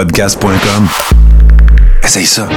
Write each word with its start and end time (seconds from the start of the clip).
podcast.com. 0.00 0.88
Essaye 2.02 2.24
ça. 2.24 2.48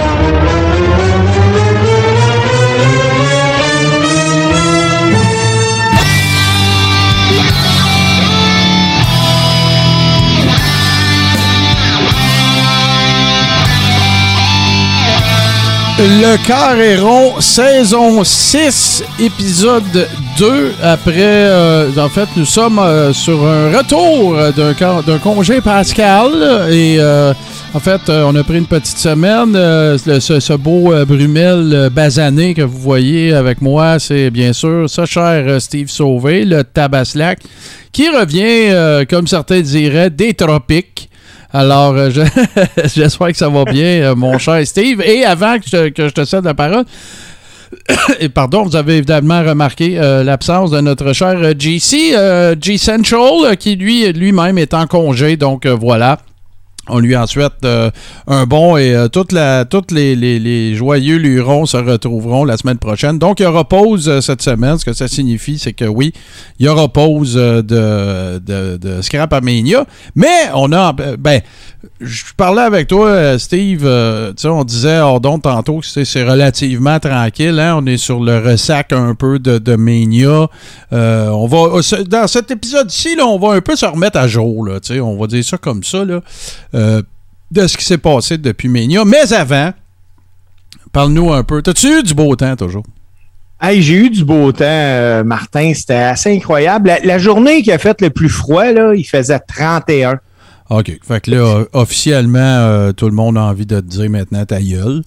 Le 15.99 16.37
Carré 16.47 16.97
saison 17.41 18.23
6, 18.23 19.03
épisode 19.19 20.07
2. 20.37 20.73
Après, 20.81 21.13
euh, 21.17 21.89
en 21.97 22.09
fait, 22.09 22.27
nous 22.35 22.45
sommes 22.45 22.79
euh, 22.79 23.13
sur 23.13 23.45
un 23.45 23.75
retour 23.77 24.37
d'un, 24.55 25.17
congé 25.19 25.61
pascal. 25.61 26.31
Et 26.71 26.97
euh, 26.99 27.33
en 27.73 27.79
fait, 27.79 28.01
on 28.09 28.35
a 28.35 28.43
pris 28.43 28.57
une 28.57 28.65
petite 28.65 28.97
semaine. 28.97 29.53
ce, 29.53 30.39
ce, 30.39 30.53
beau 30.53 30.93
Brumel 31.05 31.89
basané 31.91 32.53
que 32.53 32.61
vous 32.61 32.77
voyez 32.79 33.33
avec 33.33 33.61
moi, 33.61 33.99
c'est 33.99 34.29
bien 34.29 34.53
sûr 34.53 34.89
ça, 34.89 35.05
cher 35.05 35.61
Steve 35.61 35.89
Sauvé, 35.89 36.45
le 36.45 36.63
Tabaslac, 36.63 37.39
qui 37.91 38.09
revient, 38.09 39.05
comme 39.09 39.27
certains 39.27 39.61
diraient, 39.61 40.09
des 40.09 40.33
tropiques. 40.33 41.09
Alors, 41.51 41.95
j'espère 42.95 43.27
que 43.27 43.37
ça 43.37 43.49
va 43.49 43.65
bien, 43.65 44.15
mon 44.15 44.37
cher 44.37 44.65
Steve. 44.65 45.01
Et 45.01 45.25
avant 45.25 45.57
que 45.57 45.65
je, 45.71 45.89
que 45.89 46.07
je 46.07 46.13
te 46.13 46.25
cède 46.25 46.45
la 46.45 46.53
parole, 46.53 46.85
et 48.19 48.29
pardon, 48.29 48.63
vous 48.63 48.75
avez 48.75 48.97
évidemment 48.97 49.43
remarqué 49.43 49.99
euh, 49.99 50.23
l'absence 50.23 50.71
de 50.71 50.81
notre 50.81 51.13
cher 51.13 51.53
GC, 51.57 52.15
G 52.59 52.77
Central, 52.77 53.57
qui 53.57 53.75
lui 53.75 54.11
lui-même 54.13 54.57
est 54.57 54.73
en 54.73 54.87
congé. 54.87 55.37
Donc 55.37 55.65
voilà. 55.65 56.19
On 56.89 56.99
lui 56.99 57.15
en 57.15 57.25
souhaite 57.27 57.63
euh, 57.63 57.91
un 58.27 58.45
bon 58.45 58.75
et 58.75 58.93
euh, 58.93 59.07
toutes 59.07 59.31
les, 59.31 60.75
joyeux 60.75 61.15
lurons 61.15 61.65
se 61.65 61.77
retrouveront 61.77 62.43
la 62.43 62.57
semaine 62.57 62.77
prochaine. 62.77 63.17
Donc, 63.19 63.39
il 63.39 63.43
y 63.43 63.45
aura 63.45 63.63
pause 63.63 64.09
euh, 64.09 64.19
cette 64.19 64.41
semaine. 64.41 64.77
Ce 64.77 64.83
que 64.83 64.91
ça 64.91 65.07
signifie, 65.07 65.57
c'est 65.57 65.71
que 65.71 65.85
oui, 65.85 66.11
il 66.59 66.65
y 66.65 66.69
aura 66.69 66.89
pause 66.89 67.35
de, 67.35 67.61
de, 67.61 68.75
de 68.75 69.01
Scrap. 69.01 69.33
Mais 70.15 70.49
on 70.53 70.73
a. 70.73 70.91
Ben, 70.91 71.39
je 72.01 72.23
parlais 72.35 72.61
avec 72.61 72.87
toi, 72.87 73.39
Steve. 73.39 73.83
sais, 74.35 74.47
on 74.47 74.63
disait 74.65 74.99
hors 74.99 75.19
donc 75.19 75.43
tantôt 75.43 75.81
c'est 75.81 76.23
relativement 76.23 76.99
tranquille. 76.99 77.59
Hein? 77.59 77.77
On 77.77 77.85
est 77.85 77.97
sur 77.97 78.21
le 78.21 78.39
ressac 78.39 78.91
un 78.91 79.15
peu 79.15 79.39
de, 79.39 79.57
de 79.57 79.75
Mania. 79.75 80.47
on 80.91 81.47
va, 81.47 81.79
dans 82.07 82.27
cet 82.27 82.51
épisode-ci, 82.51 83.17
on 83.21 83.39
va 83.39 83.53
un 83.53 83.61
peu 83.61 83.75
se 83.75 83.85
remettre 83.85 84.17
à 84.17 84.27
jour. 84.27 84.65
Là, 84.65 84.79
on 85.01 85.17
va 85.17 85.27
dire 85.27 85.45
ça 85.45 85.57
comme 85.57 85.83
ça. 85.83 86.03
Euh, 86.75 87.01
de 87.51 87.67
ce 87.67 87.77
qui 87.77 87.85
s'est 87.85 87.99
passé 87.99 88.39
depuis 88.39 88.67
Ménia. 88.67 89.05
Mais 89.05 89.31
avant, 89.31 89.73
parle-nous 90.91 91.31
un 91.31 91.43
peu. 91.43 91.61
T'as-tu 91.61 91.99
eu 91.99 92.03
du 92.03 92.15
beau 92.15 92.35
temps 92.35 92.55
toujours? 92.55 92.83
Hey, 93.61 93.81
j'ai 93.83 93.93
eu 93.93 94.09
du 94.09 94.25
beau 94.25 94.51
temps, 94.51 94.65
euh, 94.65 95.23
Martin. 95.23 95.71
C'était 95.75 95.93
assez 95.93 96.35
incroyable. 96.35 96.91
La, 97.03 97.17
journée 97.19 97.61
qui 97.61 97.71
a 97.71 97.77
fait 97.77 98.01
le 98.01 98.09
plus 98.09 98.29
froid, 98.29 98.71
là, 98.71 98.95
il 98.95 99.03
faisait 99.03 99.39
31. 99.39 100.19
OK. 100.71 100.99
Fait 101.07 101.21
que 101.21 101.29
là, 101.29 101.63
officiellement, 101.73 102.39
euh, 102.39 102.91
tout 102.91 103.05
le 103.05 103.15
monde 103.15 103.37
a 103.37 103.41
envie 103.41 103.67
de 103.67 103.79
te 103.79 103.85
dire 103.85 104.09
maintenant 104.09 104.43
ta 104.45 104.59
gueule. 104.59 105.03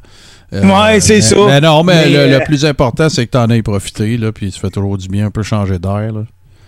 ouais, 0.53 1.00
c'est 1.00 1.22
ça. 1.22 1.37
Mais 1.48 1.61
non, 1.61 1.83
mais, 1.83 2.09
le, 2.09 2.44
plus 2.44 2.64
important, 2.64 3.09
c'est 3.09 3.27
que 3.27 3.33
tu 3.33 3.39
en 3.39 3.50
aies 3.50 3.62
profité, 3.62 4.17
là, 4.17 4.31
puis 4.31 4.53
ça 4.53 4.61
fait 4.61 4.70
toujours 4.70 4.98
du 4.98 5.09
bien 5.09 5.27
un 5.27 5.31
peu 5.31 5.42
changer 5.42 5.81
d'air. 5.81 6.12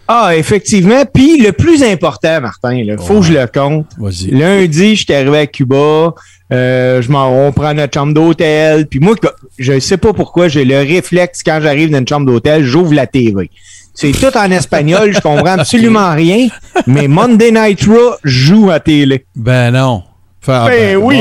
Ah, 0.09 0.35
effectivement. 0.35 1.05
Puis 1.05 1.41
le 1.43 1.53
plus 1.53 1.83
important, 1.83 2.41
Martin, 2.41 2.75
il 2.75 2.97
faut 2.99 3.21
que 3.21 3.27
je 3.27 3.35
le 3.35 3.47
compte. 3.47 3.87
Lundi, 4.31 4.97
j'étais 4.97 5.17
arrivé 5.17 5.39
à 5.39 5.47
Cuba. 5.47 6.15
Euh, 6.51 7.03
je 7.03 7.13
m'en, 7.13 7.47
on 7.47 7.53
prend 7.53 7.75
notre 7.75 7.93
chambre 7.93 8.15
d'hôtel. 8.15 8.87
Puis 8.87 9.01
moi, 9.01 9.15
je 9.59 9.75
ne 9.75 9.81
sais 9.81 9.99
pas 9.99 10.15
pourquoi, 10.15 10.49
j'ai 10.49 10.65
le 10.65 10.79
réflexe 10.79 11.43
quand 11.43 11.61
j'arrive 11.63 11.91
dans 11.91 11.99
une 11.99 12.09
chambre 12.09 12.25
d'hôtel, 12.25 12.65
j'ouvre 12.65 12.95
la 12.95 13.07
TV. 13.07 13.51
C'est 13.93 14.13
tout 14.13 14.35
en 14.37 14.51
espagnol, 14.51 15.13
je 15.13 15.21
comprends 15.21 15.45
absolument 15.59 16.15
rien. 16.15 16.49
Mais 16.87 17.07
Monday 17.07 17.51
Night 17.51 17.85
Raw 17.85 18.15
joue 18.25 18.71
à 18.71 18.81
télé. 18.81 19.27
Ben 19.37 19.73
non. 19.73 20.05
Ben, 20.47 20.69
ben 20.69 20.97
oui. 20.97 21.21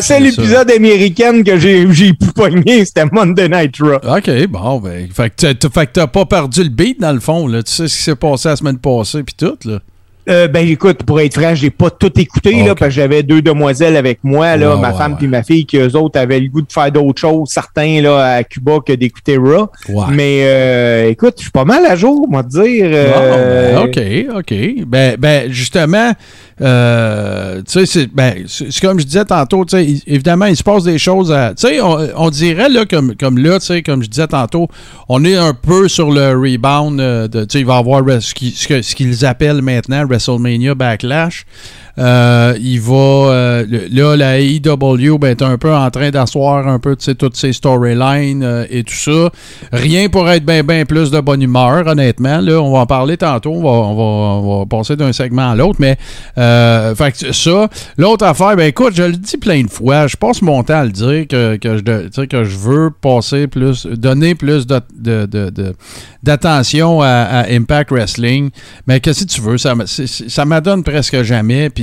c'est 0.00 0.20
l'épisode 0.20 0.70
américain 0.70 1.42
que 1.42 1.58
j'ai, 1.58 1.90
j'ai 1.92 2.12
pogné, 2.34 2.84
c'était 2.84 3.06
Monday 3.10 3.48
Night 3.48 3.76
Raw. 3.78 4.16
OK, 4.16 4.46
bon, 4.48 4.80
ben. 4.80 5.08
Fait 5.12 5.30
que 5.30 5.52
t'as 5.52 6.06
pas 6.06 6.24
perdu 6.26 6.62
le 6.62 6.68
beat 6.68 7.00
dans 7.00 7.12
le 7.12 7.20
fond, 7.20 7.46
là. 7.46 7.62
Tu 7.62 7.72
sais 7.72 7.88
ce 7.88 7.96
qui 7.96 8.02
s'est 8.02 8.16
passé 8.16 8.48
la 8.48 8.56
semaine 8.56 8.78
passée, 8.78 9.22
puis 9.22 9.34
tout, 9.36 9.56
là. 9.64 9.78
Euh, 10.28 10.46
ben 10.46 10.66
écoute, 10.68 11.02
pour 11.02 11.20
être 11.20 11.34
franc, 11.34 11.54
j'ai 11.54 11.70
pas 11.70 11.90
tout 11.90 12.12
écouté 12.18 12.62
là, 12.62 12.76
parce 12.76 12.90
que 12.90 12.94
j'avais 12.94 13.24
deux 13.24 13.42
demoiselles 13.42 13.96
avec 13.96 14.20
moi, 14.22 14.56
là, 14.56 14.76
ma 14.76 14.92
femme 14.92 15.16
puis 15.16 15.26
ma 15.26 15.42
fille, 15.42 15.66
qui 15.66 15.78
eux 15.78 15.96
autres 15.96 16.18
avaient 16.18 16.38
le 16.38 16.48
goût 16.48 16.62
de 16.62 16.72
faire 16.72 16.92
d'autres 16.92 17.20
choses, 17.20 17.48
certains 17.50 18.00
là, 18.00 18.36
à 18.36 18.44
Cuba 18.44 18.78
que 18.86 18.92
d'écouter 18.92 19.36
Raw. 19.36 19.68
Mais 20.10 20.42
euh, 20.44 21.08
écoute, 21.08 21.34
je 21.38 21.42
suis 21.42 21.50
pas 21.50 21.64
mal 21.64 21.84
à 21.86 21.96
jour, 21.96 22.28
moi 22.28 22.44
te 22.44 22.50
dire. 22.50 22.86
Euh, 22.92 23.74
ben, 23.74 24.28
ok, 24.28 24.38
ok. 24.38 24.84
Ben, 24.86 25.16
ben 25.18 25.50
justement, 25.50 26.12
tu 26.58 27.86
sais, 27.86 28.06
ben, 28.12 28.44
c'est 28.46 28.80
comme 28.80 29.00
je 29.00 29.06
disais 29.06 29.24
tantôt, 29.24 29.66
évidemment, 30.06 30.46
il 30.46 30.56
se 30.56 30.62
passe 30.62 30.84
des 30.84 30.98
choses 30.98 31.32
à. 31.32 31.52
Tu 31.54 31.66
sais, 31.66 31.80
on, 31.80 32.30
dirait 32.30 32.68
là, 32.68 32.84
comme, 32.86 33.16
comme 33.16 33.38
là, 33.38 33.58
tu 33.58 33.66
sais, 33.66 33.82
comme 33.82 34.04
je 34.04 34.08
disais 34.08 34.28
tantôt, 34.28 34.68
on 35.08 35.24
est 35.24 35.36
un 35.36 35.54
peu 35.54 35.88
sur 35.88 36.12
le 36.12 36.30
rebound 36.30 36.98
de, 36.98 37.44
tu 37.44 37.52
sais, 37.54 37.60
il 37.60 37.66
va 37.66 37.74
y 37.74 37.78
avoir 37.78 38.04
ce 38.22 38.94
qu'ils 38.94 39.26
appellent 39.26 39.62
maintenant 39.62 40.06
WrestleMania 40.12 40.74
Backlash. 40.74 41.44
Euh, 41.98 42.56
il 42.60 42.80
va. 42.80 42.94
Euh, 42.94 43.66
là, 43.90 44.16
la 44.16 44.40
AEW 44.40 45.18
ben, 45.18 45.30
est 45.30 45.42
un 45.42 45.58
peu 45.58 45.74
en 45.74 45.90
train 45.90 46.10
d'asseoir 46.10 46.66
un 46.66 46.78
peu 46.78 46.96
toutes 46.96 47.36
ces 47.36 47.52
storylines 47.52 48.42
euh, 48.42 48.64
et 48.70 48.82
tout 48.82 48.94
ça. 48.94 49.30
Rien 49.72 50.08
pour 50.08 50.28
être 50.30 50.44
bien 50.44 50.64
ben 50.64 50.86
plus 50.86 51.10
de 51.10 51.20
bonne 51.20 51.42
humeur, 51.42 51.86
honnêtement. 51.86 52.40
Là, 52.40 52.60
on 52.60 52.72
va 52.72 52.80
en 52.80 52.86
parler 52.86 53.16
tantôt. 53.16 53.52
On 53.52 54.60
va, 54.60 54.66
passer 54.66 54.96
d'un 54.96 55.12
segment 55.12 55.50
à 55.50 55.54
l'autre. 55.54 55.78
Mais 55.80 55.98
fait 56.34 57.32
ça. 57.32 57.68
L'autre 57.98 58.24
affaire, 58.24 58.56
ben 58.56 58.68
écoute, 58.68 58.94
je 58.94 59.02
le 59.02 59.16
dis 59.16 59.36
plein 59.36 59.62
de 59.62 59.70
fois. 59.70 60.06
Je 60.06 60.16
passe 60.16 60.40
mon 60.40 60.62
temps 60.62 60.80
à 60.80 60.84
le 60.84 60.90
dire 60.90 61.26
que, 61.28 61.56
que, 61.56 61.76
je, 61.76 62.24
que 62.24 62.44
je 62.44 62.56
veux 62.56 62.90
passer 62.90 63.46
plus, 63.48 63.86
donner 63.86 64.34
plus 64.34 64.66
de, 64.66 64.80
d'attention 66.22 67.02
à, 67.02 67.44
Impact 67.50 67.90
Wrestling. 67.90 68.50
Mais 68.86 69.00
qu'est-ce 69.00 69.24
que 69.24 69.30
tu 69.30 69.40
veux? 69.40 69.58
Ça, 69.58 69.74
ça 69.86 70.44
m'adonne 70.44 70.82
presque 70.84 71.22
jamais. 71.22 71.68
Puis 71.70 71.81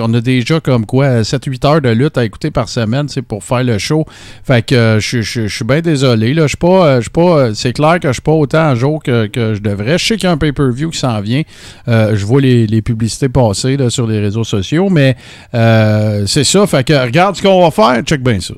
on 0.00 0.14
a 0.14 0.20
déjà 0.20 0.60
comme 0.60 0.86
quoi 0.86 1.22
7-8 1.22 1.66
heures 1.66 1.80
de 1.80 1.90
lutte 1.90 2.18
à 2.18 2.24
écouter 2.24 2.50
par 2.50 2.68
semaine 2.68 3.06
pour 3.26 3.44
faire 3.44 3.64
le 3.64 3.78
show. 3.78 4.04
Fait 4.44 4.64
que 4.64 4.74
euh, 4.74 5.00
je, 5.00 5.48
suis 5.48 5.64
bien 5.64 5.80
désolé. 5.80 6.34
Là. 6.34 6.46
Je 6.46 6.56
euh, 6.62 7.00
pas, 7.12 7.20
euh, 7.20 7.54
c'est 7.54 7.72
clair 7.72 8.00
que 8.00 8.08
je 8.08 8.14
suis 8.14 8.22
pas 8.22 8.32
autant 8.32 8.68
à 8.68 8.74
jour 8.74 9.02
que, 9.02 9.28
je 9.34 9.60
devrais. 9.60 9.98
Je 9.98 10.06
sais 10.06 10.16
qu'il 10.16 10.24
y 10.24 10.26
a 10.26 10.32
un 10.32 10.38
pay-per-view 10.38 10.90
qui 10.90 10.98
s'en 10.98 11.20
vient. 11.20 11.42
je 11.86 12.24
vois 12.24 12.40
les, 12.40 12.82
publicités 12.82 13.28
passer 13.28 13.76
sur 13.88 14.06
les 14.06 14.20
réseaux 14.20 14.44
sociaux, 14.44 14.88
mais 14.88 15.16
c'est 15.52 16.44
ça. 16.44 16.66
Fait 16.66 16.84
que 16.84 16.92
regarde 16.92 17.36
ce 17.36 17.42
qu'on 17.42 17.62
va 17.62 17.70
faire. 17.70 18.02
Check 18.02 18.22
bien 18.22 18.40
ça. 18.40 18.54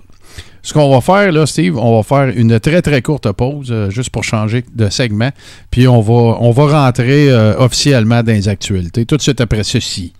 Ce 0.62 0.74
qu'on 0.74 0.90
va 0.90 1.00
faire, 1.00 1.48
Steve, 1.48 1.78
on 1.78 1.96
va 1.96 2.02
faire 2.02 2.34
une 2.36 2.60
très, 2.60 2.82
très 2.82 3.00
courte 3.00 3.32
pause, 3.32 3.74
juste 3.88 4.10
pour 4.10 4.24
changer 4.24 4.62
de 4.74 4.90
segment. 4.90 5.30
Puis 5.70 5.88
on 5.88 6.02
va, 6.02 6.36
on 6.40 6.50
va 6.50 6.84
rentrer 6.84 7.32
officiellement 7.58 8.22
dans 8.22 8.32
les 8.32 8.48
actualités 8.48 9.06
tout 9.06 9.16
de 9.16 9.22
suite 9.22 9.40
après 9.40 9.64
ceci. 9.64 10.12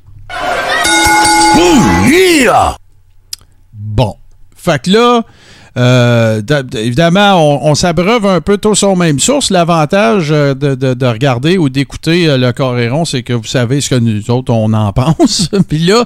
Bon. 3.73 4.17
Fait 4.57 4.83
que 4.83 4.91
là, 4.91 5.23
euh, 5.77 6.43
évidemment, 6.75 7.65
on, 7.65 7.75
s'abreuve 7.75 8.27
un 8.27 8.41
peu 8.41 8.59
tous 8.59 8.83
aux 8.83 8.97
mêmes 8.97 9.19
sources. 9.19 9.51
L'avantage 9.51 10.29
euh, 10.31 10.55
de, 10.55 11.07
regarder 11.07 11.59
ou 11.59 11.69
d'écouter 11.69 12.29
euh, 12.29 12.37
le 12.37 12.53
Coréron, 12.53 13.05
c'est 13.05 13.23
que 13.23 13.33
vous 13.33 13.45
savez 13.45 13.81
ce 13.81 13.91
que 13.91 13.95
nous 13.95 14.31
autres, 14.31 14.53
on 14.53 14.73
en 14.73 14.93
pense. 14.95 15.49
Puis 15.69 15.79
là, 15.79 16.05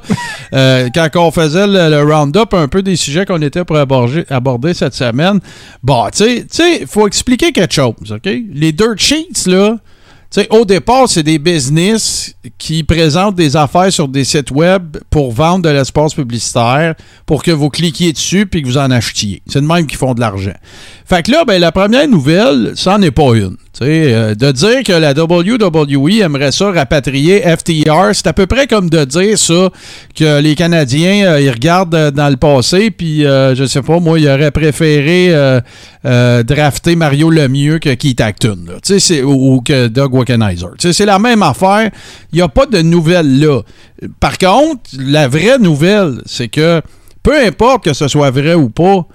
quand 0.94 1.08
on 1.16 1.30
faisait 1.30 1.66
le, 1.66 2.02
round-up 2.02 2.54
un 2.54 2.68
peu 2.68 2.82
des 2.82 2.96
sujets 2.96 3.24
qu'on 3.24 3.42
était 3.42 3.64
pour 3.64 3.76
aborder, 3.76 4.74
cette 4.74 4.94
semaine, 4.94 5.40
bon, 5.82 6.06
tu 6.14 6.46
sais, 6.50 6.78
il 6.80 6.86
faut 6.86 7.06
expliquer 7.06 7.52
quelque 7.52 7.74
chose, 7.74 8.12
OK? 8.12 8.30
Les 8.52 8.72
dirt 8.72 8.98
sheets, 8.98 9.46
là, 9.46 9.78
au 10.50 10.64
départ, 10.64 11.08
c'est 11.08 11.22
des 11.22 11.38
business 11.38 12.34
qui 12.58 12.82
présentent 12.82 13.36
des 13.36 13.56
affaires 13.56 13.92
sur 13.92 14.08
des 14.08 14.24
sites 14.24 14.50
web 14.50 14.96
pour 15.10 15.32
vendre 15.32 15.62
de 15.62 15.68
l'espace 15.68 16.14
publicitaire, 16.14 16.94
pour 17.24 17.42
que 17.42 17.50
vous 17.50 17.70
cliquiez 17.70 18.12
dessus 18.12 18.46
puis 18.46 18.62
que 18.62 18.66
vous 18.66 18.78
en 18.78 18.90
achetiez. 18.90 19.42
C'est 19.46 19.60
de 19.60 19.66
même 19.66 19.86
qu'ils 19.86 19.98
font 19.98 20.14
de 20.14 20.20
l'argent. 20.20 20.54
Fait 21.04 21.22
que 21.24 21.30
là, 21.30 21.44
ben, 21.44 21.60
la 21.60 21.72
première 21.72 22.08
nouvelle, 22.08 22.72
ça 22.74 22.96
n'en 22.98 23.02
est 23.02 23.10
pas 23.10 23.34
une. 23.34 23.56
Euh, 23.82 24.34
de 24.34 24.52
dire 24.52 24.82
que 24.84 24.92
la 24.92 25.12
WWE 25.12 26.22
aimerait 26.22 26.52
ça 26.52 26.70
rapatrier 26.70 27.40
FTR, 27.40 28.10
c'est 28.12 28.26
à 28.28 28.32
peu 28.32 28.46
près 28.46 28.66
comme 28.66 28.88
de 28.88 29.04
dire 29.04 29.36
ça, 29.36 29.70
que 30.14 30.40
les 30.40 30.54
Canadiens, 30.54 31.26
euh, 31.26 31.40
ils 31.40 31.50
regardent 31.50 31.94
euh, 31.94 32.10
dans 32.10 32.28
le 32.28 32.36
passé, 32.36 32.90
puis 32.90 33.22
je 33.22 33.64
sais 33.66 33.82
pas, 33.82 33.98
moi, 33.98 34.18
ils 34.18 34.28
auraient 34.28 34.50
préféré 34.50 35.32
drafter 36.04 36.96
Mario 36.96 37.30
Lemieux 37.30 37.78
que 37.78 37.94
Keith 37.94 38.20
Acton, 38.20 38.58
ou, 39.24 39.60
que 39.60 39.88
Doug 39.88 40.14
Wickenheiser. 40.14 40.66
C'est 40.78 41.06
la 41.06 41.18
même 41.18 41.42
affaire. 41.42 41.90
Il 42.32 42.36
n'y 42.36 42.42
a 42.42 42.48
pas 42.48 42.66
de 42.66 42.80
nouvelles 42.82 43.40
là. 43.40 43.60
Par 44.20 44.38
contre, 44.38 44.82
la 44.98 45.28
vraie 45.28 45.58
nouvelle, 45.58 46.20
c'est 46.26 46.48
que 46.48 46.82
peu 47.22 47.38
importe 47.44 47.84
que 47.84 47.94
ce 47.94 48.08
soit 48.08 48.30
vrai 48.30 48.54
ou 48.54 48.68
pas, 48.68 49.06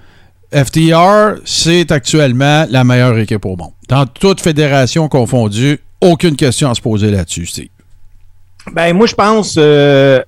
FTR, 0.52 1.40
c'est 1.44 1.92
actuellement 1.92 2.66
la 2.68 2.82
meilleure 2.82 3.16
équipe 3.18 3.44
au 3.44 3.56
monde. 3.56 3.72
Dans 3.90 4.06
toute 4.06 4.40
fédération 4.40 5.08
confondue, 5.08 5.80
aucune 6.00 6.36
question 6.36 6.70
à 6.70 6.74
se 6.76 6.80
poser 6.80 7.10
là-dessus, 7.10 7.46
Steve. 7.46 7.68
Ben, 8.72 8.94
moi, 8.94 9.08
je 9.08 9.16
pense, 9.16 9.56
euh, 9.58 10.20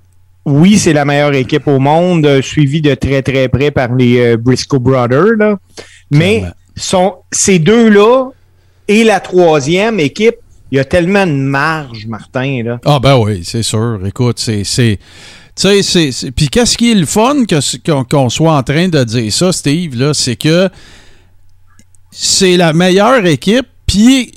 oui, 0.44 0.78
c'est 0.78 0.92
la 0.92 1.04
meilleure 1.04 1.34
équipe 1.34 1.68
au 1.68 1.78
monde, 1.78 2.26
euh, 2.26 2.42
suivie 2.42 2.82
de 2.82 2.94
très, 2.94 3.22
très 3.22 3.48
près 3.48 3.70
par 3.70 3.94
les 3.94 4.18
euh, 4.18 4.36
Briscoe 4.36 4.80
Brothers. 4.80 5.58
Mais 6.10 6.42
sont, 6.74 7.14
ces 7.30 7.60
deux-là 7.60 8.30
et 8.88 9.04
la 9.04 9.20
troisième 9.20 10.00
équipe, 10.00 10.34
il 10.72 10.78
y 10.78 10.80
a 10.80 10.84
tellement 10.84 11.24
de 11.24 11.32
marge, 11.32 12.06
Martin. 12.08 12.62
Là. 12.64 12.80
Ah, 12.84 12.98
ben 12.98 13.16
oui, 13.16 13.42
c'est 13.44 13.62
sûr. 13.62 14.00
Écoute, 14.04 14.40
c'est 14.40 14.64
tu 15.54 15.82
sais, 15.82 16.10
c'est. 16.10 16.30
Puis 16.32 16.48
qu'est-ce 16.48 16.76
qui 16.76 16.92
est 16.92 16.94
le 16.94 17.06
fun 17.06 17.44
qu'on 18.10 18.30
soit 18.30 18.56
en 18.56 18.62
train 18.62 18.88
de 18.88 19.04
dire 19.04 19.32
ça, 19.32 19.52
Steve, 19.52 19.96
là, 19.96 20.14
c'est 20.14 20.36
que 20.36 20.68
c'est 22.12 22.56
la 22.56 22.72
meilleure 22.72 23.26
équipe, 23.26 23.66
puis 23.86 24.32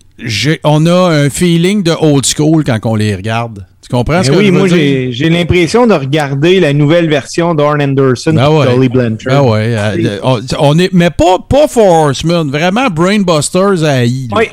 on 0.64 0.86
a 0.86 1.10
un 1.10 1.30
feeling 1.30 1.84
de 1.84 1.92
old 1.92 2.26
school 2.26 2.64
quand 2.64 2.80
on 2.86 2.96
les 2.96 3.16
regarde. 3.16 3.66
Tu 3.82 3.90
comprends 3.96 4.24
ce 4.24 4.32
eh 4.32 4.34
que 4.34 4.40
oui, 4.40 4.48
je 4.48 4.52
veux 4.52 4.58
moi, 4.58 4.68
j'ai 4.68 5.30
l'impression 5.30 5.86
de 5.86 5.94
regarder 5.94 6.60
la 6.60 6.74
nouvelle 6.74 7.08
version 7.08 7.54
d'Arn 7.54 7.80
Anderson 7.80 8.34
ben 8.34 8.50
ouais. 8.50 8.66
Dolly 8.66 8.90
Blanchard. 8.90 9.44
Ben 9.44 9.52
ouais. 9.52 9.76
Euh, 9.78 10.38
on, 10.58 10.80
est, 10.80 10.92
mais 10.92 11.12
pas, 11.12 11.38
pas 11.48 11.68
Horseman, 11.76 12.50
vraiment 12.50 12.88
Brainbusters 12.88 13.84
à 13.84 14.04
I. 14.04 14.28
Oui, 14.36 14.46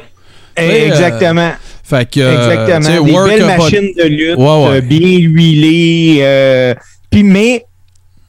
exactement. 0.56 1.52
Fait 1.82 2.10
que, 2.10 2.20
Exactement. 2.20 3.04
Des 3.04 3.36
belles 3.36 3.46
machines 3.46 3.92
de 3.96 4.04
lutte, 4.04 4.38
euh, 4.38 4.80
bien 4.82 5.18
huilées. 5.18 6.18
Euh, 6.20 6.74
puis, 7.10 7.22
mais 7.22 7.64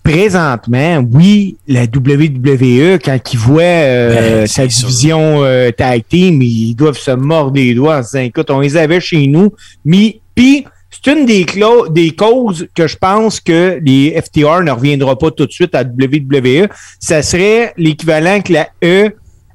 présentement, 0.03 1.03
oui, 1.11 1.57
la 1.67 1.83
WWE, 1.83 2.99
quand 3.03 3.19
ils 3.31 3.39
voient 3.39 3.61
euh, 3.63 4.41
ben, 4.41 4.47
sa 4.47 4.67
division 4.67 5.43
tag 5.77 6.03
team, 6.07 6.41
ils 6.41 6.75
doivent 6.75 6.97
se 6.97 7.11
mordre 7.11 7.55
les 7.55 7.73
doigts 7.73 7.99
en 7.99 8.03
se 8.03 8.09
disant, 8.09 8.23
écoute, 8.23 8.51
on 8.51 8.59
les 8.59 8.75
avait 8.75 8.99
chez 8.99 9.27
nous. 9.27 9.53
Mais, 9.85 10.19
puis, 10.35 10.65
c'est 10.89 11.11
une 11.11 11.25
des, 11.25 11.45
des 11.89 12.11
causes 12.11 12.67
que 12.75 12.87
je 12.87 12.97
pense 12.97 13.39
que 13.39 13.79
les 13.83 14.19
FTR 14.21 14.61
ne 14.61 14.71
reviendra 14.71 15.17
pas 15.17 15.31
tout 15.31 15.45
de 15.45 15.51
suite 15.51 15.73
à 15.75 15.83
WWE. 15.83 16.67
Ça 16.99 17.21
serait 17.21 17.73
l'équivalent 17.77 18.41
que 18.41 18.53
la 18.53 18.69
E 18.83 19.09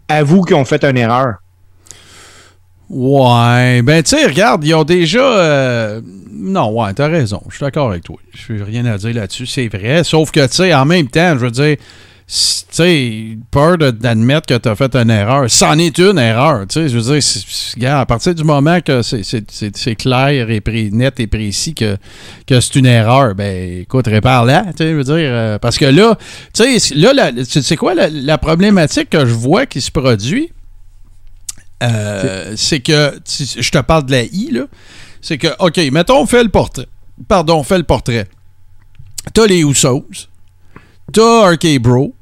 avoue 0.08 0.42
qu'ils 0.42 0.56
ont 0.56 0.64
fait 0.64 0.84
une 0.84 0.96
erreur. 0.96 1.36
Ouais, 2.90 3.82
ben 3.82 4.02
tu 4.02 4.16
sais, 4.16 4.26
regarde, 4.26 4.64
ils 4.64 4.74
ont 4.74 4.84
déjà... 4.84 5.20
Euh, 5.20 6.00
non, 6.32 6.70
ouais, 6.70 6.94
t'as 6.94 7.08
raison, 7.08 7.42
je 7.48 7.56
suis 7.56 7.64
d'accord 7.64 7.90
avec 7.90 8.04
toi. 8.04 8.16
Je 8.32 8.52
n'ai 8.54 8.62
rien 8.62 8.86
à 8.86 8.96
dire 8.96 9.14
là-dessus, 9.14 9.46
c'est 9.46 9.68
vrai. 9.68 10.04
Sauf 10.04 10.30
que, 10.30 10.46
tu 10.46 10.54
sais, 10.54 10.72
en 10.74 10.86
même 10.86 11.08
temps, 11.08 11.34
je 11.34 11.44
veux 11.44 11.50
dire, 11.50 11.76
tu 12.28 12.34
sais, 12.70 13.38
peur 13.50 13.76
d'admettre 13.78 14.46
que 14.46 14.56
tu 14.56 14.68
as 14.68 14.74
fait 14.74 14.94
une 14.94 15.10
erreur. 15.10 15.50
C'en 15.50 15.78
est 15.78 15.98
une 15.98 16.18
erreur, 16.18 16.66
tu 16.66 16.74
sais. 16.74 16.88
Je 16.88 16.98
veux 16.98 17.14
dire, 17.14 17.22
regarde, 17.76 18.02
à 18.02 18.06
partir 18.06 18.34
du 18.34 18.44
moment 18.44 18.80
que 18.80 19.02
c'est 19.02 19.96
clair 19.96 20.48
et 20.50 20.90
net 20.90 21.20
et 21.20 21.26
précis 21.26 21.74
que, 21.74 21.96
que 22.46 22.60
c'est 22.60 22.76
une 22.76 22.86
erreur, 22.86 23.34
ben 23.34 23.80
écoute, 23.80 24.06
répare-la, 24.06 24.66
tu 24.66 24.72
sais, 24.78 24.90
je 24.90 24.94
veux 24.94 25.04
dire. 25.04 25.16
Euh, 25.16 25.58
parce 25.58 25.76
que 25.76 25.86
là, 25.86 26.16
tu 26.54 26.78
sais, 26.78 26.94
là, 26.94 27.32
c'est 27.44 27.76
quoi 27.76 27.94
la 27.94 28.38
problématique 28.38 29.10
que 29.10 29.26
je 29.26 29.34
vois 29.34 29.66
qui 29.66 29.80
se 29.80 29.90
produit? 29.90 30.52
Euh, 31.82 32.54
c'est 32.56 32.80
que, 32.80 33.20
je 33.26 33.70
te 33.70 33.78
parle 33.78 34.06
de 34.06 34.12
la 34.12 34.22
I, 34.22 34.50
là. 34.52 34.64
C'est 35.20 35.38
que, 35.38 35.48
OK, 35.58 35.76
mettons, 35.92 36.22
on 36.22 36.26
fait 36.26 36.42
le 36.42 36.48
portrait. 36.48 36.88
Pardon, 37.26 37.58
on 37.58 37.62
fait 37.62 37.78
le 37.78 37.84
portrait. 37.84 38.28
T'as 39.34 39.46
les 39.46 39.60
Usos, 39.60 40.06
t'as 41.12 41.46
Arcade 41.46 41.82
Bro, 41.82 42.14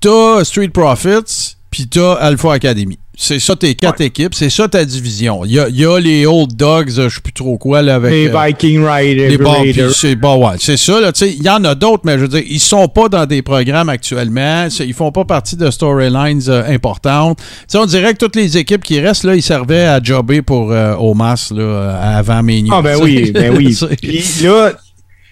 t'as 0.00 0.44
Street 0.44 0.68
Profits, 0.68 1.56
puis 1.70 1.88
t'as 1.88 2.14
Alpha 2.14 2.52
Academy. 2.52 2.98
C'est 3.22 3.38
ça 3.38 3.54
tes 3.54 3.74
quatre 3.74 4.00
équipes, 4.00 4.34
c'est 4.34 4.48
ça 4.48 4.66
ta 4.66 4.82
division. 4.82 5.44
Il 5.44 5.52
y 5.52 5.84
a, 5.84 6.00
les 6.00 6.24
Old 6.24 6.56
Dogs, 6.56 6.88
je 6.88 7.06
sais 7.10 7.20
plus 7.20 7.34
trop 7.34 7.58
quoi, 7.58 7.82
là, 7.82 7.96
avec. 7.96 8.10
Les 8.10 8.28
euh, 8.28 8.46
Viking 8.46 8.82
Riders. 8.82 9.28
Les 9.28 9.92
C'est 9.92 10.16
bon, 10.16 10.48
ouais, 10.48 10.56
c'est 10.58 10.78
ça, 10.78 10.98
là. 10.98 11.12
Il 11.20 11.42
y 11.42 11.50
en 11.50 11.62
a 11.64 11.74
d'autres, 11.74 12.00
mais 12.06 12.14
je 12.14 12.22
veux 12.22 12.28
dire, 12.28 12.42
ils 12.48 12.58
sont 12.58 12.88
pas 12.88 13.10
dans 13.10 13.26
des 13.26 13.42
programmes 13.42 13.90
actuellement. 13.90 14.68
Ils 14.80 14.94
font 14.94 15.12
pas 15.12 15.26
partie 15.26 15.54
de 15.54 15.70
storylines 15.70 16.40
euh, 16.48 16.72
importantes. 16.72 17.38
on 17.74 17.84
dirait 17.84 18.14
que 18.14 18.18
toutes 18.20 18.36
les 18.36 18.56
équipes 18.56 18.82
qui 18.82 18.98
restent, 18.98 19.24
là, 19.24 19.34
ils 19.34 19.42
servaient 19.42 19.84
à 19.84 20.02
jobber 20.02 20.40
pour 20.40 20.72
euh, 20.72 20.94
Omas, 20.98 21.52
là, 21.54 22.00
avant 22.00 22.42
Mania. 22.42 22.72
Ah, 22.74 22.80
ben 22.80 22.96
oui, 23.02 23.32
ben 23.32 23.54
oui. 23.54 23.78
puis 24.00 24.24
là, 24.44 24.72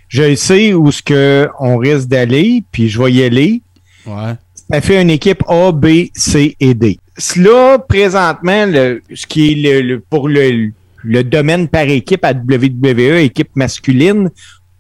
je 0.09 0.35
sais 0.35 0.75
où 0.75 0.93
ce 0.93 1.03
qu'on 1.03 1.79
risque 1.79 2.09
d'aller, 2.09 2.63
puis 2.71 2.91
je 2.91 3.03
vais 3.03 3.13
y 3.13 3.23
aller. 3.23 3.63
Ouais. 4.05 4.35
Ça 4.71 4.83
fait 4.83 5.01
une 5.01 5.09
équipe 5.09 5.43
A, 5.49 5.73
B, 5.73 6.09
C 6.13 6.55
et 6.61 6.75
D. 6.75 6.99
Cela, 7.19 7.79
présentement, 7.79 8.67
le, 8.67 9.03
ce 9.13 9.27
qui 9.27 9.53
est 9.53 9.83
le, 9.83 10.01
pour 10.01 10.29
le, 10.29 10.71
le 11.05 11.25
domaine 11.25 11.69
par 11.69 11.83
équipe 11.83 12.25
à 12.25 12.33
WWE, 12.33 13.19
équipe 13.19 13.51
masculine, 13.55 14.31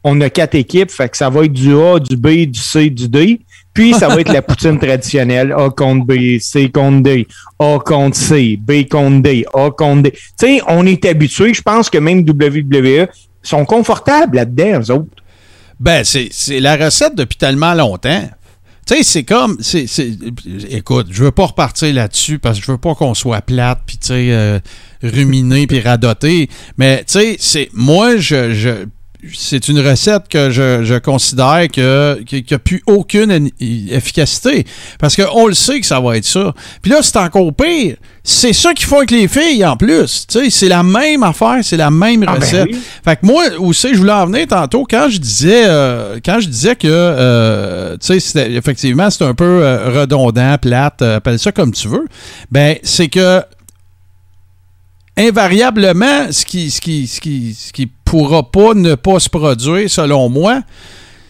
on 0.04 0.20
a 0.20 0.30
quatre 0.30 0.54
équipes, 0.54 0.90
fait 0.90 1.08
que 1.08 1.16
ça 1.16 1.28
va 1.28 1.44
être 1.44 1.52
du 1.52 1.74
A, 1.74 1.98
du 1.98 2.16
B, 2.16 2.46
du 2.46 2.60
C, 2.60 2.90
du 2.90 3.08
D. 3.08 3.40
Puis 3.74 3.94
ça 3.94 4.08
va 4.08 4.20
être 4.20 4.32
la 4.32 4.42
poutine 4.42 4.78
traditionnelle. 4.80 5.52
A 5.52 5.70
contre 5.70 6.06
B, 6.06 6.38
C 6.40 6.70
contre 6.70 7.02
D, 7.02 7.26
A 7.58 7.78
contre 7.84 8.16
C, 8.16 8.58
B 8.60 8.88
contre 8.88 9.22
D, 9.22 9.44
A 9.54 9.70
contre 9.70 10.02
D. 10.02 10.10
Tu 10.12 10.20
sais, 10.36 10.60
on 10.66 10.86
est 10.86 11.04
habitué. 11.04 11.54
Je 11.54 11.62
pense 11.62 11.90
que 11.90 11.98
même 11.98 12.20
WWE 12.28 13.06
sont 13.42 13.64
confortables 13.64 14.36
là-dedans, 14.36 14.80
eux 14.80 14.90
autres. 14.90 15.22
Ben, 15.78 16.02
c'est 16.02 16.60
la 16.60 16.76
recette 16.76 17.14
depuis 17.14 17.36
tellement 17.36 17.74
longtemps. 17.74 18.28
Tu 18.88 18.96
sais, 18.96 19.02
c'est 19.02 19.24
comme. 19.24 19.58
c'est 19.60 19.86
écoute, 20.70 21.08
je 21.10 21.24
veux 21.24 21.30
pas 21.30 21.44
repartir 21.44 21.92
là-dessus 21.92 22.38
parce 22.38 22.58
que 22.58 22.64
je 22.64 22.72
veux 22.72 22.78
pas 22.78 22.94
qu'on 22.94 23.12
soit 23.12 23.42
plate, 23.42 23.80
puis 23.86 23.98
tu 23.98 24.06
sais, 24.06 24.28
euh, 24.30 24.58
ruminer, 25.02 25.66
puis. 25.66 26.48
Mais 26.78 27.04
tu 27.04 27.12
sais, 27.12 27.36
c'est 27.38 27.68
moi, 27.74 28.16
je, 28.16 28.86
c'est 29.34 29.68
une 29.68 29.80
recette 29.80 30.28
que 30.28 30.50
je, 30.50 30.98
considère 30.98 31.66
que, 31.72 32.22
qu'il 32.24 32.44
n'y 32.48 32.54
a 32.54 32.58
plus 32.58 32.82
aucune 32.86 33.50
efficacité. 33.60 34.64
Parce 34.98 35.16
qu'on 35.16 35.46
le 35.46 35.54
sait 35.54 35.80
que 35.80 35.86
ça 35.86 36.00
va 36.00 36.16
être 36.16 36.24
ça. 36.24 36.54
Puis 36.82 36.90
là, 36.90 36.98
c'est 37.02 37.16
encore 37.16 37.52
pire. 37.52 37.96
C'est 38.22 38.52
ça 38.52 38.74
qu'ils 38.74 38.86
font 38.86 38.98
avec 38.98 39.10
les 39.10 39.26
filles 39.26 39.64
en 39.64 39.76
plus. 39.76 40.26
C'est 40.50 40.68
la 40.68 40.82
même 40.82 41.22
affaire, 41.22 41.58
c'est 41.62 41.76
la 41.76 41.90
même 41.90 42.24
ah, 42.26 42.34
ben 42.34 42.40
recette. 42.40 42.68
Fait 43.04 43.16
que 43.16 43.26
moi 43.26 43.44
aussi, 43.58 43.88
je 43.92 43.98
voulais 43.98 44.12
en 44.12 44.26
venir 44.26 44.46
tantôt 44.46 44.86
quand 44.88 45.08
je 45.08 45.18
disais 45.18 45.64
euh, 45.66 46.18
quand 46.24 46.38
je 46.38 46.48
disais 46.48 46.76
que 46.76 46.88
euh, 46.88 47.96
effectivement 48.34 49.08
c'est 49.08 49.24
un 49.24 49.34
peu 49.34 49.62
euh, 49.62 50.00
redondant, 50.00 50.58
plate, 50.58 51.00
appelle 51.00 51.38
ça 51.38 51.52
comme 51.52 51.72
tu 51.72 51.88
veux. 51.88 52.06
Ben, 52.50 52.76
c'est 52.82 53.08
que 53.08 53.42
invariablement, 55.18 56.30
ce 56.30 56.44
qui, 56.44 56.70
ce 56.70 56.80
qui, 56.80 57.06
ce 57.06 57.20
qui, 57.20 57.54
ce 57.54 57.72
qui 57.72 57.86
pourra 58.08 58.42
pas 58.42 58.74
ne 58.74 58.94
pas 58.94 59.20
se 59.20 59.28
produire, 59.28 59.90
selon 59.90 60.28
moi, 60.28 60.62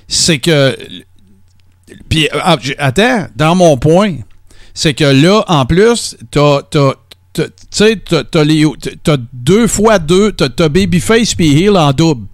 c'est 0.06 0.38
que. 0.38 0.76
Puis, 2.08 2.28
ah, 2.32 2.56
attends, 2.78 3.26
dans 3.36 3.54
mon 3.54 3.76
point, 3.76 4.16
c'est 4.74 4.94
que 4.94 5.04
là, 5.04 5.44
en 5.48 5.66
plus, 5.66 6.16
t'as. 6.30 6.62
Tu 7.34 7.44
sais, 7.70 7.96
t'as 7.96 9.16
deux 9.32 9.66
fois 9.68 9.98
deux, 9.98 10.32
t'as 10.32 10.68
Babyface 10.68 11.34
puis 11.34 11.62
Heel 11.62 11.76
en 11.76 11.92
double. 11.92 12.26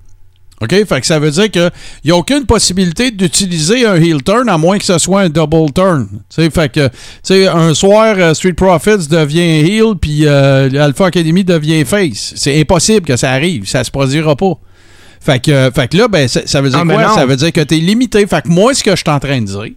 OK? 0.61 0.71
Fait 0.87 1.01
que 1.01 1.07
ça 1.07 1.19
veut 1.19 1.31
dire 1.31 1.51
qu'il 1.51 1.71
n'y 2.05 2.11
a 2.11 2.17
aucune 2.17 2.47
possibilité 2.47 3.11
d'utiliser 3.11 3.87
un 3.87 3.97
heel 3.97 4.23
turn 4.23 4.49
à 4.49 4.57
moins 4.57 4.79
que 4.79 4.85
ce 4.85 4.99
soit 4.99 5.23
un 5.23 5.29
double 5.29 5.73
turn. 5.73 6.09
fait 6.31 6.69
que, 6.69 6.91
un 7.49 7.75
soir, 7.75 8.15
euh, 8.19 8.35
Street 8.35 8.53
Profits 8.53 9.09
devient 9.09 9.41
heel, 9.41 9.95
puis 10.01 10.27
euh, 10.27 10.71
Alpha 10.81 11.07
Academy 11.07 11.45
devient 11.45 11.85
face. 11.85 12.35
C'est 12.37 12.61
impossible 12.61 13.07
que 13.07 13.17
ça 13.17 13.33
arrive. 13.33 13.69
Ça 13.69 13.83
se 13.83 13.91
produira 13.91 14.37
pas. 14.37 14.55
Fait 15.21 15.41
que, 15.41 15.71
fait 15.75 15.89
que 15.89 15.97
là, 15.97 16.09
ben, 16.09 16.29
ça, 16.29 16.61
veut 16.61 16.69
dire 16.69 16.83
ah, 16.83 16.85
quoi? 16.85 17.15
Ça 17.15 17.27
veut 17.27 17.37
dire 17.37 17.51
que 17.51 17.63
tu 17.63 17.77
es 17.77 17.79
limité. 17.79 18.27
Fait 18.27 18.43
que 18.43 18.49
moi, 18.49 18.75
ce 18.75 18.85
que 18.85 18.91
je 18.91 18.97
suis 18.97 19.11
en 19.11 19.19
train 19.19 19.41
de 19.41 19.47
dire, 19.47 19.71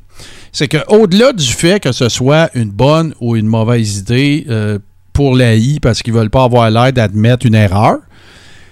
c'est 0.52 0.68
qu'au-delà 0.68 1.34
du 1.34 1.46
fait 1.46 1.80
que 1.80 1.92
ce 1.92 2.10
soit 2.10 2.50
une 2.54 2.70
bonne 2.70 3.14
ou 3.22 3.36
une 3.36 3.48
mauvaise 3.48 3.98
idée 3.98 4.46
euh, 4.50 4.78
pour 5.14 5.36
l'AI 5.36 5.80
parce 5.82 6.02
qu'ils 6.02 6.14
veulent 6.14 6.30
pas 6.30 6.44
avoir 6.44 6.70
l'air 6.70 6.92
d'admettre 6.92 7.46
une 7.46 7.56
erreur, 7.56 7.98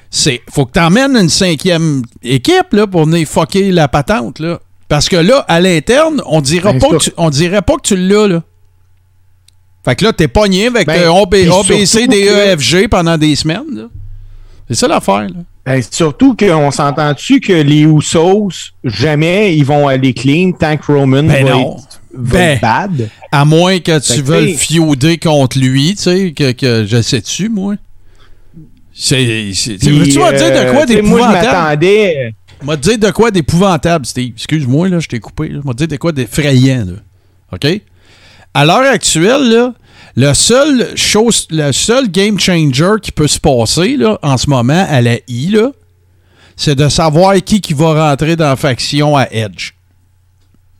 c'est 0.09 0.41
faut 0.50 0.65
que 0.65 0.74
tu 0.74 0.79
emmènes 0.79 1.15
une 1.15 1.29
cinquième 1.29 2.01
équipe 2.24 2.74
là, 2.74 2.88
pour 2.88 3.05
venir 3.05 3.27
fucker 3.27 3.71
la 3.71 3.88
patente. 3.88 4.39
Là. 4.39 4.59
Parce 4.88 5.09
que 5.09 5.15
là, 5.17 5.43
à 5.47 5.59
l'interne, 5.59 6.21
on 6.25 6.41
dira 6.41 6.74
ben, 6.74 6.79
pas 6.79 6.89
que 6.89 6.97
tu, 6.97 7.12
on 7.17 7.29
dirait 7.29 7.62
pas 7.62 7.75
que 7.75 7.88
tu 7.88 7.97
l'as. 7.97 8.27
Là. 8.27 8.43
Fait 9.83 9.95
que 9.95 10.05
là, 10.05 10.13
t'es 10.13 10.27
pogné 10.27 10.67
avec 10.67 10.88
ben, 10.88 11.09
ABC, 11.12 12.07
DEFG 12.07 12.88
pendant 12.89 13.17
des 13.17 13.35
semaines. 13.35 13.89
C'est 14.67 14.75
ça 14.75 14.88
l'affaire. 14.88 15.27
Ben, 15.65 15.81
surtout 15.89 16.35
qu'on 16.35 16.71
s'entend-tu 16.71 17.39
que 17.39 17.53
les 17.53 17.81
Usos, 17.81 18.74
jamais 18.83 19.55
ils 19.55 19.65
vont 19.65 19.88
aller 19.88 20.13
clean 20.13 20.51
tant 20.51 20.77
que 20.77 20.91
Roman 20.91 21.24
ben 21.24 21.45
va, 21.45 21.59
Être, 21.59 22.01
ben, 22.15 22.59
bad. 22.59 23.09
À 23.31 23.45
moins 23.45 23.79
que 23.79 24.00
tu 24.00 24.21
veuilles 24.21 24.55
fiauder 24.55 25.17
contre 25.17 25.59
lui, 25.59 25.95
tu 25.95 26.03
sais, 26.03 26.33
que, 26.33 26.51
que 26.51 26.85
je 26.88 27.01
sais-tu, 27.01 27.50
moi. 27.50 27.75
C'est. 28.98 29.52
Tu 29.82 30.20
vas 30.20 30.32
dire 30.32 30.52
de 30.52 30.72
quoi 30.72 30.86
d'épouvantable? 30.86 31.08
Moi, 31.08 31.20
je 31.20 31.46
m'attendais. 31.46 32.34
M'a 32.64 32.78
dire 32.78 32.98
de 32.98 33.12
quoi 33.12 33.30
d'épouvantable, 33.30 34.06
Steve. 34.06 34.32
Excuse-moi, 34.36 34.88
là, 34.88 35.00
je 35.00 35.08
t'ai 35.08 35.20
coupé. 35.20 35.52
M'a 35.64 35.74
dire 35.74 35.90
de 35.90 35.98
quoi 35.98 36.14
d'effrayant. 36.14 36.86
OK? 37.52 37.68
À 38.54 38.66
l'heure 38.66 38.90
actuelle, 38.90 39.50
là, 39.50 39.74
le 40.16 40.34
seul, 40.34 40.96
chose, 40.96 41.46
le 41.52 41.74
seul 41.74 42.10
game 42.10 42.40
changer 42.40 42.94
qui 43.02 43.12
peut 43.12 43.28
se 43.28 43.40
passer 43.40 43.98
là, 43.98 44.18
en 44.24 44.38
ce 44.38 44.50
moment 44.50 44.86
à 44.90 45.02
la 45.02 45.18
I, 45.28 45.58
c'est 46.56 46.75
de 46.75 46.88
savoir 46.88 47.36
qui, 47.44 47.60
qui 47.60 47.74
va 47.74 48.10
rentrer 48.10 48.38
dans 48.38 48.48
la 48.48 48.56
faction 48.56 49.18
à 49.18 49.28
Edge. 49.30 49.74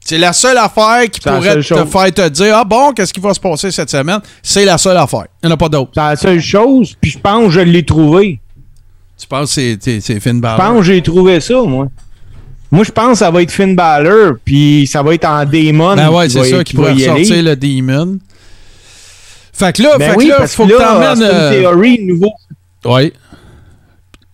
C'est 0.08 0.20
la 0.20 0.34
seule 0.34 0.58
affaire 0.60 1.10
qui 1.12 1.20
pourrait 1.20 1.56
te 1.56 1.64
faire 1.64 2.14
te 2.14 2.30
dire 2.30 2.56
Ah 2.56 2.64
bon, 2.64 2.94
qu'est-ce 2.94 3.12
qui 3.12 3.20
va 3.20 3.34
se 3.34 3.40
passer 3.40 3.72
cette 3.72 3.90
semaine? 3.90 4.20
C'est 4.44 4.64
la 4.64 4.78
seule 4.78 4.98
affaire. 4.98 5.26
Il 5.42 5.48
n'y 5.48 5.52
en 5.52 5.56
a 5.56 5.58
pas 5.58 5.68
d'autre. 5.68 5.92
C'est 5.96 6.00
la 6.00 6.16
seule 6.16 6.40
chose, 6.40 6.96
puis 7.02 7.10
je 7.10 7.18
pense 7.18 7.46
que 7.46 7.50
je 7.50 7.60
l'ai 7.62 7.84
trouvé. 7.84 8.40
Tu 9.18 9.26
penses 9.26 9.56
que 9.56 9.78
c'est 9.82 10.20
Finn 10.20 10.40
Balor? 10.40 10.58
Je 10.58 10.68
pense 10.68 10.78
que 10.78 10.84
j'ai 10.84 11.02
trouvé 11.02 11.42
ça, 11.42 11.60
moi. 11.64 11.88
Moi, 12.70 12.84
je 12.84 12.92
pense 12.92 13.12
que 13.14 13.18
ça 13.18 13.32
va 13.32 13.42
être 13.42 13.52
Finn 13.52 13.76
Balor, 13.76 14.34
puis 14.46 14.86
ça 14.86 15.02
va 15.02 15.16
être 15.16 15.26
en 15.26 15.44
Demon. 15.44 15.96
Ben 15.96 16.12
ouais, 16.12 16.30
c'est 16.30 16.44
ça 16.44 16.64
qui 16.64 16.76
pourrait 16.76 17.00
sortir 17.00 17.42
le 17.42 17.56
Demon. 17.56 18.20
Fait 19.54 19.76
que 19.76 19.82
là, 19.82 19.98
ben 19.98 20.12
fait 20.12 20.18
que 20.18 20.28
là, 20.28 20.48
faut 20.48 20.68
que 20.68 20.78
t'emmènes. 20.78 21.24
Euh... 21.24 21.98
Nouveau. 22.02 22.34
Oui. 22.84 23.12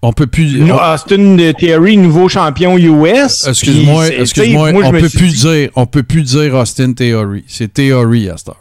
On 0.04 0.14
peut 0.14 0.28
plus. 0.28 0.60
No, 0.60 0.76
Austin 0.76 1.38
Theory, 1.58 1.96
nouveau 1.96 2.28
champion 2.28 2.78
US. 2.78 3.48
Excuse-moi, 3.48 4.08
excuse-moi. 4.08 4.72
On 4.74 4.92
peut 4.92 5.10
plus 5.10 5.42
dire, 5.42 5.70
on 5.76 5.86
peut 5.86 6.04
plus 6.04 6.24
dire 6.24 6.56
Austin 6.56 6.94
Theory. 6.94 7.44
C'est 7.48 7.72
Theory 7.72 8.30
à 8.30 8.38
Star. 8.38 8.58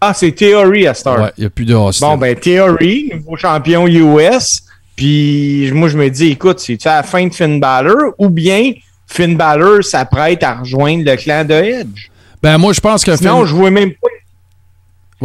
Ah, 0.00 0.14
c'est 0.14 0.30
Theory 0.30 0.86
à 0.86 0.94
Star. 0.94 1.20
Ouais, 1.20 1.32
il 1.36 1.40
n'y 1.40 1.46
a 1.46 1.50
plus 1.50 1.64
de 1.64 1.74
Austin. 1.74 2.06
Bon, 2.06 2.16
ben, 2.16 2.36
Theory, 2.36 3.10
nouveau 3.12 3.36
champion 3.36 3.88
US. 3.88 4.62
Puis, 4.94 5.70
moi, 5.72 5.88
je 5.88 5.96
me 5.96 6.08
dis, 6.08 6.28
écoute, 6.30 6.60
c'est-tu 6.60 6.86
à 6.86 6.96
la 6.96 7.02
fin 7.02 7.26
de 7.26 7.34
Finn 7.34 7.58
Balor 7.58 8.14
ou 8.18 8.28
bien 8.28 8.72
Finn 9.06 9.36
Balor 9.36 9.82
s'apprête 9.82 10.42
à 10.44 10.54
rejoindre 10.54 11.04
le 11.04 11.16
clan 11.16 11.44
de 11.44 11.54
Edge? 11.54 12.08
Ben, 12.40 12.58
moi, 12.58 12.72
je 12.72 12.80
pense 12.80 13.04
que 13.04 13.16
Sinon, 13.16 13.44
je 13.46 13.54
vois 13.54 13.70
même 13.70 13.90
pas 13.90 14.08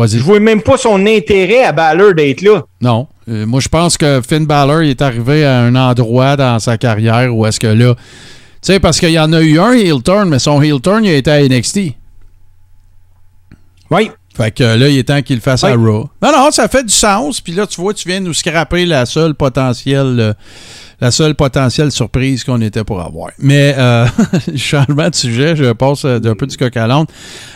je 0.08 0.18
vois 0.18 0.39
même 0.39 0.62
pas 0.62 0.77
son 0.77 1.06
intérêt 1.06 1.63
à 1.63 1.72
Balor 1.72 2.15
d'être 2.15 2.42
là. 2.42 2.63
Non. 2.82 3.08
Euh, 3.30 3.46
moi, 3.46 3.60
je 3.60 3.70
pense 3.70 3.98
que 3.98 4.22
Finn 4.27 4.46
Balor 4.46 4.82
est 4.82 5.01
arrivé 5.01 5.46
à 5.46 5.62
un 5.62 5.75
endroit 5.75 6.36
dans 6.36 6.60
sa 6.60 6.77
carrière 6.77 7.36
où 7.36 7.46
est-ce 7.46 7.60
que 7.60 7.68
là. 7.68 7.96
Tu 7.96 8.74
sais, 8.74 8.80
parce 8.80 9.00
qu'il 9.00 9.12
y 9.12 9.20
en 9.20 9.34
a 9.34 9.42
eu 9.42 9.60
un 9.60 9.74
heel 9.74 10.01
turn, 10.01 10.30
mais 10.30 10.39
son 10.39 10.62
heel 10.62 10.80
turn, 10.80 11.03
il 11.03 11.10
a 11.10 11.15
été 11.15 11.32
à 11.32 11.42
NXT. 11.42 11.94
Oui. 13.92 14.10
Fait 14.36 14.51
que 14.51 14.63
là, 14.63 14.88
il 14.88 14.98
est 14.98 15.03
temps 15.03 15.22
qu'il 15.22 15.36
le 15.36 15.42
fasse 15.42 15.63
à 15.63 15.75
Raw. 15.75 16.10
Non, 16.22 16.32
non, 16.32 16.50
ça 16.51 16.68
fait 16.68 16.84
du 16.84 16.94
sens. 16.94 17.39
Puis 17.39 17.53
là, 17.53 17.68
tu 17.68 17.80
vois, 17.80 17.94
tu 17.94 18.08
viens 18.08 18.20
nous 18.20 18.34
scraper 18.34 18.86
la 18.86 19.06
seule 19.06 19.36
potentielle. 19.36 20.36
La 21.04 21.12
seule 21.12 21.36
potentielle 21.36 21.92
surprise 21.92 22.46
qu'on 22.46 22.62
était 22.62 22.86
pour 22.86 23.02
avoir. 23.02 23.32
Mais 23.38 23.76
euh, 23.78 24.06
changement 24.56 25.10
de 25.10 25.16
sujet, 25.16 25.54
je 25.54 25.74
passe 25.74 26.06
euh, 26.06 26.20
d'un 26.20 26.34
peu 26.34 26.48
du 26.48 26.56
coq 26.56 26.78
à 26.78 26.88
l'onde. 26.88 27.08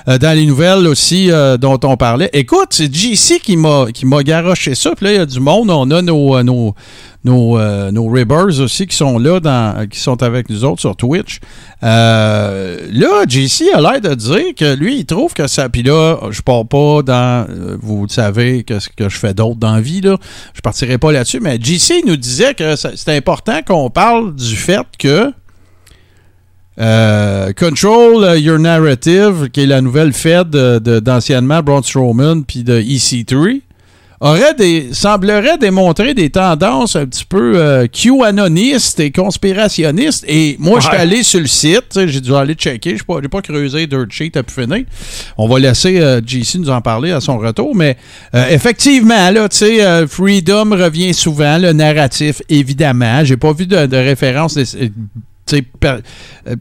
Euh, 0.09 0.17
dans 0.17 0.35
les 0.35 0.45
nouvelles 0.45 0.85
aussi 0.85 1.29
dont 1.57 1.79
on 1.83 1.95
parlait. 1.95 2.29
Écoute, 2.33 2.67
c'est 2.71 2.93
JC 2.93 3.39
qui 3.41 3.55
m'a 3.55 3.85
qui 3.93 4.05
m'a 4.05 4.21
garoché 4.23 4.75
ça. 4.75 4.91
Puis 4.97 5.05
là, 5.05 5.13
il 5.13 5.15
y 5.15 5.19
a 5.19 5.25
du 5.25 5.39
monde. 5.39 5.69
On 5.69 5.89
a 5.91 6.01
nos, 6.01 6.43
nos, 6.43 6.75
nos, 7.23 7.91
nos 7.91 8.09
Ribbers 8.09 8.59
aussi 8.59 8.85
qui 8.85 8.97
sont 8.97 9.17
là, 9.17 9.39
dans, 9.39 9.87
qui 9.87 9.99
sont 9.99 10.21
avec 10.23 10.49
nous 10.49 10.65
autres 10.65 10.81
sur 10.81 10.97
Twitch. 10.97 11.39
Là, 11.81 13.23
JC 13.27 13.73
a 13.73 13.79
l'air 13.79 14.01
de 14.01 14.13
dire 14.13 14.55
que 14.57 14.75
lui, 14.75 14.99
il 14.99 15.05
trouve 15.05 15.33
que 15.33 15.47
ça. 15.47 15.69
Puis 15.69 15.83
là, 15.83 16.17
je 16.31 16.41
pars 16.41 16.65
pas 16.65 17.01
dans. 17.01 17.47
Vous 17.81 18.07
savez 18.09 18.63
que 18.63 18.79
ce 18.79 18.89
que 18.89 19.07
je 19.07 19.17
fais 19.17 19.33
d'autre 19.33 19.57
dans 19.57 19.75
la 19.75 19.81
vie, 19.81 20.01
là. 20.01 20.17
Je 20.53 20.59
partirai 20.59 20.97
pas 20.97 21.13
là-dessus. 21.13 21.39
Mais 21.39 21.57
JC 21.61 22.03
nous 22.05 22.17
disait 22.17 22.53
que 22.53 22.75
c'est 22.75 23.15
important 23.15 23.36
qu'on 23.65 23.89
parle 23.89 24.35
du 24.35 24.55
fait 24.55 24.85
que. 24.97 25.31
Control 26.77 28.37
Your 28.39 28.59
Narrative, 28.59 29.49
qui 29.51 29.61
est 29.61 29.65
la 29.65 29.81
nouvelle 29.81 30.13
Fed 30.13 30.49
d'anciennement 30.49 31.63
Braun 31.63 31.81
Strowman 31.81 32.43
puis 32.43 32.63
de 32.63 32.79
EC3, 32.79 33.61
aurait 34.19 34.53
des, 34.53 34.89
semblerait 34.93 35.57
démontrer 35.57 36.13
des 36.13 36.29
tendances 36.29 36.95
un 36.95 37.05
petit 37.05 37.25
peu 37.25 37.53
euh, 37.55 37.87
QAnonistes 37.87 38.99
et 38.99 39.11
conspirationnistes. 39.11 40.25
Et 40.27 40.55
moi, 40.59 40.79
je 40.79 40.87
suis 40.87 40.95
allé 40.95 41.23
sur 41.23 41.39
le 41.39 41.47
site, 41.47 41.99
j'ai 42.07 42.21
dû 42.21 42.33
aller 42.33 42.53
checker, 42.53 42.97
je 42.97 43.19
n'ai 43.21 43.27
pas, 43.27 43.41
creusé 43.41 43.87
Dirt 43.87 44.11
Sheet 44.11 44.35
à 44.35 44.43
pu 44.43 44.53
finir. 44.53 44.83
On 45.37 45.47
va 45.47 45.59
laisser 45.59 45.99
euh, 45.99 46.21
JC 46.25 46.55
nous 46.55 46.69
en 46.69 46.81
parler 46.81 47.11
à 47.11 47.21
son 47.21 47.37
retour, 47.37 47.75
mais 47.75 47.97
euh, 48.33 48.47
effectivement, 48.49 49.29
là, 49.29 49.47
tu 49.49 49.57
sais, 49.57 49.83
euh, 49.83 50.07
Freedom 50.07 50.71
revient 50.71 51.13
souvent, 51.13 51.57
le 51.57 51.73
narratif, 51.73 52.41
évidemment. 52.49 53.23
J'ai 53.23 53.37
pas 53.37 53.53
vu 53.53 53.67
de, 53.67 53.85
de 53.85 53.97
référence 53.97 54.57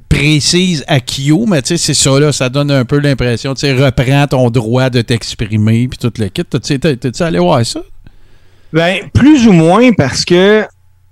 précise 0.08 0.84
à 0.86 1.00
Kyo, 1.00 1.46
mais 1.46 1.60
c'est 1.64 1.78
ça, 1.78 2.18
là, 2.18 2.32
ça 2.32 2.48
donne 2.48 2.70
un 2.70 2.84
peu 2.84 2.98
l'impression, 2.98 3.54
tu 3.54 3.72
reprends 3.72 4.26
ton 4.26 4.50
droit 4.50 4.90
de 4.90 5.00
t'exprimer, 5.02 5.88
puis 5.88 5.98
tout 5.98 6.12
le 6.18 6.28
kit. 6.28 6.44
T'es-tu 6.44 7.22
allé 7.22 7.38
voir 7.38 7.64
ça? 7.64 7.80
Ben, 8.72 9.08
plus 9.12 9.46
ou 9.46 9.52
moins 9.52 9.92
parce 9.92 10.24
que 10.24 10.64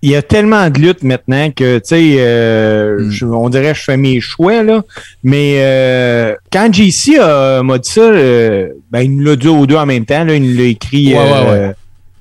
il 0.02 0.10
y 0.10 0.16
a 0.16 0.20
tellement 0.20 0.68
de 0.68 0.78
luttes 0.80 1.02
maintenant 1.02 1.50
que, 1.50 1.78
tu 1.78 1.84
sais, 1.84 2.16
euh, 2.18 3.08
hmm. 3.08 3.34
on 3.34 3.48
dirait 3.48 3.72
que 3.72 3.78
je 3.78 3.84
fais 3.84 3.96
mes 3.96 4.20
choix, 4.20 4.62
là. 4.62 4.82
Mais 5.22 5.54
euh, 5.56 6.34
quand 6.52 6.70
JC 6.70 7.18
m'a 7.62 7.78
dit 7.78 7.90
ça, 7.90 8.10
ben, 8.10 9.00
il 9.00 9.16
nous 9.16 9.24
l'a 9.24 9.36
dit 9.36 9.48
aux 9.48 9.64
deux 9.64 9.76
en 9.76 9.86
même 9.86 10.04
temps, 10.04 10.24
là, 10.24 10.34
il 10.34 10.58
l'a 10.58 10.64
écrit. 10.64 11.14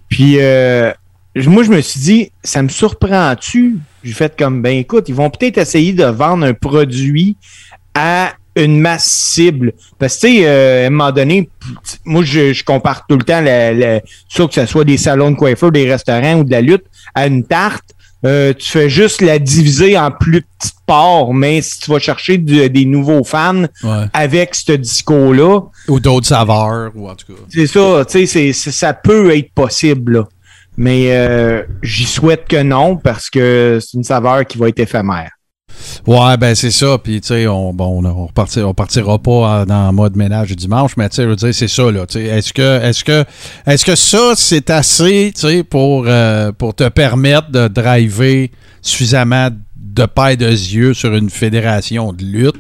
Puis, 0.07 0.37
moi, 0.37 1.63
je 1.63 1.69
me 1.69 1.81
suis 1.81 1.99
dit, 1.99 2.31
ça 2.41 2.63
me 2.63 2.69
surprend-tu 2.69 3.79
j'ai 4.03 4.13
fait 4.13 4.35
comme, 4.37 4.61
ben 4.61 4.77
écoute, 4.77 5.09
ils 5.09 5.15
vont 5.15 5.29
peut-être 5.29 5.57
essayer 5.57 5.93
de 5.93 6.05
vendre 6.05 6.45
un 6.45 6.53
produit 6.53 7.37
à 7.93 8.33
une 8.55 8.79
masse 8.79 9.05
cible. 9.07 9.73
Parce 9.97 10.17
que, 10.17 10.27
tu 10.27 10.33
sais, 10.35 10.47
euh, 10.47 10.83
à 10.83 10.87
un 10.87 10.89
moment 10.89 11.11
donné, 11.11 11.49
moi, 12.05 12.23
je, 12.23 12.63
compare 12.63 13.05
tout 13.07 13.17
le 13.17 13.23
temps, 13.23 13.41
la, 13.41 14.01
soit 14.27 14.47
que 14.47 14.53
ce 14.53 14.65
soit 14.65 14.83
des 14.83 14.97
salons 14.97 15.31
de 15.31 15.35
coiffeur, 15.35 15.71
des 15.71 15.89
restaurants 15.89 16.35
ou 16.35 16.43
de 16.43 16.51
la 16.51 16.61
lutte, 16.61 16.85
à 17.15 17.27
une 17.27 17.43
tarte. 17.43 17.95
Euh, 18.25 18.53
tu 18.57 18.69
fais 18.69 18.89
juste 18.89 19.21
la 19.21 19.37
diviser 19.37 19.97
en 19.97 20.09
plus 20.09 20.43
petites 20.57 20.77
parts, 20.85 21.33
mais 21.33 21.61
si 21.61 21.79
tu 21.79 21.91
vas 21.91 21.99
chercher 21.99 22.37
des 22.37 22.85
nouveaux 22.85 23.25
fans 23.25 23.65
avec 24.13 24.55
ce 24.55 24.71
discours-là. 24.71 25.59
Ou 25.89 25.99
d'autres 25.99 26.27
saveurs, 26.27 26.91
ou 26.95 27.09
en 27.09 27.15
tout 27.15 27.33
cas. 27.33 27.39
C'est 27.49 27.67
ça, 27.67 28.05
tu 28.09 28.25
sais, 28.25 28.53
ça 28.53 28.93
peut 28.93 29.35
être 29.35 29.51
possible. 29.51 30.13
Là. 30.13 30.27
Mais 30.77 31.15
euh, 31.15 31.63
j'y 31.83 32.05
souhaite 32.05 32.47
que 32.47 32.61
non 32.61 32.97
parce 32.97 33.29
que 33.29 33.79
c'est 33.81 33.97
une 33.97 34.03
saveur 34.03 34.45
qui 34.45 34.57
va 34.57 34.69
être 34.69 34.79
éphémère. 34.79 35.29
Ouais, 36.05 36.37
ben 36.37 36.55
c'est 36.55 36.71
ça. 36.71 36.97
Puis, 36.97 37.21
tu 37.21 37.27
sais, 37.27 37.47
on, 37.47 37.73
bon, 37.73 38.05
on, 38.05 38.25
repartira, 38.27 38.73
partira 38.73 39.19
pas 39.19 39.65
dans 39.65 39.87
le 39.87 39.93
mode 39.93 40.15
ménage 40.15 40.55
dimanche, 40.55 40.97
mais 40.97 41.09
tu 41.09 41.17
sais, 41.17 41.23
je 41.23 41.29
veux 41.29 41.35
dire, 41.35 41.53
c'est 41.53 41.67
ça, 41.67 41.91
là. 41.91 42.05
Est-ce 42.15 42.53
que, 42.53 42.81
est-ce 42.83 43.03
que, 43.03 43.23
est-ce 43.65 43.85
que 43.85 43.95
ça, 43.95 44.33
c'est 44.35 44.69
assez, 44.69 45.31
tu 45.35 45.41
sais, 45.41 45.63
pour, 45.63 46.05
euh, 46.07 46.51
pour 46.51 46.75
te 46.75 46.87
permettre 46.89 47.51
de 47.51 47.67
driver 47.67 48.51
suffisamment 48.81 49.49
de 49.75 50.05
paille 50.05 50.37
de 50.37 50.49
yeux 50.49 50.93
sur 50.93 51.13
une 51.13 51.29
fédération 51.29 52.13
de 52.13 52.23
lutte? 52.23 52.55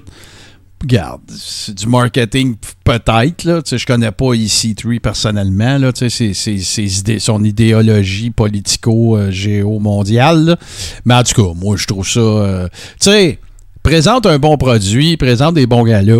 Regarde, 0.83 1.21
c'est 1.29 1.75
du 1.75 1.87
marketing 1.87 2.55
peut-être, 2.83 3.45
là. 3.45 3.61
Je 3.65 3.85
connais 3.85 4.11
pas 4.11 4.33
EC3 4.33 4.99
personnellement, 4.99 5.77
là. 5.77 5.91
C'est, 5.95 6.33
son 7.19 7.41
idéologie 7.41 8.31
politico-géo-mondiale. 8.31 10.57
Mais 11.05 11.13
en 11.13 11.23
tout 11.23 11.41
cas, 11.41 11.53
moi, 11.55 11.77
je 11.77 11.87
trouve 11.87 12.05
ça. 12.05 12.19
Euh, 12.19 12.67
tu 12.99 13.11
sais, 13.11 13.39
présente 13.81 14.25
un 14.25 14.39
bon 14.39 14.57
produit, 14.57 15.15
présente 15.15 15.55
des 15.55 15.67
bons 15.67 15.85
gars-là. 15.85 16.19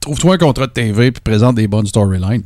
Trouve-toi 0.00 0.36
un 0.36 0.38
contrat 0.38 0.66
de 0.66 0.72
TV 0.72 1.12
puis 1.12 1.20
présente 1.22 1.56
des 1.56 1.68
bonnes 1.68 1.86
storylines. 1.86 2.44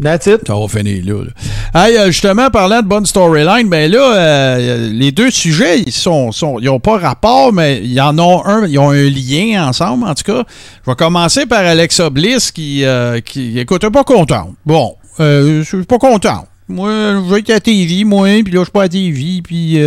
That's 0.00 0.26
it. 0.26 0.46
Ça 0.46 0.54
va 0.54 0.66
finir 0.66 1.04
là. 1.04 1.24
Hey, 1.72 1.96
euh, 1.96 2.06
justement, 2.06 2.50
parlant 2.50 2.82
de 2.82 2.86
bonne 2.86 3.06
storyline, 3.06 3.68
ben 3.68 3.90
là, 3.90 4.16
euh, 4.16 4.90
les 4.90 5.12
deux 5.12 5.30
sujets, 5.30 5.80
ils 5.80 5.92
sont, 5.92 6.32
sont 6.32 6.58
ils 6.58 6.68
ont 6.68 6.80
pas 6.80 6.98
rapport, 6.98 7.52
mais 7.52 7.78
il 7.78 7.92
y 7.92 8.00
en 8.00 8.18
a 8.18 8.42
un, 8.44 8.66
ils 8.66 8.78
ont 8.78 8.90
un 8.90 9.08
lien 9.08 9.68
ensemble, 9.68 10.04
en 10.04 10.14
tout 10.14 10.24
cas. 10.24 10.44
Je 10.84 10.90
vais 10.90 10.96
commencer 10.96 11.46
par 11.46 11.60
Alexa 11.60 12.10
Bliss 12.10 12.50
qui, 12.50 12.84
euh, 12.84 13.20
qui 13.20 13.58
écoute, 13.58 13.88
pas 13.88 14.04
content. 14.04 14.52
Bon, 14.66 14.96
je 15.20 15.62
suis 15.64 15.84
pas 15.84 15.98
content. 15.98 16.46
Moi, 16.66 16.90
je 16.90 17.32
vais 17.32 17.40
être 17.40 17.50
à 17.50 17.60
TV, 17.60 18.04
moi, 18.04 18.28
puis 18.42 18.52
là, 18.52 18.60
je 18.60 18.64
suis 18.64 18.72
pas 18.72 18.84
à 18.84 18.88
TV, 18.88 19.42
puis 19.44 19.78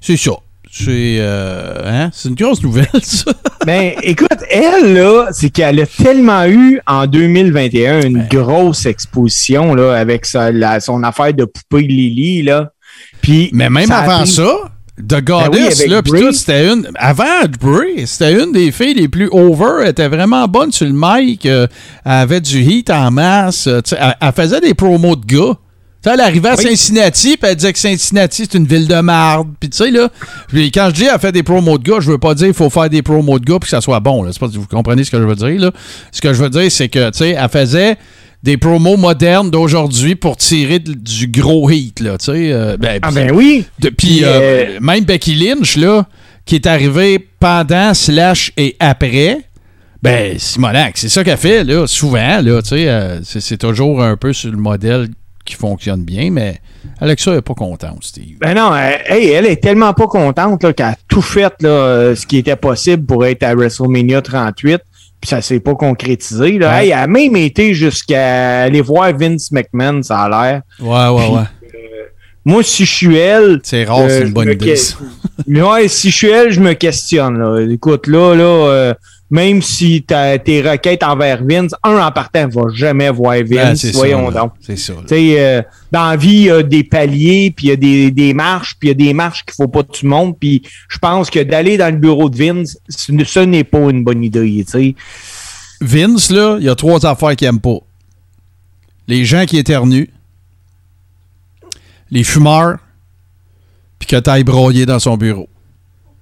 c'est 0.00 0.16
ça. 0.16 0.32
C'est 0.70 1.20
hein? 1.20 2.10
C'est 2.12 2.28
une 2.28 2.34
grosse 2.34 2.62
nouvelle, 2.62 2.88
ça. 3.02 3.32
ben, 3.66 3.92
écoute, 4.02 4.38
elle, 4.50 4.94
là, 4.94 5.28
c'est 5.32 5.50
qu'elle 5.50 5.80
a 5.80 5.86
tellement 5.86 6.44
eu 6.46 6.80
en 6.86 7.06
2021 7.06 8.02
une 8.02 8.26
grosse 8.28 8.84
exposition, 8.86 9.74
là, 9.74 9.94
avec 9.94 10.26
son 10.26 11.02
affaire 11.02 11.32
de 11.32 11.44
poupée 11.44 11.86
Lily, 11.86 12.42
là. 12.42 12.72
Puis, 13.22 13.50
Mais 13.52 13.70
même 13.70 13.90
avant 13.90 14.26
ça, 14.26 14.70
The 14.96 15.20
ben 15.20 15.24
Goddess, 15.24 15.86
là, 15.86 16.02
pis 16.02 16.10
tout, 16.10 16.32
c'était 16.32 16.72
une. 16.72 16.88
Avant 16.94 17.44
Bray, 17.60 18.06
c'était 18.06 18.42
une 18.42 18.52
des 18.52 18.72
filles 18.72 18.94
les 18.94 19.08
plus 19.08 19.28
over. 19.30 19.82
Elle 19.82 19.90
était 19.90 20.08
vraiment 20.08 20.48
bonne 20.48 20.72
sur 20.72 20.86
le 20.86 20.94
mic. 20.94 21.44
Euh, 21.44 21.66
elle 22.04 22.12
avait 22.12 22.40
du 22.40 22.62
heat 22.62 22.88
en 22.88 23.10
masse. 23.10 23.66
Euh, 23.66 23.82
elle, 23.92 24.32
faisait 24.32 24.60
des 24.60 24.72
promos 24.72 25.16
de 25.16 25.26
gars. 25.26 25.54
Elle 26.14 26.20
arrivait 26.20 26.50
à 26.50 26.56
Cincinnati, 26.56 27.36
puis 27.36 27.50
elle 27.50 27.56
disait 27.56 27.72
que 27.72 27.78
Cincinnati, 27.78 28.46
c'est 28.50 28.56
une 28.56 28.66
ville 28.66 28.86
de 28.86 29.00
marde. 29.00 29.48
Puis 29.58 29.70
tu 29.70 29.78
sais, 29.78 29.90
là, 29.90 30.08
quand 30.52 30.88
je 30.90 30.94
dis 30.94 31.04
elle 31.04 31.18
fait 31.18 31.32
des 31.32 31.42
promos 31.42 31.78
de 31.78 31.88
gars, 31.88 32.00
je 32.00 32.10
veux 32.10 32.18
pas 32.18 32.34
dire 32.34 32.46
qu'il 32.46 32.54
faut 32.54 32.70
faire 32.70 32.88
des 32.88 33.02
promos 33.02 33.38
de 33.38 33.44
gars 33.44 33.54
pour 33.54 33.60
que 33.60 33.68
ça 33.68 33.80
soit 33.80 34.00
bon. 34.00 34.22
Là. 34.22 34.30
Pas, 34.38 34.46
vous 34.46 34.66
comprenez 34.66 35.04
ce 35.04 35.10
que 35.10 35.18
je 35.18 35.24
veux 35.24 35.34
dire, 35.34 35.60
là. 35.60 35.70
Ce 36.12 36.20
que 36.20 36.32
je 36.32 36.42
veux 36.42 36.50
dire, 36.50 36.70
c'est 36.70 36.88
que, 36.88 37.10
tu 37.10 37.18
sais, 37.18 37.30
elle 37.30 37.48
faisait 37.48 37.96
des 38.42 38.56
promos 38.56 38.96
modernes 38.96 39.50
d'aujourd'hui 39.50 40.14
pour 40.14 40.36
tirer 40.36 40.78
du 40.78 41.26
gros 41.28 41.68
heat, 41.70 42.00
là, 42.00 42.18
tu 42.18 42.26
sais. 42.26 42.52
Euh, 42.52 42.76
ben, 42.76 43.00
ah 43.02 43.10
ben 43.10 43.32
oui! 43.32 43.64
Puis 43.96 44.22
euh, 44.22 44.28
euh, 44.28 44.80
même 44.80 45.04
Becky 45.04 45.34
Lynch, 45.34 45.76
là, 45.76 46.06
qui 46.44 46.54
est 46.54 46.66
arrivée 46.66 47.18
pendant, 47.40 47.92
slash 47.94 48.52
et 48.56 48.76
après, 48.78 49.40
ben, 50.02 50.38
Simonac, 50.38 50.96
c'est 50.96 51.08
ça 51.08 51.24
qu'elle 51.24 51.38
fait, 51.38 51.64
là, 51.64 51.86
souvent, 51.88 52.40
là, 52.40 52.62
tu 52.62 52.68
sais. 52.68 53.40
c'est 53.40 53.58
toujours 53.58 54.02
un 54.02 54.16
peu 54.16 54.32
sur 54.32 54.52
le 54.52 54.58
modèle 54.58 55.08
qui 55.46 55.54
fonctionne 55.54 56.02
bien, 56.02 56.30
mais 56.30 56.60
Alexa 57.00 57.34
n'est 57.34 57.42
pas 57.42 57.54
contente, 57.54 58.04
Steve. 58.04 58.36
Ben 58.40 58.54
non, 58.54 58.76
elle, 58.76 59.00
elle 59.08 59.46
est 59.46 59.62
tellement 59.62 59.94
pas 59.94 60.06
contente 60.06 60.74
qu'elle 60.74 60.86
a 60.86 60.96
tout 61.08 61.22
fait 61.22 61.54
là, 61.62 62.14
ce 62.14 62.26
qui 62.26 62.38
était 62.38 62.56
possible 62.56 63.06
pour 63.06 63.24
être 63.24 63.42
à 63.42 63.54
WrestleMania 63.54 64.20
38 64.20 64.82
puis 65.20 65.30
ça 65.30 65.40
s'est 65.40 65.60
pas 65.60 65.74
concrétisé. 65.74 66.58
Là. 66.58 66.84
elle 66.84 66.92
a 66.92 67.06
même 67.06 67.36
été 67.36 67.74
jusqu'à 67.74 68.62
aller 68.62 68.80
voir 68.80 69.16
Vince 69.16 69.50
McMahon, 69.50 70.02
ça 70.02 70.20
a 70.20 70.28
l'air. 70.28 70.62
Ouais, 70.80 71.08
ouais, 71.08 71.28
ouais. 71.34 71.44
Euh, 71.74 72.04
moi, 72.44 72.62
si 72.62 72.84
je 72.84 72.92
suis 72.92 73.16
elle. 73.16 73.60
C'est 73.62 73.84
rare, 73.84 74.04
c'est 74.08 74.22
une 74.22 74.32
bonne 74.32 74.52
idée. 74.52 74.74
Mais 75.46 75.62
ouais, 75.62 75.88
si 75.88 76.10
je 76.10 76.16
suis 76.16 76.28
elle, 76.28 76.50
je 76.50 76.60
me 76.60 76.74
questionne. 76.74 77.38
Là. 77.38 77.60
Écoute, 77.60 78.06
là, 78.06 78.34
là, 78.34 78.44
euh, 78.44 78.94
même 79.30 79.60
si 79.60 80.02
tes 80.02 80.62
requêtes 80.62 81.02
envers 81.02 81.42
Vince, 81.42 81.74
un 81.82 81.98
en 81.98 82.12
partant 82.12 82.46
va 82.48 82.62
jamais 82.72 83.10
voir 83.10 83.36
Vince, 83.44 83.84
voyons 83.92 84.30
donc. 84.30 84.52
C'est 84.60 84.76
sais, 84.76 84.94
euh, 85.10 85.62
dans 85.90 86.10
la 86.10 86.16
vie, 86.16 86.28
il 86.28 86.42
y 86.44 86.50
a 86.50 86.62
des 86.62 86.84
paliers, 86.84 87.52
puis 87.54 87.66
il 87.66 87.70
y 87.70 87.72
a 87.72 87.76
des, 87.76 88.10
des 88.12 88.34
marches, 88.34 88.76
puis 88.78 88.88
il 88.88 88.92
y 88.92 89.02
a 89.02 89.06
des 89.06 89.14
marches 89.14 89.44
qu'il 89.44 89.54
faut 89.54 89.68
pas 89.68 89.82
que 89.82 89.92
tu 89.92 90.06
montes, 90.06 90.38
puis 90.38 90.62
je 90.88 90.98
pense 90.98 91.28
que 91.30 91.40
d'aller 91.40 91.76
dans 91.76 91.92
le 91.92 91.98
bureau 91.98 92.30
de 92.30 92.36
Vince, 92.36 92.78
ce 92.88 93.40
n'est 93.40 93.64
pas 93.64 93.90
une 93.90 94.04
bonne 94.04 94.22
idée, 94.22 94.64
tu 94.64 94.70
sais. 94.70 94.94
Vince, 95.80 96.30
là, 96.30 96.56
il 96.58 96.64
y 96.64 96.68
a 96.68 96.74
trois 96.74 97.04
affaires 97.04 97.34
qu'il 97.34 97.48
aime 97.48 97.60
pas. 97.60 97.78
Les 99.08 99.24
gens 99.24 99.44
qui 99.44 99.58
éternuent, 99.58 100.10
les 102.10 102.24
fumeurs, 102.24 102.78
puis 103.98 104.06
que 104.06 104.16
t'ailles 104.16 104.44
broyer 104.44 104.86
dans 104.86 104.98
son 105.00 105.16
bureau. 105.16 105.48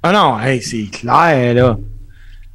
Ah 0.03 0.13
non, 0.13 0.39
c'est 0.63 0.87
clair, 0.91 1.55
là. 1.55 1.79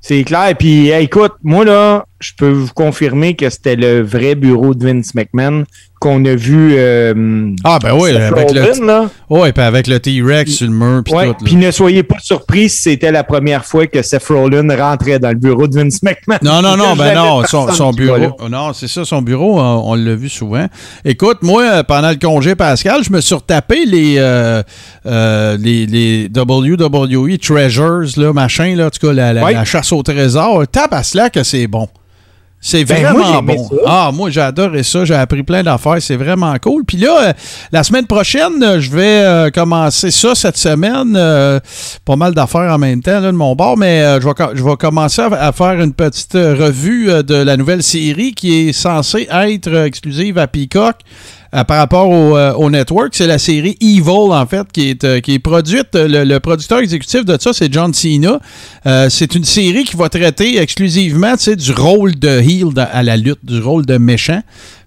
C'est 0.01 0.23
clair. 0.23 0.55
Puis, 0.57 0.89
écoute, 0.89 1.33
moi, 1.43 1.65
là, 1.65 2.05
je 2.19 2.31
peux 2.37 2.49
vous 2.49 2.73
confirmer 2.73 3.35
que 3.35 3.49
c'était 3.49 3.75
le 3.75 4.01
vrai 4.01 4.35
bureau 4.35 4.73
de 4.73 4.85
Vince 4.85 5.13
McMahon 5.13 5.65
qu'on 5.99 6.23
a 6.25 6.35
vu. 6.35 6.75
Euh, 6.77 7.53
ah, 7.63 7.77
ben 7.81 7.93
oui, 7.93 8.11
avec 8.15 8.51
le, 8.51 9.09
ouais, 9.29 9.51
puis 9.51 9.63
avec 9.63 9.87
le 9.87 9.99
T-Rex 9.99 10.51
sur 10.51 10.67
le 10.67 10.73
mur. 10.73 11.03
Puis 11.03 11.13
ouais, 11.13 11.33
puis 11.43 11.55
ne 11.55 11.71
soyez 11.71 12.03
pas 12.03 12.17
surpris 12.21 12.69
si 12.69 12.83
c'était 12.83 13.11
la 13.11 13.23
première 13.23 13.65
fois 13.65 13.85
que 13.87 14.01
Seth 14.01 14.25
Rollins 14.27 14.75
rentrait 14.75 15.19
dans 15.19 15.29
le 15.29 15.35
bureau 15.35 15.67
de 15.67 15.75
Vince 15.75 16.01
McMahon. 16.01 16.39
Non, 16.41 16.61
non, 16.61 16.77
non, 16.77 16.95
ben 16.95 17.15
non, 17.15 17.43
son, 17.45 17.91
bureau. 17.91 18.37
Non, 18.49 18.73
c'est 18.73 18.87
ça, 18.87 19.03
son 19.03 19.21
bureau, 19.21 19.59
on, 19.59 19.95
l'a 19.95 20.15
vu 20.15 20.29
souvent. 20.29 20.67
Écoute, 21.03 21.39
moi, 21.41 21.83
pendant 21.83 22.09
le 22.09 22.15
congé 22.15 22.55
Pascal, 22.55 23.03
je 23.03 23.11
me 23.11 23.19
suis 23.19 23.35
retapé 23.35 23.85
les, 23.85 24.15
euh, 24.17 24.63
euh, 25.05 25.57
les, 25.59 25.85
les, 25.85 26.29
WWE 26.33 27.37
Treasures, 27.37 28.07
là, 28.17 28.31
machin, 28.31 28.75
là, 28.75 28.87
en 28.87 28.89
tout 28.89 29.05
cas, 29.05 29.13
la, 29.13 29.33
la 29.33 29.65
chasse 29.65 29.91
au 29.91 30.01
trésor. 30.01 30.65
Tape 30.71 30.93
à 30.93 31.03
cela 31.03 31.29
que 31.29 31.43
c'est 31.43 31.67
bon. 31.67 31.87
C'est 32.61 32.83
ben, 32.83 33.01
vraiment 33.01 33.41
bon. 33.41 33.69
Ah, 33.85 34.11
moi, 34.13 34.29
j'ai 34.29 34.41
adoré 34.41 34.83
ça. 34.83 35.05
J'ai 35.05 35.15
appris 35.15 35.43
plein 35.43 35.63
d'affaires. 35.63 36.01
C'est 36.01 36.17
vraiment 36.17 36.53
cool. 36.61 36.83
Puis 36.83 36.97
là, 36.97 37.29
euh, 37.29 37.33
la 37.71 37.83
semaine 37.83 38.05
prochaine, 38.05 38.61
euh, 38.61 38.81
je 38.81 38.91
vais 38.91 39.21
euh, 39.23 39.49
commencer 39.49 40.11
ça 40.11 40.35
cette 40.35 40.57
semaine. 40.57 41.13
pas 42.03 42.15
mal 42.17 42.33
d'affaires 42.33 42.73
en 42.73 42.77
même 42.77 43.01
temps 43.01 43.21
de 43.21 43.31
mon 43.31 43.55
bord, 43.55 43.77
mais 43.77 44.19
je, 44.19 44.27
vais, 44.27 44.33
je 44.55 44.63
vais 44.63 44.75
commencer 44.75 45.21
à, 45.21 45.51
faire 45.53 45.79
une 45.79 45.93
petite 45.93 46.33
revue 46.33 47.23
de 47.23 47.35
la 47.35 47.55
nouvelle 47.55 47.83
série 47.83 48.33
qui 48.33 48.67
est 48.67 48.73
censée 48.73 49.27
être 49.31 49.73
exclusive 49.85 50.37
à 50.37 50.47
Peacock. 50.47 50.95
Euh, 51.55 51.63
par 51.63 51.77
rapport 51.77 52.11
euh, 52.11 52.53
au, 52.53 52.69
network, 52.69 53.09
c'est 53.13 53.25
la 53.25 53.39
série 53.39 53.75
Evil, 53.81 54.31
en 54.31 54.45
fait, 54.45 54.71
qui 54.71 54.89
est, 54.89 55.03
euh, 55.03 55.19
qui 55.19 55.33
est 55.33 55.39
produite. 55.39 55.87
Le, 55.93 56.37
producteur 56.37 56.79
exécutif 56.79 57.25
de 57.25 57.37
ça, 57.39 57.53
c'est 57.53 57.73
John 57.73 57.93
Cena. 57.93 58.39
c'est 59.09 59.33
une 59.35 59.43
série 59.43 59.83
qui 59.83 59.95
va 59.95 60.09
traiter 60.09 60.59
exclusivement 60.59 61.33
du 61.35 61.71
rôle 61.71 62.17
de 62.17 62.39
heel 62.39 62.69
à 62.77 63.03
la 63.03 63.17
lutte, 63.17 63.43
du 63.43 63.59
rôle 63.59 63.85
de 63.85 63.97
méchant. 63.97 64.41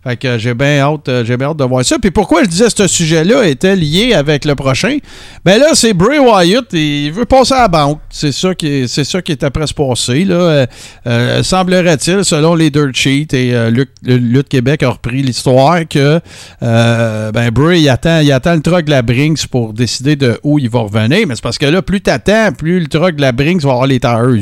Fait 0.04 0.16
que 0.16 0.36
j'ai 0.36 0.52
bien 0.52 0.80
hâte, 0.80 1.08
euh, 1.08 1.24
j'ai 1.24 1.34
hâte 1.40 1.56
de 1.56 1.64
voir 1.64 1.84
ça. 1.84 1.96
Puis 2.00 2.10
pourquoi 2.10 2.42
je 2.42 2.48
disais 2.48 2.68
ce 2.76 2.88
sujet-là 2.88 3.46
était 3.46 3.76
lié 3.76 4.14
avec 4.14 4.44
le 4.44 4.56
prochain? 4.56 4.98
Ben 5.44 5.60
là, 5.60 5.68
c'est 5.74 5.92
Bray 5.92 6.18
Wyatt, 6.18 6.72
il 6.72 7.12
veut 7.12 7.24
passer 7.24 7.54
à 7.54 7.62
la 7.62 7.68
banque. 7.68 8.00
C'est 8.10 8.32
ça 8.32 8.52
qui 8.52 8.88
c'est 8.88 9.04
ça 9.04 9.22
qui 9.22 9.30
est 9.30 9.44
après 9.44 9.66
se 9.68 9.74
passer. 9.74 10.24
Là. 10.24 10.34
Euh, 10.34 10.66
euh, 11.06 11.42
semblerait-il, 11.44 12.24
selon 12.24 12.56
les 12.56 12.70
Dirt 12.70 12.94
Sheets 12.94 13.32
et 13.32 13.70
Lutte, 13.70 13.92
Lutte, 14.02 14.48
Québec 14.48 14.82
a 14.82 14.90
repris 14.90 15.22
l'histoire 15.22 15.86
que 15.88 16.20
ben 16.60 17.50
Bray 17.50 17.82
il 17.82 17.88
attend, 17.88 18.20
il 18.20 18.32
attend 18.32 18.54
le 18.54 18.60
truck 18.60 18.84
de 18.86 18.90
la 18.90 19.02
Brinks 19.02 19.46
pour 19.46 19.72
décider 19.72 20.16
de 20.16 20.40
où 20.42 20.58
il 20.58 20.68
va 20.68 20.80
revenir. 20.80 21.28
Mais 21.28 21.36
c'est 21.36 21.42
parce 21.42 21.58
que 21.58 21.66
là, 21.66 21.80
plus 21.80 22.00
t'attends, 22.00 22.50
plus 22.52 22.80
le 22.80 22.86
truck 22.88 23.14
de 23.14 23.20
la 23.20 23.30
Brinks 23.30 23.62
va 23.62 23.70
avoir 23.70 23.86
les 23.86 24.00
tailleurs. 24.00 24.32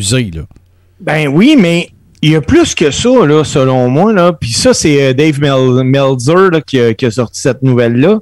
Ben 1.00 1.28
oui, 1.28 1.56
mais 1.58 1.90
il 2.22 2.30
y 2.32 2.36
a 2.36 2.40
plus 2.40 2.74
que 2.74 2.90
ça, 2.90 3.08
là, 3.26 3.44
selon 3.44 3.88
moi. 3.88 4.12
Là. 4.12 4.32
Puis 4.32 4.52
ça, 4.52 4.74
c'est 4.74 5.02
euh, 5.02 5.12
Dave 5.14 5.40
Melzer 5.40 6.62
qui, 6.66 6.78
a, 6.78 7.10
sorti 7.10 7.40
cette 7.40 7.62
nouvelle-là. 7.62 8.18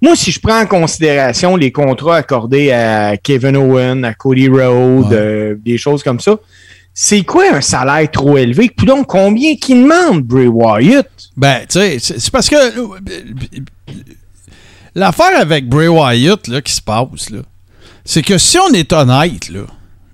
Moi, 0.00 0.14
si 0.14 0.30
je 0.30 0.38
prends 0.38 0.60
en 0.60 0.66
considération 0.66 1.56
les 1.56 1.72
contrats 1.72 2.16
accordés 2.16 2.70
à 2.70 3.16
Kevin 3.16 3.56
Owen, 3.56 4.04
à 4.04 4.14
Cody 4.14 4.48
Rhodes, 4.48 5.12
euh, 5.12 5.56
des 5.58 5.76
choses 5.76 6.02
comme 6.02 6.20
ça, 6.20 6.36
c'est 6.94 7.22
quoi 7.22 7.44
un 7.52 7.60
salaire 7.60 8.08
trop 8.10 8.36
élevé? 8.36 8.70
Puis 8.76 8.86
donc, 8.86 9.06
combien 9.06 9.56
qu'il 9.56 9.82
demande 9.82 10.22
Bray 10.22 10.46
Wyatt? 10.46 11.08
Ben, 11.36 11.60
tu 11.68 11.78
sais, 11.78 11.98
c'est 12.00 12.30
parce 12.30 12.48
que 12.48 12.56
l'affaire 14.94 15.40
avec 15.40 15.68
Bray 15.68 15.88
Wyatt 15.88 16.46
là, 16.48 16.60
qui 16.60 16.72
se 16.72 16.82
passe, 16.82 17.30
là, 17.30 17.40
c'est 18.04 18.22
que 18.22 18.38
si 18.38 18.58
on 18.58 18.72
est 18.72 18.92
honnête, 18.92 19.48
là, 19.48 19.62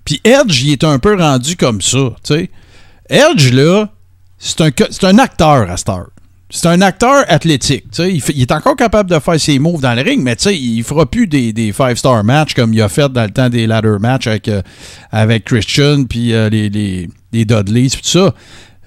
puis 0.03 0.21
Edge, 0.23 0.63
il 0.63 0.71
est 0.73 0.83
un 0.83 0.99
peu 0.99 1.15
rendu 1.15 1.55
comme 1.55 1.81
ça, 1.81 2.11
tu 2.23 2.35
sais. 2.35 2.49
Edge, 3.09 3.51
là, 3.51 3.89
c'est 4.37 4.61
un, 4.61 4.69
un 5.03 5.19
acteur 5.19 5.69
à 5.69 5.77
Star. 5.77 6.05
C'est 6.49 6.67
un 6.67 6.81
acteur 6.81 7.25
athlétique. 7.27 7.85
Il, 7.97 8.21
il, 8.29 8.41
est 8.41 8.51
encore 8.51 8.75
capable 8.75 9.09
de 9.09 9.19
faire 9.19 9.39
ses 9.39 9.57
moves 9.57 9.81
dans 9.81 9.93
le 9.93 10.01
ring, 10.01 10.21
mais 10.23 10.33
il 10.33 10.83
fera 10.83 11.05
plus 11.05 11.27
des, 11.27 11.51
des 11.51 11.73
five-star 11.73 12.23
matchs 12.23 12.53
comme 12.53 12.73
il 12.73 12.81
a 12.81 12.87
fait 12.87 13.11
dans 13.11 13.23
le 13.23 13.31
temps 13.31 13.49
des 13.49 13.65
ladder 13.65 13.97
matchs 13.99 14.27
avec, 14.27 14.47
euh, 14.47 14.61
avec 15.11 15.45
Christian 15.45 16.03
puis 16.03 16.33
euh, 16.33 16.49
les, 16.49 16.69
les, 16.69 17.09
les 17.33 17.45
Dudleys 17.45 17.89
tout 17.89 17.99
ça. 18.03 18.33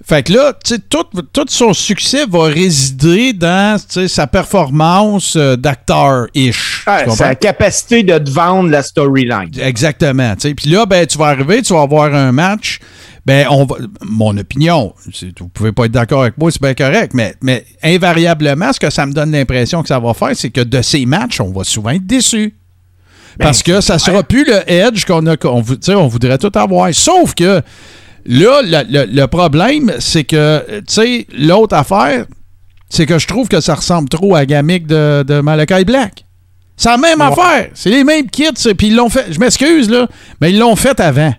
Fait 0.09 0.23
que 0.23 0.33
là, 0.33 0.55
tout, 0.89 1.05
tout 1.33 1.45
son 1.49 1.75
succès 1.75 2.25
va 2.27 2.45
résider 2.45 3.35
dans 3.35 3.79
sa 4.07 4.27
performance 4.27 5.35
euh, 5.37 5.57
d'acteur-ish. 5.57 6.87
sa 7.09 7.35
capacité 7.35 8.05
de 8.05 8.17
te 8.17 8.31
vendre 8.31 8.71
la 8.71 8.83
storyline. 8.83 9.51
Exactement. 9.61 10.35
Puis 10.37 10.71
là, 10.71 10.87
ben, 10.87 11.05
tu 11.05 11.19
vas 11.19 11.27
arriver, 11.27 11.61
tu 11.61 11.75
vas 11.75 11.83
avoir 11.83 12.15
un 12.15 12.33
match 12.33 12.79
ben, 13.27 13.47
on 13.51 13.65
va, 13.65 13.77
mon 14.03 14.37
opinion, 14.37 14.95
vous 15.39 15.49
pouvez 15.49 15.73
pas 15.73 15.87
être 15.87 15.93
d'accord 15.93 16.23
avec 16.23 16.39
moi, 16.39 16.51
c'est 16.51 16.63
bien 16.63 16.75
correct, 16.75 17.13
mais, 17.15 17.35
mais 17.43 17.65
invariablement, 17.83 18.73
ce 18.73 18.81
que 18.81 18.91
ça 18.91 19.07
me 19.07 19.13
donne 19.13 19.33
l'impression 19.33 19.83
que 19.83 19.89
ça 19.89 19.99
va 19.99 20.15
faire, 20.15 20.35
c'est 20.35 20.51
que 20.51 20.61
de 20.61 20.83
ces 20.83 21.05
matchs, 21.07 21.41
on 21.41 21.53
va 21.53 21.65
souvent 21.65 21.91
être 21.91 22.07
déçu. 22.07 22.55
Ben, 23.39 23.47
Parce 23.47 23.63
que 23.63 23.81
ça 23.81 23.99
sera 23.99 24.23
plus 24.23 24.45
le 24.45 24.69
edge 24.71 25.05
qu'on 25.05 25.27
a, 25.27 25.37
on, 25.45 25.63
on 25.89 26.09
voudrait 26.09 26.39
tout 26.39 26.51
avoir. 26.55 26.93
Sauf 26.93 27.35
que 27.35 27.63
là, 28.27 28.61
le, 28.63 29.27
problème, 29.27 29.93
c'est 29.99 30.25
que, 30.25 30.65
tu 30.81 30.83
sais, 30.89 31.27
l'autre 31.37 31.77
affaire, 31.77 32.27
c'est 32.89 33.07
que 33.07 33.19
je 33.19 33.27
trouve 33.27 33.49
que 33.49 33.61
ça 33.61 33.75
ressemble 33.75 34.09
trop 34.09 34.35
à 34.35 34.47
Gamic 34.47 34.87
de, 34.87 35.23
de 35.23 35.41
Malakai 35.41 35.85
Black. 35.85 36.25
C'est 36.77 36.89
la 36.89 36.97
même 36.97 37.21
affaire. 37.21 37.71
C'est 37.75 37.91
les 37.91 38.05
mêmes 38.05 38.31
kits, 38.31 38.53
puis 38.77 38.87
ils 38.87 38.97
l'ont 38.97 39.09
fait. 39.09 39.33
Je 39.33 39.39
m'excuse, 39.41 39.91
là, 39.91 40.07
mais 40.41 40.51
ils 40.51 40.59
l'ont 40.59 40.77
fait 40.77 40.99
avant. 41.01 41.35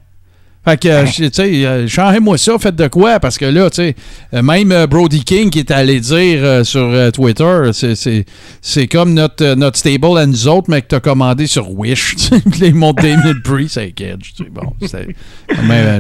Fait 0.65 0.77
que, 0.77 0.87
euh, 0.89 1.05
tu 1.05 1.29
sais, 1.31 1.65
euh, 1.65 1.87
changez-moi 1.87 2.37
ça, 2.37 2.59
faites 2.59 2.75
de 2.75 2.87
quoi? 2.87 3.19
Parce 3.19 3.37
que 3.37 3.45
là, 3.45 3.69
tu 3.69 3.77
sais, 3.77 3.95
euh, 4.33 4.41
même 4.41 4.85
Brody 4.87 5.23
King 5.23 5.49
qui 5.49 5.59
est 5.59 5.71
allé 5.71 6.01
dire 6.01 6.65
sur 6.65 7.11
Twitter, 7.13 7.71
c'est 7.71 8.87
comme 8.87 9.13
notre, 9.13 9.55
notre 9.55 9.77
stable 9.77 10.17
à 10.17 10.25
nous 10.25 10.47
autres, 10.47 10.69
mais 10.69 10.81
que 10.81 10.87
t'as 10.87 10.99
commandé 10.99 11.47
sur 11.47 11.71
Wish. 11.71 12.15
les 12.59 12.73
monts 12.73 12.93
Damien 12.93 13.33
Brie, 13.43 13.69
c'est 13.69 13.93
Edge. 13.99 14.33
Bon, 14.51 14.73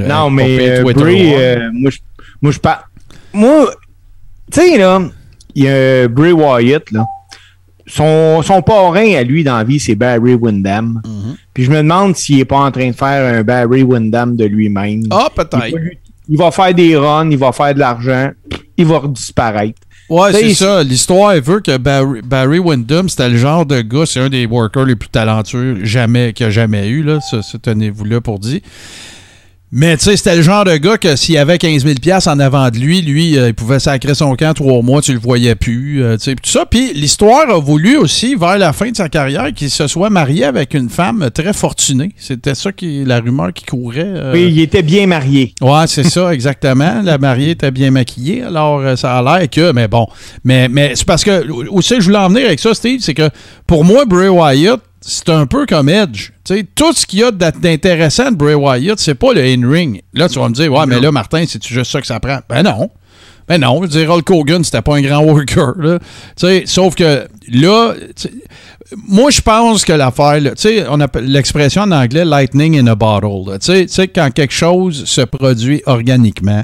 non, 0.07 0.29
mais 0.29 0.83
Brie, 0.83 1.33
moi, 1.73 1.91
je 1.91 1.97
moi, 2.41 2.51
je 2.51 2.59
pas. 2.59 2.83
Moi, 3.33 3.73
tu 4.51 4.59
sais, 4.59 4.77
là, 4.77 5.01
il 5.55 5.63
y 5.63 5.69
a 5.69 6.07
Bray 6.07 6.31
Wyatt, 6.31 6.91
là 6.91 7.05
son, 7.89 8.41
son 8.43 8.61
parrain 8.61 9.15
à 9.15 9.23
lui 9.23 9.43
dans 9.43 9.57
la 9.57 9.63
vie, 9.63 9.79
c'est 9.79 9.95
Barry 9.95 10.35
Windham. 10.35 11.01
Mhm. 11.05 11.35
Puis 11.53 11.63
je 11.63 11.71
me 11.71 11.77
demande 11.77 12.15
s'il 12.15 12.37
n'est 12.37 12.45
pas 12.45 12.59
en 12.59 12.71
train 12.71 12.89
de 12.89 12.95
faire 12.95 13.39
un 13.39 13.43
Barry 13.43 13.83
Windham 13.83 14.35
de 14.35 14.45
lui-même. 14.45 15.03
Ah, 15.09 15.29
peut-être. 15.35 15.75
Il, 16.27 16.37
va 16.37 16.51
faire 16.51 16.73
des 16.73 16.95
runs, 16.95 17.31
il 17.31 17.37
va 17.37 17.51
faire 17.51 17.73
de 17.73 17.79
l'argent, 17.79 18.29
il 18.77 18.85
va 18.85 19.01
disparaître. 19.07 19.81
Ouais, 20.07 20.31
c'est 20.31 20.53
ça. 20.53 20.83
L'histoire 20.83 21.33
veut 21.41 21.59
que 21.59 21.77
Barry, 21.77 22.21
Barry 22.21 22.59
Windham, 22.59 23.09
c'était 23.09 23.29
le 23.29 23.37
genre 23.37 23.65
de 23.65 23.81
gars, 23.81 24.05
c'est 24.05 24.19
un 24.19 24.29
des 24.29 24.45
workers 24.45 24.85
les 24.85 24.95
plus 24.95 25.09
talentueux 25.09 25.83
jamais, 25.83 26.33
qu'il 26.33 26.45
a 26.45 26.49
jamais 26.49 26.87
eu, 26.87 27.03
là. 27.03 27.19
Tenez-vous 27.61 28.05
là 28.05 28.21
pour 28.21 28.39
dire. 28.39 28.61
Mais 29.71 29.97
tu 29.97 30.05
sais, 30.05 30.17
c'était 30.17 30.35
le 30.35 30.41
genre 30.41 30.65
de 30.65 30.75
gars 30.77 30.97
que 30.97 31.15
s'il 31.15 31.37
avait 31.37 31.59
15 31.59 31.85
000 31.85 31.95
en 32.25 32.39
avant 32.39 32.71
de 32.71 32.77
lui, 32.77 33.03
lui, 33.03 33.37
euh, 33.37 33.49
il 33.49 33.53
pouvait 33.53 33.77
sacrer 33.77 34.15
son 34.15 34.35
camp 34.35 34.55
trois 34.55 34.81
mois, 34.81 34.99
tu 34.99 35.13
le 35.13 35.19
voyais 35.19 35.53
plus. 35.53 36.03
Euh, 36.03 36.17
sais, 36.17 36.33
tout 36.33 36.49
ça. 36.49 36.65
Puis 36.65 36.91
l'histoire 36.93 37.47
a 37.51 37.59
voulu 37.59 37.95
aussi, 37.95 38.33
vers 38.33 38.57
la 38.57 38.73
fin 38.73 38.89
de 38.89 38.95
sa 38.95 39.09
carrière, 39.09 39.53
qu'il 39.53 39.69
se 39.69 39.85
soit 39.85 40.09
marié 40.09 40.45
avec 40.45 40.73
une 40.73 40.89
femme 40.89 41.29
très 41.31 41.53
fortunée. 41.53 42.13
C'était 42.17 42.55
ça 42.55 42.71
qui 42.71 43.05
la 43.05 43.19
rumeur 43.19 43.53
qui 43.53 43.63
courait. 43.63 44.01
Euh. 44.05 44.33
Oui, 44.33 44.47
il 44.49 44.59
était 44.59 44.81
bien 44.81 45.05
marié. 45.05 45.53
Ouais, 45.61 45.85
c'est 45.85 46.09
ça, 46.09 46.33
exactement. 46.33 47.03
La 47.03 47.19
mariée 47.19 47.51
était 47.51 47.69
bien 47.69 47.91
maquillée. 47.91 48.41
Alors, 48.41 48.97
ça 48.97 49.19
a 49.19 49.21
l'air 49.21 49.47
que, 49.51 49.71
mais 49.71 49.87
bon. 49.87 50.07
Mais, 50.43 50.67
mais 50.67 50.93
c'est 50.95 51.05
parce 51.05 51.23
que, 51.23 51.47
aussi, 51.69 51.93
je 51.99 52.05
voulais 52.05 52.17
en 52.17 52.29
venir 52.29 52.47
avec 52.47 52.59
ça, 52.59 52.73
Steve, 52.73 53.01
c'est 53.01 53.13
que 53.13 53.29
pour 53.67 53.85
moi, 53.85 54.05
Bray 54.05 54.29
Wyatt, 54.29 54.79
c'est 55.09 55.29
un 55.29 55.47
peu 55.47 55.65
comme 55.65 55.89
Edge. 55.89 56.29
tout 56.75 56.93
ce 56.93 57.05
qu'il 57.05 57.19
y 57.19 57.23
a 57.23 57.31
d'intéressant 57.31 58.31
de 58.31 58.35
Bray 58.35 58.53
Wyatt, 58.53 58.99
c'est 58.99 59.15
pas 59.15 59.33
le 59.33 59.41
in-ring. 59.41 60.01
Là, 60.13 60.29
tu 60.29 60.39
vas 60.39 60.47
me 60.47 60.53
dire, 60.53 60.71
ouais, 60.71 60.85
mais 60.85 60.99
là, 60.99 61.11
Martin, 61.11 61.43
c'est 61.47 61.65
juste 61.65 61.91
ça 61.91 61.99
que 61.99 62.07
ça 62.07 62.19
prend? 62.19 62.39
Ben 62.47 62.63
non. 62.63 62.89
Ben 63.47 63.59
non, 63.59 63.77
je 63.77 63.81
veux 63.81 63.87
dire, 63.87 64.11
Hulk 64.11 64.29
Hogan, 64.29 64.63
c'était 64.63 64.83
pas 64.83 64.95
un 64.95 65.01
grand 65.01 65.23
worker. 65.23 65.73
Là. 65.79 65.99
sauf 66.65 66.93
que 66.93 67.27
là, 67.51 67.95
moi, 69.07 69.31
je 69.31 69.41
pense 69.41 69.83
que 69.83 69.93
l'affaire, 69.93 70.39
tu 70.39 70.51
sais, 70.57 70.85
on 70.87 70.99
appelle 70.99 71.25
l'expression 71.25 71.81
en 71.81 71.91
anglais 71.91 72.25
lightning 72.25 72.79
in 72.79 72.85
a 72.85 72.93
bottle. 72.93 73.57
Tu 73.59 73.87
sais, 73.87 74.07
quand 74.07 74.29
quelque 74.31 74.53
chose 74.53 75.05
se 75.05 75.21
produit 75.21 75.81
organiquement, 75.87 76.63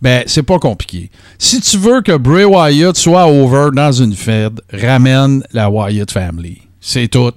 ben, 0.00 0.22
c'est 0.26 0.44
pas 0.44 0.60
compliqué. 0.60 1.10
Si 1.38 1.60
tu 1.60 1.78
veux 1.78 2.00
que 2.00 2.16
Bray 2.16 2.44
Wyatt 2.44 2.96
soit 2.96 3.26
over 3.26 3.70
dans 3.74 3.90
une 3.90 4.14
fed, 4.14 4.60
ramène 4.72 5.42
la 5.52 5.68
Wyatt 5.68 6.12
family. 6.12 6.63
C'est 6.86 7.08
tout. 7.08 7.32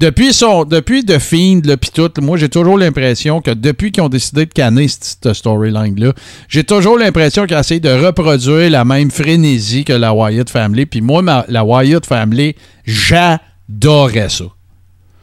Depuis, 0.00 0.32
son, 0.32 0.64
depuis 0.64 1.04
The 1.04 1.20
Fiend, 1.20 1.60
puis 1.80 1.90
tout, 1.94 2.10
moi, 2.20 2.36
j'ai 2.36 2.48
toujours 2.48 2.76
l'impression 2.76 3.40
que 3.40 3.52
depuis 3.52 3.92
qu'ils 3.92 4.02
ont 4.02 4.08
décidé 4.08 4.46
de 4.46 4.52
canner 4.52 4.88
cette 4.88 5.32
storyline-là, 5.32 6.12
j'ai 6.48 6.64
toujours 6.64 6.98
l'impression 6.98 7.46
qu'ils 7.46 7.56
essayé 7.56 7.78
de 7.78 7.88
reproduire 7.88 8.68
la 8.68 8.84
même 8.84 9.12
frénésie 9.12 9.84
que 9.84 9.92
la 9.92 10.12
Wyatt 10.12 10.50
Family. 10.50 10.86
Puis 10.86 11.02
moi, 11.02 11.22
la 11.46 11.64
Wyatt 11.64 12.04
Family, 12.04 12.56
j'adorais 12.84 14.28
ça. 14.28 14.46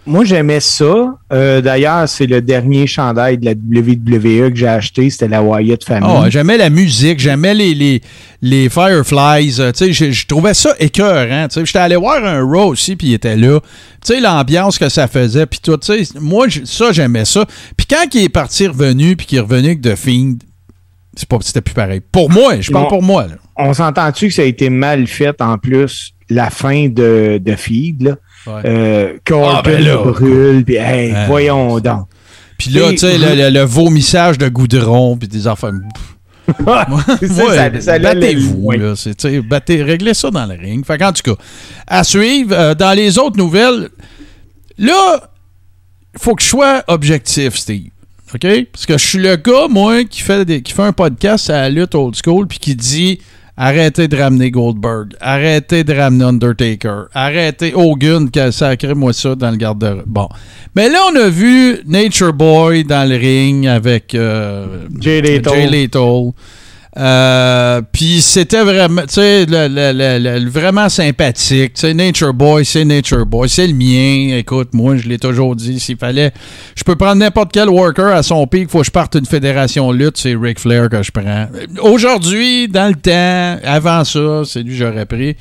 Moi, 0.07 0.23
j'aimais 0.23 0.61
ça. 0.61 1.17
Euh, 1.33 1.59
d'ailleurs, 1.59 2.07
c'est 2.07 2.25
le 2.25 2.41
dernier 2.41 2.87
chandail 2.87 3.37
de 3.37 3.45
la 3.45 3.51
WWE 3.51 4.49
que 4.51 4.55
j'ai 4.55 4.67
acheté. 4.67 5.09
C'était 5.09 5.27
la 5.27 5.43
Wyatt 5.43 5.83
Family. 5.83 6.09
Oh, 6.09 6.23
j'aimais 6.29 6.57
la 6.57 6.69
musique. 6.69 7.19
J'aimais 7.19 7.53
les, 7.53 7.73
les, 7.73 8.01
les 8.41 8.69
Fireflies. 8.69 9.57
Euh, 9.59 9.71
je 9.73 10.25
trouvais 10.25 10.53
ça 10.53 10.73
écœurant. 10.79 11.47
J'étais 11.53 11.79
allé 11.79 11.97
voir 11.97 12.23
un 12.23 12.41
Raw 12.41 12.69
aussi, 12.69 12.95
puis 12.95 13.07
il 13.07 13.13
était 13.15 13.35
là. 13.35 13.59
Tu 14.05 14.13
sais, 14.13 14.21
l'ambiance 14.21 14.79
que 14.79 14.87
ça 14.87 15.09
faisait, 15.09 15.45
puis 15.45 15.59
tout. 15.61 15.77
Moi, 16.21 16.47
ça, 16.63 16.93
j'aimais 16.93 17.25
ça. 17.25 17.45
Puis 17.75 17.85
quand 17.85 18.05
il 18.13 18.23
est 18.23 18.29
parti 18.29 18.65
revenu, 18.65 19.17
puis 19.17 19.25
qu'il 19.25 19.39
est 19.39 19.41
revenu 19.41 19.67
avec 19.67 19.81
The 19.81 19.95
Fiend, 19.95 20.35
c'était 21.41 21.61
plus 21.61 21.73
pareil. 21.73 22.01
Pour 22.11 22.29
moi, 22.31 22.61
je 22.61 22.71
parle 22.71 22.87
pour 22.87 23.03
moi. 23.03 23.25
On 23.57 23.73
s'entend-tu 23.73 24.27
que 24.29 24.33
ça 24.33 24.43
a 24.43 24.45
été 24.45 24.69
mal 24.69 25.05
fait 25.07 25.41
en 25.41 25.57
plus, 25.57 26.13
la 26.29 26.49
fin 26.49 26.87
de, 26.87 27.41
de 27.43 27.55
Feed, 27.55 28.03
là? 28.03 28.15
Euh, 28.47 29.13
ah, 29.31 29.61
ben 29.63 29.95
brûle, 29.95 30.63
puis 30.63 30.75
hey, 30.75 31.13
voyons 31.27 31.79
donc. 31.79 32.07
Puis 32.57 32.71
là, 32.71 32.91
tu 32.91 32.97
sais, 32.97 33.17
le, 33.17 33.61
vomissage 33.61 34.37
de 34.37 34.49
goudron, 34.49 35.17
puis 35.17 35.27
des 35.27 35.47
enfants. 35.47 35.71
battez-vous, 36.59 38.71
là. 38.71 38.93
Battez, 39.43 39.83
réglez 39.83 40.13
ça 40.13 40.31
dans 40.31 40.45
le 40.45 40.55
ring. 40.55 40.85
Fait 40.85 41.03
en 41.03 41.11
tout 41.11 41.35
cas, 41.35 41.41
à 41.85 42.03
suivre, 42.03 42.53
euh, 42.53 42.73
dans 42.73 42.93
les 42.93 43.19
autres 43.19 43.37
nouvelles, 43.37 43.89
là, 44.77 45.29
il 46.13 46.19
faut 46.19 46.35
que 46.35 46.41
je 46.41 46.47
sois 46.47 46.83
objectif, 46.87 47.55
Steve. 47.55 47.91
OK? 48.33 48.47
Parce 48.71 48.85
que 48.85 48.97
je 48.97 49.05
suis 49.05 49.19
le 49.19 49.35
gars, 49.35 49.67
moi, 49.69 50.03
qui 50.03 50.21
fait, 50.21 50.45
des, 50.45 50.61
qui 50.61 50.73
fait 50.73 50.83
un 50.83 50.93
podcast 50.93 51.49
à 51.49 51.61
la 51.61 51.69
lutte 51.69 51.95
old 51.95 52.15
school, 52.15 52.47
puis 52.47 52.59
qui 52.59 52.75
dit 52.75 53.19
Arrêtez 53.59 54.07
de 54.07 54.15
ramener 54.15 54.51
Goldberg. 54.51 55.15
Arrêtez 55.19 55.83
de 55.83 55.93
ramener 55.93 56.25
Undertaker. 56.25 57.05
Arrêtez 57.13 57.73
Hogan, 57.73 58.29
sacrez-moi 58.51 59.13
ça 59.13 59.33
dans 59.33 59.49
le 59.49 59.57
garde-robe. 59.57 60.03
Bon. 60.05 60.29
Mais 60.75 60.89
là, 60.89 60.99
on 61.11 61.15
a 61.15 61.29
vu 61.29 61.79
Nature 61.87 62.33
Boy 62.33 62.83
dans 62.83 63.09
le 63.09 63.15
ring 63.15 63.65
avec 63.65 64.13
euh, 64.13 64.85
Jay 64.99 65.21
Lethal. 65.21 66.33
Euh, 66.97 67.81
puis 67.91 68.21
c'était 68.21 68.63
vraiment, 68.63 69.03
tu 69.03 69.13
sais, 69.15 69.45
vraiment 70.47 70.89
sympathique. 70.89 71.73
Tu 71.73 71.81
sais, 71.81 71.93
Nature 71.93 72.33
Boy, 72.33 72.65
c'est 72.65 72.85
Nature 72.85 73.25
Boy, 73.25 73.47
c'est 73.47 73.67
le 73.67 73.73
mien. 73.73 74.35
Écoute, 74.37 74.73
moi, 74.73 74.97
je 74.97 75.07
l'ai 75.07 75.19
toujours 75.19 75.55
dit, 75.55 75.79
s'il 75.79 75.97
fallait, 75.97 76.31
je 76.75 76.83
peux 76.83 76.95
prendre 76.95 77.17
n'importe 77.17 77.51
quel 77.51 77.69
worker 77.69 78.07
à 78.07 78.23
son 78.23 78.47
pic, 78.47 78.69
faut 78.69 78.79
que 78.79 78.85
je 78.85 78.91
parte 78.91 79.15
une 79.15 79.27
fédération 79.27 79.91
lutte, 79.91 80.17
c'est 80.17 80.35
Ric 80.35 80.59
Flair 80.59 80.89
que 80.89 81.03
je 81.03 81.11
prends. 81.11 81.47
Aujourd'hui, 81.81 82.67
dans 82.67 82.87
le 82.87 82.95
temps, 82.95 83.59
avant 83.63 84.03
ça, 84.03 84.41
c'est 84.45 84.63
lui 84.63 84.77
que 84.77 84.85
j'aurais 84.85 85.05
pris. 85.05 85.35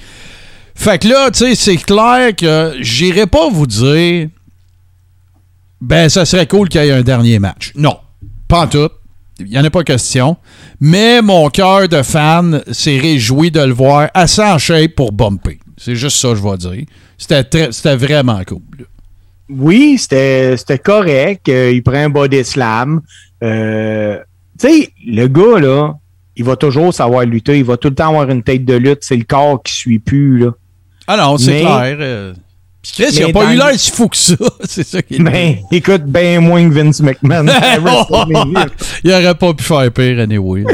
Fait 0.74 0.98
que 0.98 1.08
là, 1.08 1.30
tu 1.30 1.38
sais, 1.38 1.54
c'est 1.54 1.76
clair 1.76 2.36
que 2.36 2.74
j'irai 2.80 3.26
pas 3.26 3.48
vous 3.50 3.66
dire, 3.66 4.28
ben, 5.80 6.10
ça 6.10 6.26
serait 6.26 6.46
cool 6.46 6.68
qu'il 6.68 6.82
y 6.84 6.88
ait 6.88 6.92
un 6.92 7.02
dernier 7.02 7.38
match. 7.38 7.72
Non, 7.74 7.96
pas 8.46 8.64
en 8.64 8.66
tout. 8.66 8.90
Il 9.38 9.46
n'y 9.46 9.58
en 9.58 9.64
a 9.64 9.70
pas 9.70 9.84
question. 9.84 10.36
Mais 10.80 11.20
mon 11.20 11.48
cœur 11.50 11.88
de 11.88 12.02
fan 12.02 12.62
s'est 12.70 12.98
réjoui 12.98 13.50
de 13.50 13.60
le 13.60 13.72
voir 13.72 14.10
assez 14.14 14.42
en 14.42 14.58
shape 14.58 14.94
pour 14.94 15.12
bumper. 15.12 15.58
C'est 15.76 15.94
juste 15.94 16.16
ça, 16.16 16.34
je 16.34 16.42
vais 16.42 16.56
dire. 16.56 16.86
C'était 17.18 17.96
vraiment 17.96 18.42
cool. 18.46 18.86
Oui, 19.48 19.98
c'était 19.98 20.78
correct. 20.82 21.48
Euh, 21.48 21.70
il 21.70 21.82
prend 21.82 21.96
un 21.96 22.08
body 22.08 22.44
slam. 22.44 23.00
Euh, 23.42 24.18
tu 24.58 24.68
sais, 24.68 24.90
le 25.06 25.26
gars, 25.28 25.60
là, 25.60 25.94
il 26.34 26.44
va 26.44 26.56
toujours 26.56 26.92
savoir 26.92 27.24
lutter. 27.24 27.58
Il 27.58 27.64
va 27.64 27.76
tout 27.76 27.88
le 27.88 27.94
temps 27.94 28.08
avoir 28.08 28.28
une 28.30 28.42
tête 28.42 28.64
de 28.64 28.74
lutte. 28.74 29.00
C'est 29.02 29.16
le 29.16 29.24
corps 29.24 29.62
qui 29.62 29.72
suit 29.72 29.98
plus. 29.98 30.38
Là. 30.38 30.50
Ah 31.06 31.16
non, 31.16 31.38
c'est 31.38 31.60
clair. 31.60 32.34
Chris, 32.94 33.06
il 33.12 33.26
n'a 33.26 33.32
pas 33.32 33.52
eu 33.52 33.56
l'air 33.56 33.78
si 33.78 33.90
fou 33.90 34.08
que 34.08 34.16
ça. 34.16 34.34
C'est 34.64 34.86
ça 34.86 35.02
qui 35.02 35.16
est. 35.16 35.18
Ben, 35.18 35.56
écoute, 35.70 36.04
bien 36.04 36.40
moins 36.40 36.68
que 36.68 36.74
Vince 36.74 37.00
McMahon. 37.00 37.46
il 39.04 39.12
aurait 39.12 39.34
pas 39.34 39.54
pu 39.54 39.64
faire 39.64 39.90
pire, 39.92 40.20
anyway. 40.20 40.64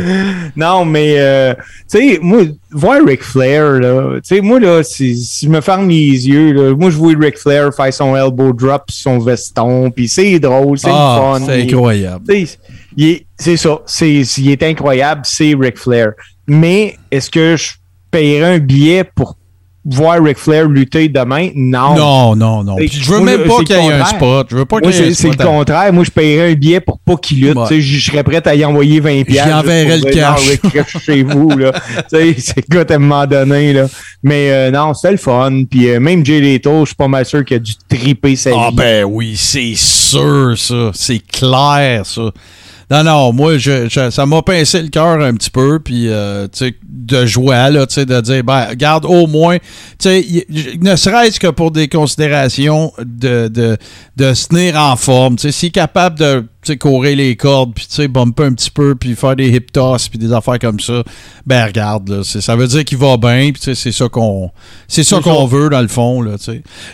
non, 0.57 0.85
mais, 0.85 1.14
euh, 1.18 1.55
tu 1.90 1.98
sais, 1.98 2.18
moi, 2.20 2.42
voir 2.70 3.01
Ric 3.07 3.22
Flair, 3.22 3.81
là, 3.81 4.20
tu 4.20 4.37
sais, 4.37 4.40
moi, 4.40 4.61
là, 4.61 4.83
si, 4.83 5.14
je 5.42 5.48
me 5.48 5.61
ferme 5.61 5.88
les 5.88 6.29
yeux, 6.29 6.53
là, 6.53 6.77
moi, 6.77 6.90
je 6.90 6.96
vois 6.96 7.14
Ric 7.18 7.38
Flair 7.38 7.75
faire 7.75 7.92
son 7.92 8.16
elbow 8.16 8.53
drop 8.53 8.85
son 8.90 9.18
veston, 9.18 9.90
puis 9.90 10.09
c'est 10.09 10.38
drôle, 10.38 10.79
c'est 10.79 10.90
ah, 10.90 11.37
fun. 11.38 11.46
C'est 11.46 11.62
incroyable. 11.62 12.25
C'est 13.38 13.57
ça, 13.57 13.81
c'est, 13.87 14.20
il 14.20 14.51
est 14.51 14.62
incroyable, 14.62 15.22
c'est 15.25 15.55
Ric 15.59 15.79
Flair. 15.79 16.12
Mais 16.46 16.96
est-ce 17.11 17.31
que 17.31 17.57
je 17.57 17.72
paierais 18.11 18.57
un 18.57 18.59
billet 18.59 19.05
pour 19.05 19.37
voir 19.85 20.23
Ric 20.23 20.38
Flair 20.38 20.68
lutter 20.68 21.09
demain? 21.09 21.51
Non. 21.55 21.95
Non, 21.97 22.37
non, 22.37 22.64
non. 22.64 22.77
je 22.79 23.12
veux 23.12 23.21
même 23.21 23.45
pas 23.45 23.59
qu'il 23.64 23.77
y 23.77 23.79
ait 23.79 23.92
un 23.92 24.05
spot. 24.05 24.47
Je 24.51 24.57
veux 24.57 24.64
pas 24.64 24.81
qu'il 24.81 24.90
y 24.90 24.99
ait 24.99 25.09
un 25.09 25.14
spot. 25.14 25.33
C'est 25.33 25.38
le 25.38 25.45
contraire. 25.45 25.92
Moi, 25.92 26.05
je 26.05 26.11
paierais 26.11 26.53
un 26.53 26.55
billet 26.55 26.81
pour 26.81 26.99
pas 26.99 27.16
qu'il 27.16 27.40
lutte. 27.40 27.59
Je, 27.71 27.81
je 27.81 28.11
serais 28.11 28.23
prêt 28.23 28.47
à 28.47 28.55
y 28.55 28.64
envoyer 28.64 29.01
20 29.01 29.25
pièces. 29.25 29.47
J'enverrais 29.49 29.99
le 29.99 30.11
cash. 30.12 30.99
chez 31.05 31.23
vous, 31.23 31.51
là. 31.51 31.73
c'est 32.09 32.68
quoi 32.71 32.85
un 32.88 32.99
moment 32.99 33.27
donné, 33.27 33.73
là? 33.73 33.87
Mais 34.23 34.51
euh, 34.51 34.71
non, 34.71 34.95
c'était 34.95 35.12
le 35.12 35.18
fun. 35.18 35.64
Puis 35.68 35.88
euh, 35.88 36.01
même 36.01 36.25
Jay 36.25 36.40
Leto, 36.40 36.81
je 36.81 36.87
suis 36.87 36.95
pas 36.95 37.09
mal 37.09 37.27
sûr 37.27 37.45
qu'il 37.45 37.57
a 37.57 37.61
dû 37.61 37.73
triper 37.88 38.37
sa 38.37 38.51
ah, 38.51 38.53
vie. 38.53 38.61
Ah 38.68 38.71
ben 38.75 39.05
oui, 39.05 39.35
c'est 39.37 39.75
sûr, 39.75 40.55
ça. 40.57 40.90
C'est 40.95 41.21
clair, 41.21 42.07
ça. 42.07 42.31
Non, 42.90 43.05
non, 43.05 43.33
moi, 43.33 43.59
je, 43.59 43.88
ça 44.11 44.27
m'a 44.27 44.42
pincé 44.42 44.83
le 44.83 44.88
cœur 44.88 45.21
un 45.21 45.35
petit 45.35 45.51
peu. 45.51 45.79
Puis, 45.79 46.09
euh, 46.09 46.47
de 46.85 47.27
joie, 47.27 47.71
là, 47.71 47.87
de 47.87 48.21
dire, 48.21 48.45
ben, 48.45 48.75
garde 48.75 49.05
au 49.05 49.27
moins, 49.27 49.59
ne 50.05 50.97
serait-ce 50.97 51.40
que 51.40 51.49
pour 51.49 51.71
des 51.71 51.88
considérations 51.88 52.92
de, 52.99 53.49
de, 53.49 53.77
de 54.16 54.35
se 54.35 54.49
tenir 54.49 54.77
en 54.77 54.97
forme, 54.97 55.38
s'il 55.38 55.68
est 55.68 55.71
capable 55.71 56.18
de 56.18 56.45
courir 56.79 57.16
les 57.16 57.37
cordes, 57.37 57.72
puis 57.75 58.09
bumper 58.09 58.44
un 58.44 58.53
petit 58.53 58.70
peu, 58.70 58.94
puis 58.94 59.14
faire 59.14 59.37
des 59.37 59.48
hip 59.48 59.66
toss, 59.72 60.09
puis 60.09 60.18
des 60.18 60.33
affaires 60.33 60.59
comme 60.59 60.81
ça, 60.81 61.03
ben 61.46 61.66
regarde, 61.66 62.09
là, 62.09 62.22
ça 62.25 62.57
veut 62.57 62.66
dire 62.66 62.85
qu'il 62.85 62.98
va 62.98 63.16
bien, 63.16 63.51
puis 63.53 63.75
c'est 63.75 63.92
ça 63.92 64.09
qu'on 64.09 64.51
c'est 64.88 65.05
ça 65.05 65.20
qu'on 65.20 65.46
veut 65.46 65.68
dans 65.68 65.81
le 65.81 65.88
fond. 65.88 66.22
Là, 66.22 66.37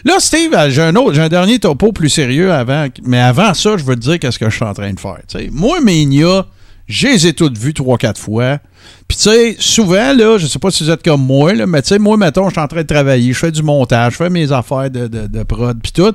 là 0.05 0.15
Steve, 0.19 0.55
euh, 0.55 0.71
j'ai 0.71 0.83
un 0.83 0.97
autre, 0.97 1.15
j'ai 1.15 1.23
un 1.23 1.29
dernier 1.29 1.59
topo 1.59 1.93
plus 1.93 2.09
sérieux 2.09 2.53
avant, 2.53 2.87
mais 3.05 3.21
avant 3.21 3.55
ça, 3.55 3.77
je 3.77 3.85
veux 3.85 3.95
te 3.95 4.01
dire 4.01 4.19
qu'est-ce 4.19 4.39
que 4.39 4.49
je 4.49 4.55
suis 4.55 4.65
en 4.65 4.75
train 4.75 4.93
de 4.93 5.01
faire. 5.01 5.19
Moi, 5.53 5.81
Mania, 5.81 6.47
je 6.89 7.07
les 7.07 7.27
ai 7.27 7.33
toutes 7.35 7.59
vues 7.59 7.75
trois, 7.75 7.99
quatre 7.99 8.21
fois. 8.21 8.59
Puis, 9.07 9.19
tu 9.19 9.25
sais, 9.25 9.57
souvent, 9.59 10.15
là, 10.15 10.39
je 10.39 10.47
sais 10.47 10.59
pas 10.59 10.71
si 10.71 10.85
vous 10.85 10.91
êtes 10.91 11.03
comme 11.03 11.25
moi, 11.25 11.53
là, 11.53 11.67
mais 11.67 11.83
tu 11.83 11.89
sais, 11.89 11.99
moi, 11.99 12.17
mettons, 12.17 12.49
je 12.49 12.55
suis 12.55 12.61
en 12.61 12.67
train 12.67 12.81
de 12.81 12.87
travailler, 12.87 13.33
je 13.33 13.39
fais 13.39 13.51
du 13.51 13.63
montage, 13.63 14.13
je 14.13 14.17
fais 14.17 14.31
mes 14.31 14.51
affaires 14.53 14.91
de, 14.91 15.07
de, 15.07 15.43
prod, 15.43 15.79
puis 15.83 15.93
tout. 15.93 16.13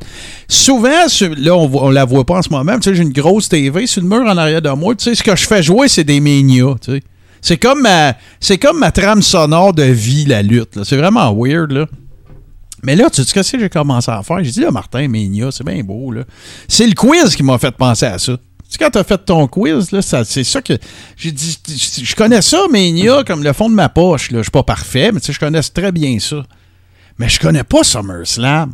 Souvent, 0.47 1.05
là, 1.37 1.55
on, 1.55 1.69
on 1.71 1.89
la 1.91 2.05
voit 2.05 2.25
pas 2.25 2.39
en 2.39 2.41
ce 2.41 2.49
moment, 2.49 2.75
tu 2.79 2.89
sais, 2.89 2.95
j'ai 2.95 3.03
une 3.03 3.13
grosse 3.13 3.49
TV 3.49 3.85
sur 3.85 4.01
le 4.01 4.07
mur 4.07 4.21
en 4.21 4.37
arrière 4.37 4.61
de 4.61 4.69
moi. 4.71 4.95
Tu 4.95 5.03
sais, 5.03 5.15
ce 5.15 5.21
que 5.21 5.35
je 5.35 5.45
fais 5.45 5.61
jouer, 5.61 5.87
c'est 5.87 6.03
des 6.03 6.19
Mania, 6.19 6.75
tu 6.81 6.93
sais. 6.93 7.03
C'est 7.41 7.57
comme 7.57 7.81
ma, 7.81 8.15
c'est 8.39 8.57
comme 8.57 8.79
ma 8.79 8.91
trame 8.91 9.21
sonore 9.21 9.73
de 9.73 9.83
vie, 9.83 10.25
la 10.25 10.41
lutte. 10.41 10.83
C'est 10.83 10.95
vraiment 10.95 11.35
weird, 11.35 11.71
là. 11.71 11.85
Mais 12.83 12.95
là, 12.95 13.09
tu 13.09 13.23
sais 13.23 13.43
ce 13.43 13.51
que 13.51 13.59
j'ai 13.59 13.69
commencé 13.69 14.09
à 14.09 14.23
faire? 14.23 14.43
J'ai 14.43 14.51
dit, 14.51 14.61
là, 14.61 14.71
Martin, 14.71 15.07
Mania, 15.07 15.51
c'est 15.51 15.65
bien 15.65 15.83
beau, 15.83 16.11
là. 16.11 16.23
C'est 16.67 16.87
le 16.87 16.93
quiz 16.93 17.35
qui 17.35 17.43
m'a 17.43 17.57
fait 17.57 17.75
penser 17.75 18.05
à 18.05 18.17
ça 18.17 18.37
quand 18.77 18.89
tu 18.89 18.97
as 18.97 19.03
fait 19.03 19.17
ton 19.17 19.47
quiz, 19.47 19.91
là, 19.91 20.01
c'est 20.01 20.43
ça 20.43 20.61
que. 20.61 20.73
J'ai 21.15 21.31
dit. 21.31 21.57
Je 22.03 22.15
connais 22.15 22.41
ça, 22.41 22.65
Mania, 22.69 23.23
comme 23.25 23.43
le 23.43 23.53
fond 23.53 23.69
de 23.69 23.75
ma 23.75 23.89
poche. 23.89 24.29
Je 24.31 24.41
suis 24.41 24.51
pas 24.51 24.63
parfait, 24.63 25.11
mais 25.11 25.19
je 25.27 25.39
connais 25.39 25.61
très 25.61 25.91
bien 25.91 26.17
ça. 26.19 26.43
Mais 27.17 27.29
je 27.29 27.39
connais 27.39 27.63
pas 27.63 27.83
SummerSlam. 27.83 28.73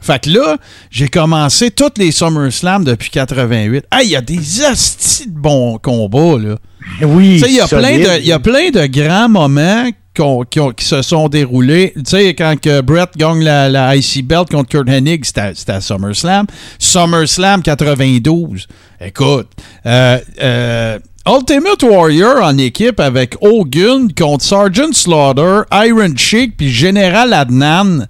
Fait 0.00 0.24
que 0.24 0.30
là, 0.30 0.56
j'ai 0.90 1.08
commencé 1.08 1.70
toutes 1.70 1.96
les 1.98 2.10
SummerSlam 2.10 2.82
depuis 2.82 3.10
88. 3.10 3.84
Ah, 3.90 4.02
il 4.02 4.10
y 4.10 4.16
a 4.16 4.20
des 4.20 4.62
astis 4.62 5.28
de 5.28 5.38
bons 5.38 5.78
combats, 5.78 6.38
là. 6.38 6.56
Oui, 7.02 7.40
il 7.46 7.54
y, 7.54 7.60
a 7.60 7.68
plein 7.68 7.98
de, 7.98 8.20
y 8.22 8.32
a 8.32 8.40
plein 8.40 8.70
de 8.70 8.86
grands 8.86 9.28
moments 9.28 9.88
qui, 10.14 10.84
se 10.84 11.02
sont 11.02 11.28
déroulés. 11.28 11.92
Tu 11.96 12.02
sais, 12.06 12.34
quand 12.34 12.60
que 12.60 12.80
Brett 12.80 13.10
gagne 13.16 13.42
la, 13.42 13.96
IC 13.96 14.26
Belt 14.26 14.50
contre 14.50 14.68
Kurt 14.68 14.88
Hennig, 14.88 15.24
c'était 15.24 15.72
à, 15.72 15.80
SummerSlam. 15.80 16.46
SummerSlam 16.78 17.62
92. 17.62 18.66
Écoute, 19.04 19.48
euh, 19.84 20.18
euh, 20.40 20.98
Ultimate 21.26 21.82
Warrior 21.82 22.40
en 22.42 22.56
équipe 22.56 23.00
avec 23.00 23.34
Hogan 23.40 24.12
contre 24.14 24.44
Sergeant 24.44 24.92
Slaughter, 24.92 25.62
Iron 25.72 26.16
Sheik 26.16 26.56
puis 26.56 26.70
Général 26.70 27.32
Adnan. 27.32 28.06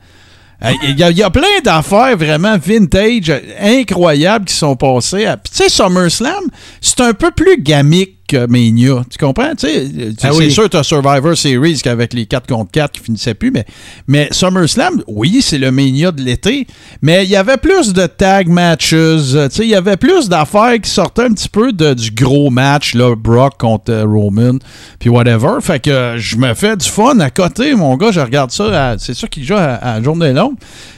Il 0.85 0.97
y, 0.97 1.23
a, 1.23 1.31
plein 1.31 1.61
d'affaires 1.65 2.17
vraiment 2.17 2.57
vintage, 2.57 3.33
incroyables 3.61 4.45
qui 4.45 4.55
sont 4.55 4.77
passées. 4.77 5.27
Tu 5.45 5.51
sais, 5.55 5.69
SummerSlam, 5.69 6.45
c'est 6.81 7.01
un 7.01 7.15
peu 7.15 7.33
plus 7.33 7.61
gamique 7.61 8.22
Mania. 8.37 9.05
Tu 9.11 9.19
comprends? 9.19 9.53
Ah 9.53 10.31
c'est 10.33 10.51
sûr, 10.51 10.69
tu 10.69 10.77
as 10.77 10.83
Survivor 10.83 11.37
Series 11.37 11.81
avec 11.85 12.13
les 12.13 12.27
4 12.27 12.47
contre 12.47 12.71
4 12.71 12.93
qui 12.93 13.01
finissaient 13.01 13.35
plus, 13.35 13.51
mais, 13.51 13.65
mais 14.07 14.29
SummerSlam, 14.31 15.03
oui, 15.07 15.41
c'est 15.43 15.59
le 15.59 15.71
Mania 15.71 16.13
de 16.13 16.23
l'été, 16.23 16.67
mais 17.01 17.25
il 17.25 17.31
y 17.31 17.37
avait 17.37 17.57
plus 17.57 17.93
de 17.93 18.07
tag 18.07 18.49
matches. 18.49 18.93
Il 18.93 19.67
y 19.67 19.75
avait 19.75 19.97
plus 19.97 20.29
d'affaires 20.29 20.81
qui 20.81 20.91
sortaient 20.91 21.25
un 21.25 21.33
petit 21.33 21.49
peu 21.49 21.73
de, 21.73 21.95
du 21.95 22.11
gros 22.11 22.51
match, 22.51 22.95
là, 22.95 23.15
Brock 23.17 23.59
contre 23.59 23.93
euh, 23.93 24.05
Roman, 24.05 24.59
puis 24.99 25.09
whatever. 25.09 25.61
Fait 25.61 25.81
que 25.81 26.15
je 26.17 26.37
me 26.37 26.55
fais 26.55 26.77
du 26.77 26.89
fun 26.89 27.19
à 27.21 27.31
côté, 27.31 27.75
mon 27.75 27.97
gars. 27.97 28.11
Je 28.13 28.21
regarde 28.21 28.51
ça. 28.51 28.97
C'est 28.99 29.15
ça 29.15 29.27
qui 29.29 29.45
joue 29.45 29.55
à, 29.55 29.75
à 29.75 30.03
journée 30.03 30.33
longue. 30.33 30.57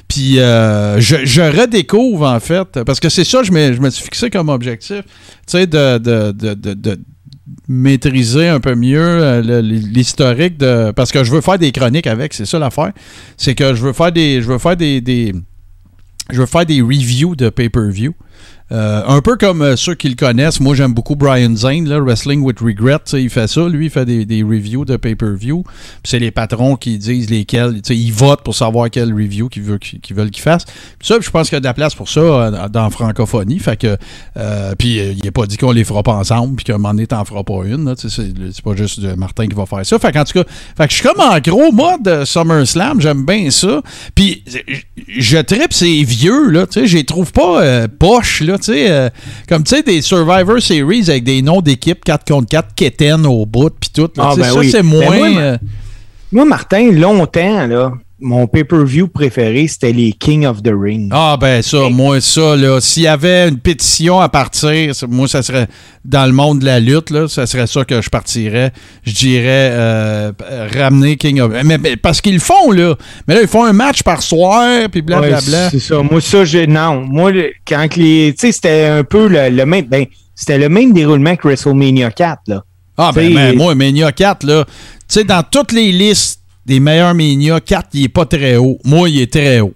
Puis 0.08 0.38
euh, 0.38 1.00
je, 1.00 1.60
redécouvre, 1.60 2.26
en 2.26 2.40
fait, 2.40 2.82
parce 2.84 3.00
que 3.00 3.08
c'est 3.08 3.24
ça, 3.24 3.42
je 3.42 3.52
me, 3.52 3.72
je 3.72 3.80
me 3.80 3.90
suis 3.90 4.04
fixé 4.04 4.30
comme 4.30 4.48
objectif, 4.48 5.02
tu 5.02 5.04
sais, 5.46 5.66
de, 5.66 5.98
de, 5.98 6.32
de, 6.32 6.98
maîtriser 7.68 8.48
un 8.48 8.60
peu 8.60 8.74
mieux 8.74 8.98
euh, 9.00 9.60
l'historique 9.60 10.56
de 10.56 10.92
parce 10.92 11.12
que 11.12 11.24
je 11.24 11.30
veux 11.30 11.40
faire 11.40 11.58
des 11.58 11.72
chroniques 11.72 12.06
avec 12.06 12.32
c'est 12.32 12.46
ça 12.46 12.58
l'affaire. 12.58 12.92
C'est 13.36 13.54
que 13.54 13.74
je 13.74 13.82
veux 13.82 13.92
faire 13.92 14.12
des 14.12 14.40
je 14.40 14.48
veux 14.48 14.58
faire 14.58 14.76
des, 14.76 15.00
des 15.00 15.34
je 16.30 16.40
veux 16.40 16.46
faire 16.46 16.64
des 16.64 16.80
reviews 16.80 17.36
de 17.36 17.50
pay-per-view 17.50 18.14
euh, 18.72 19.02
un 19.06 19.20
peu 19.20 19.36
comme 19.36 19.60
euh, 19.60 19.76
ceux 19.76 19.94
qui 19.94 20.08
le 20.08 20.14
connaissent, 20.14 20.58
moi 20.58 20.74
j'aime 20.74 20.94
beaucoup 20.94 21.16
Brian 21.16 21.54
Zane, 21.54 21.86
là, 21.86 22.00
Wrestling 22.00 22.40
with 22.40 22.60
Regret, 22.60 23.00
il 23.12 23.28
fait 23.28 23.46
ça, 23.46 23.68
lui 23.68 23.86
il 23.86 23.90
fait 23.90 24.06
des, 24.06 24.24
des 24.24 24.42
reviews 24.42 24.86
de 24.86 24.96
pay-per-view, 24.96 25.64
c'est 26.02 26.18
les 26.18 26.30
patrons 26.30 26.76
qui 26.76 26.96
disent 26.96 27.28
lesquels, 27.28 27.82
ils 27.90 28.10
votent 28.10 28.42
pour 28.42 28.54
savoir 28.54 28.88
quel 28.90 29.12
review 29.12 29.50
qu'ils 29.50 29.64
veulent 29.64 29.78
qu'ils 30.30 30.42
fassent. 30.42 30.64
Ça, 31.02 31.16
je 31.20 31.28
pense 31.28 31.50
qu'il 31.50 31.56
y 31.56 31.58
a 31.58 31.60
de 31.60 31.66
la 31.66 31.74
place 31.74 31.94
pour 31.94 32.08
ça 32.08 32.20
euh, 32.20 32.68
dans 32.70 32.88
francophonie, 32.88 33.58
fait 33.58 33.76
que 33.76 33.98
puis 34.78 34.96
il 34.96 35.22
n'est 35.22 35.30
pas 35.30 35.44
dit 35.44 35.58
qu'on 35.58 35.72
les 35.72 35.84
fera 35.84 36.02
pas 36.02 36.14
ensemble, 36.14 36.56
puis 36.56 36.64
qu'un 36.64 36.78
moment 36.78 36.94
donné 36.94 37.06
t'en 37.06 37.24
feras 37.26 37.44
pas 37.44 37.66
une, 37.66 37.94
c'est 37.96 38.62
pas 38.62 38.74
juste 38.74 39.00
Martin 39.16 39.46
qui 39.46 39.54
va 39.54 39.66
faire 39.66 39.84
ça. 39.84 39.98
Fait 39.98 40.10
qu'en 40.10 40.24
tout 40.24 40.42
cas, 40.42 40.44
fait 40.76 40.86
que 40.86 40.90
je 40.90 40.96
suis 40.96 41.06
comme 41.06 41.20
en 41.20 41.38
gros 41.38 41.70
mode 41.70 42.24
SummerSlam, 42.24 42.98
j'aime 42.98 43.26
bien 43.26 43.50
ça, 43.50 43.82
puis 44.14 44.42
je 45.06 45.36
tripe 45.38 45.74
ces 45.74 46.02
vieux, 46.02 46.48
là, 46.48 46.66
tu 46.66 46.80
sais, 46.80 46.86
je 46.86 46.96
les 46.96 47.04
trouve 47.04 47.30
pas 47.30 47.86
poches, 47.88 48.40
là, 48.40 48.53
euh, 48.68 49.10
comme 49.48 49.64
tu 49.64 49.76
sais, 49.76 49.82
des 49.82 50.02
Survivor 50.02 50.60
Series 50.60 51.04
avec 51.08 51.24
des 51.24 51.42
noms 51.42 51.60
d'équipes 51.60 52.04
4 52.04 52.26
contre 52.26 52.48
4, 52.48 52.74
Keten 52.74 53.26
au 53.26 53.46
bout, 53.46 53.70
puis 53.78 53.90
tout. 53.94 54.10
Ah, 54.18 54.34
ben 54.36 54.44
ça, 54.44 54.60
c'est 54.62 54.82
ben, 54.82 54.88
moins. 54.88 55.36
Euh, 55.36 55.58
moi, 56.32 56.44
Martin, 56.44 56.90
longtemps, 56.90 57.66
là, 57.66 57.92
mon 58.20 58.46
pay-per-view 58.46 59.08
préféré, 59.08 59.66
c'était 59.66 59.92
les 59.92 60.12
King 60.12 60.46
of 60.46 60.62
the 60.62 60.72
Ring. 60.72 61.10
Ah, 61.12 61.36
ben 61.40 61.62
ça, 61.62 61.88
moi, 61.90 62.20
ça, 62.20 62.56
là, 62.56 62.80
s'il 62.80 63.02
y 63.02 63.06
avait 63.06 63.48
une 63.48 63.58
pétition 63.58 64.20
à 64.20 64.28
partir, 64.28 64.94
moi, 65.08 65.26
ça 65.26 65.42
serait 65.42 65.66
dans 66.04 66.24
le 66.26 66.32
monde 66.32 66.60
de 66.60 66.64
la 66.64 66.80
lutte, 66.80 67.10
là, 67.10 67.28
ça 67.28 67.46
serait 67.46 67.66
ça 67.66 67.84
que 67.84 68.00
je 68.00 68.08
partirais. 68.08 68.72
Je 69.02 69.14
dirais 69.14 69.70
euh, 69.72 70.32
ramener 70.74 71.16
King 71.16 71.40
of 71.40 71.52
mais, 71.64 71.78
mais 71.78 71.96
Parce 71.96 72.20
qu'ils 72.20 72.34
le 72.34 72.40
font, 72.40 72.70
là. 72.70 72.94
Mais 73.26 73.34
là, 73.34 73.42
ils 73.42 73.48
font 73.48 73.64
un 73.64 73.72
match 73.72 74.02
par 74.02 74.22
soir, 74.22 74.88
puis 74.90 75.02
blablabla. 75.02 75.70
c'est 75.70 75.80
ça. 75.80 76.02
Moi, 76.02 76.20
ça, 76.20 76.44
j'ai. 76.44 76.66
Non. 76.66 77.04
Moi, 77.06 77.32
quand 77.66 77.96
les. 77.96 78.32
Tu 78.38 78.46
sais, 78.46 78.52
c'était 78.52 78.84
un 78.84 79.04
peu 79.04 79.26
le, 79.28 79.64
même. 79.64 79.86
Ben, 79.86 80.06
c'était 80.34 80.58
le 80.58 80.68
même 80.68 80.92
déroulement 80.92 81.34
que 81.36 81.48
WrestleMania 81.48 82.10
4, 82.10 82.42
là. 82.46 82.64
Ah, 82.96 83.10
ben, 83.12 83.34
ben, 83.34 83.56
moi, 83.56 83.74
Mania 83.74 84.12
4, 84.12 84.44
là. 84.44 84.64
Tu 84.66 84.74
sais, 85.08 85.24
dans 85.24 85.42
toutes 85.42 85.72
les 85.72 85.90
listes 85.90 86.43
des 86.66 86.80
meilleurs 86.80 87.14
Mania, 87.14 87.60
4, 87.60 87.88
il 87.94 88.04
est 88.04 88.08
pas 88.08 88.24
très 88.24 88.56
haut. 88.56 88.78
Moi, 88.84 89.08
il 89.10 89.20
est 89.20 89.32
très 89.32 89.60
haut. 89.60 89.74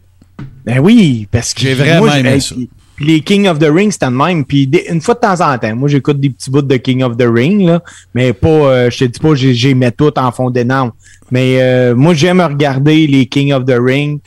Ben 0.64 0.81
oui, 0.81 1.27
parce 1.31 1.55
que 1.55 1.62
j'ai 1.62 1.74
vraiment 1.74 2.12
aimé 2.12 2.40
ça. 2.40 2.55
les 3.01 3.20
King 3.20 3.48
of 3.48 3.59
the 3.59 3.70
Ring, 3.70 3.90
c'était 3.90 4.07
le 4.07 4.12
même. 4.12 4.44
Puis 4.44 4.70
une 4.88 5.01
fois 5.01 5.14
de 5.14 5.20
temps 5.20 5.40
en 5.40 5.57
temps, 5.59 5.74
moi, 5.74 5.88
j'écoute 5.88 6.20
des 6.20 6.31
petits 6.31 6.51
bouts 6.51 6.62
de 6.62 6.77
King 6.77 7.03
of 7.03 7.16
the 7.16 7.27
Ring, 7.27 7.66
là, 7.66 7.83
mais 8.14 8.33
pas, 8.33 8.48
euh, 8.48 8.90
je 8.90 8.98
te 8.98 9.05
dis 9.05 9.18
pas, 9.18 9.35
j'ai 9.35 9.74
mis 9.74 9.90
tout 9.92 10.18
en 10.18 10.31
fond 10.33 10.51
d'énorme. 10.51 10.92
Mais 11.31 11.61
euh, 11.61 11.94
moi, 11.94 12.14
j'aime 12.14 12.40
regarder 12.40 13.07
les 13.07 13.27
King 13.27 13.53
of 13.53 13.64
the 13.64 13.77
Ring. 13.79 14.20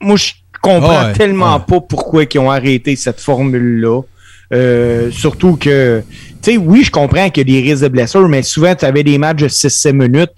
Moi, 0.00 0.16
je 0.16 0.32
comprends 0.62 1.12
tellement 1.12 1.60
pas 1.60 1.80
pourquoi 1.80 2.24
ils 2.24 2.38
ont 2.38 2.50
arrêté 2.50 2.96
cette 2.96 3.20
formule-là. 3.20 4.02
Euh, 4.54 5.10
surtout 5.10 5.56
que, 5.56 6.02
tu 6.40 6.52
sais, 6.52 6.56
oui, 6.56 6.84
je 6.84 6.90
comprends 6.90 7.28
qu'il 7.30 7.48
y 7.50 7.58
a 7.58 7.60
des 7.60 7.68
risques 7.68 7.82
de 7.82 7.88
blessure, 7.88 8.28
mais 8.28 8.42
souvent, 8.42 8.74
tu 8.74 8.84
avais 8.84 9.02
des 9.02 9.18
matchs 9.18 9.42
de 9.42 9.48
6-7 9.48 9.92
minutes 9.92 10.34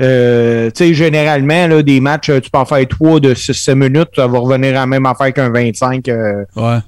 euh, 0.00 0.70
tu 0.70 0.84
sais, 0.84 0.94
généralement, 0.94 1.66
là, 1.68 1.82
des 1.82 2.00
matchs, 2.00 2.30
tu 2.42 2.50
peux 2.50 2.58
en 2.58 2.64
faire 2.64 2.86
trois 2.88 3.20
de 3.20 3.34
6 3.34 3.74
minutes, 3.74 4.08
ça 4.16 4.26
va 4.26 4.38
revenir 4.38 4.70
à 4.70 4.80
la 4.80 4.86
même 4.86 5.06
affaire 5.06 5.32
qu'un 5.32 5.50
25. 5.50 6.08
Euh, 6.08 6.44
ouais. 6.56 6.78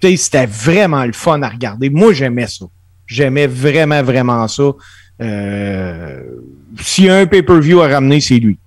Tu 0.00 0.08
sais, 0.10 0.16
c'était 0.16 0.46
vraiment 0.46 1.04
le 1.04 1.12
fun 1.12 1.42
à 1.42 1.48
regarder. 1.48 1.90
Moi, 1.90 2.12
j'aimais 2.12 2.46
ça. 2.46 2.66
J'aimais 3.06 3.46
vraiment, 3.46 4.02
vraiment 4.02 4.46
ça. 4.48 4.70
Euh, 5.22 6.20
S'il 6.80 7.06
y 7.06 7.08
a 7.08 7.16
un 7.16 7.26
pay-per-view 7.26 7.80
à 7.80 7.88
ramener, 7.88 8.20
c'est 8.20 8.38
lui. 8.38 8.58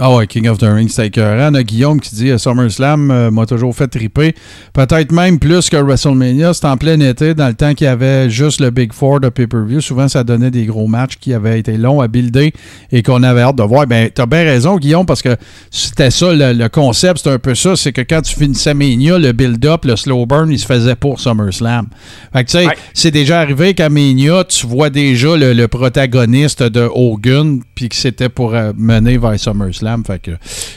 Ah 0.00 0.14
ouais, 0.14 0.28
King 0.28 0.46
of 0.46 0.58
the 0.58 0.62
Ring, 0.62 0.88
c'était 0.88 1.08
écœurant. 1.08 1.50
On 1.50 1.54
a 1.54 1.64
Guillaume 1.64 2.00
qui 2.00 2.14
dit 2.14 2.30
euh, 2.30 2.38
SummerSlam 2.38 3.10
euh, 3.10 3.32
m'a 3.32 3.46
toujours 3.46 3.74
fait 3.74 3.88
triper. 3.88 4.32
Peut-être 4.72 5.10
même 5.10 5.40
plus 5.40 5.68
que 5.68 5.76
WrestleMania. 5.76 6.54
C'était 6.54 6.68
en 6.68 6.76
plein 6.76 7.00
été, 7.00 7.34
dans 7.34 7.48
le 7.48 7.54
temps 7.54 7.74
qu'il 7.74 7.86
y 7.86 7.88
avait 7.88 8.30
juste 8.30 8.60
le 8.60 8.70
Big 8.70 8.92
Four 8.92 9.18
de 9.18 9.28
pay-per-view. 9.28 9.80
Souvent, 9.80 10.06
ça 10.06 10.22
donnait 10.22 10.52
des 10.52 10.66
gros 10.66 10.86
matchs 10.86 11.16
qui 11.16 11.34
avaient 11.34 11.58
été 11.58 11.76
longs 11.76 12.00
à 12.00 12.06
builder 12.06 12.52
et 12.92 13.02
qu'on 13.02 13.24
avait 13.24 13.40
hâte 13.40 13.56
de 13.56 13.64
voir. 13.64 13.88
Ben, 13.88 14.08
t'as 14.14 14.26
bien 14.26 14.44
raison, 14.44 14.76
Guillaume, 14.76 15.04
parce 15.04 15.20
que 15.20 15.34
c'était 15.68 16.12
ça, 16.12 16.28
le, 16.32 16.68
concept, 16.68 17.18
c'était 17.18 17.30
un 17.30 17.40
peu 17.40 17.56
ça. 17.56 17.74
C'est 17.74 17.92
que 17.92 18.02
quand 18.02 18.22
tu 18.22 18.36
finissais 18.36 18.74
Mania, 18.74 19.18
le 19.18 19.32
build-up, 19.32 19.84
le 19.84 19.96
slow 19.96 20.26
burn, 20.26 20.48
il 20.48 20.60
se 20.60 20.66
faisait 20.66 20.94
pour 20.94 21.18
SummerSlam. 21.18 21.88
Fait 22.32 22.44
que, 22.44 22.50
tu 22.50 22.58
sais, 22.58 22.66
c'est 22.94 23.10
déjà 23.10 23.40
arrivé 23.40 23.74
qu'à 23.74 23.88
Mania, 23.88 24.44
tu 24.44 24.64
vois 24.64 24.90
déjà 24.90 25.36
le, 25.36 25.66
protagoniste 25.66 26.62
de 26.62 26.88
Hogan, 26.94 27.62
puis 27.74 27.88
que 27.88 27.96
c'était 27.96 28.28
pour 28.28 28.54
euh, 28.54 28.72
mener 28.76 29.18
vers 29.18 29.38
SummerSlam 29.38 29.87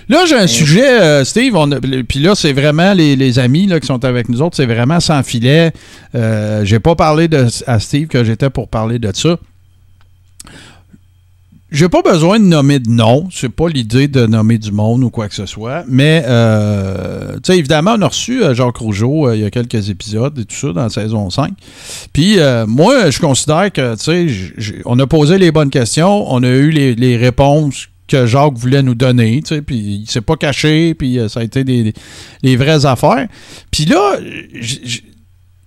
là, 0.09 0.25
j'ai 0.27 0.35
un 0.35 0.47
sujet, 0.47 1.01
euh, 1.01 1.23
Steve. 1.23 1.55
Puis 2.07 2.19
là, 2.19 2.35
c'est 2.35 2.53
vraiment 2.53 2.93
les, 2.93 3.39
amis 3.39 3.67
là, 3.67 3.79
qui 3.79 3.87
sont 3.87 4.03
avec 4.05 4.29
nous 4.29 4.41
autres. 4.41 4.55
C'est 4.55 4.65
vraiment 4.65 4.99
sans 4.99 5.23
filet. 5.23 5.71
Euh, 6.15 6.63
j'ai 6.65 6.79
pas 6.79 6.95
parlé 6.95 7.27
de, 7.27 7.47
à 7.67 7.79
Steve 7.79 8.07
que 8.07 8.23
j'étais 8.23 8.49
pour 8.49 8.67
parler 8.67 8.99
de 8.99 9.11
ça. 9.13 9.37
j'ai 11.71 11.87
pas 11.87 12.01
besoin 12.01 12.39
de 12.39 12.45
nommer 12.45 12.79
de 12.79 12.89
nom. 12.89 13.27
C'est 13.31 13.49
pas 13.49 13.69
l'idée 13.69 14.07
de 14.07 14.25
nommer 14.25 14.57
du 14.57 14.71
monde 14.71 15.03
ou 15.03 15.09
quoi 15.09 15.27
que 15.27 15.35
ce 15.35 15.45
soit. 15.45 15.83
Mais, 15.87 16.23
euh, 16.27 17.35
tu 17.35 17.53
sais, 17.53 17.57
évidemment, 17.57 17.95
on 17.97 18.01
a 18.01 18.07
reçu 18.07 18.43
euh, 18.43 18.53
Jacques 18.53 18.77
Rougeau 18.77 19.31
il 19.33 19.41
y 19.41 19.45
a 19.45 19.49
quelques 19.49 19.89
épisodes 19.89 20.37
et 20.37 20.45
tout 20.45 20.55
ça 20.55 20.73
dans 20.73 20.83
la 20.83 20.89
saison 20.89 21.29
5. 21.29 21.51
Puis, 22.13 22.37
moi, 22.67 23.09
je 23.09 23.19
considère 23.19 23.71
que, 23.71 23.95
tu 23.95 24.29
sais, 24.57 24.81
on 24.85 24.99
a 24.99 25.07
posé 25.07 25.37
les 25.37 25.51
bonnes 25.51 25.69
questions. 25.69 26.31
On 26.31 26.43
a 26.43 26.49
eu 26.49 26.71
les, 26.71 27.17
réponses 27.17 27.87
que 28.11 28.25
Jacques 28.25 28.57
voulait 28.57 28.83
nous 28.83 28.95
donner, 28.95 29.41
tu 29.41 29.55
sais, 29.55 29.61
puis 29.61 30.01
il 30.03 30.09
s'est 30.09 30.21
pas 30.21 30.35
caché, 30.35 30.93
puis 30.93 31.19
ça 31.29 31.39
a 31.39 31.43
été 31.43 31.63
des, 31.63 31.93
des 32.43 32.55
vraies 32.57 32.85
affaires. 32.85 33.27
Puis 33.71 33.85
là, 33.85 34.17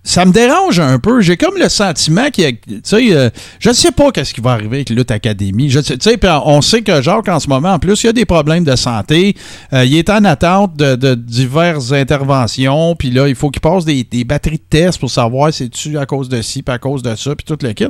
ça 0.06 0.26
me 0.26 0.32
dérange 0.32 0.80
un 0.80 0.98
peu. 0.98 1.22
J'ai 1.22 1.38
comme 1.38 1.56
le 1.56 1.70
sentiment 1.70 2.28
qu'il 2.30 2.44
y 2.44 2.46
a. 2.46 2.52
Tu 2.52 2.80
sais, 2.82 3.16
euh, 3.16 3.30
je 3.58 3.70
ne 3.70 3.74
sais 3.74 3.90
pas 3.90 4.12
qu'est-ce 4.12 4.34
qui 4.34 4.42
va 4.42 4.50
arriver 4.50 4.76
avec 4.76 4.90
Lutte 4.90 5.10
Académie. 5.10 5.70
Je 5.70 5.80
sais, 5.80 5.98
on 6.44 6.60
sait 6.60 6.82
que 6.82 7.00
Jacques, 7.00 7.28
en 7.28 7.40
ce 7.40 7.48
moment, 7.48 7.72
en 7.72 7.78
plus, 7.78 8.02
il 8.02 8.06
y 8.06 8.10
a 8.10 8.12
des 8.12 8.26
problèmes 8.26 8.64
de 8.64 8.76
santé. 8.76 9.34
Euh, 9.72 9.86
il 9.86 9.96
est 9.96 10.10
en 10.10 10.22
attente 10.24 10.76
de, 10.76 11.14
diverses 11.14 11.90
interventions. 11.92 12.94
Puis 12.96 13.10
là, 13.10 13.28
il 13.28 13.34
faut 13.34 13.48
qu'il 13.48 13.62
passe 13.62 13.86
des, 13.86 14.04
batteries 14.24 14.58
de 14.58 14.64
tests 14.68 14.98
pour 14.98 15.10
savoir 15.10 15.52
si 15.54 15.70
c'est 15.72 15.96
à 15.96 16.04
cause 16.04 16.28
de 16.28 16.42
ci, 16.42 16.62
puis 16.62 16.74
à 16.74 16.78
cause 16.78 17.02
de 17.02 17.14
ça, 17.14 17.34
puis 17.34 17.46
tout 17.46 17.58
le 17.62 17.72
kit. 17.72 17.88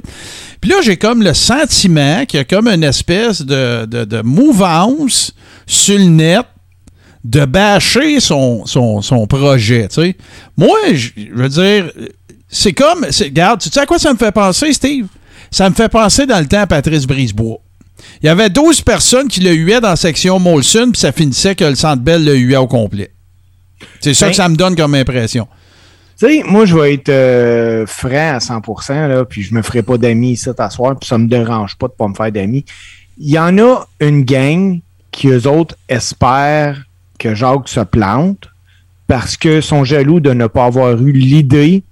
Puis 0.60 0.70
là, 0.70 0.76
j'ai 0.82 0.96
comme 0.96 1.20
le 1.20 1.34
sentiment 1.34 2.24
qu'il 2.26 2.38
y 2.38 2.40
a 2.40 2.44
comme 2.44 2.68
une 2.68 2.84
espèce 2.84 3.42
de, 3.42 3.86
de, 3.86 4.04
de 4.04 4.22
mouvance 4.22 5.34
sur 5.66 5.98
le 5.98 6.04
net 6.04 6.46
de 7.24 7.46
bâcher 7.46 8.20
son, 8.20 8.66
son, 8.66 9.26
projet. 9.26 9.88
Moi, 10.56 10.76
je 10.92 11.10
veux 11.32 11.48
dire, 11.48 11.90
c'est 12.48 12.72
comme. 12.72 13.04
Regarde, 13.04 13.60
tu 13.60 13.70
sais 13.70 13.80
à 13.80 13.86
quoi 13.86 13.98
ça 13.98 14.12
me 14.12 14.18
fait 14.18 14.32
penser, 14.32 14.72
Steve? 14.72 15.06
Ça 15.50 15.68
me 15.70 15.74
fait 15.74 15.88
penser 15.88 16.26
dans 16.26 16.38
le 16.38 16.46
temps 16.46 16.60
à 16.60 16.66
Patrice 16.66 17.06
Brisebois. 17.06 17.58
Il 18.22 18.26
y 18.26 18.28
avait 18.28 18.50
12 18.50 18.82
personnes 18.82 19.28
qui 19.28 19.40
le 19.40 19.52
huaient 19.52 19.80
dans 19.80 19.90
la 19.90 19.96
section 19.96 20.38
Molson, 20.38 20.90
puis 20.92 21.00
ça 21.00 21.12
finissait 21.12 21.54
que 21.54 21.64
le 21.64 21.74
Centre 21.74 22.02
Bell 22.02 22.24
le 22.24 22.36
huait 22.36 22.56
au 22.56 22.66
complet. 22.66 23.10
C'est 24.00 24.14
ça 24.14 24.26
que 24.26 24.32
ben 24.32 24.36
ça 24.36 24.48
me 24.48 24.56
donne 24.56 24.76
comme 24.76 24.94
impression. 24.94 25.46
Tu 26.18 26.26
sais, 26.26 26.42
moi, 26.44 26.64
je 26.64 26.76
vais 26.76 26.94
être 26.94 27.08
euh, 27.08 27.86
franc 27.86 28.08
à 28.34 28.38
100%, 28.38 29.08
là, 29.08 29.24
puis 29.24 29.42
je 29.42 29.54
me 29.54 29.62
ferai 29.62 29.82
pas 29.82 29.96
d'amis 29.96 30.40
à 30.58 30.70
soir, 30.70 30.96
puis 30.98 31.08
ça 31.08 31.18
me 31.18 31.26
dérange 31.26 31.76
pas 31.76 31.88
de 31.88 31.92
pas 31.92 32.06
me 32.06 32.14
faire 32.14 32.30
d'amis. 32.30 32.64
Il 33.18 33.30
y 33.30 33.38
en 33.38 33.58
a 33.58 33.86
une 34.00 34.24
gang 34.24 34.80
qui, 35.10 35.28
eux 35.28 35.46
autres, 35.48 35.76
espèrent 35.88 36.82
que 37.24 37.34
Jacques 37.34 37.68
se 37.68 37.80
plante 37.80 38.50
parce 39.06 39.36
que 39.38 39.62
sont 39.62 39.82
jaloux 39.82 40.20
de 40.20 40.32
ne 40.34 40.46
pas 40.46 40.66
avoir 40.66 41.00
eu 41.00 41.10
l'idée, 41.10 41.82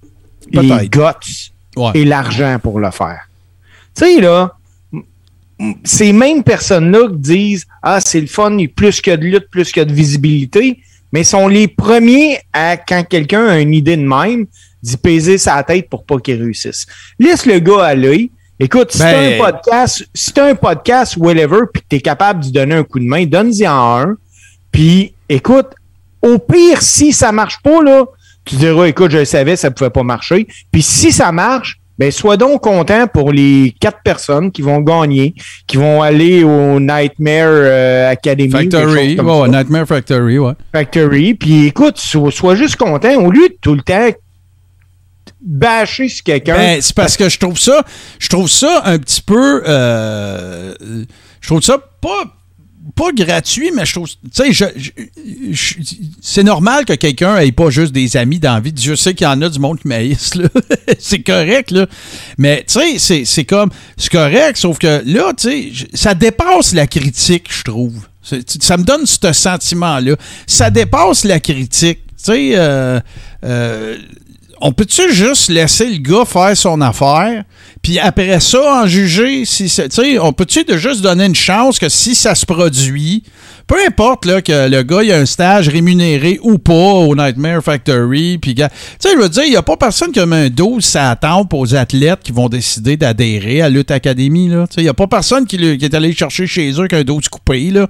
les 0.50 0.88
guts 0.88 1.52
et 1.94 2.04
l'argent 2.04 2.58
pour 2.62 2.78
le 2.80 2.90
faire. 2.90 3.28
Tu 3.94 4.04
sais, 4.04 4.20
là, 4.20 4.52
ces 5.84 6.12
mêmes 6.12 6.42
personnes-là 6.42 7.08
qui 7.08 7.16
disent 7.16 7.66
Ah, 7.82 8.00
c'est 8.00 8.20
le 8.20 8.26
fun, 8.26 8.52
il 8.58 8.62
y 8.62 8.66
a 8.66 8.68
plus 8.68 9.00
que 9.00 9.10
de 9.10 9.24
lutte, 9.24 9.48
plus 9.50 9.72
que 9.72 9.80
de 9.80 9.92
visibilité, 9.92 10.80
mais 11.12 11.24
sont 11.24 11.48
les 11.48 11.66
premiers 11.66 12.38
à, 12.52 12.76
quand 12.76 13.02
quelqu'un 13.08 13.46
a 13.46 13.58
une 13.58 13.72
idée 13.72 13.96
de 13.96 14.06
même, 14.06 14.46
d'y 14.82 14.96
peser 14.98 15.38
sa 15.38 15.62
tête 15.62 15.88
pour 15.88 16.04
pas 16.04 16.18
qu'il 16.18 16.42
réussisse. 16.42 16.86
Laisse 17.18 17.46
le 17.46 17.58
gars 17.58 17.84
aller. 17.84 18.30
Écoute, 18.60 18.92
si 18.92 18.98
t'as 18.98 19.18
un 19.18 19.30
ben- 19.30 19.38
podcast, 19.38 20.08
si 20.12 20.32
t'as 20.32 20.50
un 20.50 20.54
podcast, 20.54 21.16
whatever, 21.16 21.60
puis 21.72 21.82
que 21.82 21.86
t'es 21.88 22.00
capable 22.00 22.44
de 22.44 22.50
donner 22.50 22.74
un 22.74 22.84
coup 22.84 22.98
de 22.98 23.04
main, 23.04 23.24
donne-y 23.24 23.66
en 23.66 24.00
un. 24.00 24.16
Puis, 24.70 25.14
écoute, 25.32 25.68
au 26.20 26.38
pire, 26.38 26.80
si 26.80 27.12
ça 27.12 27.32
marche 27.32 27.60
pas, 27.62 27.82
là, 27.82 28.04
tu 28.44 28.56
diras, 28.56 28.86
écoute, 28.86 29.10
je 29.10 29.18
le 29.18 29.24
savais, 29.24 29.56
ça 29.56 29.70
pouvait 29.70 29.90
pas 29.90 30.02
marcher. 30.02 30.46
Puis 30.70 30.82
si 30.82 31.12
ça 31.12 31.32
marche, 31.32 31.78
ben, 31.98 32.10
sois 32.10 32.36
donc 32.36 32.62
content 32.62 33.06
pour 33.06 33.32
les 33.32 33.74
quatre 33.78 34.00
personnes 34.02 34.50
qui 34.50 34.62
vont 34.62 34.80
gagner, 34.80 35.34
qui 35.66 35.76
vont 35.76 36.02
aller 36.02 36.42
au 36.42 36.80
Nightmare 36.80 37.48
euh, 37.48 38.10
Academy. 38.10 38.50
Factory, 38.50 39.16
Nightmare 39.48 39.86
Factory, 39.86 40.38
ouais. 40.38 40.54
Factory. 40.72 41.34
Puis 41.34 41.66
écoute, 41.66 41.98
sois, 41.98 42.54
juste 42.54 42.76
content 42.76 43.14
au 43.16 43.30
lieu 43.30 43.48
de 43.48 43.56
tout 43.60 43.74
le 43.74 43.82
temps 43.82 44.08
bâcher 45.40 46.08
sur 46.08 46.24
quelqu'un. 46.24 46.56
Ben, 46.56 46.80
c'est 46.80 46.94
parce 46.94 47.16
que 47.16 47.28
je 47.28 47.38
trouve 47.38 47.58
ça, 47.58 47.84
je 48.18 48.28
trouve 48.28 48.48
ça 48.48 48.82
un 48.84 48.98
petit 48.98 49.22
peu, 49.22 49.62
euh, 49.66 50.74
je 51.40 51.46
trouve 51.46 51.62
ça 51.62 51.78
pas 52.00 52.24
pas 52.94 53.12
gratuit, 53.12 53.70
mais 53.74 53.86
je 53.86 53.92
trouve. 53.92 54.08
Tu 54.34 54.54
sais, 54.54 54.74
c'est 56.20 56.42
normal 56.42 56.84
que 56.84 56.94
quelqu'un 56.94 57.38
ait 57.38 57.52
pas 57.52 57.70
juste 57.70 57.92
des 57.92 58.16
amis 58.16 58.38
d'envie. 58.38 58.72
Dieu 58.72 58.96
sait 58.96 59.14
qu'il 59.14 59.26
y 59.26 59.30
en 59.30 59.40
a 59.42 59.48
du 59.48 59.58
monde 59.58 59.80
qui 59.80 59.88
maïs, 59.88 60.34
là. 60.34 60.48
c'est 60.98 61.22
correct, 61.22 61.70
là. 61.70 61.86
Mais, 62.38 62.64
tu 62.66 62.98
sais, 62.98 63.24
c'est 63.24 63.44
comme. 63.44 63.70
C'est 63.96 64.10
correct, 64.10 64.56
sauf 64.56 64.78
que 64.78 65.02
là, 65.06 65.32
tu 65.36 65.72
sais, 65.74 65.86
ça 65.94 66.14
dépasse 66.14 66.74
la 66.74 66.86
critique, 66.86 67.46
je 67.50 67.62
trouve. 67.62 68.06
Ça 68.22 68.76
me 68.76 68.84
donne 68.84 69.06
ce 69.06 69.32
sentiment-là. 69.32 70.16
Ça 70.46 70.70
dépasse 70.70 71.24
la 71.24 71.40
critique. 71.40 72.00
Tu 72.06 72.24
sais, 72.24 72.52
euh, 72.54 73.00
euh, 73.44 73.98
on 74.62 74.72
peut-tu 74.72 75.12
juste 75.12 75.48
laisser 75.48 75.86
le 75.86 75.98
gars 75.98 76.24
faire 76.24 76.56
son 76.56 76.80
affaire, 76.80 77.42
puis 77.82 77.98
après 77.98 78.38
ça, 78.38 78.82
en 78.82 78.86
juger 78.86 79.44
si 79.44 79.68
c'est. 79.68 79.90
On 80.20 80.32
peut-tu 80.32 80.64
juste 80.78 81.00
donner 81.00 81.26
une 81.26 81.34
chance 81.34 81.80
que 81.80 81.88
si 81.88 82.14
ça 82.14 82.36
se 82.36 82.46
produit, 82.46 83.24
peu 83.66 83.76
importe 83.86 84.26
là, 84.26 84.42
que 84.42 84.68
le 84.68 84.82
gars 84.82 85.02
ait 85.02 85.12
un 85.12 85.26
stage 85.26 85.68
rémunéré 85.68 86.38
ou 86.42 86.58
pas 86.58 86.72
au 86.72 87.14
Nightmare 87.14 87.62
Factory. 87.62 88.38
Puis, 88.38 88.54
tu 88.54 88.62
sais, 88.98 89.10
je 89.14 89.18
veux 89.18 89.28
dire, 89.28 89.44
il 89.44 89.50
n'y 89.50 89.56
a 89.56 89.62
pas 89.62 89.76
personne 89.76 90.12
qui 90.12 90.20
a 90.20 90.26
mis 90.26 90.36
un 90.36 90.50
12 90.50 90.84
ça 90.84 91.10
attend 91.10 91.48
aux 91.52 91.74
athlètes 91.74 92.20
qui 92.22 92.32
vont 92.32 92.48
décider 92.48 92.96
d'adhérer 92.96 93.62
à 93.62 93.68
Lutte 93.68 93.90
Academy. 93.90 94.50
Il 94.76 94.82
n'y 94.82 94.88
a 94.88 94.94
pas 94.94 95.06
personne 95.06 95.46
qui, 95.46 95.56
est 95.56 95.94
allé 95.94 96.12
chercher 96.12 96.46
chez 96.46 96.72
eux 96.80 96.86
qu'un 96.86 97.02
12 97.02 97.28
coupé. 97.28 97.70
Là. 97.70 97.86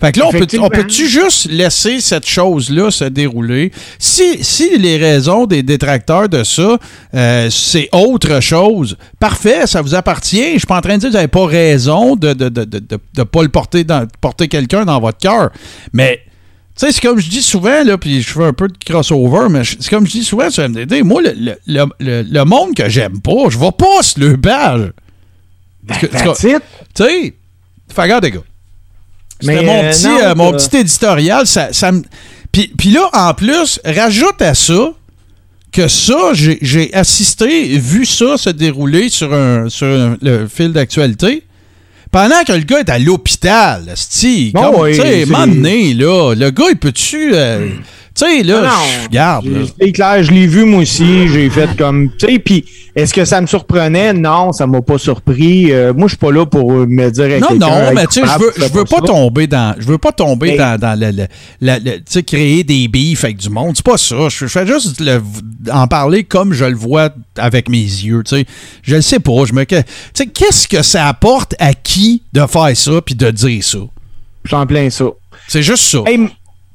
Fait 0.00 0.12
que 0.12 0.20
là, 0.20 0.26
on 0.60 0.68
peut-tu 0.68 1.08
juste 1.08 1.48
laisser 1.50 2.00
cette 2.00 2.26
chose-là 2.26 2.90
se 2.90 3.04
dérouler? 3.04 3.72
Si, 3.98 4.42
si 4.42 4.76
les 4.78 4.96
raisons 4.96 5.46
des 5.46 5.62
détracteurs 5.62 6.28
de 6.28 6.44
ça, 6.44 6.78
euh, 7.14 7.48
c'est 7.50 7.88
autre 7.92 8.40
chose, 8.40 8.96
parfait, 9.18 9.66
ça 9.66 9.82
vous 9.82 9.94
appartient. 9.94 10.52
Je 10.54 10.58
suis 10.58 10.66
pas 10.66 10.78
en 10.78 10.80
train 10.80 10.96
de 10.96 11.00
dire 11.00 11.08
que 11.08 11.12
vous 11.12 11.18
n'avez 11.18 11.28
pas 11.28 11.46
raison 11.46 12.16
de 12.16 12.28
ne 12.28 12.34
de, 12.34 12.48
de, 12.48 12.80
de, 13.14 13.22
pas 13.22 13.42
le 13.42 13.48
porter, 13.48 13.84
dans, 13.84 14.06
porter 14.20 14.48
quelqu'un 14.48 14.84
dans 14.84 15.00
votre 15.00 15.11
cœur. 15.20 15.50
Mais, 15.92 16.22
tu 16.76 16.86
sais, 16.86 16.92
c'est 16.92 17.00
comme 17.00 17.18
je 17.18 17.28
dis 17.28 17.42
souvent, 17.42 17.84
là, 17.84 17.98
puis 17.98 18.22
je 18.22 18.32
fais 18.32 18.44
un 18.44 18.52
peu 18.52 18.68
de 18.68 18.76
crossover, 18.84 19.48
mais 19.50 19.62
c'est 19.64 19.88
comme 19.88 20.06
je 20.06 20.12
dis 20.12 20.24
souvent 20.24 20.50
sur 20.50 20.68
MDD, 20.68 21.02
moi, 21.04 21.22
le, 21.22 21.56
le, 21.66 22.22
le, 22.22 22.44
monde 22.44 22.74
que 22.74 22.88
j'aime 22.88 23.20
pas, 23.20 23.48
je 23.50 23.58
vais 23.58 23.72
pas 23.72 24.02
se 24.02 24.18
le 24.18 24.36
bal. 24.36 24.92
Ben, 25.82 25.96
tu 25.98 26.08
sais, 26.94 27.34
fais 27.92 28.08
gars. 28.08 28.20
C'était 29.40 29.64
mon, 29.64 29.82
euh, 29.82 29.90
petit, 29.90 30.06
euh, 30.06 30.34
mon 30.36 30.52
petit 30.52 30.76
éditorial. 30.76 31.46
Ça, 31.46 31.72
ça 31.72 31.90
puis, 32.52 32.68
puis 32.68 32.90
là, 32.90 33.08
en 33.12 33.34
plus, 33.34 33.80
rajoute 33.84 34.40
à 34.40 34.54
ça 34.54 34.92
que 35.72 35.88
ça, 35.88 36.32
j'ai 36.34 36.92
assisté, 36.94 37.78
vu 37.78 38.04
ça 38.04 38.36
se 38.36 38.50
dérouler 38.50 39.08
sur, 39.08 39.32
un, 39.32 39.70
sur 39.70 40.16
le 40.20 40.46
fil 40.46 40.72
d'actualité 40.72 41.44
pendant 42.12 42.44
que 42.46 42.52
le 42.52 42.60
gars 42.60 42.80
est 42.80 42.90
à 42.90 42.98
l'hôpital, 42.98 43.84
tu 43.86 43.94
sais, 43.96 44.52
là, 45.94 46.34
le 46.34 46.50
gars, 46.50 46.66
il 46.70 46.76
peut-tu... 46.76 47.34
Euh. 47.34 47.68
Tu 48.14 48.26
sais, 48.26 48.42
là, 48.42 48.62
je 48.64 49.06
regarde. 49.06 49.46
C'est 49.80 49.92
clair, 49.92 50.22
je 50.22 50.30
l'ai 50.30 50.46
vu 50.46 50.64
moi 50.64 50.82
aussi. 50.82 51.28
J'ai 51.28 51.48
fait 51.48 51.68
comme. 51.76 52.10
Tu 52.18 52.26
sais, 52.26 52.38
puis 52.38 52.64
est-ce 52.94 53.14
que 53.14 53.24
ça 53.24 53.40
me 53.40 53.46
surprenait? 53.46 54.12
Non, 54.12 54.52
ça 54.52 54.66
m'a 54.66 54.82
pas 54.82 54.98
surpris. 54.98 55.72
Euh, 55.72 55.94
moi, 55.94 56.08
je 56.08 56.12
suis 56.12 56.18
pas 56.18 56.30
là 56.30 56.44
pour 56.44 56.70
me 56.72 57.10
dire. 57.10 57.40
Non, 57.40 57.56
non, 57.56 57.92
mais 57.94 58.06
tu 58.06 58.20
sais, 58.20 58.26
je 58.26 58.38
veux, 58.38 58.52
je 58.56 58.72
veux 58.72 58.84
pas, 58.84 59.00
tomber 59.00 59.46
dans. 59.46 59.74
Je 59.78 59.86
veux 59.86 59.98
pas 59.98 60.12
tomber 60.12 60.56
dans, 60.56 60.78
dans 60.78 60.98
le, 60.98 61.26
tu 61.78 62.02
sais, 62.06 62.22
créer 62.22 62.64
des 62.64 62.88
bifs 62.88 63.24
avec 63.24 63.38
du 63.38 63.48
monde. 63.48 63.76
C'est 63.76 63.86
pas 63.86 63.96
ça. 63.96 64.28
Je, 64.28 64.46
fais 64.46 64.66
juste 64.66 65.02
en 65.72 65.86
parler 65.86 66.24
comme 66.24 66.52
je 66.52 66.66
le 66.66 66.76
vois 66.76 67.10
avec 67.38 67.68
mes 67.68 67.78
yeux. 67.78 68.22
Tu 68.24 68.36
sais, 68.36 68.46
je 68.82 68.96
le 68.96 69.02
sais 69.02 69.20
pas. 69.20 69.44
Je 69.46 69.54
me. 69.54 69.64
Tu 69.64 69.76
sais, 70.12 70.26
qu'est-ce 70.26 70.68
que 70.68 70.82
ça 70.82 71.06
apporte 71.06 71.54
à 71.58 71.72
qui 71.72 72.22
de 72.32 72.44
faire 72.46 72.76
ça 72.76 73.00
puis 73.00 73.14
de 73.14 73.30
dire 73.30 73.64
ça? 73.64 73.78
J'en 74.44 74.66
plein 74.66 74.90
ça. 74.90 75.06
C'est 75.48 75.62
juste 75.62 75.84
ça. 75.84 76.02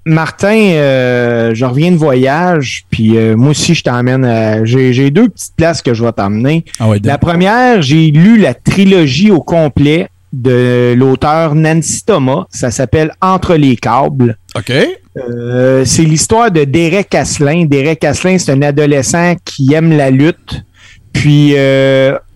Martin, 0.08 0.56
euh, 0.56 1.54
je 1.54 1.66
reviens 1.66 1.92
de 1.92 1.98
voyage, 1.98 2.86
puis 2.90 3.18
euh, 3.18 3.36
moi 3.36 3.50
aussi, 3.50 3.76
je 3.76 3.84
t'emmène. 3.84 4.66
J'ai 4.66 5.12
deux 5.12 5.28
petites 5.28 5.56
places 5.56 5.82
que 5.82 5.94
je 5.94 6.04
vais 6.04 6.12
t'emmener. 6.14 6.64
Ah 6.80 6.88
la 7.04 7.18
première, 7.18 7.82
j'ai 7.82 8.12
lu 8.12 8.38
la 8.38 8.54
trilogie 8.54 9.32
au 9.32 9.42
complet 9.42 10.08
de 10.32 10.94
l'auteur 10.98 11.56
Nancy 11.56 12.04
Thomas. 12.06 12.46
Ça 12.50 12.72
s'appelle 12.72 13.12
Entre 13.22 13.56
les 13.56 13.76
câbles. 13.76 14.38
OK. 14.56 14.72
Euh, 15.18 15.84
c'est 15.84 16.04
l'histoire 16.04 16.52
de 16.52 16.64
Derek 16.64 17.14
Asselin. 17.14 17.66
Derek 17.66 18.04
Asselin, 18.04 18.38
c'est 18.38 18.52
un 18.52 18.62
adolescent 18.62 19.36
qui 19.44 19.74
aime 19.74 19.92
la 19.92 20.10
lutte. 20.10 20.64
Puis 21.12 21.54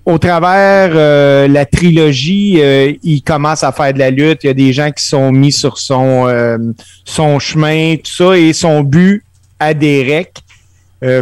au 0.06 0.18
travers 0.18 0.92
euh, 0.96 1.48
la 1.48 1.66
trilogie, 1.66 2.58
euh, 2.60 2.94
il 3.04 3.22
commence 3.22 3.64
à 3.64 3.72
faire 3.72 3.94
de 3.94 4.00
la 4.00 4.10
lutte. 4.10 4.44
Il 4.44 4.48
y 4.48 4.50
a 4.50 4.54
des 4.54 4.74
gens 4.74 4.92
qui 4.92 5.06
sont 5.06 5.32
mis 5.32 5.52
sur 5.52 5.78
son, 5.78 6.28
euh, 6.28 6.58
son 7.06 7.40
chemin, 7.40 7.96
tout 7.98 8.12
ça, 8.12 8.38
et 8.38 8.54
son 8.54 8.82
but 8.82 9.24
à 9.60 9.74
Derek, 9.74 10.34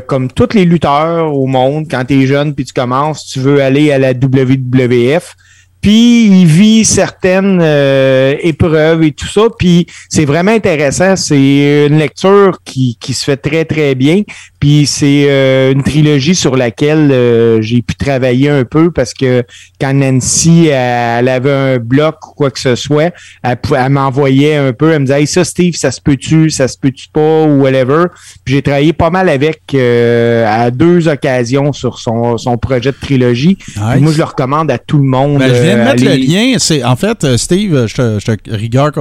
comme 0.08 0.30
tous 0.30 0.54
les 0.54 0.66
lutteurs 0.66 1.34
au 1.34 1.46
monde, 1.46 1.88
quand 1.90 2.04
tu 2.04 2.22
es 2.22 2.28
jeune 2.28 2.54
puis 2.54 2.66
tu 2.66 2.74
commences, 2.74 3.26
tu 3.26 3.40
veux 3.40 3.62
aller 3.62 3.92
à 3.94 3.98
la 3.98 4.12
WWF. 4.12 5.36
puis 5.82 6.26
il 6.26 6.46
vit 6.46 6.84
certaines 6.84 7.60
euh, 7.62 8.36
épreuves 8.42 9.04
et 9.04 9.12
tout 9.12 9.28
ça. 9.28 9.44
Puis 9.58 9.88
c'est 10.10 10.26
vraiment 10.26 10.52
intéressant. 10.52 11.16
C'est 11.16 11.88
une 11.88 11.98
lecture 11.98 12.60
qui, 12.66 12.98
qui 13.00 13.14
se 13.14 13.24
fait 13.24 13.38
très, 13.38 13.64
très 13.64 13.96
bien. 13.96 14.24
Puis 14.60 14.86
c'est 14.86 15.26
euh, 15.30 15.72
une 15.72 15.84
trilogie 15.84 16.36
sur 16.36 16.56
laquelle 16.56 17.12
euh, 17.12 17.62
j'ai 17.62 17.82
pu 17.82 17.96
travailler 17.96 18.50
un 18.50 18.66
peu 18.66 18.92
parce 18.92 19.14
que 19.14 19.44
quand 19.80 19.94
Nancy, 19.94 20.68
elle, 20.68 21.30
avait 21.30 21.52
un 21.52 21.78
bloc 21.78 22.16
ou 22.28 22.34
quoi 22.34 22.52
que 22.52 22.60
ce 22.60 22.76
soit, 22.76 23.14
elle, 23.44 23.58
elle 23.76 23.90
m'envoyait 23.90 24.56
un 24.56 24.74
peu, 24.74 24.92
elle 24.92 25.00
me 25.00 25.06
disait 25.06 25.22
hey, 25.22 25.28
ça, 25.28 25.44
Steve, 25.44 25.76
ça 25.76 25.92
se 25.92 26.02
peut-tu, 26.02 26.50
ça 26.50 26.68
se 26.68 26.78
peut-tu 26.78 27.08
pas, 27.10 27.44
ou 27.44 27.62
whatever. 27.62 28.06
Puis 28.44 28.56
j'ai 28.56 28.62
travaillé 28.62 28.94
pas 28.94 29.10
mal 29.10 29.30
avec 29.30 29.74
à 29.74 30.72
deux 30.72 31.08
occasions 31.08 31.72
sur 31.74 32.00
son, 32.00 32.38
son 32.38 32.58
projet 32.58 32.92
de 32.92 32.98
trilogie. 33.00 33.58
Moi, 33.78 34.12
je 34.12 34.18
le 34.18 34.24
recommande 34.24 34.72
à 34.72 34.78
tout 34.78 34.98
le 34.98 35.04
monde. 35.04 35.40
Ben, 35.40 35.50
de 35.52 35.84
mettre 35.84 36.04
le 36.04 36.16
lien. 36.16 36.56
C'est, 36.58 36.84
en 36.84 36.96
fait, 36.96 37.24
euh, 37.24 37.38
Steve, 37.38 37.88
je 37.88 37.96
te, 37.96 38.20
je 38.20 38.26
te 38.32 38.56
rigueur 38.56 38.92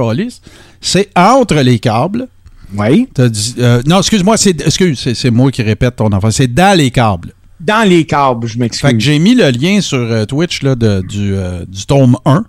c'est 0.81 1.09
entre 1.15 1.55
les 1.55 1.79
câbles. 1.79 2.27
Oui. 2.77 3.07
Euh, 3.19 3.81
non, 3.85 3.99
excuse-moi, 3.99 4.37
c'est, 4.37 4.61
excuse, 4.61 5.13
c'est, 5.13 5.31
moi 5.31 5.51
qui 5.51 5.63
répète 5.63 5.95
ton 5.95 6.11
enfant. 6.11 6.31
C'est 6.31 6.53
dans 6.53 6.77
les 6.77 6.91
câbles. 6.91 7.33
Dans 7.59 7.87
les 7.87 8.05
câbles, 8.05 8.47
je 8.47 8.57
m'excuse. 8.57 8.87
Fait 8.87 8.93
que 8.93 8.99
j'ai 8.99 9.19
mis 9.19 9.35
le 9.35 9.49
lien 9.49 9.81
sur 9.81 9.97
euh, 9.97 10.25
Twitch 10.25 10.61
là, 10.61 10.75
de, 10.75 11.01
du, 11.01 11.35
du 11.67 11.85
tome 11.85 12.17
1. 12.25 12.45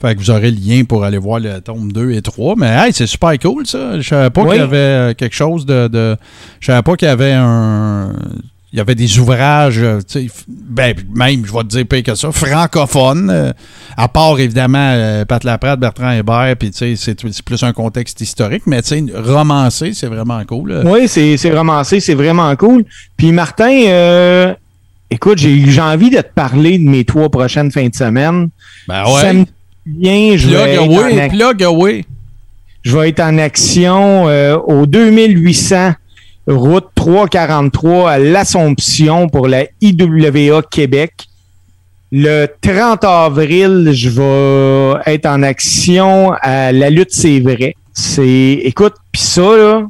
Fait 0.00 0.14
que 0.14 0.20
vous 0.20 0.30
aurez 0.30 0.50
le 0.50 0.58
lien 0.58 0.84
pour 0.84 1.04
aller 1.04 1.18
voir 1.18 1.40
le 1.40 1.60
tome 1.60 1.92
2 1.92 2.12
et 2.12 2.22
3. 2.22 2.54
Mais 2.56 2.68
hey, 2.68 2.92
c'est 2.92 3.06
super 3.06 3.36
cool 3.38 3.66
ça. 3.66 4.00
Je 4.00 4.08
savais 4.08 4.30
pas 4.30 4.44
qu'il 4.46 4.56
y 4.56 4.60
avait 4.60 5.14
quelque 5.16 5.34
chose 5.34 5.66
de, 5.66 5.88
de. 5.88 6.16
Je 6.60 6.66
savais 6.66 6.82
pas 6.82 6.96
qu'il 6.96 7.08
y 7.08 7.10
avait 7.10 7.32
un 7.32 8.12
il 8.72 8.76
y 8.76 8.80
avait 8.80 8.94
des 8.94 9.18
ouvrages, 9.18 9.78
euh, 9.78 10.00
ben, 10.46 10.94
même, 11.14 11.46
je 11.46 11.52
vais 11.52 11.60
te 11.60 11.68
dire 11.68 11.86
pire 11.86 12.02
que 12.02 12.14
ça, 12.14 12.30
francophones, 12.30 13.30
euh, 13.30 13.52
à 13.96 14.08
part 14.08 14.38
évidemment 14.38 14.92
euh, 14.92 15.24
Pat 15.24 15.42
Laprade, 15.42 15.80
Bertrand 15.80 16.10
Hébert, 16.10 16.54
puis 16.58 16.70
c'est 16.72 17.42
plus 17.44 17.62
un 17.62 17.72
contexte 17.72 18.20
historique, 18.20 18.64
mais 18.66 18.80
romancé, 19.14 19.94
c'est 19.94 20.08
vraiment 20.08 20.44
cool. 20.44 20.82
Oui, 20.84 21.08
c'est 21.08 21.50
romancé, 21.50 22.00
c'est 22.00 22.14
vraiment 22.14 22.54
cool. 22.56 22.84
Puis 23.16 23.32
Martin, 23.32 24.54
écoute, 25.10 25.38
j'ai 25.38 25.80
envie 25.80 26.10
de 26.10 26.20
te 26.20 26.32
parler 26.34 26.78
de 26.78 26.88
mes 26.88 27.04
trois 27.04 27.30
prochaines 27.30 27.70
fins 27.72 27.88
de 27.88 27.94
semaine. 27.94 28.50
Ben 28.86 29.04
ouais. 29.04 29.46
bien, 29.86 30.36
je 30.36 30.48
vais 30.48 30.76
away, 30.76 31.28
plug 31.30 31.62
away. 31.62 32.04
Je 32.82 32.96
vais 32.96 33.08
être 33.08 33.20
en 33.20 33.38
action 33.38 34.24
au 34.66 34.84
2800 34.84 35.94
route 36.48 36.86
343 36.94 38.10
à 38.10 38.18
l'Assomption 38.18 39.28
pour 39.28 39.48
la 39.48 39.64
IWA 39.80 40.62
Québec. 40.62 41.12
Le 42.10 42.46
30 42.62 43.04
avril, 43.04 43.90
je 43.92 44.08
vais 44.08 45.12
être 45.12 45.26
en 45.26 45.42
action 45.42 46.32
à 46.40 46.72
la 46.72 46.88
lutte, 46.88 47.12
c'est 47.12 47.40
vrai. 47.40 47.76
C'est, 47.92 48.60
écoute, 48.64 48.94
puis 49.12 49.20
ça, 49.20 49.42
là, 49.42 49.86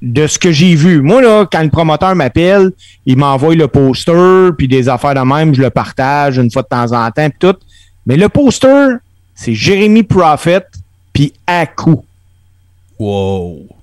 de 0.00 0.26
ce 0.26 0.38
que 0.38 0.52
j'ai 0.52 0.74
vu. 0.76 1.02
Moi, 1.02 1.22
là, 1.22 1.46
quand 1.50 1.62
le 1.62 1.70
promoteur 1.70 2.14
m'appelle, 2.14 2.70
il 3.04 3.16
m'envoie 3.16 3.56
le 3.56 3.66
poster, 3.66 4.50
puis 4.56 4.68
des 4.68 4.88
affaires 4.88 5.14
de 5.14 5.20
même, 5.20 5.54
je 5.54 5.62
le 5.62 5.70
partage 5.70 6.36
une 6.38 6.50
fois 6.50 6.62
de 6.62 6.68
temps 6.68 6.92
en 6.92 7.10
temps, 7.10 7.28
puis 7.30 7.38
tout. 7.40 7.56
Mais 8.06 8.16
le 8.16 8.28
poster, 8.28 8.98
c'est 9.34 9.54
Jérémy 9.54 10.04
Prophet, 10.04 10.66
puis 11.12 11.32
coup. 11.74 12.04
Wow. 12.98 13.75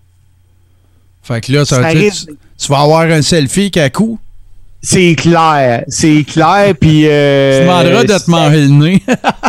Fait 1.23 1.41
que 1.41 1.53
là, 1.53 1.65
ça, 1.65 1.81
ça 1.81 1.91
tu, 1.91 2.11
tu, 2.57 2.67
vas 2.67 2.81
avoir 2.81 3.01
un 3.03 3.21
selfie 3.21 3.71
qui 3.71 3.79
a 3.79 3.89
coup. 3.89 4.19
C'est 4.85 5.15
clair, 5.15 5.85
c'est 5.87 6.25
clair, 6.25 6.73
puis... 6.77 7.03
Euh, 7.07 7.59
tu 7.59 7.65
demanderas 7.65 8.03
de 8.03 8.25
te 8.25 8.29
manger 8.29 8.61
le 8.63 8.67
nez. 8.67 9.01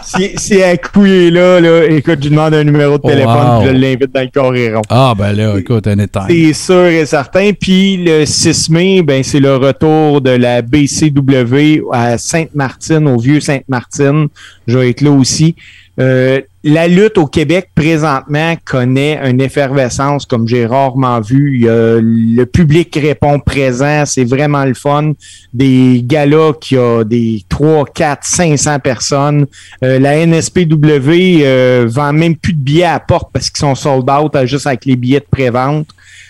si, 0.36 0.62
à 0.62 0.76
coup 0.76 1.04
est 1.04 1.30
là, 1.32 1.58
là, 1.58 1.86
écoute, 1.86 2.20
je 2.22 2.28
demande 2.28 2.54
un 2.54 2.62
numéro 2.62 2.98
de 2.98 3.02
téléphone, 3.02 3.58
puis 3.58 3.68
je 3.68 3.72
l'invite 3.72 4.14
dans 4.14 4.20
le 4.20 4.28
Coréron. 4.32 4.82
Ah, 4.88 5.12
ben 5.18 5.32
là, 5.32 5.58
écoute, 5.58 5.88
un 5.88 5.98
état. 5.98 6.26
C'est 6.30 6.52
sûr 6.52 6.84
et 6.84 7.04
certain. 7.04 7.50
Puis 7.52 7.96
le 7.96 8.24
6 8.24 8.70
mai, 8.70 9.02
ben 9.02 9.24
c'est 9.24 9.40
le 9.40 9.56
retour 9.56 10.20
de 10.20 10.30
la 10.30 10.62
BCW 10.62 11.82
à 11.90 12.16
Sainte-Martine, 12.16 13.08
au 13.08 13.18
Vieux-Sainte-Martine. 13.18 14.28
Je 14.68 14.78
vais 14.78 14.90
être 14.90 15.00
là 15.00 15.10
aussi. 15.10 15.56
Euh, 15.98 16.40
la 16.66 16.88
lutte 16.88 17.18
au 17.18 17.26
Québec 17.26 17.68
présentement 17.74 18.54
connaît 18.64 19.20
une 19.28 19.42
effervescence 19.42 20.24
comme 20.24 20.48
j'ai 20.48 20.64
rarement 20.64 21.20
vu. 21.20 21.66
le 21.68 22.44
public 22.44 22.98
répond 23.00 23.38
présent, 23.38 24.04
c'est 24.06 24.24
vraiment 24.24 24.64
le 24.64 24.72
fun. 24.72 25.12
Des 25.52 26.02
galas 26.02 26.54
qui 26.58 26.78
a 26.78 27.04
des 27.04 27.44
3, 27.50 27.84
4, 27.94 28.24
500 28.24 28.78
personnes. 28.78 29.46
Euh, 29.84 29.98
la 29.98 30.24
NSPW 30.24 31.42
euh, 31.42 31.86
vend 31.86 32.14
même 32.14 32.34
plus 32.34 32.54
de 32.54 32.58
billets 32.58 32.84
à 32.84 32.98
porte 32.98 33.30
parce 33.32 33.50
qu'ils 33.50 33.60
sont 33.60 33.74
sold 33.74 34.08
out 34.08 34.34
euh, 34.34 34.46
juste 34.46 34.66
avec 34.66 34.86
les 34.86 34.96
billets 34.96 35.20
de 35.20 35.26
prévente. 35.30 35.88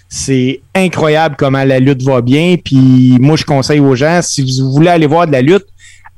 C'est 0.09 0.61
incroyable 0.75 1.37
comment 1.39 1.65
la 1.65 1.79
lutte 1.79 2.03
va 2.03 2.21
bien. 2.21 2.57
Puis 2.63 3.19
moi, 3.21 3.37
je 3.37 3.45
conseille 3.45 3.81
aux 3.81 3.95
gens, 3.95 4.21
si 4.23 4.43
vous 4.61 4.73
voulez 4.73 4.91
aller 4.91 5.07
voir 5.07 5.27
de 5.27 5.33
la 5.33 5.43
lutte, 5.43 5.67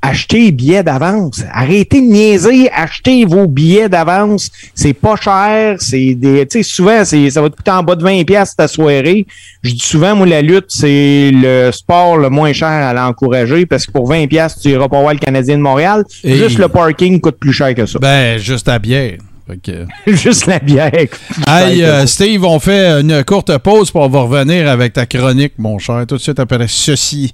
achetez 0.01 0.51
billets 0.51 0.83
d'avance. 0.83 1.43
Arrêtez 1.51 2.01
de 2.01 2.05
niaiser, 2.05 2.69
achetez 2.71 3.25
vos 3.25 3.47
billets 3.47 3.89
d'avance. 3.89 4.49
C'est 4.73 4.93
pas 4.93 5.15
cher, 5.15 5.77
c'est 5.79 6.15
des 6.15 6.45
tu 6.45 6.59
sais 6.59 6.63
souvent 6.63 7.03
c'est 7.03 7.29
ça 7.29 7.41
va 7.41 7.49
te 7.49 7.55
coûter 7.55 7.71
en 7.71 7.83
bas 7.83 7.95
de 7.95 8.03
20 8.03 8.23
pièces 8.25 8.55
ta 8.55 8.67
soirée. 8.67 9.25
Je 9.63 9.71
dis 9.71 9.79
souvent 9.79 10.15
moi 10.15 10.27
la 10.27 10.41
lutte, 10.41 10.67
c'est 10.69 11.31
le 11.33 11.71
sport 11.71 12.17
le 12.17 12.29
moins 12.29 12.53
cher 12.53 12.67
à 12.67 12.93
l'encourager 12.93 13.65
parce 13.65 13.85
que 13.85 13.91
pour 13.91 14.07
20 14.07 14.27
pièces 14.27 14.59
tu 14.59 14.69
iras 14.69 14.87
pas 14.87 15.01
voir 15.01 15.13
le 15.13 15.19
Canadien 15.19 15.57
de 15.57 15.63
Montréal. 15.63 16.03
Juste 16.23 16.59
le 16.59 16.67
parking 16.67 17.19
coûte 17.19 17.37
plus 17.39 17.53
cher 17.53 17.73
que 17.75 17.85
ça. 17.85 17.99
Ben 17.99 18.37
juste 18.37 18.67
la 18.67 18.79
bière. 18.79 19.17
Juste 20.07 20.45
la 20.45 20.59
bière. 20.59 20.91
Hey, 21.47 21.81
euh, 21.81 22.05
Steve, 22.05 22.43
on 22.43 22.59
fait 22.59 22.99
une 22.99 23.23
courte 23.23 23.57
pause 23.59 23.91
pour 23.91 24.01
on 24.01 24.09
va 24.09 24.21
revenir 24.21 24.67
avec 24.67 24.91
ta 24.91 25.05
chronique, 25.05 25.53
mon 25.57 25.79
cher. 25.79 26.05
Tout 26.05 26.17
de 26.17 26.21
suite 26.21 26.39
après 26.39 26.65
ceci. 26.67 27.33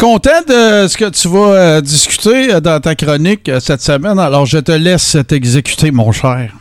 Content 0.00 0.40
de 0.48 0.88
ce 0.88 0.96
que 0.96 1.10
tu 1.10 1.28
vas 1.28 1.52
euh, 1.52 1.80
discuter 1.82 2.54
euh, 2.54 2.60
dans 2.60 2.80
ta 2.80 2.94
chronique 2.94 3.46
euh, 3.50 3.60
cette 3.60 3.82
semaine. 3.82 4.18
Alors, 4.18 4.46
je 4.46 4.56
te 4.56 4.72
laisse 4.72 5.18
t'exécuter, 5.28 5.90
mon 5.90 6.10
cher. 6.10 6.54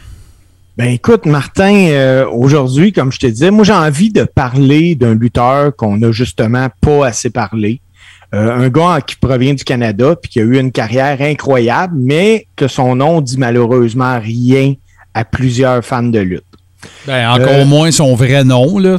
Ben 0.78 0.90
écoute, 0.90 1.26
Martin, 1.26 2.26
aujourd'hui, 2.32 2.94
comme 2.94 3.12
je 3.12 3.20
te 3.20 3.28
disais, 3.28 3.52
moi 3.52 3.66
j'ai 3.66 3.74
envie 3.74 4.12
de 4.14 4.24
parler 4.24 4.96
d'un 4.96 5.14
lutteur 5.14 5.76
qu'on 5.76 5.98
n'a 5.98 6.14
justement 6.14 6.70
pas 6.80 7.08
assez 7.08 7.30
parlé. 7.30 7.82
un 8.32 8.70
gars 8.70 9.00
qui 9.06 9.18
provient 9.18 9.54
du 9.54 9.66
Canada 9.66 10.16
puis 10.16 10.32
qui 10.32 10.40
a 10.40 10.44
eu 10.44 10.58
une 10.58 10.72
carrière 10.72 11.20
incroyable, 11.20 11.96
mais 11.98 12.48
que 12.56 12.70
son 12.70 12.96
nom 12.96 13.20
dit 13.20 13.38
malheureusement 13.38 14.22
rien 14.22 14.76
à 15.14 15.26
plusieurs 15.26 15.84
fans 15.84 16.02
de 16.02 16.20
lutte. 16.20 16.46
Ben, 17.06 17.30
encore 17.30 17.66
moins 17.66 17.92
son 17.92 18.16
vrai 18.16 18.46
nom, 18.46 18.78
là. 18.78 18.96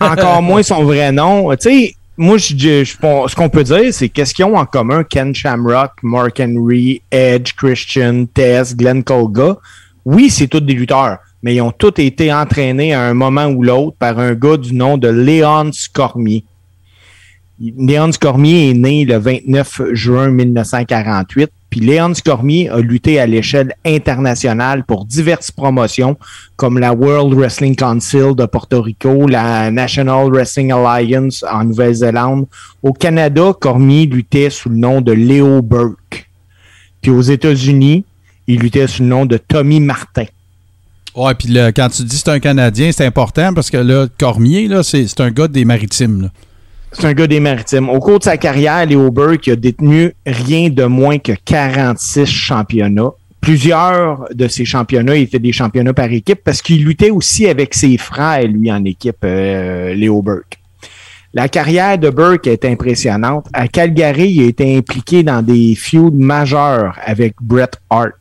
encore 0.00 0.42
moins 0.42 0.62
son 0.62 0.84
vrai 0.84 1.10
nom. 1.10 1.50
Tu 1.52 1.56
sais, 1.60 1.94
moi, 2.16 2.38
je, 2.38 2.54
je, 2.56 2.84
ce 2.84 3.34
qu'on 3.34 3.48
peut 3.48 3.64
dire, 3.64 3.92
c'est 3.92 4.08
qu'est-ce 4.08 4.32
qu'ils 4.32 4.44
ont 4.44 4.56
en 4.56 4.66
commun 4.66 5.02
Ken 5.02 5.34
Shamrock, 5.34 5.92
Mark 6.02 6.38
Henry, 6.40 7.02
Edge, 7.10 7.54
Christian, 7.56 8.26
Tess, 8.32 8.76
Glenn 8.76 9.02
Colga? 9.02 9.56
Oui, 10.04 10.30
c'est 10.30 10.46
tous 10.46 10.60
des 10.60 10.74
lutteurs, 10.74 11.18
mais 11.42 11.56
ils 11.56 11.60
ont 11.60 11.72
tous 11.72 12.00
été 12.00 12.32
entraînés 12.32 12.94
à 12.94 13.02
un 13.02 13.14
moment 13.14 13.46
ou 13.46 13.62
l'autre 13.62 13.96
par 13.98 14.18
un 14.18 14.34
gars 14.34 14.56
du 14.56 14.74
nom 14.74 14.96
de 14.96 15.08
Léon 15.08 15.72
Scormier. 15.72 16.44
Léon 17.60 18.12
Scormier 18.12 18.70
est 18.70 18.74
né 18.74 19.04
le 19.04 19.16
29 19.16 19.82
juin 19.92 20.28
1948. 20.28 21.50
Puis 21.74 21.84
Léon 21.84 22.12
Cormier 22.24 22.68
a 22.68 22.78
lutté 22.78 23.18
à 23.18 23.26
l'échelle 23.26 23.74
internationale 23.84 24.84
pour 24.84 25.04
diverses 25.04 25.50
promotions 25.50 26.16
comme 26.54 26.78
la 26.78 26.92
World 26.92 27.34
Wrestling 27.34 27.74
Council 27.74 28.36
de 28.36 28.46
Porto 28.46 28.80
Rico, 28.80 29.26
la 29.26 29.72
National 29.72 30.30
Wrestling 30.30 30.70
Alliance 30.70 31.44
en 31.50 31.64
Nouvelle-Zélande. 31.64 32.46
Au 32.80 32.92
Canada, 32.92 33.52
Cormier 33.60 34.06
luttait 34.06 34.50
sous 34.50 34.68
le 34.68 34.76
nom 34.76 35.00
de 35.00 35.10
Léo 35.10 35.62
Burke. 35.62 36.30
Puis 37.00 37.10
aux 37.10 37.22
États-Unis, 37.22 38.04
il 38.46 38.60
luttait 38.60 38.86
sous 38.86 39.02
le 39.02 39.08
nom 39.08 39.26
de 39.26 39.36
Tommy 39.36 39.80
Martin. 39.80 40.26
Ouais, 41.16 41.34
puis 41.34 41.58
quand 41.74 41.88
tu 41.88 42.04
dis 42.04 42.18
c'est 42.18 42.30
un 42.30 42.38
Canadien, 42.38 42.92
c'est 42.92 43.04
important 43.04 43.52
parce 43.52 43.68
que 43.68 43.78
là, 43.78 44.06
Cormier, 44.16 44.70
c'est 44.84 45.20
un 45.20 45.32
gars 45.32 45.48
des 45.48 45.64
maritimes. 45.64 46.30
C'est 46.96 47.06
un 47.06 47.12
gars 47.12 47.26
des 47.26 47.40
maritimes. 47.40 47.88
Au 47.88 47.98
cours 47.98 48.20
de 48.20 48.24
sa 48.24 48.36
carrière, 48.36 48.86
Léo 48.86 49.10
Burke 49.10 49.48
a 49.48 49.56
détenu 49.56 50.12
rien 50.24 50.70
de 50.70 50.84
moins 50.84 51.18
que 51.18 51.32
46 51.32 52.26
championnats. 52.26 53.12
Plusieurs 53.40 54.26
de 54.32 54.46
ces 54.46 54.64
championnats 54.64 55.16
étaient 55.16 55.40
des 55.40 55.52
championnats 55.52 55.92
par 55.92 56.10
équipe 56.10 56.40
parce 56.44 56.62
qu'il 56.62 56.84
luttait 56.84 57.10
aussi 57.10 57.48
avec 57.48 57.74
ses 57.74 57.98
frères, 57.98 58.46
lui, 58.46 58.70
en 58.70 58.84
équipe, 58.84 59.16
euh, 59.24 59.92
Léo 59.92 60.22
Burke. 60.22 60.58
La 61.34 61.48
carrière 61.48 61.98
de 61.98 62.10
Burke 62.10 62.46
est 62.46 62.64
impressionnante. 62.64 63.46
À 63.52 63.66
Calgary, 63.66 64.30
il 64.30 64.44
a 64.44 64.46
été 64.46 64.76
impliqué 64.76 65.24
dans 65.24 65.42
des 65.42 65.74
feuds 65.74 66.12
majeurs 66.12 66.96
avec 67.04 67.34
Bret 67.40 67.70
Hart. 67.90 68.12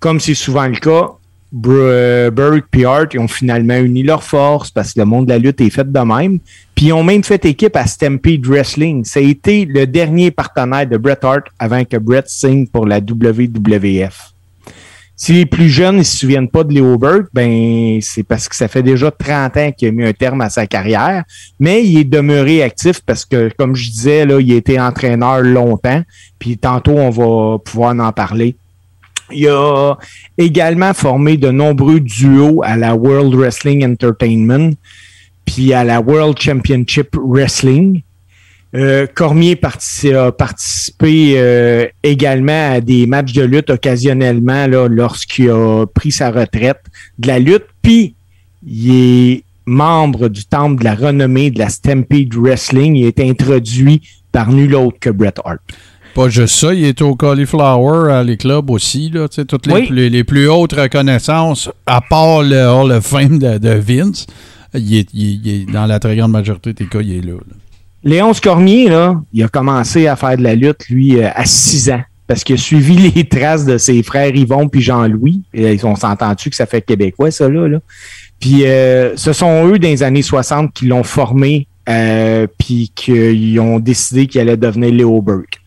Comme 0.00 0.18
c'est 0.18 0.34
souvent 0.34 0.66
le 0.66 0.76
cas, 0.76 1.10
Burke 1.52 2.66
et 2.76 2.84
Hart 2.84 3.16
ont 3.16 3.28
finalement 3.28 3.76
uni 3.76 4.02
leurs 4.02 4.22
forces 4.22 4.70
parce 4.70 4.92
que 4.92 5.00
le 5.00 5.06
monde 5.06 5.26
de 5.26 5.32
la 5.32 5.38
lutte 5.38 5.60
est 5.60 5.70
fait 5.70 5.90
de 5.90 6.00
même. 6.00 6.38
Puis 6.74 6.86
ils 6.86 6.92
ont 6.92 7.02
même 7.02 7.24
fait 7.24 7.44
équipe 7.44 7.76
à 7.76 7.86
Stampede 7.86 8.46
Wrestling. 8.46 9.04
Ça 9.04 9.20
a 9.20 9.22
été 9.22 9.64
le 9.64 9.86
dernier 9.86 10.30
partenaire 10.30 10.86
de 10.86 10.96
Bret 10.96 11.18
Hart 11.22 11.44
avant 11.58 11.84
que 11.84 11.96
Bret 11.96 12.24
signe 12.26 12.66
pour 12.66 12.86
la 12.86 12.98
WWF. 12.98 14.32
Si 15.22 15.34
les 15.34 15.44
plus 15.44 15.68
jeunes 15.68 15.98
ne 15.98 16.02
se 16.02 16.16
souviennent 16.16 16.48
pas 16.48 16.64
de 16.64 16.72
Leo 16.72 16.96
Burke, 16.96 17.28
ben 17.34 17.98
c'est 18.00 18.22
parce 18.22 18.48
que 18.48 18.56
ça 18.56 18.68
fait 18.68 18.82
déjà 18.82 19.10
30 19.10 19.56
ans 19.58 19.70
qu'il 19.70 19.88
a 19.88 19.90
mis 19.90 20.06
un 20.06 20.14
terme 20.14 20.40
à 20.40 20.48
sa 20.48 20.66
carrière, 20.66 21.24
mais 21.58 21.84
il 21.84 21.98
est 21.98 22.04
demeuré 22.04 22.62
actif 22.62 23.02
parce 23.04 23.26
que, 23.26 23.50
comme 23.58 23.76
je 23.76 23.90
disais, 23.90 24.24
là, 24.24 24.40
il 24.40 24.50
a 24.50 24.56
été 24.56 24.80
entraîneur 24.80 25.42
longtemps, 25.42 26.02
puis 26.38 26.56
tantôt 26.56 26.92
on 26.92 27.10
va 27.10 27.58
pouvoir 27.58 27.94
en 28.00 28.12
parler. 28.12 28.56
Il 29.32 29.48
a 29.48 29.96
également 30.38 30.94
formé 30.94 31.36
de 31.36 31.50
nombreux 31.50 32.00
duos 32.00 32.62
à 32.64 32.76
la 32.76 32.94
World 32.94 33.34
Wrestling 33.34 33.84
Entertainment, 33.84 34.72
puis 35.44 35.72
à 35.72 35.84
la 35.84 36.00
World 36.00 36.38
Championship 36.38 37.16
Wrestling. 37.16 38.02
Euh, 38.72 39.06
Cormier 39.12 39.58
a 40.14 40.30
participé 40.30 41.34
euh, 41.36 41.86
également 42.04 42.72
à 42.72 42.80
des 42.80 43.06
matchs 43.06 43.32
de 43.32 43.42
lutte 43.42 43.68
occasionnellement 43.68 44.66
lorsqu'il 44.68 45.50
a 45.50 45.86
pris 45.86 46.12
sa 46.12 46.30
retraite 46.30 46.80
de 47.18 47.26
la 47.26 47.40
lutte. 47.40 47.66
Puis, 47.82 48.14
il 48.64 48.90
est 48.90 49.44
membre 49.66 50.28
du 50.28 50.44
temple 50.44 50.80
de 50.80 50.84
la 50.84 50.94
renommée 50.94 51.50
de 51.50 51.58
la 51.58 51.68
Stampede 51.68 52.34
Wrestling. 52.34 52.94
Il 52.96 53.06
est 53.06 53.20
introduit 53.20 54.02
par 54.30 54.52
nul 54.52 54.74
autre 54.76 54.98
que 55.00 55.10
Bret 55.10 55.34
Hart. 55.44 55.60
Pas 56.14 56.28
juste 56.28 56.56
ça, 56.56 56.74
il 56.74 56.84
est 56.84 57.02
au 57.02 57.14
Cauliflower 57.14 58.12
à 58.12 58.22
les 58.22 58.36
clubs 58.36 58.68
aussi, 58.70 59.10
là, 59.10 59.28
toutes 59.28 59.66
les, 59.66 60.10
les, 60.10 60.24
plus 60.24 60.48
hautes 60.48 60.72
reconnaissances, 60.72 61.70
à 61.86 62.00
part 62.00 62.42
le 62.42 62.66
Hall 62.68 62.90
of 62.92 63.06
Fame 63.06 63.38
de, 63.38 63.74
Vince, 63.74 64.26
il 64.74 64.98
est, 64.98 65.70
dans 65.70 65.86
la 65.86 65.98
très 66.00 66.16
grande 66.16 66.32
majorité 66.32 66.72
des 66.72 66.86
cas, 66.86 67.00
il 67.00 67.16
est 67.16 67.20
là. 67.20 67.34
Léon 68.02 68.32
Cormier, 68.42 68.88
là, 68.88 69.20
il 69.32 69.42
a 69.44 69.48
commencé 69.48 70.06
à 70.06 70.16
faire 70.16 70.36
de 70.36 70.42
la 70.42 70.54
lutte, 70.54 70.88
lui, 70.88 71.20
euh, 71.20 71.28
à 71.34 71.44
6 71.44 71.90
ans, 71.90 72.02
parce 72.26 72.44
qu'il 72.44 72.54
a 72.54 72.58
suivi 72.58 72.96
les 73.14 73.24
traces 73.28 73.66
de 73.66 73.78
ses 73.78 74.02
frères 74.02 74.34
Yvon 74.34 74.68
puis 74.68 74.80
Jean-Louis. 74.80 75.42
On 75.84 75.96
s'entend-tu 75.96 76.50
que 76.50 76.56
ça 76.56 76.66
fait 76.66 76.82
québécois, 76.82 77.30
ça, 77.30 77.48
là? 77.48 77.78
Puis 78.40 78.64
euh, 78.64 79.16
ce 79.16 79.32
sont 79.34 79.66
eux, 79.66 79.78
dans 79.78 79.88
les 79.88 80.02
années 80.02 80.22
60, 80.22 80.72
qui 80.72 80.86
l'ont 80.86 81.02
formé, 81.02 81.66
euh, 81.88 82.46
puis 82.58 82.90
qu'ils 82.94 83.60
ont 83.60 83.78
décidé 83.78 84.26
qu'il 84.26 84.40
allait 84.40 84.56
devenir 84.56 84.92
Léo 84.92 85.20
Burke. 85.20 85.59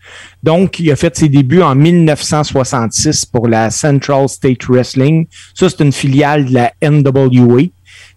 Donc, 0.44 0.78
il 0.78 0.90
a 0.90 0.96
fait 0.96 1.16
ses 1.16 1.30
débuts 1.30 1.62
en 1.62 1.74
1966 1.74 3.24
pour 3.24 3.48
la 3.48 3.70
Central 3.70 4.28
State 4.28 4.66
Wrestling. 4.68 5.26
Ça, 5.54 5.70
c'est 5.70 5.82
une 5.82 5.90
filiale 5.90 6.44
de 6.44 6.52
la 6.52 6.72
NWA. 6.82 7.62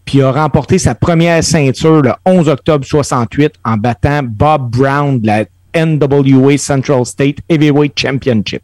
Puis 0.03 0.17
il 0.17 0.23
a 0.23 0.33
remporté 0.33 0.77
sa 0.77 0.93
première 0.93 1.41
ceinture 1.41 2.01
le 2.01 2.11
11 2.25 2.49
octobre 2.49 2.85
68 2.85 3.53
en 3.63 3.77
battant 3.77 4.23
Bob 4.23 4.71
Brown 4.71 5.21
de 5.21 5.27
la 5.27 5.45
NWA 5.73 6.57
Central 6.57 7.05
State 7.05 7.37
Heavyweight 7.47 7.97
Championship. 7.97 8.61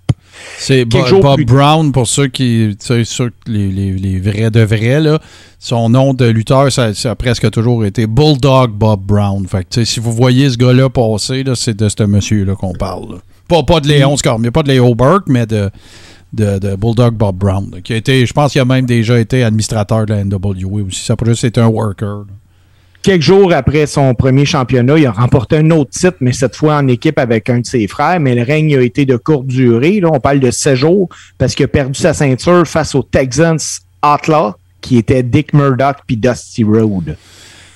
C'est 0.58 0.84
Bob, 0.84 1.42
Brown, 1.44 1.94
pour 1.94 2.08
ceux 2.08 2.28
qui, 2.28 2.76
ceux, 2.80 3.32
les, 3.48 3.70
les, 3.72 4.20
vrais 4.20 4.52
de 4.52 4.62
vrais, 4.62 5.00
là, 5.00 5.22
son 5.60 5.88
nom 5.90 6.14
de 6.14 6.26
lutteur, 6.26 6.70
ça, 6.70 6.92
a 7.06 7.16
presque 7.16 7.50
toujours 7.52 7.86
été 7.86 8.08
Bulldog 8.08 8.72
Bob 8.72 9.06
Brown. 9.06 9.48
Fait 9.48 9.86
si 9.86 10.02
vous 10.02 10.12
voyez 10.12 10.50
ce 10.50 10.58
gars-là 10.58 10.90
passer, 10.90 11.46
c'est 11.56 11.78
de 11.78 11.88
ce 11.88 12.04
monsieur-là 12.04 12.56
qu'on 12.56 12.74
parle. 12.74 13.20
Pas, 13.48 13.64
pas 13.64 13.80
de 13.80 13.88
Léon 13.88 14.16
mais 14.40 14.52
pas 14.52 14.64
de 14.64 14.70
Léo 14.70 14.96
Burke, 14.96 15.26
mais 15.28 15.46
de, 15.46 15.70
de, 16.34 16.76
Bulldog 16.76 17.16
Bob 17.16 17.36
Brown. 17.38 17.82
qui 17.84 17.94
a 17.94 17.98
été, 17.98 18.26
je 18.26 18.34
pense 18.34 18.52
qu'il 18.54 18.62
a 18.62 18.66
même 18.66 18.86
déjà 18.86 19.20
été 19.20 19.44
administrateur 19.44 20.06
de 20.06 20.14
la 20.14 20.24
NWA 20.24 20.84
aussi. 20.88 21.04
Ça 21.06 21.16
peut 21.16 21.26
juste 21.26 21.44
être 21.44 21.58
un 21.58 21.68
worker. 21.68 22.26
Quelques 23.04 23.22
jours 23.22 23.52
après 23.52 23.86
son 23.86 24.16
premier 24.16 24.46
championnat, 24.46 24.98
il 24.98 25.06
a 25.06 25.12
remporté 25.12 25.58
un 25.58 25.70
autre 25.72 25.92
titre, 25.92 26.16
mais 26.22 26.32
cette 26.32 26.56
fois 26.56 26.78
en 26.78 26.88
équipe 26.88 27.20
avec 27.20 27.50
un 27.50 27.60
de 27.60 27.66
ses 27.66 27.86
frères. 27.88 28.18
Mais 28.22 28.34
le 28.34 28.44
règne 28.44 28.78
a 28.78 28.82
été 28.82 29.06
de 29.06 29.18
courte 29.18 29.46
durée. 29.46 30.00
Là, 30.00 30.10
on 30.14 30.22
parle 30.22 30.40
de 30.40 30.50
16 30.50 30.76
jours 30.76 31.10
parce 31.38 31.54
qu'il 31.54 31.66
a 31.66 31.68
perdu 31.68 32.00
sa 32.00 32.14
ceinture 32.14 32.66
face 32.66 32.96
aux 32.96 33.04
Texans 33.04 33.60
Outlaw, 34.06 34.54
qui 34.80 34.98
étaient 34.98 35.22
Dick 35.22 35.54
Murdoch 35.54 35.98
puis 36.08 36.16
Dusty 36.16 36.64
Road. 36.64 37.18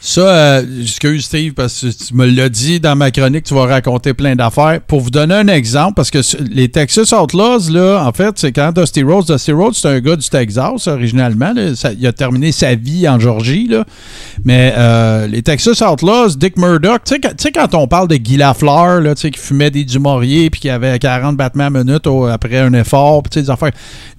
Ça, 0.08 0.22
euh, 0.22 0.82
excuse 0.84 1.26
Steve, 1.26 1.52
parce 1.52 1.82
que 1.82 1.88
tu 1.88 2.16
me 2.16 2.26
l'as 2.26 2.48
dit 2.48 2.80
dans 2.80 2.96
ma 2.96 3.12
chronique, 3.12 3.44
tu 3.44 3.54
vas 3.54 3.66
raconter 3.66 4.14
plein 4.14 4.38
d'affaires. 4.38 4.80
Pour 4.88 5.02
vous 5.02 5.10
donner 5.10 5.36
un 5.36 5.50
exemple, 5.50 5.96
parce 5.96 6.12
que 6.12 6.20
les 6.50 6.70
Texas 6.70 7.12
Outlaws, 7.12 7.70
là, 7.70 8.06
en 8.08 8.14
fait, 8.14 8.40
c'est 8.40 8.54
quand 8.54 8.72
Dusty 8.72 9.04
Rhodes, 9.04 9.26
Dusty 9.26 9.52
Rhodes, 9.52 9.74
c'est 9.74 9.90
un 9.90 10.00
gars 10.00 10.16
du 10.16 10.30
Texas 10.30 10.88
originalement. 10.88 11.54
il 12.00 12.08
a 12.08 12.14
terminé 12.14 12.54
sa 12.54 12.74
vie 12.74 13.06
en 13.10 13.20
Georgie, 13.20 13.68
là. 13.68 13.84
Mais 14.46 14.74
euh, 14.78 15.28
les 15.28 15.44
Texas 15.44 15.82
Outlaws, 15.82 16.38
Dick 16.38 16.56
Murdoch, 16.56 17.02
tu 17.04 17.16
sais, 17.38 17.52
quand 17.52 17.76
on 17.76 17.86
parle 17.90 18.08
de 18.08 18.16
Guy 18.16 18.38
Lafleur, 18.38 19.02
là, 19.02 19.14
qui 19.14 19.30
fumait 19.34 19.72
des 19.72 19.84
Dumouriez 19.84 20.50
puis 20.50 20.62
qui 20.62 20.70
avait 20.70 20.98
40 21.00 21.36
battements 21.36 21.70
minutes 21.70 22.08
après 22.32 22.60
un 22.60 22.72
effort, 22.76 23.24
puis 23.24 23.42
des 23.42 23.50
affaires. 23.50 23.72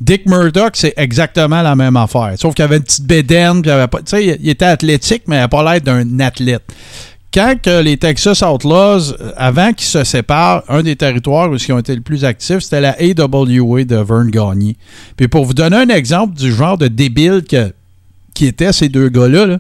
Dick 0.03 0.27
Murdoch, 0.27 0.73
c'est 0.75 0.93
exactement 0.99 1.63
la 1.63 1.75
même 1.75 1.97
affaire. 1.97 2.35
Sauf 2.37 2.55
qu'il 2.55 2.67
avait 2.67 2.77
une 2.77 2.83
petite 2.83 3.07
bédaine, 3.07 3.63
puis 3.63 3.71
il, 3.71 3.73
avait 3.73 3.89
pas, 3.89 4.01
il 4.21 4.51
était 4.51 4.67
athlétique, 4.67 5.23
mais 5.27 5.37
il 5.37 5.39
n'avait 5.39 5.49
pas 5.49 5.78
d'un 5.81 6.21
athlète. 6.21 6.63
Quand 7.33 7.67
les 7.67 7.99
Texas 7.99 8.43
Outlaws, 8.43 9.15
avant 9.37 9.73
qu'ils 9.73 9.87
se 9.87 10.03
séparent, 10.03 10.63
un 10.69 10.83
des 10.83 10.97
territoires 10.97 11.51
où 11.51 11.57
ils 11.57 11.73
ont 11.73 11.79
été 11.79 11.95
le 11.95 12.01
plus 12.01 12.25
actifs, 12.25 12.61
c'était 12.61 12.81
la 12.81 12.97
AWA 12.99 13.85
de 13.85 13.97
Vern 13.97 14.31
Gagné. 14.31 14.77
Puis 15.17 15.29
pour 15.29 15.45
vous 15.45 15.55
donner 15.55 15.77
un 15.77 15.89
exemple 15.89 16.35
du 16.35 16.53
genre 16.53 16.79
de 16.79 16.89
débile 16.89 17.45
que, 17.49 17.73
qui 18.35 18.47
étaient 18.47 18.73
ces 18.73 18.89
deux 18.89 19.11
gars-là, 19.11 19.59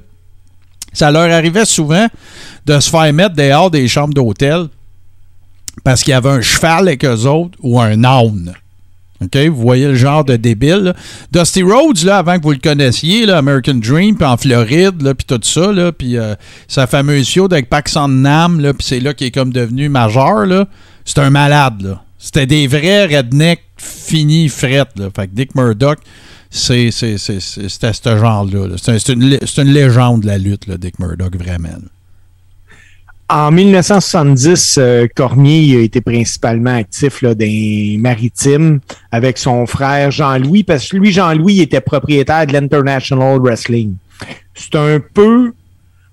ça 0.94 1.10
leur 1.10 1.30
arrivait 1.30 1.66
souvent 1.66 2.06
de 2.64 2.80
se 2.80 2.88
faire 2.88 3.12
mettre 3.12 3.36
dehors 3.36 3.70
des 3.70 3.86
chambres 3.86 4.14
d'hôtel 4.14 4.68
parce 5.84 6.02
qu'il 6.02 6.12
y 6.12 6.14
avait 6.14 6.30
un 6.30 6.40
cheval 6.40 6.88
avec 6.88 7.04
eux 7.04 7.26
autres 7.26 7.56
ou 7.62 7.80
un 7.80 8.02
âne. 8.02 8.54
OK? 9.22 9.36
Vous 9.48 9.60
voyez 9.60 9.88
le 9.88 9.94
genre 9.94 10.24
de 10.24 10.36
débile. 10.36 10.94
Dusty 11.32 11.62
Rhodes, 11.62 12.04
là, 12.04 12.18
avant 12.18 12.38
que 12.38 12.42
vous 12.42 12.52
le 12.52 12.58
connaissiez, 12.58 13.28
American 13.30 13.74
Dream, 13.74 14.16
puis 14.16 14.24
en 14.24 14.36
Floride, 14.36 15.14
puis 15.14 15.26
tout 15.26 15.40
ça, 15.42 15.72
puis 15.92 16.16
euh, 16.16 16.34
sa 16.68 16.86
fameuse 16.86 17.28
show 17.28 17.46
avec 17.46 17.68
Paxson 17.68 18.08
Nam, 18.08 18.60
puis 18.60 18.86
c'est 18.86 19.00
là 19.00 19.14
qu'il 19.14 19.26
est 19.26 19.32
comme 19.32 19.52
devenu 19.52 19.88
majeur. 19.88 20.46
C'est 21.04 21.18
un 21.18 21.30
malade, 21.30 21.82
là. 21.82 22.02
C'était 22.18 22.46
des 22.46 22.66
vrais 22.66 23.06
rednecks 23.06 23.62
finis, 23.76 24.48
frettes, 24.48 24.98
là. 24.98 25.08
Fait 25.14 25.28
que 25.28 25.34
Dick 25.34 25.54
Murdoch, 25.54 25.98
c'est, 26.50 26.90
c'était 26.90 27.92
ce 27.92 28.18
genre-là. 28.18 28.76
C'est, 28.76 29.08
une, 29.08 29.22
une, 29.22 29.72
légende 29.72 30.22
de 30.22 30.26
la 30.26 30.38
lutte, 30.38 30.66
là, 30.66 30.76
Dick 30.76 30.98
Murdoch, 30.98 31.36
vraiment. 31.36 31.78
En 33.30 33.50
1970, 33.50 34.78
euh, 34.78 35.06
Cormier 35.14 35.76
a 35.76 35.80
été 35.80 36.00
principalement 36.00 36.74
actif 36.74 37.20
là, 37.20 37.34
des 37.34 37.96
maritimes 38.00 38.80
avec 39.12 39.36
son 39.36 39.66
frère 39.66 40.10
Jean-Louis, 40.10 40.64
parce 40.64 40.88
que 40.88 40.96
lui, 40.96 41.12
Jean-Louis, 41.12 41.60
était 41.60 41.82
propriétaire 41.82 42.46
de 42.46 42.54
l'International 42.54 43.38
Wrestling. 43.38 43.96
C'est 44.54 44.76
un 44.76 44.98
peu 44.98 45.52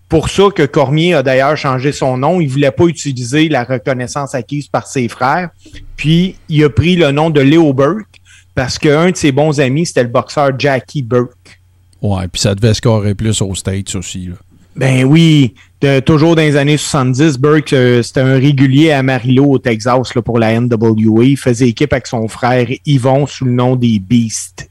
pour 0.10 0.30
ça 0.30 0.50
que 0.54 0.64
Cormier 0.64 1.14
a 1.14 1.24
d'ailleurs 1.24 1.56
changé 1.56 1.94
son 1.94 2.18
nom. 2.18 2.42
Il 2.42 2.50
voulait 2.50 2.72
pas 2.72 2.86
utiliser 2.86 3.48
la 3.48 3.64
reconnaissance 3.64 4.36
acquise 4.36 4.68
par 4.68 4.86
ses 4.86 5.08
frères. 5.08 5.50
Puis, 5.96 6.36
il 6.50 6.66
a 6.66 6.70
pris 6.70 6.98
le 6.98 7.12
nom 7.12 7.30
de 7.30 7.40
Leo 7.40 7.74
Burke 7.74 8.22
parce 8.56 8.78
qu'un 8.78 9.12
de 9.12 9.16
ses 9.16 9.32
bons 9.32 9.62
amis, 9.62 9.86
c'était 9.86 10.04
le 10.04 10.10
boxeur 10.10 10.52
Jackie 10.60 11.02
Burke. 11.02 11.62
Ouais, 12.02 12.28
puis 12.28 12.42
ça 12.42 12.54
devait 12.56 12.74
scorer 12.74 13.16
plus 13.16 13.42
aux 13.42 13.56
States 13.56 13.96
aussi. 13.96 14.28
Là. 14.28 14.36
Ben 14.76 15.06
oui, 15.06 15.56
toujours 16.02 16.36
dans 16.36 16.42
les 16.42 16.56
années 16.56 16.78
70, 16.78 17.38
Burke, 17.38 17.74
euh, 17.74 18.02
c'était 18.04 18.22
un 18.22 18.36
régulier 18.36 18.92
à 18.92 19.00
Amarillo, 19.00 19.46
au 19.46 19.60
Texas, 19.60 20.16
là, 20.16 20.22
pour 20.22 20.40
la 20.40 20.60
NWA. 20.60 21.26
Il 21.26 21.38
faisait 21.38 21.70
équipe 21.70 21.94
avec 21.94 22.08
son 22.08 22.28
frère 22.28 22.68
Yvon 22.86 23.26
sous 23.28 23.46
le 23.46 23.52
nom 23.52 23.76
des 23.76 24.00
Beasts. 24.00 24.70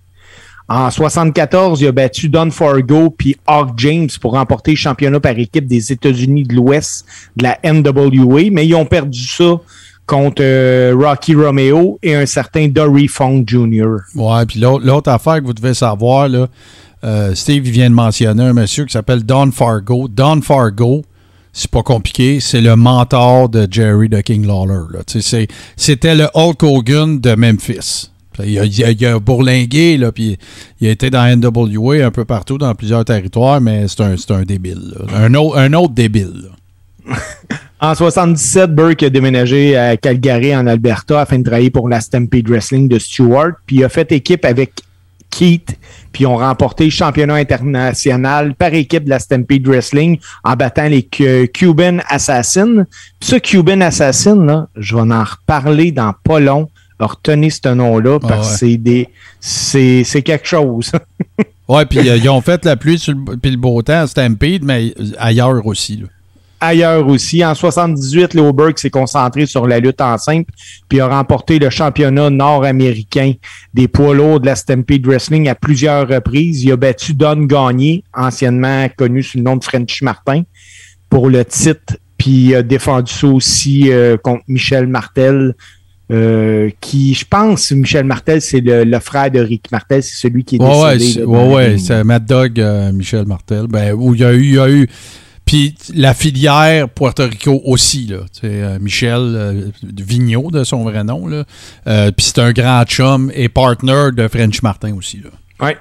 En 0.69 0.91
74, 0.91 1.83
il 1.83 1.89
a 1.89 1.93
battu 1.93 2.29
Don 2.29 2.51
Fargo 2.51 3.11
puis 3.11 3.37
Hawk 3.47 3.71
James 3.77 4.09
pour 4.21 4.33
remporter 4.33 4.71
le 4.71 4.77
championnat 4.77 5.21
par 5.21 5.39
équipe 5.39 5.67
des 5.67 5.93
États-Unis 5.93 6.45
de 6.45 6.55
l'Ouest 6.55 7.05
de 7.37 7.45
la 7.45 7.59
NWA, 7.63 8.51
mais 8.51 8.67
ils 8.67 8.75
ont 8.75 8.87
perdu 8.87 9.27
ça 9.27 9.61
contre 10.07 10.43
euh, 10.43 10.95
Rocky 10.99 11.35
Romeo 11.35 11.99
et 12.03 12.15
un 12.15 12.27
certain 12.27 12.69
Dory 12.69 13.09
Fong 13.09 13.45
Jr. 13.47 13.97
Ouais, 14.15 14.47
puis 14.47 14.61
l'autre 14.61 15.11
affaire 15.11 15.41
que 15.41 15.47
vous 15.47 15.55
devez 15.55 15.75
savoir, 15.75 16.29
là, 16.29 16.49
euh, 17.05 17.35
Steve 17.35 17.65
vient 17.65 17.91
de 17.91 17.95
mentionner 17.95 18.43
un 18.43 18.53
monsieur 18.55 18.85
qui 18.85 18.93
s'appelle 18.93 19.25
Don 19.25 19.51
Fargo. 19.53 20.09
Don 20.09 20.41
Fargo, 20.41 21.03
c'est 21.53 21.71
pas 21.71 21.83
compliqué, 21.83 22.41
c'est 22.41 22.61
le 22.61 22.77
mentor 22.77 23.49
de 23.49 23.69
Jerry 23.71 24.09
de 24.09 24.21
King 24.21 24.47
Lawler. 24.47 25.03
C'était 25.77 26.15
le 26.15 26.29
Hulk 26.35 26.63
Hogan 26.63 27.21
de 27.21 27.35
Memphis. 27.35 28.11
Il 28.43 29.05
a, 29.07 29.19
bourlingué, 29.21 29.97
là, 29.97 30.11
puis 30.11 30.37
il 30.81 30.89
a 30.89 30.91
été 30.91 31.11
dans 31.11 31.25
NWA 31.25 32.05
un 32.05 32.11
peu 32.11 32.25
partout, 32.25 32.59
dans 32.59 32.75
plusieurs 32.75 33.05
territoires, 33.05 33.61
mais 33.61 33.87
c'est 33.87 34.33
un, 34.33 34.43
débile. 34.43 34.95
Un, 35.15 35.35
autre, 35.35 35.57
un 35.57 35.73
autre 35.75 35.95
débile. 35.95 36.51
en 37.81 37.95
77, 37.95 38.75
Burke 38.75 39.05
a 39.05 39.11
déménagé 39.11 39.77
à 39.77 39.97
Calgary, 39.97 40.57
en 40.57 40.67
Alberta, 40.67 41.21
afin 41.21 41.39
de 41.39 41.45
travailler 41.45 41.71
pour 41.71 41.89
la 41.89 42.01
Stampede 42.01 42.49
Wrestling 42.49 42.89
de 42.89 42.99
Stewart, 42.99 43.53
puis 43.67 43.77
il 43.77 43.85
a 43.85 43.89
fait 43.89 44.11
équipe 44.11 44.45
avec 44.45 44.73
Keith, 45.37 45.77
puis 46.13 46.27
ont 46.27 46.37
remporté 46.37 46.85
le 46.85 46.91
championnat 46.91 47.35
international 47.35 48.55
par 48.55 48.73
équipe 48.73 49.05
de 49.05 49.11
la 49.11 49.19
Stampede 49.19 49.67
Wrestling 49.67 50.19
en 50.45 50.55
battant 50.55 50.89
les 50.89 51.03
Cuban 51.03 51.99
Assassins. 52.09 52.85
Puis 53.19 53.31
ce 53.31 53.37
Cuban 53.37 53.81
Assassin, 53.81 54.37
là, 54.45 54.69
je 54.77 54.95
vais 54.95 55.03
en 55.03 55.25
reparler 55.25 55.91
dans 55.91 56.15
pas 56.25 56.41
long 56.41 56.69
retenez 57.07 57.51
ce 57.51 57.69
nom-là 57.69 58.19
ah 58.23 58.27
parce 58.27 58.53
que 58.53 58.59
c'est 58.59 58.77
des 58.77 59.09
c'est 59.41 60.23
quelque 60.23 60.47
chose. 60.47 60.93
ouais, 61.69 61.87
puis 61.87 62.09
euh, 62.09 62.17
ils 62.17 62.29
ont 62.29 62.41
fait 62.41 62.65
la 62.65 62.77
pluie 62.77 63.03
puis 63.43 63.51
le 63.51 63.57
beau 63.57 63.83
temps 63.83 64.03
à 64.03 64.07
Stampede, 64.07 64.65
mais 64.65 64.95
ailleurs 65.19 65.67
aussi. 65.67 66.03
Ailleurs 66.67 67.07
aussi. 67.07 67.45
En 67.45 67.55
78, 67.55 68.35
Leo 68.35 68.53
Burke 68.53 68.79
s'est 68.79 68.91
concentré 68.91 69.47
sur 69.47 69.67
la 69.67 69.81
lutte 69.81 70.01
en 70.01 70.19
simple, 70.19 70.53
puis 70.89 71.01
a 71.01 71.09
remporté 71.09 71.59
le 71.59 71.71
championnat 71.71 72.31
nord-américain 72.31 73.33
des 73.73 73.89
poids 73.89 74.15
lourds 74.15 74.41
de 74.41 74.47
la 74.47 74.57
Stampede 74.57 75.07
Wrestling 75.07 75.49
à 75.49 75.55
plusieurs 75.55 76.09
reprises. 76.09 76.65
Il 76.65 76.73
a 76.73 76.77
battu 76.77 77.15
Don 77.15 77.45
Gagné, 77.45 78.05
anciennement 78.13 78.89
connu 78.97 79.23
sous 79.23 79.39
le 79.39 79.45
nom 79.45 79.57
de 79.57 79.65
French 79.65 80.03
Martin, 80.03 80.43
pour 81.09 81.31
le 81.31 81.45
titre 81.45 81.95
puis 82.17 82.31
il 82.31 82.55
a 82.55 82.63
défendu 82.63 83.13
ça 83.13 83.27
aussi 83.27 83.91
euh, 83.91 84.17
contre 84.17 84.45
Michel 84.49 84.87
Martel 84.87 85.55
euh, 86.13 86.71
qui, 86.81 87.15
je 87.15 87.25
pense, 87.25 87.73
Michel 87.73 88.05
Martel, 88.05 88.41
c'est 88.41 88.61
le, 88.61 88.99
frère 89.01 89.31
de 89.31 89.41
Rick 89.41 89.73
Martel, 89.73 90.03
c'est 90.03 90.17
celui 90.17 90.45
qui 90.45 90.57
est 90.57 90.59
décédé. 90.59 91.25
Ouais, 91.25 91.55
ouais, 91.55 91.79
c'est 91.79 92.05
Mad 92.05 92.27
Dog 92.27 92.61
euh, 92.61 92.93
Michel 92.93 93.27
Martel. 93.27 93.67
Ben, 93.69 93.95
où 93.95 94.15
il 94.15 94.21
y 94.21 94.25
a 94.25 94.33
eu, 94.33 94.43
il 94.43 94.55
y 94.55 94.59
a 94.59 94.71
eu 94.71 94.87
puis 95.45 95.75
la 95.95 96.15
filière 96.15 96.89
Puerto 96.89 97.25
Rico 97.25 97.61
aussi, 97.65 98.07
là. 98.07 98.19
Euh, 98.45 98.79
Michel 98.81 99.73
Vigneault, 99.83 100.51
de 100.51 100.65
son 100.65 100.85
vrai 100.85 101.05
nom. 101.05 101.27
Là. 101.27 101.45
puis 102.13 102.27
c'est 102.27 102.39
un 102.39 102.53
grand 102.53 102.85
chum 102.85 103.31
et 103.35 103.49
partner 103.49 104.11
de 104.15 104.29
French 104.29 104.63
Martin 104.63 104.95
aussi. 104.95 105.23
Là. 105.23 105.31
Ouais 105.67 105.77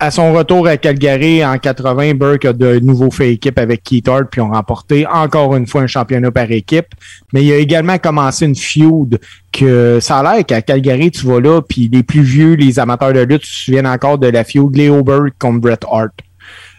à 0.00 0.10
son 0.10 0.32
retour 0.32 0.66
à 0.66 0.78
Calgary 0.78 1.44
en 1.44 1.58
80, 1.58 2.14
Burke 2.14 2.46
a 2.46 2.52
de 2.54 2.80
nouveau 2.80 3.10
fait 3.10 3.34
équipe 3.34 3.58
avec 3.58 3.82
Keith 3.82 4.08
Hart, 4.08 4.28
puis 4.30 4.40
ont 4.40 4.50
remporté 4.50 5.06
encore 5.06 5.54
une 5.54 5.66
fois 5.66 5.82
un 5.82 5.86
championnat 5.86 6.30
par 6.30 6.50
équipe. 6.50 6.86
Mais 7.34 7.44
il 7.44 7.52
a 7.52 7.56
également 7.56 7.98
commencé 7.98 8.46
une 8.46 8.56
feud 8.56 9.20
que 9.52 9.98
ça 10.00 10.20
a 10.20 10.22
l'air 10.34 10.46
qu'à 10.46 10.62
Calgary, 10.62 11.10
tu 11.10 11.26
vas 11.26 11.38
là, 11.38 11.60
puis 11.60 11.90
les 11.92 12.02
plus 12.02 12.22
vieux, 12.22 12.54
les 12.54 12.78
amateurs 12.78 13.12
de 13.12 13.20
lutte, 13.20 13.44
se 13.44 13.64
souviennent 13.64 13.86
encore 13.86 14.18
de 14.18 14.28
la 14.28 14.42
feud 14.42 14.74
Leo 14.74 15.02
Burke 15.02 15.34
contre 15.38 15.60
Bret 15.60 15.80
Hart. 15.90 16.14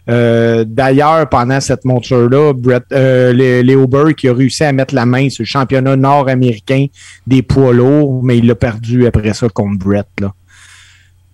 Euh, 0.10 0.66
d'ailleurs, 0.68 1.30
pendant 1.30 1.60
cette 1.60 1.86
monture-là, 1.86 2.54
euh, 2.92 3.34
Léo 3.62 3.88
Burke 3.88 4.26
a 4.26 4.34
réussi 4.34 4.64
à 4.64 4.72
mettre 4.72 4.96
la 4.96 5.06
main 5.06 5.30
sur 5.30 5.44
le 5.44 5.48
championnat 5.48 5.96
nord-américain 5.96 6.88
des 7.28 7.42
poids 7.42 7.74
lourds, 7.74 8.24
mais 8.24 8.38
il 8.38 8.48
l'a 8.48 8.56
perdu 8.56 9.06
après 9.06 9.34
ça 9.34 9.48
contre 9.50 9.78
Bret. 9.78 10.06
Là. 10.20 10.34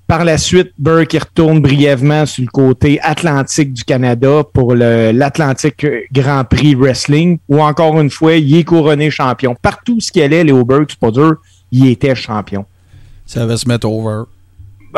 Par 0.08 0.24
la 0.24 0.38
suite, 0.38 0.72
Burke 0.78 1.18
retourne 1.20 1.60
brièvement 1.60 2.26
sur 2.26 2.44
le 2.44 2.50
côté 2.50 3.00
atlantique 3.02 3.74
du 3.74 3.84
Canada 3.84 4.44
pour 4.54 4.74
l'Atlantique 4.74 5.86
Grand 6.14 6.46
Prix 6.46 6.76
Wrestling, 6.76 7.40
où 7.50 7.62
encore 7.62 8.00
une 8.00 8.10
fois, 8.10 8.36
il 8.36 8.56
est 8.56 8.64
couronné 8.64 9.12
champion. 9.12 9.56
Partout 9.62 10.00
ce 10.00 10.12
qu'il 10.12 10.22
allait, 10.22 10.46
Léo 10.46 10.64
Burke, 10.64 10.92
c'est 10.92 11.00
pas 11.00 11.12
dur, 11.12 11.36
il 11.72 11.88
était 11.88 12.16
champion. 12.16 12.66
Ça 13.26 13.46
va 13.46 13.58
se 13.58 13.68
mettre 13.68 13.90
over. 13.90 14.24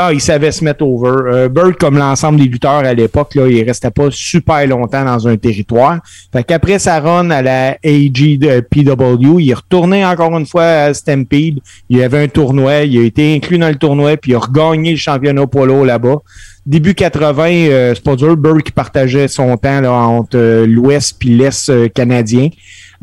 Ah, 0.01 0.13
il 0.13 0.21
savait 0.21 0.53
se 0.53 0.63
mettre 0.63 0.85
over. 0.85 1.29
Euh, 1.29 1.49
Bird, 1.49 1.75
comme 1.75 1.97
l'ensemble 1.97 2.39
des 2.39 2.45
lutteurs 2.45 2.85
à 2.85 2.93
l'époque, 2.93 3.35
là, 3.35 3.49
il 3.49 3.61
restait 3.65 3.91
pas 3.91 4.07
super 4.09 4.65
longtemps 4.65 5.03
dans 5.03 5.27
un 5.27 5.35
territoire. 5.35 5.99
Fait 6.31 6.41
qu'après 6.41 6.79
sa 6.79 7.01
run 7.01 7.29
à 7.31 7.41
la 7.41 7.71
AGPW, 7.83 9.41
il 9.41 9.49
est 9.49 9.53
retourné 9.53 10.05
encore 10.05 10.37
une 10.37 10.45
fois 10.45 10.63
à 10.63 10.93
Stampede. 10.93 11.59
Il 11.89 11.97
y 11.97 12.03
avait 12.03 12.23
un 12.23 12.27
tournoi, 12.29 12.83
il 12.83 12.97
a 12.97 13.03
été 13.03 13.35
inclus 13.35 13.57
dans 13.57 13.67
le 13.67 13.75
tournoi, 13.75 14.15
puis 14.15 14.31
il 14.31 14.35
a 14.35 14.39
regagné 14.39 14.91
le 14.91 14.97
championnat 14.97 15.45
polo 15.47 15.83
là-bas. 15.83 16.19
Début 16.65 16.93
80, 16.93 17.43
euh, 17.49 17.93
c'est 17.95 18.03
pas 18.03 18.15
dur, 18.15 18.37
Bird 18.37 18.69
partageait 18.71 19.27
son 19.27 19.57
temps 19.57 19.81
là, 19.81 19.91
entre 19.91 20.37
euh, 20.37 20.67
l'Ouest 20.67 21.15
puis 21.19 21.29
l'Est 21.29 21.69
euh, 21.69 21.89
canadien. 21.89 22.49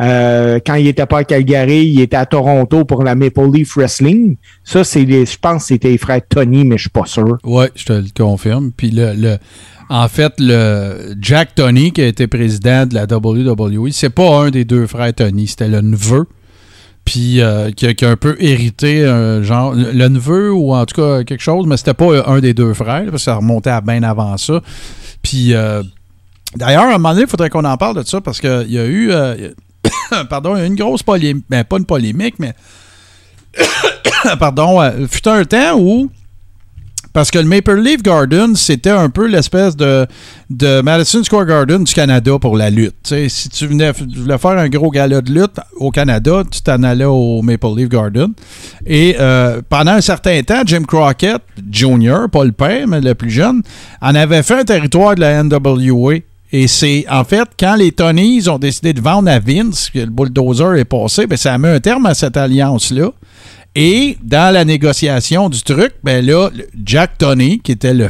Euh, 0.00 0.58
quand 0.64 0.74
il 0.74 0.86
était 0.86 1.06
pas 1.06 1.18
à 1.18 1.24
Calgary, 1.24 1.86
il 1.86 2.00
était 2.00 2.16
à 2.16 2.26
Toronto 2.26 2.84
pour 2.84 3.02
la 3.02 3.14
Maple 3.14 3.50
Leaf 3.52 3.76
Wrestling. 3.76 4.36
Ça, 4.62 4.84
c'est 4.84 5.06
je 5.06 5.38
pense 5.38 5.62
que 5.62 5.68
c'était 5.68 5.90
les 5.90 5.98
frères 5.98 6.20
Tony, 6.28 6.64
mais 6.64 6.76
je 6.76 6.82
suis 6.82 6.90
pas 6.90 7.06
sûr. 7.06 7.38
Oui, 7.44 7.66
je 7.74 7.84
te 7.84 7.92
le 7.92 8.06
confirme. 8.16 8.72
Puis 8.76 8.90
le, 8.92 9.38
en 9.88 10.08
fait, 10.08 10.34
le 10.38 11.14
Jack 11.20 11.54
Tony, 11.54 11.92
qui 11.92 12.02
a 12.02 12.06
été 12.06 12.26
président 12.26 12.86
de 12.86 12.94
la 12.94 13.04
WWE, 13.04 13.90
c'est 13.90 14.10
pas 14.10 14.44
un 14.44 14.50
des 14.50 14.64
deux 14.64 14.86
frères 14.86 15.14
Tony, 15.14 15.46
c'était 15.46 15.68
le 15.68 15.80
neveu. 15.80 16.26
Puis 17.04 17.40
euh, 17.40 17.70
qui, 17.70 17.86
a, 17.86 18.10
un 18.10 18.16
peu 18.16 18.36
hérité, 18.40 19.04
genre, 19.42 19.72
le 19.74 20.08
neveu 20.08 20.52
ou 20.52 20.74
en 20.74 20.84
tout 20.84 21.00
cas 21.00 21.24
quelque 21.24 21.42
chose, 21.42 21.66
mais 21.66 21.76
c'était 21.76 21.94
pas 21.94 22.28
un 22.28 22.40
des 22.40 22.52
deux 22.52 22.74
frères, 22.74 23.04
parce 23.04 23.22
que 23.22 23.30
ça 23.30 23.36
remontait 23.36 23.70
à 23.70 23.80
bien 23.80 24.02
avant 24.02 24.36
ça. 24.36 24.60
Puis 25.22 25.54
euh, 25.54 25.82
d'ailleurs, 26.54 26.84
à 26.84 26.88
un 26.88 26.98
moment 26.98 27.10
donné, 27.10 27.22
il 27.22 27.28
faudrait 27.28 27.48
qu'on 27.50 27.64
en 27.64 27.76
parle 27.76 27.96
de 27.96 28.06
ça 28.06 28.20
parce 28.20 28.40
qu'il 28.40 28.70
y 28.70 28.78
a 28.78 28.86
eu. 28.86 29.12
pardon, 30.30 30.56
une 30.56 30.74
grosse 30.74 31.02
polémique, 31.02 31.44
ben, 31.48 31.64
pas 31.64 31.78
une 31.78 31.84
polémique, 31.84 32.36
mais 32.38 32.54
pardon, 34.38 34.80
euh, 34.80 35.06
fut 35.08 35.26
un 35.28 35.44
temps 35.44 35.78
où 35.78 36.10
parce 37.16 37.30
que 37.30 37.38
le 37.38 37.46
Maple 37.46 37.80
Leaf 37.80 38.02
Garden, 38.02 38.54
c'était 38.56 38.90
un 38.90 39.08
peu 39.08 39.26
l'espèce 39.26 39.74
de, 39.74 40.06
de 40.50 40.82
Madison 40.82 41.24
Square 41.24 41.46
Garden 41.46 41.82
du 41.82 41.94
Canada 41.94 42.38
pour 42.38 42.58
la 42.58 42.68
lutte. 42.68 43.14
si 43.28 43.48
tu 43.48 43.66
voulais 43.68 43.94
faire 43.94 44.50
un 44.50 44.68
gros 44.68 44.90
gala 44.90 45.22
de 45.22 45.32
lutte 45.32 45.58
au 45.76 45.90
Canada, 45.90 46.42
tu 46.50 46.60
t'en 46.60 46.82
allais 46.82 47.06
au 47.06 47.40
Maple 47.40 47.74
Leaf 47.74 47.88
Garden. 47.88 48.34
Et 48.84 49.16
euh, 49.18 49.62
pendant 49.66 49.92
un 49.92 50.02
certain 50.02 50.42
temps, 50.42 50.60
Jim 50.66 50.82
Crockett 50.86 51.40
Jr., 51.70 52.26
pas 52.30 52.44
le 52.44 52.52
père, 52.52 52.86
mais 52.86 53.00
le 53.00 53.14
plus 53.14 53.30
jeune, 53.30 53.62
en 54.02 54.14
avait 54.14 54.42
fait 54.42 54.60
un 54.60 54.64
territoire 54.64 55.14
de 55.14 55.20
la 55.20 55.42
NWA 55.42 56.16
et 56.52 56.68
c'est 56.68 57.04
en 57.10 57.24
fait 57.24 57.48
quand 57.58 57.74
les 57.76 57.92
Tonys 57.92 58.48
ont 58.48 58.58
décidé 58.58 58.92
de 58.92 59.00
vendre 59.00 59.30
à 59.30 59.38
Vince, 59.38 59.90
que 59.90 59.98
le 59.98 60.06
bulldozer 60.06 60.76
est 60.76 60.84
passé, 60.84 61.26
ben, 61.26 61.36
ça 61.36 61.54
a 61.54 61.58
mis 61.58 61.68
un 61.68 61.80
terme 61.80 62.06
à 62.06 62.14
cette 62.14 62.36
alliance-là. 62.36 63.10
Et 63.78 64.16
dans 64.22 64.54
la 64.54 64.64
négociation 64.64 65.50
du 65.50 65.60
truc, 65.60 65.92
ben 66.02 66.24
là, 66.24 66.48
Jack 66.82 67.18
Tony, 67.18 67.60
qui 67.60 67.72
était 67.72 67.92
le, 67.92 68.08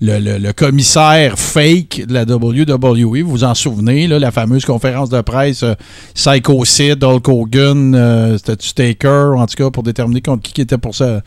le, 0.00 0.52
commissaire 0.52 1.38
fake 1.38 2.06
de 2.08 2.14
la 2.14 2.22
WWE, 2.24 3.20
vous 3.20 3.30
vous 3.30 3.44
en 3.44 3.54
souvenez, 3.54 4.06
là, 4.06 4.18
la 4.18 4.30
fameuse 4.30 4.64
conférence 4.64 5.10
de 5.10 5.20
presse 5.20 5.64
euh, 5.64 5.74
Psycho 6.14 6.64
Sid, 6.64 7.04
Hulk 7.04 7.28
Hogan, 7.28 7.94
euh, 7.94 8.38
c'était 8.38 8.56
Staker, 8.58 9.34
en 9.36 9.44
tout 9.44 9.62
cas, 9.62 9.70
pour 9.70 9.82
déterminer 9.82 10.22
contre 10.22 10.50
qui, 10.50 10.62
était 10.62 10.78
pour 10.78 10.94
ça, 10.94 11.20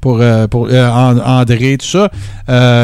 pour, 0.00 0.18
euh, 0.20 0.48
pour 0.48 0.68
André, 0.72 1.78
tout 1.78 1.86
ça. 1.86 2.10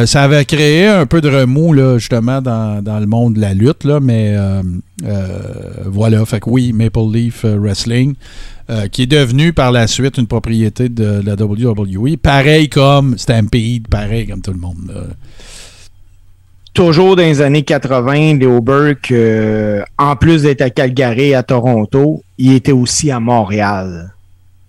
ça 0.07 0.23
avait 0.23 0.45
créé 0.45 0.87
un 0.87 1.07
peu 1.07 1.21
de 1.21 1.31
remous, 1.31 1.73
là, 1.73 1.99
justement, 1.99 2.41
dans, 2.41 2.81
dans 2.81 3.01
le 3.01 3.07
monde 3.07 3.35
de 3.35 3.41
la 3.41 3.55
lutte, 3.55 3.83
là, 3.83 3.99
mais 3.99 4.37
voilà, 5.85 6.25
fait 6.25 6.39
que 6.39 6.49
oui, 6.49 6.73
Maple 6.73 7.11
Leaf 7.13 7.45
Wrestling. 7.45 8.15
Euh, 8.71 8.89
qui 8.89 9.03
est 9.03 9.07
devenu 9.07 9.53
par 9.53 9.73
la 9.73 9.87
suite 9.87 10.17
une 10.17 10.27
propriété 10.27 10.89
de 10.89 11.21
la 11.23 11.35
WWE. 11.35 12.17
Pareil 12.17 12.71
comme 12.71 13.19
Stampede, 13.19 13.89
pareil 13.89 14.27
comme 14.27 14.41
tout 14.41 14.53
le 14.53 14.59
monde. 14.59 15.15
Toujours 16.75 17.15
dans 17.15 17.23
les 17.23 17.41
années 17.41 17.63
80, 17.63 18.39
Léo 18.39 18.61
Burke, 18.61 19.13
euh, 19.13 19.85
en 19.97 20.17
plus 20.17 20.43
d'être 20.43 20.61
à 20.61 20.71
Calgary, 20.71 21.33
à 21.33 21.45
Toronto, 21.45 22.25
il 22.37 22.53
était 22.55 22.73
aussi 22.73 23.13
à 23.13 23.21
Montréal. 23.21 24.13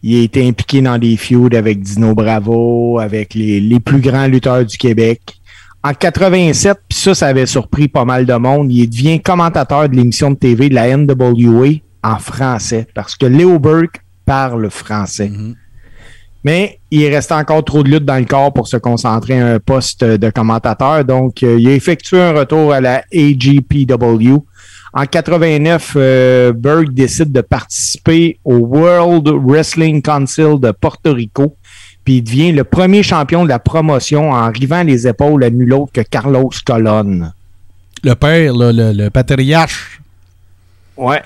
Il 0.03 0.21
été 0.21 0.47
impliqué 0.47 0.81
dans 0.81 0.99
des 0.99 1.17
feuds 1.17 1.49
avec 1.55 1.81
Dino 1.81 2.13
Bravo, 2.13 2.99
avec 2.99 3.33
les, 3.33 3.59
les 3.59 3.79
plus 3.79 4.01
grands 4.01 4.27
lutteurs 4.27 4.63
du 4.63 4.77
Québec. 4.77 5.19
En 5.83 5.93
87, 5.93 6.77
puis 6.87 6.97
ça, 6.97 7.15
ça 7.15 7.25
avait 7.25 7.47
surpris 7.47 7.87
pas 7.87 8.05
mal 8.05 8.27
de 8.27 8.35
monde, 8.35 8.71
il 8.71 8.87
devient 8.87 9.19
commentateur 9.19 9.89
de 9.89 9.95
l'émission 9.95 10.29
de 10.29 10.35
TV 10.35 10.69
de 10.69 10.75
la 10.75 10.95
NWA 10.95 11.79
en 12.05 12.19
français 12.19 12.87
parce 12.93 13.15
que 13.15 13.25
Léo 13.25 13.59
Burke 13.59 14.01
parle 14.25 14.69
français. 14.69 15.29
Mhm. 15.29 15.55
Mais 16.43 16.77
il 16.91 17.07
restait 17.07 17.33
encore 17.33 17.65
trop 17.65 17.81
de 17.81 17.89
lutte 17.89 18.05
dans 18.05 18.19
le 18.19 18.25
corps 18.25 18.53
pour 18.53 18.67
se 18.67 18.77
concentrer 18.77 19.39
à 19.41 19.55
un 19.55 19.59
poste 19.59 20.03
de 20.03 20.29
commentateur. 20.29 21.03
Donc, 21.03 21.41
euh, 21.41 21.57
il 21.59 21.67
a 21.67 21.71
effectué 21.71 22.21
un 22.21 22.33
retour 22.33 22.71
à 22.71 22.79
la 22.79 23.03
AGPW 23.11 24.43
En 24.93 25.05
89, 25.07 25.93
euh, 25.95 26.53
Berg 26.53 26.93
décide 26.93 27.31
de 27.31 27.41
participer 27.41 28.37
au 28.45 28.57
World 28.57 29.27
Wrestling 29.27 30.03
Council 30.03 30.59
de 30.59 30.69
Porto 30.69 31.13
Rico, 31.13 31.55
puis 32.03 32.17
il 32.17 32.23
devient 32.23 32.51
le 32.51 32.63
premier 32.63 33.01
champion 33.01 33.43
de 33.43 33.49
la 33.49 33.59
promotion 33.59 34.31
en 34.31 34.51
rivant 34.51 34.83
les 34.83 35.07
épaules 35.07 35.43
à 35.43 35.49
nul 35.49 35.73
autre 35.73 35.91
que 35.93 36.01
Carlos 36.01 36.51
Colon. 36.63 37.31
Le 38.03 38.13
père, 38.13 38.53
le, 38.53 38.93
le 38.93 39.09
patriarche. 39.09 39.99
Ouais. 40.95 41.23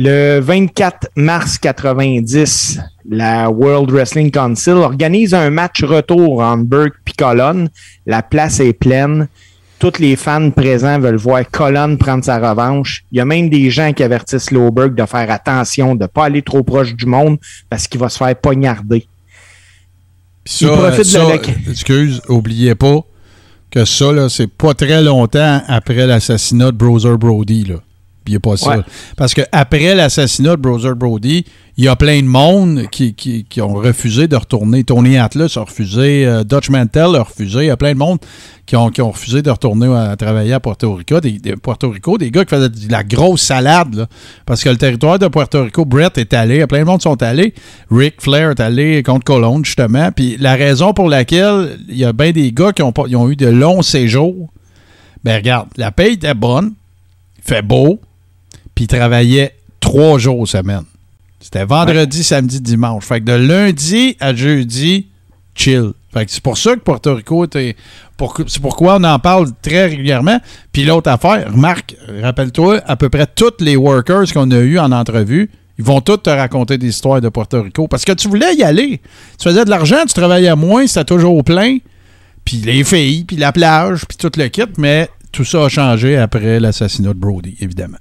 Le 0.00 0.38
24 0.38 1.08
mars 1.16 1.58
90, 1.58 2.78
la 3.10 3.50
World 3.50 3.90
Wrestling 3.90 4.30
Council 4.30 4.74
organise 4.74 5.34
un 5.34 5.50
match 5.50 5.82
retour 5.82 6.40
entre 6.40 6.62
Berg 6.62 6.92
et 7.04 7.12
Colon. 7.18 7.66
La 8.06 8.22
place 8.22 8.60
est 8.60 8.74
pleine 8.74 9.26
tous 9.80 9.98
les 9.98 10.16
fans 10.16 10.50
présents 10.50 10.98
veulent 10.98 11.16
voir 11.16 11.42
Colon 11.50 11.96
prendre 11.96 12.24
sa 12.24 12.38
revanche. 12.38 13.04
Il 13.12 13.18
y 13.18 13.20
a 13.20 13.24
même 13.24 13.48
des 13.48 13.70
gens 13.70 13.92
qui 13.92 14.02
avertissent 14.02 14.50
Loberg 14.50 14.94
de 14.94 15.04
faire 15.06 15.30
attention, 15.30 15.94
de 15.94 16.02
ne 16.02 16.06
pas 16.06 16.26
aller 16.26 16.42
trop 16.42 16.62
proche 16.62 16.94
du 16.94 17.06
monde 17.06 17.38
parce 17.68 17.86
qu'il 17.86 18.00
va 18.00 18.08
se 18.08 18.18
faire 18.18 18.36
poignarder. 18.36 19.06
Ça, 20.44 20.66
Il 20.66 20.72
profite 20.72 21.12
de 21.12 21.70
excuse, 21.70 22.22
oubliez 22.28 22.74
pas 22.74 23.00
que 23.70 23.84
ça, 23.84 24.28
c'est 24.28 24.50
pas 24.50 24.74
très 24.74 25.02
longtemps 25.02 25.62
après 25.66 26.06
l'assassinat 26.06 26.72
de 26.72 26.76
Browser 26.76 27.16
Brody. 27.16 27.64
Là 27.64 27.76
pas 28.38 28.56
ça. 28.56 28.84
Parce 29.16 29.34
qu'après 29.34 29.94
l'assassinat 29.94 30.56
de 30.56 30.60
Browser 30.60 30.94
Brody, 30.94 31.44
il 31.78 31.84
y 31.84 31.88
a 31.88 31.94
plein 31.94 32.20
de 32.20 32.26
monde 32.26 32.86
qui, 32.90 33.46
ont 33.60 33.74
refusé 33.74 34.26
de 34.26 34.34
retourner. 34.34 34.82
Tony 34.82 35.16
Atlas 35.16 35.56
a 35.56 35.60
refusé, 35.60 36.26
euh, 36.26 36.42
Dutch 36.42 36.70
Mantel 36.70 37.14
a 37.14 37.22
refusé. 37.22 37.60
Il 37.60 37.66
y 37.66 37.70
a 37.70 37.76
plein 37.76 37.92
de 37.92 37.98
monde 37.98 38.18
qui 38.66 38.74
ont, 38.74 38.90
qui 38.90 39.00
ont 39.00 39.12
refusé 39.12 39.42
de 39.42 39.50
retourner 39.50 39.86
à, 39.86 40.16
travailler 40.16 40.54
à 40.54 40.58
Puerto 40.58 40.92
Rico. 40.94 41.20
Des, 41.20 41.38
Puerto 41.62 41.88
Rico, 41.90 42.18
des 42.18 42.32
gars 42.32 42.44
qui 42.44 42.56
faisaient 42.56 42.68
de 42.68 42.90
la 42.90 43.04
grosse 43.04 43.42
salade. 43.42 44.08
parce 44.44 44.64
que 44.64 44.70
le 44.70 44.76
territoire 44.76 45.20
de 45.20 45.28
Puerto 45.28 45.62
Rico, 45.62 45.84
Brett 45.84 46.18
est 46.18 46.34
allé, 46.34 46.66
plein 46.66 46.80
de 46.80 46.84
monde 46.84 47.00
sont 47.00 47.22
allés. 47.22 47.54
Rick 47.92 48.20
Flair 48.20 48.50
est 48.50 48.60
allé 48.60 49.04
contre 49.04 49.24
Cologne, 49.24 49.64
justement. 49.64 50.10
Puis 50.10 50.36
la 50.36 50.56
raison 50.56 50.92
pour 50.92 51.08
laquelle 51.08 51.78
il 51.88 51.96
y 51.96 52.04
a 52.04 52.12
bien 52.12 52.32
des 52.32 52.50
gars 52.50 52.72
qui 52.72 52.82
ont, 52.82 52.92
ont 52.96 53.30
eu 53.30 53.36
de 53.36 53.46
longs 53.46 53.82
séjours, 53.82 54.50
ben 55.22 55.36
regarde, 55.36 55.68
la 55.76 55.92
paye 55.92 56.14
était 56.14 56.34
bonne, 56.34 56.72
il 57.38 57.44
fait 57.44 57.62
beau, 57.62 58.00
puis 58.78 58.84
il 58.84 58.96
travaillait 58.96 59.56
trois 59.80 60.20
jours 60.20 60.46
semaine. 60.46 60.84
C'était 61.40 61.64
vendredi, 61.64 62.22
samedi, 62.22 62.60
dimanche. 62.60 63.04
Fait 63.04 63.18
que 63.18 63.24
de 63.24 63.32
lundi 63.32 64.16
à 64.20 64.32
jeudi, 64.32 65.08
chill. 65.52 65.94
Fait 66.14 66.24
que 66.24 66.30
c'est 66.30 66.40
pour 66.40 66.56
ça 66.56 66.76
que 66.76 66.78
Puerto 66.78 67.12
Rico 67.16 67.44
était. 67.44 67.74
c'est 68.46 68.62
pourquoi 68.62 68.98
on 69.00 69.02
en 69.02 69.18
parle 69.18 69.48
très 69.62 69.86
régulièrement. 69.86 70.38
Puis 70.70 70.84
l'autre 70.84 71.10
affaire, 71.10 71.52
remarque, 71.52 71.96
rappelle-toi, 72.22 72.80
à 72.86 72.94
peu 72.94 73.08
près 73.08 73.26
tous 73.26 73.54
les 73.58 73.74
workers 73.74 74.32
qu'on 74.32 74.48
a 74.52 74.58
eu 74.58 74.78
en 74.78 74.92
entrevue, 74.92 75.50
ils 75.76 75.84
vont 75.84 76.00
tous 76.00 76.18
te 76.18 76.30
raconter 76.30 76.78
des 76.78 76.86
histoires 76.86 77.20
de 77.20 77.30
Puerto 77.30 77.60
Rico. 77.60 77.88
Parce 77.88 78.04
que 78.04 78.12
tu 78.12 78.28
voulais 78.28 78.54
y 78.54 78.62
aller. 78.62 79.00
Tu 79.38 79.48
faisais 79.48 79.64
de 79.64 79.70
l'argent, 79.70 80.04
tu 80.06 80.14
travaillais 80.14 80.54
moins, 80.54 80.86
c'était 80.86 81.04
toujours 81.04 81.42
plein. 81.42 81.78
Puis 82.44 82.58
les 82.58 82.84
filles, 82.84 83.24
puis 83.24 83.38
la 83.38 83.50
plage, 83.50 84.06
puis 84.06 84.16
tout 84.16 84.30
le 84.38 84.46
kit. 84.46 84.62
Mais 84.76 85.08
tout 85.32 85.44
ça 85.44 85.64
a 85.64 85.68
changé 85.68 86.16
après 86.16 86.60
l'assassinat 86.60 87.08
de 87.08 87.18
Brody, 87.18 87.56
évidemment. 87.58 87.98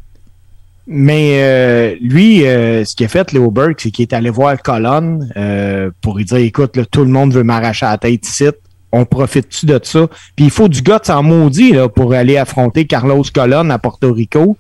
Mais 0.90 1.42
euh, 1.42 1.96
lui, 2.00 2.48
euh, 2.48 2.86
ce 2.86 2.96
qu'il 2.96 3.06
a 3.06 3.10
fait, 3.10 3.34
Léo 3.34 3.52
Burke, 3.52 3.82
c'est 3.82 3.92
qu'il 3.92 4.04
est 4.04 4.14
allé 4.14 4.30
voir 4.30 4.62
Colonne 4.62 5.30
euh, 5.36 5.92
pour 6.02 6.18
lui 6.18 6.24
dire 6.24 6.38
écoute, 6.38 6.80
tout 6.90 7.04
le 7.04 7.12
monde 7.12 7.34
veut 7.34 7.44
m'arracher 7.44 7.86
la 7.86 7.98
tête 7.98 8.26
ici. 8.26 8.46
On 8.94 9.04
profite-tu 9.04 9.66
de 9.66 9.80
ça? 9.84 10.08
Puis 10.38 10.46
il 10.46 10.52
faut 10.52 10.70
du 10.70 10.82
gars 10.82 11.02
en 11.10 11.24
maudit 11.24 11.74
là, 11.74 11.90
pour 11.90 12.14
aller 12.14 12.38
affronter 12.38 12.88
Carlos 12.88 13.24
Colon 13.34 13.70
à 13.70 13.80
Porto 13.80 14.14
Rico. 14.14 14.58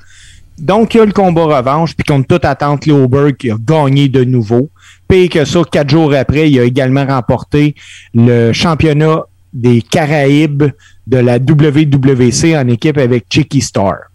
Donc, 0.60 0.96
il 0.96 0.98
y 0.98 1.00
a 1.00 1.06
le 1.06 1.14
combat 1.14 1.44
revanche, 1.44 1.96
puis 1.96 2.04
contre 2.04 2.28
toute 2.28 2.44
attente, 2.44 2.86
Léo 2.86 3.08
Burke 3.08 3.46
a 3.46 3.56
gagné 3.58 4.10
de 4.10 4.26
nouveau. 4.26 4.70
Puis 5.08 5.30
que 5.30 5.46
ça, 5.46 5.62
quatre 5.72 5.90
jours 5.90 6.14
après, 6.14 6.50
il 6.50 6.60
a 6.60 6.64
également 6.64 7.06
remporté 7.06 7.76
le 8.14 8.52
championnat 8.52 9.22
des 9.54 9.82
Caraïbes 9.82 10.66
de 11.06 11.18
la 11.18 11.38
WWC 11.38 12.58
en 12.58 12.68
équipe 12.68 12.98
avec 12.98 13.28
Chicky 13.30 13.62
Star. 13.62 14.07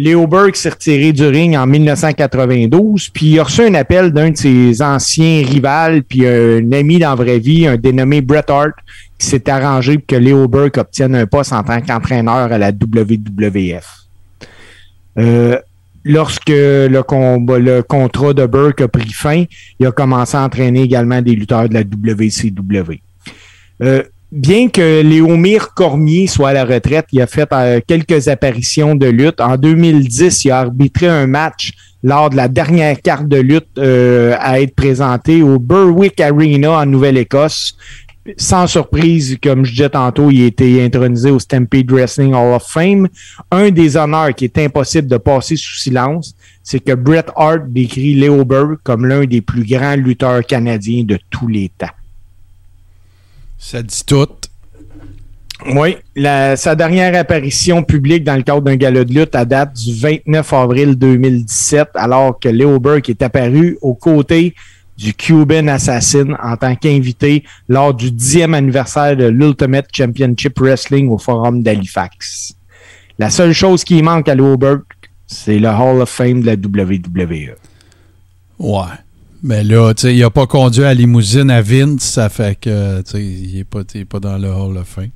Léo 0.00 0.28
Burke 0.28 0.54
s'est 0.54 0.68
retiré 0.68 1.12
du 1.12 1.26
ring 1.26 1.56
en 1.56 1.66
1992, 1.66 3.08
puis 3.08 3.32
il 3.32 3.40
a 3.40 3.42
reçu 3.42 3.62
un 3.62 3.74
appel 3.74 4.12
d'un 4.12 4.30
de 4.30 4.36
ses 4.36 4.80
anciens 4.80 5.42
rivales, 5.44 6.04
puis 6.04 6.24
un 6.24 6.70
ami 6.70 7.00
dans 7.00 7.08
la 7.08 7.14
vraie 7.16 7.40
vie, 7.40 7.66
un 7.66 7.76
dénommé 7.76 8.20
Bret 8.20 8.44
Hart, 8.48 8.74
qui 9.18 9.26
s'est 9.26 9.50
arrangé 9.50 9.98
pour 9.98 10.06
que 10.06 10.14
Léo 10.14 10.46
Burke 10.46 10.78
obtienne 10.78 11.16
un 11.16 11.26
poste 11.26 11.52
en 11.52 11.64
tant 11.64 11.80
qu'entraîneur 11.80 12.52
à 12.52 12.58
la 12.58 12.70
WWF. 12.70 14.06
Euh, 15.18 15.58
lorsque 16.04 16.48
le, 16.48 17.80
contrat 17.82 18.34
de 18.34 18.46
Burke 18.46 18.82
a 18.82 18.86
pris 18.86 19.12
fin, 19.12 19.46
il 19.80 19.86
a 19.88 19.90
commencé 19.90 20.36
à 20.36 20.44
entraîner 20.44 20.82
également 20.82 21.20
des 21.22 21.32
lutteurs 21.32 21.68
de 21.68 21.74
la 21.74 21.80
WCW. 21.80 23.00
Bien 24.30 24.68
que 24.68 25.02
Léomir 25.02 25.74
Cormier 25.74 26.26
soit 26.26 26.50
à 26.50 26.52
la 26.52 26.64
retraite, 26.64 27.06
il 27.12 27.20
a 27.20 27.26
fait 27.26 27.48
euh, 27.52 27.80
quelques 27.86 28.28
apparitions 28.28 28.94
de 28.94 29.06
lutte. 29.06 29.40
En 29.40 29.56
2010, 29.56 30.44
il 30.44 30.50
a 30.50 30.60
arbitré 30.60 31.08
un 31.08 31.26
match 31.26 31.72
lors 32.02 32.30
de 32.30 32.36
la 32.36 32.48
dernière 32.48 33.00
carte 33.00 33.26
de 33.26 33.38
lutte 33.38 33.78
euh, 33.78 34.36
à 34.38 34.60
être 34.60 34.74
présentée 34.74 35.42
au 35.42 35.58
Berwick 35.58 36.20
Arena 36.20 36.72
en 36.72 36.86
Nouvelle-Écosse. 36.86 37.76
Sans 38.36 38.66
surprise, 38.66 39.38
comme 39.42 39.64
je 39.64 39.70
disais 39.70 39.88
tantôt, 39.88 40.30
il 40.30 40.42
a 40.42 40.46
été 40.46 40.84
intronisé 40.84 41.30
au 41.30 41.38
Stampede 41.38 41.90
Wrestling 41.90 42.34
Hall 42.34 42.54
of 42.54 42.66
Fame. 42.68 43.08
Un 43.50 43.70
des 43.70 43.96
honneurs 43.96 44.34
qui 44.34 44.44
est 44.44 44.58
impossible 44.58 45.08
de 45.08 45.16
passer 45.16 45.56
sous 45.56 45.78
silence, 45.78 46.34
c'est 46.62 46.80
que 46.80 46.92
Bret 46.92 47.24
Hart 47.34 47.62
décrit 47.68 48.14
Léo 48.14 48.44
Burke 48.44 48.80
comme 48.84 49.06
l'un 49.06 49.24
des 49.24 49.40
plus 49.40 49.64
grands 49.64 49.96
lutteurs 49.96 50.44
canadiens 50.44 51.04
de 51.04 51.18
tous 51.30 51.48
les 51.48 51.70
temps. 51.70 51.86
Ça 53.58 53.82
dit 53.82 54.02
tout. 54.06 54.28
Oui, 55.74 55.96
sa 56.56 56.74
dernière 56.76 57.18
apparition 57.18 57.82
publique 57.82 58.22
dans 58.22 58.36
le 58.36 58.42
cadre 58.42 58.62
d'un 58.62 58.76
galop 58.76 59.04
de 59.04 59.12
lutte 59.12 59.34
à 59.34 59.44
date 59.44 59.74
du 59.74 59.92
29 59.92 60.52
avril 60.52 60.94
2017, 60.94 61.88
alors 61.94 62.38
que 62.38 62.48
Leo 62.48 62.78
Burke 62.78 63.10
est 63.10 63.22
apparu 63.22 63.76
aux 63.82 63.94
côtés 63.94 64.54
du 64.96 65.14
Cuban 65.14 65.66
Assassin 65.66 66.36
en 66.42 66.56
tant 66.56 66.76
qu'invité 66.76 67.44
lors 67.68 67.92
du 67.92 68.10
10e 68.10 68.54
anniversaire 68.54 69.16
de 69.16 69.26
l'Ultimate 69.26 69.88
Championship 69.92 70.58
Wrestling 70.60 71.08
au 71.08 71.18
Forum 71.18 71.62
d'Halifax. 71.62 72.54
La 73.18 73.30
seule 73.30 73.52
chose 73.52 73.82
qui 73.82 74.00
manque 74.00 74.28
à 74.28 74.36
Leo 74.36 74.56
Burke, 74.56 75.10
c'est 75.26 75.58
le 75.58 75.68
Hall 75.68 76.00
of 76.02 76.08
Fame 76.08 76.40
de 76.40 76.46
la 76.46 76.54
WWE. 76.54 77.56
Ouais. 78.60 78.82
Mais 79.42 79.62
là, 79.62 79.94
tu 79.94 80.02
sais, 80.02 80.14
il 80.14 80.20
n'a 80.20 80.30
pas 80.30 80.46
conduit 80.46 80.84
à 80.84 80.92
limousine 80.92 81.50
à 81.50 81.62
Vince, 81.62 82.02
ça 82.02 82.28
fait 82.28 82.58
que, 82.60 83.02
tu 83.02 83.10
sais, 83.12 83.22
il 83.22 83.56
n'est 83.56 83.64
pas, 83.64 83.80
pas, 84.08 84.18
dans 84.18 84.36
le 84.36 84.48
Hall 84.48 84.76
of 84.76 84.88
Fame. 84.88 85.10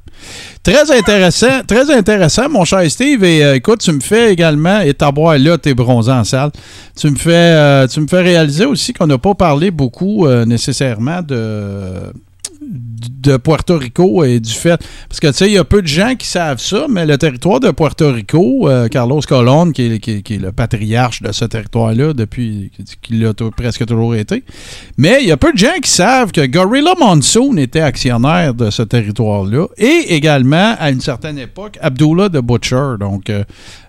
Très 0.63 0.97
intéressant, 0.97 1.63
très 1.67 1.91
intéressant, 1.91 2.49
mon 2.49 2.65
cher 2.65 2.89
Steve. 2.89 3.25
Et 3.25 3.45
euh, 3.45 3.57
écoute, 3.57 3.81
tu 3.81 3.91
me 3.91 4.01
fais 4.01 4.33
également, 4.33 4.81
et 4.81 4.95
ta 4.95 5.11
boire 5.11 5.39
là, 5.39 5.59
t'es 5.59 5.75
bronzé 5.75 6.13
en 6.13 6.23
salle. 6.23 6.51
Tu 6.97 7.11
me 7.11 7.17
fais, 7.17 7.31
euh, 7.33 7.87
tu 7.89 8.01
me 8.01 8.07
fais 8.07 8.21
réaliser 8.21 8.65
aussi 8.65 8.93
qu'on 8.93 9.07
n'a 9.07 9.19
pas 9.19 9.35
parlé 9.35 9.71
beaucoup 9.71 10.27
euh, 10.27 10.45
nécessairement 10.45 11.23
de 11.23 12.13
de 13.11 13.37
Puerto 13.37 13.79
Rico 13.79 14.25
et 14.25 14.41
du 14.41 14.53
fait. 14.53 14.81
Parce 15.09 15.21
que, 15.21 15.29
tu 15.29 15.33
sais, 15.35 15.47
il 15.47 15.53
y 15.53 15.59
a 15.59 15.65
peu 15.65 15.83
de 15.83 15.87
gens 15.87 16.15
qui 16.15 16.27
savent 16.27 16.61
ça, 16.61 16.87
mais 16.89 17.07
le 17.07 17.19
territoire 17.19 17.61
de 17.61 17.71
Puerto 17.71 18.11
Rico, 18.11 18.69
euh, 18.69 18.89
Carlos 18.89 19.21
Colón, 19.21 19.73
qui 19.73 19.83
est, 19.83 20.31
le 20.31 20.53
patriarche 20.53 21.23
de 21.23 21.33
ce 21.33 21.45
territoire-là 21.45 22.13
depuis 22.13 22.71
qu'il 23.03 23.25
a 23.27 23.33
presque 23.57 23.87
toujours 23.87 24.15
été. 24.15 24.45
Mais 24.97 25.19
il 25.23 25.29
y 25.29 25.33
a 25.33 25.37
peu 25.37 25.53
de 25.53 25.59
gens 25.59 25.79
qui 25.83 25.91
savent 25.91 26.33
que 26.33 26.45
Gorilla 26.47 26.95
Monsoon 26.99 27.57
était 27.57 27.81
actionnaire 27.81 28.55
de 28.55 28.71
ce 28.71 28.83
territoire-là 28.83 29.67
et 29.79 30.15
également, 30.15 30.75
à 30.79 30.91
une 30.91 31.01
certaine 31.01 31.39
époque, 31.39 31.79
Abdullah 31.81 32.29
de 32.29 32.41
Butcher. 32.41 32.95
Donc, 32.99 33.31
euh, 33.31 33.45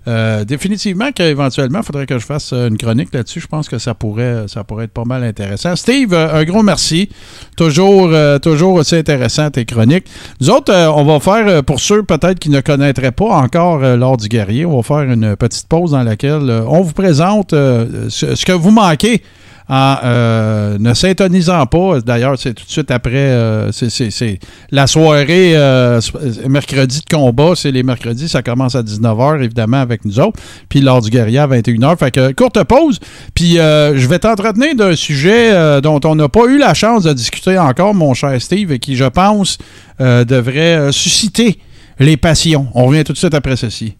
euh, 0.07 0.43
définitivement 0.43 1.11
qu'éventuellement, 1.11 1.79
il 1.79 1.85
faudrait 1.85 2.05
que 2.05 2.19
je 2.19 2.25
fasse 2.25 2.51
une 2.53 2.77
chronique 2.77 3.13
là-dessus. 3.13 3.39
Je 3.39 3.47
pense 3.47 3.69
que 3.69 3.77
ça 3.77 3.93
pourrait, 3.93 4.45
ça 4.47 4.63
pourrait 4.63 4.85
être 4.85 4.91
pas 4.91 5.05
mal 5.05 5.23
intéressant. 5.23 5.75
Steve, 5.75 6.13
un 6.13 6.43
gros 6.43 6.63
merci. 6.63 7.09
Toujours, 7.55 8.11
toujours 8.41 8.73
aussi 8.73 8.95
intéressant 9.03 9.51
tes 9.51 9.65
chroniques. 9.65 10.05
Nous 10.39 10.49
autres, 10.49 10.73
on 10.73 11.03
va 11.03 11.19
faire, 11.19 11.63
pour 11.63 11.81
ceux 11.81 12.03
peut-être 12.03 12.39
qui 12.39 12.49
ne 12.49 12.61
connaîtraient 12.61 13.11
pas 13.11 13.35
encore 13.35 13.79
l'ordre 13.79 14.23
du 14.23 14.29
guerrier, 14.29 14.65
on 14.65 14.77
va 14.77 14.83
faire 14.83 15.11
une 15.11 15.35
petite 15.35 15.67
pause 15.67 15.91
dans 15.91 16.03
laquelle 16.03 16.63
on 16.67 16.81
vous 16.81 16.93
présente 16.93 17.51
ce 17.51 18.45
que 18.45 18.53
vous 18.53 18.71
manquez 18.71 19.21
en 19.69 19.97
euh, 20.03 20.77
ne 20.79 20.93
s'intonisant 20.93 21.65
pas. 21.65 22.01
D'ailleurs, 22.01 22.37
c'est 22.37 22.53
tout 22.53 22.65
de 22.65 22.69
suite 22.69 22.91
après, 22.91 23.15
euh, 23.15 23.71
c'est 23.71 24.39
la 24.71 24.87
soirée 24.87 25.53
euh, 25.55 26.01
mercredi 26.47 27.01
de 27.01 27.15
combat, 27.15 27.53
c'est 27.55 27.71
les 27.71 27.83
mercredis, 27.83 28.27
ça 28.27 28.41
commence 28.41 28.75
à 28.75 28.81
19h, 28.81 29.43
évidemment, 29.43 29.77
avec 29.77 30.05
nous 30.05 30.19
autres. 30.19 30.39
Puis 30.69 30.81
lors 30.81 31.01
du 31.01 31.09
guerrier 31.09 31.39
à 31.39 31.47
21h. 31.47 31.97
Fait 31.97 32.11
que 32.11 32.31
courte 32.31 32.61
pause. 32.63 32.99
Puis 33.33 33.55
je 33.55 34.07
vais 34.07 34.19
t'entretenir 34.19 34.75
d'un 34.75 34.95
sujet 34.95 35.81
dont 35.81 35.99
on 36.05 36.15
n'a 36.15 36.29
pas 36.29 36.45
eu 36.45 36.57
la 36.57 36.73
chance 36.73 37.03
de 37.03 37.13
discuter 37.13 37.57
encore, 37.57 37.93
mon 37.93 38.13
cher 38.13 38.41
Steve, 38.41 38.71
et 38.71 38.79
qui, 38.79 38.95
je 38.95 39.05
pense, 39.05 39.57
devrait 39.99 40.91
susciter 40.91 41.59
les 41.99 42.17
passions. 42.17 42.67
On 42.73 42.85
revient 42.85 43.03
tout 43.03 43.13
de 43.13 43.17
suite 43.17 43.33
après 43.33 43.55
ceci. 43.55 43.95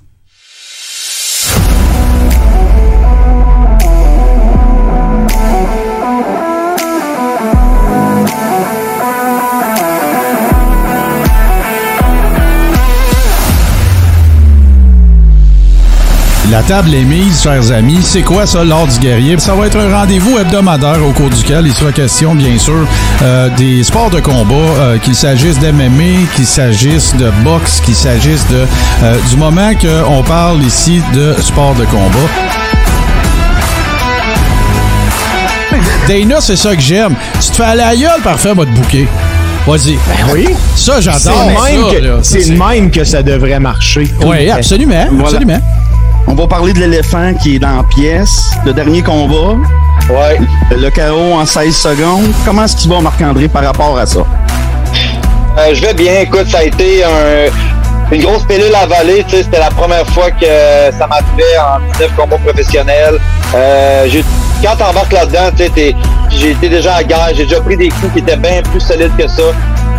La 16.54 16.62
table 16.62 16.94
est 16.94 17.04
mise, 17.04 17.42
chers 17.42 17.72
amis. 17.72 17.98
C'est 18.04 18.22
quoi 18.22 18.46
ça, 18.46 18.64
l'ordre 18.64 18.94
du 18.94 19.00
guerrier? 19.00 19.40
Ça 19.40 19.56
va 19.56 19.66
être 19.66 19.76
un 19.76 19.92
rendez-vous 19.92 20.38
hebdomadaire 20.38 21.04
au 21.04 21.12
cours 21.12 21.32
duquel 21.32 21.66
il 21.66 21.74
sera 21.74 21.92
question, 21.92 22.36
bien 22.36 22.60
sûr, 22.60 22.86
euh, 23.24 23.50
des 23.58 23.84
sports 23.84 24.12
de 24.12 24.20
combat, 24.20 24.54
euh, 24.54 25.00
qu'il 25.00 25.16
s'agisse 25.16 25.58
d'MMA, 25.58 26.28
qu'il 26.36 26.46
s'agisse 26.46 27.16
de 27.16 27.32
boxe, 27.44 27.80
qu'il 27.80 27.96
s'agisse 27.96 28.48
de... 28.50 28.68
Euh, 29.02 29.18
du 29.32 29.38
moment 29.38 29.72
qu'on 29.74 30.22
parle 30.22 30.62
ici 30.62 31.02
de 31.16 31.34
sport 31.42 31.74
de 31.74 31.86
combat. 31.86 32.30
Dana, 36.08 36.40
c'est 36.40 36.56
ça 36.56 36.76
que 36.76 36.82
j'aime. 36.84 37.16
Tu 37.42 37.50
te 37.50 37.56
fais 37.56 37.64
aller 37.64 37.82
à 37.82 37.96
gueule, 37.96 38.22
parfait, 38.24 38.54
moi, 38.54 38.68
te 38.68 38.72
bouquer. 38.72 39.08
Vas-y. 39.66 39.94
Ben 39.94 40.32
oui. 40.32 40.48
Ça, 40.76 41.02
j'adore. 41.02 41.50
C'est 42.22 42.50
le 42.50 42.58
même 42.58 42.92
que 42.92 43.04
ça 43.04 43.24
devrait 43.24 43.60
marcher. 43.60 44.08
Oui, 44.24 44.52
absolument. 44.52 45.08
Absolument. 45.20 45.60
On 46.28 46.36
va 46.36 46.48
parler 46.48 46.74
de 46.74 46.80
l'éléphant 46.80 47.34
qui 47.34 47.56
est 47.56 47.60
dans 47.60 47.78
la 47.78 47.84
pièce, 47.84 48.52
le 48.66 48.74
dernier 48.74 49.02
combat. 49.02 49.56
Ouais. 50.10 50.40
Le 50.72 50.90
chaos 50.90 51.34
en 51.34 51.46
16 51.46 51.76
secondes. 51.76 52.32
Comment 52.46 52.64
est-ce 52.64 52.78
que 52.78 52.82
tu 52.82 52.88
vas, 52.90 53.02
Marc-André, 53.02 53.48
par 53.48 53.64
rapport 53.64 53.98
à 53.98 54.06
ça? 54.06 54.22
Euh, 55.58 55.74
je 55.74 55.82
vais 55.82 55.94
bien. 55.94 56.22
Écoute, 56.22 56.48
ça 56.48 56.60
a 56.60 56.64
été 56.64 57.04
une 58.12 58.22
grosse 58.22 58.44
pilule 58.44 58.74
à 58.74 58.82
avaler. 58.82 59.26
C'était 59.28 59.60
la 59.60 59.70
première 59.70 60.08
fois 60.08 60.32
que 60.32 60.46
ça 60.98 61.08
m'arrivait 61.08 61.58
en 61.60 61.80
19 61.94 62.16
combats 62.16 62.38
professionnels. 62.38 63.20
Euh, 63.56 64.08
quand 64.64 64.76
t'embarques 64.78 65.14
là-dedans, 65.14 65.52
j'ai 66.30 66.52
été 66.52 66.70
déjà 66.70 66.96
à 66.96 67.04
guerre. 67.04 67.30
J'ai 67.36 67.44
déjà 67.44 67.62
pris 67.62 67.78
des 67.78 67.90
coups 67.90 68.14
qui 68.14 68.20
étaient 68.20 68.38
bien 68.38 68.62
plus 68.64 68.82
solides 68.82 69.12
que 69.18 69.28
ça. 69.28 69.44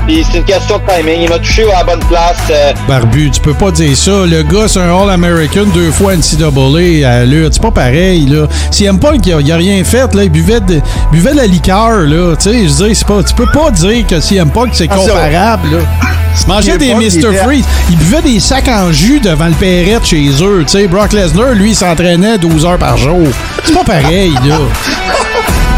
Puis 0.06 0.24
c'est 0.30 0.38
une 0.38 0.44
question 0.44 0.78
de 0.78 0.82
timing. 0.86 1.22
Il 1.22 1.28
m'a 1.28 1.38
touché 1.38 1.64
à 1.72 1.78
la 1.78 1.84
bonne 1.84 2.04
place. 2.08 2.36
Euh. 2.50 2.72
Barbu, 2.86 3.30
tu 3.30 3.40
peux 3.40 3.54
pas 3.54 3.70
dire 3.70 3.96
ça. 3.96 4.26
Le 4.26 4.42
gars, 4.42 4.68
c'est 4.68 4.80
un 4.80 4.94
All-American, 4.94 5.64
deux 5.72 5.90
fois 5.90 6.14
NCAA 6.14 7.08
à 7.08 7.24
l'heure. 7.24 7.48
C'est 7.50 7.62
pas 7.62 7.70
pareil, 7.70 8.26
là. 8.26 8.46
S'il 8.70 8.86
aime 8.86 8.98
pas 8.98 9.16
qu'il 9.16 9.32
a, 9.32 9.56
rien 9.56 9.82
fait, 9.84 10.14
là, 10.14 10.24
il 10.24 10.30
buvait 10.30 10.60
de, 10.60 10.80
buvait 11.10 11.32
de 11.32 11.36
la 11.36 11.46
liqueur, 11.46 12.00
là. 12.00 12.36
Tu 12.36 12.50
sais, 12.50 12.68
je 12.68 12.92
dis, 12.92 13.04
pas, 13.04 13.22
tu 13.22 13.34
peux 13.34 13.50
pas 13.52 13.70
dire 13.70 14.06
que 14.06 14.20
s'il 14.20 14.36
aime 14.36 14.50
pas 14.50 14.66
que 14.66 14.76
c'est 14.76 14.88
ah, 14.90 14.96
comparable, 14.96 15.70
là. 15.70 15.78
Mangeait 16.48 16.78
des 16.78 16.94
Mr. 16.94 17.32
Freeze. 17.44 17.64
Il 17.90 17.96
buvait 17.96 18.22
des 18.22 18.40
sacs 18.40 18.68
en 18.68 18.92
jus 18.92 19.20
devant 19.20 19.46
le 19.46 19.52
Perrette 19.52 20.04
chez 20.04 20.28
eux. 20.42 20.64
Tu 20.66 20.72
sais, 20.72 20.86
Brock 20.86 21.12
Lesnar, 21.12 21.52
lui, 21.52 21.70
il 21.70 21.76
s'entraînait 21.76 22.38
12 22.38 22.66
heures 22.66 22.78
par 22.78 22.96
jour. 22.96 23.28
C'est 23.62 23.72
pas 23.72 23.84
pareil, 23.84 24.34
là. 24.46 24.58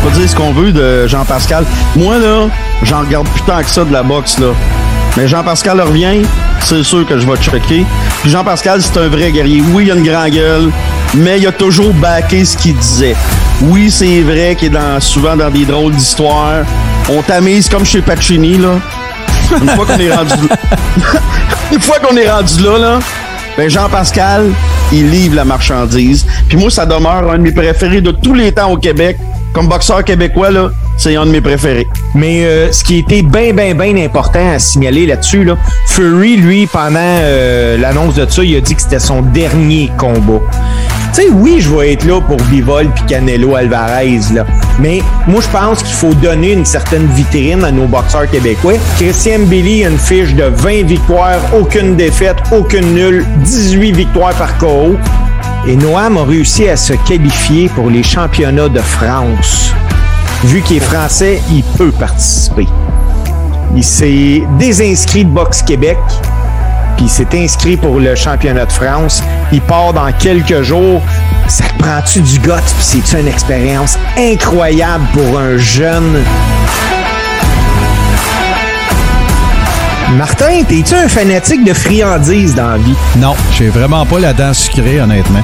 On 0.00 0.08
peut 0.08 0.18
dire 0.18 0.30
ce 0.30 0.34
qu'on 0.34 0.52
veut 0.52 0.72
de 0.72 1.06
Jean-Pascal. 1.06 1.64
Moi, 1.94 2.18
là, 2.18 2.48
j'en 2.82 3.00
regarde 3.00 3.28
plus 3.28 3.42
tant 3.42 3.58
que 3.58 3.68
ça 3.68 3.84
de 3.84 3.92
la 3.92 4.02
boxe, 4.02 4.38
là. 4.38 4.48
Mais 5.16 5.28
Jean-Pascal 5.28 5.80
revient, 5.80 6.22
c'est 6.60 6.82
sûr 6.82 7.06
que 7.06 7.18
je 7.18 7.26
vais 7.26 7.36
checker. 7.36 7.84
Puis 8.22 8.30
Jean-Pascal, 8.30 8.80
c'est 8.80 8.98
un 8.98 9.08
vrai 9.08 9.30
guerrier. 9.32 9.62
Oui, 9.72 9.84
il 9.86 9.90
a 9.90 9.94
une 9.94 10.04
grande 10.04 10.30
gueule, 10.30 10.70
mais 11.14 11.38
il 11.38 11.46
a 11.46 11.52
toujours 11.52 11.92
backé 11.94 12.44
ce 12.44 12.56
qu'il 12.56 12.76
disait. 12.76 13.16
Oui, 13.62 13.90
c'est 13.90 14.22
vrai 14.22 14.56
qu'il 14.56 14.74
est 14.74 15.00
souvent 15.00 15.36
dans 15.36 15.50
des 15.50 15.64
drôles 15.64 15.92
d'histoires. 15.92 16.64
On 17.08 17.20
tamise 17.22 17.68
comme 17.68 17.84
chez 17.84 18.00
Pacini, 18.00 18.56
là. 18.56 18.78
Une 19.60 19.68
fois 19.70 19.84
qu'on 19.84 19.98
est 19.98 20.14
rendu 20.14 20.30
là, 20.48 20.56
une 21.72 21.80
fois 21.80 21.98
qu'on 21.98 22.16
est 22.16 22.30
rendu 22.30 22.62
là, 22.62 22.78
là, 22.78 22.98
ben 23.56 23.68
Jean-Pascal, 23.68 24.52
il 24.92 25.10
livre 25.10 25.34
la 25.34 25.44
marchandise. 25.44 26.24
Puis 26.48 26.56
moi, 26.56 26.70
ça 26.70 26.86
demeure 26.86 27.30
un 27.32 27.36
de 27.36 27.42
mes 27.42 27.52
préférés 27.52 28.00
de 28.00 28.12
tous 28.12 28.32
les 28.32 28.52
temps 28.52 28.70
au 28.70 28.76
Québec 28.76 29.18
comme 29.52 29.68
boxeur 29.68 30.04
québécois, 30.04 30.50
là, 30.50 30.70
c'est 30.96 31.16
un 31.16 31.26
de 31.26 31.30
mes 31.30 31.40
préférés. 31.40 31.88
Mais 32.14 32.44
euh, 32.44 32.72
ce 32.72 32.84
qui 32.84 32.98
était 32.98 33.22
bien, 33.22 33.52
bien, 33.52 33.74
bien 33.74 33.96
important 34.04 34.52
à 34.52 34.58
signaler 34.58 35.06
là-dessus, 35.06 35.44
là, 35.44 35.56
Fury, 35.86 36.36
lui, 36.36 36.66
pendant 36.66 36.98
euh, 36.98 37.76
l'annonce 37.78 38.14
de 38.14 38.28
ça, 38.28 38.44
il 38.44 38.56
a 38.56 38.60
dit 38.60 38.74
que 38.74 38.82
c'était 38.82 38.98
son 38.98 39.22
dernier 39.22 39.90
combat. 39.98 40.40
Tu 41.12 41.22
sais, 41.22 41.28
oui, 41.30 41.56
je 41.60 41.74
vais 41.74 41.94
être 41.94 42.04
là 42.04 42.20
pour 42.20 42.36
Bivol 42.36 42.86
puis 42.94 43.04
Canelo 43.06 43.56
Alvarez, 43.56 44.20
là. 44.32 44.46
Mais 44.78 45.02
moi, 45.26 45.42
je 45.42 45.48
pense 45.48 45.82
qu'il 45.82 45.94
faut 45.94 46.14
donner 46.14 46.52
une 46.52 46.64
certaine 46.64 47.06
vitrine 47.06 47.64
à 47.64 47.72
nos 47.72 47.86
boxeurs 47.86 48.30
québécois. 48.30 48.74
Christian 48.96 49.40
Billy 49.40 49.84
a 49.84 49.88
une 49.88 49.98
fiche 49.98 50.34
de 50.34 50.44
20 50.44 50.84
victoires, 50.84 51.40
aucune 51.58 51.96
défaite, 51.96 52.36
aucune 52.52 52.94
nulle, 52.94 53.26
18 53.44 53.92
victoires 53.92 54.34
par 54.34 54.56
KO. 54.58 54.96
Et 55.66 55.76
Noam 55.76 56.16
a 56.16 56.24
réussi 56.24 56.68
à 56.68 56.76
se 56.76 56.94
qualifier 56.94 57.68
pour 57.68 57.90
les 57.90 58.02
championnats 58.02 58.68
de 58.68 58.80
France. 58.80 59.72
Vu 60.44 60.62
qu'il 60.62 60.78
est 60.78 60.80
français, 60.80 61.40
il 61.50 61.62
peut 61.62 61.92
participer. 61.92 62.66
Il 63.76 63.84
s'est 63.84 64.42
désinscrit 64.58 65.24
de 65.24 65.30
Boxe 65.30 65.62
Québec, 65.62 65.98
puis 66.96 67.04
il 67.06 67.10
s'est 67.10 67.28
inscrit 67.34 67.76
pour 67.76 68.00
le 68.00 68.14
championnat 68.14 68.64
de 68.64 68.72
France. 68.72 69.22
Il 69.52 69.60
part 69.60 69.92
dans 69.92 70.10
quelques 70.12 70.62
jours. 70.62 71.02
Ça 71.46 71.64
prend-tu 71.78 72.20
du 72.22 72.40
puis 72.40 72.52
c'est 72.80 73.20
une 73.20 73.28
expérience 73.28 73.98
incroyable 74.16 75.04
pour 75.12 75.38
un 75.38 75.58
jeune 75.58 76.22
Martin, 80.16 80.64
t'es-tu 80.68 80.94
un 80.94 81.08
fanatique 81.08 81.64
de 81.64 81.72
friandises 81.72 82.54
dans 82.54 82.70
la 82.72 82.78
vie? 82.78 82.94
Non, 83.18 83.34
j'ai 83.56 83.68
vraiment 83.68 84.04
pas 84.04 84.18
la 84.18 84.32
dent 84.32 84.52
sucrée, 84.52 85.00
honnêtement. 85.00 85.42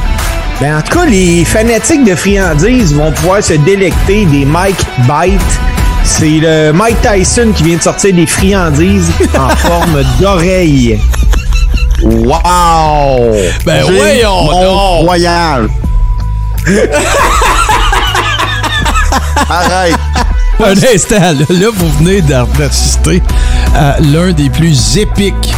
Ben, 0.60 0.78
en 0.78 0.82
tout 0.82 0.98
cas, 0.98 1.06
les 1.06 1.44
fanatiques 1.44 2.04
de 2.04 2.16
friandises 2.16 2.92
vont 2.92 3.12
pouvoir 3.12 3.44
se 3.44 3.52
délecter 3.54 4.24
des 4.26 4.44
Mike 4.44 4.84
Bite. 5.00 5.40
C'est 6.02 6.40
le 6.40 6.72
Mike 6.72 6.96
Tyson 7.00 7.52
qui 7.54 7.62
vient 7.62 7.76
de 7.76 7.82
sortir 7.82 8.12
des 8.14 8.26
friandises 8.26 9.10
en 9.38 9.50
forme 9.56 10.02
d'oreille. 10.20 10.98
Wow! 12.02 13.34
Ben 13.64 13.84
voyons 13.84 14.50
mon 14.50 15.04
voyage. 15.04 15.68
Arrête. 19.48 19.94
Un 20.58 20.72
instant, 20.72 21.34
là, 21.50 21.68
vous 21.72 21.92
venez 21.98 22.20
d'assister 22.22 23.22
l'un 24.00 24.32
des 24.32 24.50
plus 24.50 24.96
épiques 24.96 25.54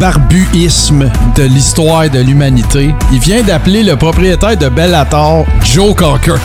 barbuismes 0.00 1.10
de 1.36 1.44
l'histoire 1.44 2.10
de 2.10 2.18
l'humanité. 2.18 2.94
Il 3.12 3.20
vient 3.20 3.42
d'appeler 3.42 3.82
le 3.82 3.96
propriétaire 3.96 4.56
de 4.56 4.68
Bellator 4.68 5.46
Joe 5.62 5.94
Cocker. 5.94 6.36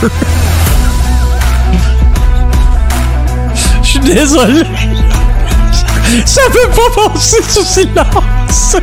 Je 3.82 3.88
suis 3.88 4.00
désolé. 4.00 4.62
Ça 6.24 6.42
peut 6.52 6.70
pas 6.70 6.90
passer 7.10 7.42
sous 7.48 7.64
silence. 7.64 8.76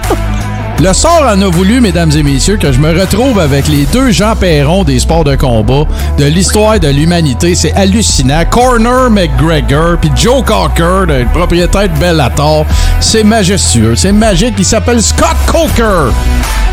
Le 0.79 0.93
sort 0.93 1.23
en 1.23 1.41
a 1.41 1.49
voulu, 1.49 1.81
mesdames 1.81 2.11
et 2.15 2.21
messieurs, 2.21 2.57
que 2.57 2.71
je 2.71 2.79
me 2.79 2.97
retrouve 2.97 3.39
avec 3.39 3.67
les 3.67 3.85
deux 3.87 4.11
Jean 4.11 4.35
Perron 4.35 4.83
des 4.83 4.99
sports 4.99 5.23
de 5.23 5.35
combat 5.35 5.85
de 6.19 6.25
l'histoire 6.25 6.79
de 6.79 6.87
l'humanité. 6.87 7.55
C'est 7.55 7.73
hallucinant. 7.73 8.45
Corner 8.49 9.09
McGregor, 9.09 9.97
puis 9.99 10.11
Joe 10.15 10.43
Cocker, 10.45 11.05
le 11.07 11.25
propriétaire 11.33 11.89
de 11.89 11.97
Bellator. 11.97 12.65
C'est 12.99 13.23
majestueux, 13.23 13.95
c'est 13.95 14.11
magique. 14.11 14.53
Il 14.59 14.65
s'appelle 14.65 15.01
Scott 15.01 15.35
Coker. 15.47 16.13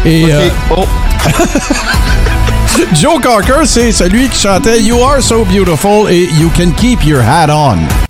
Et 0.05 0.27
euh, 0.31 0.49
oh. 0.77 0.85
Joe 2.95 3.21
Cocker, 3.23 3.65
c'est 3.65 3.91
celui 3.91 4.29
qui 4.29 4.39
chantait 4.39 4.83
You 4.83 5.01
Are 5.03 5.23
So 5.23 5.47
Beautiful 5.47 6.11
et 6.11 6.29
You 6.39 6.51
Can 6.55 6.73
Keep 6.77 7.05
Your 7.05 7.23
Hat 7.23 7.49
On. 7.49 8.04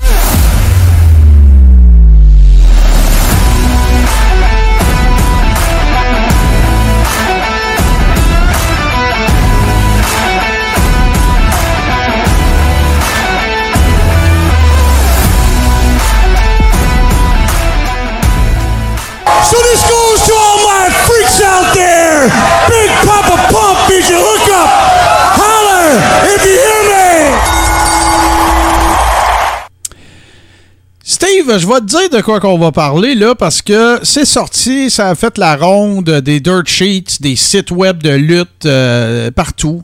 Je 31.58 31.66
vais 31.66 31.80
te 31.80 31.84
dire 31.84 32.10
de 32.10 32.20
quoi 32.20 32.40
qu'on 32.40 32.58
va 32.58 32.72
parler 32.72 33.14
là 33.14 33.34
parce 33.34 33.62
que 33.62 34.00
c'est 34.02 34.24
sorti, 34.24 34.90
ça 34.90 35.10
a 35.10 35.14
fait 35.14 35.38
la 35.38 35.56
ronde 35.56 36.10
des 36.10 36.40
dirt 36.40 36.66
sheets, 36.66 37.20
des 37.20 37.36
sites 37.36 37.70
web 37.70 38.02
de 38.02 38.10
lutte 38.10 38.66
euh, 38.66 39.30
partout. 39.30 39.82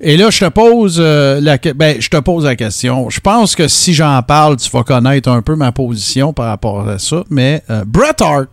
Et 0.00 0.16
là, 0.16 0.30
je 0.30 0.44
te 0.44 0.48
pose 0.48 0.96
euh, 0.98 1.40
la 1.40 1.58
ben, 1.58 1.96
je 2.00 2.08
te 2.08 2.16
pose 2.16 2.44
la 2.44 2.56
question. 2.56 3.08
Je 3.08 3.20
pense 3.20 3.54
que 3.54 3.68
si 3.68 3.94
j'en 3.94 4.20
parle, 4.22 4.56
tu 4.56 4.68
vas 4.70 4.82
connaître 4.82 5.28
un 5.28 5.42
peu 5.42 5.54
ma 5.54 5.70
position 5.70 6.32
par 6.32 6.46
rapport 6.46 6.88
à 6.88 6.98
ça. 6.98 7.22
Mais 7.30 7.62
euh, 7.70 7.84
Bret 7.86 8.20
Hart 8.20 8.48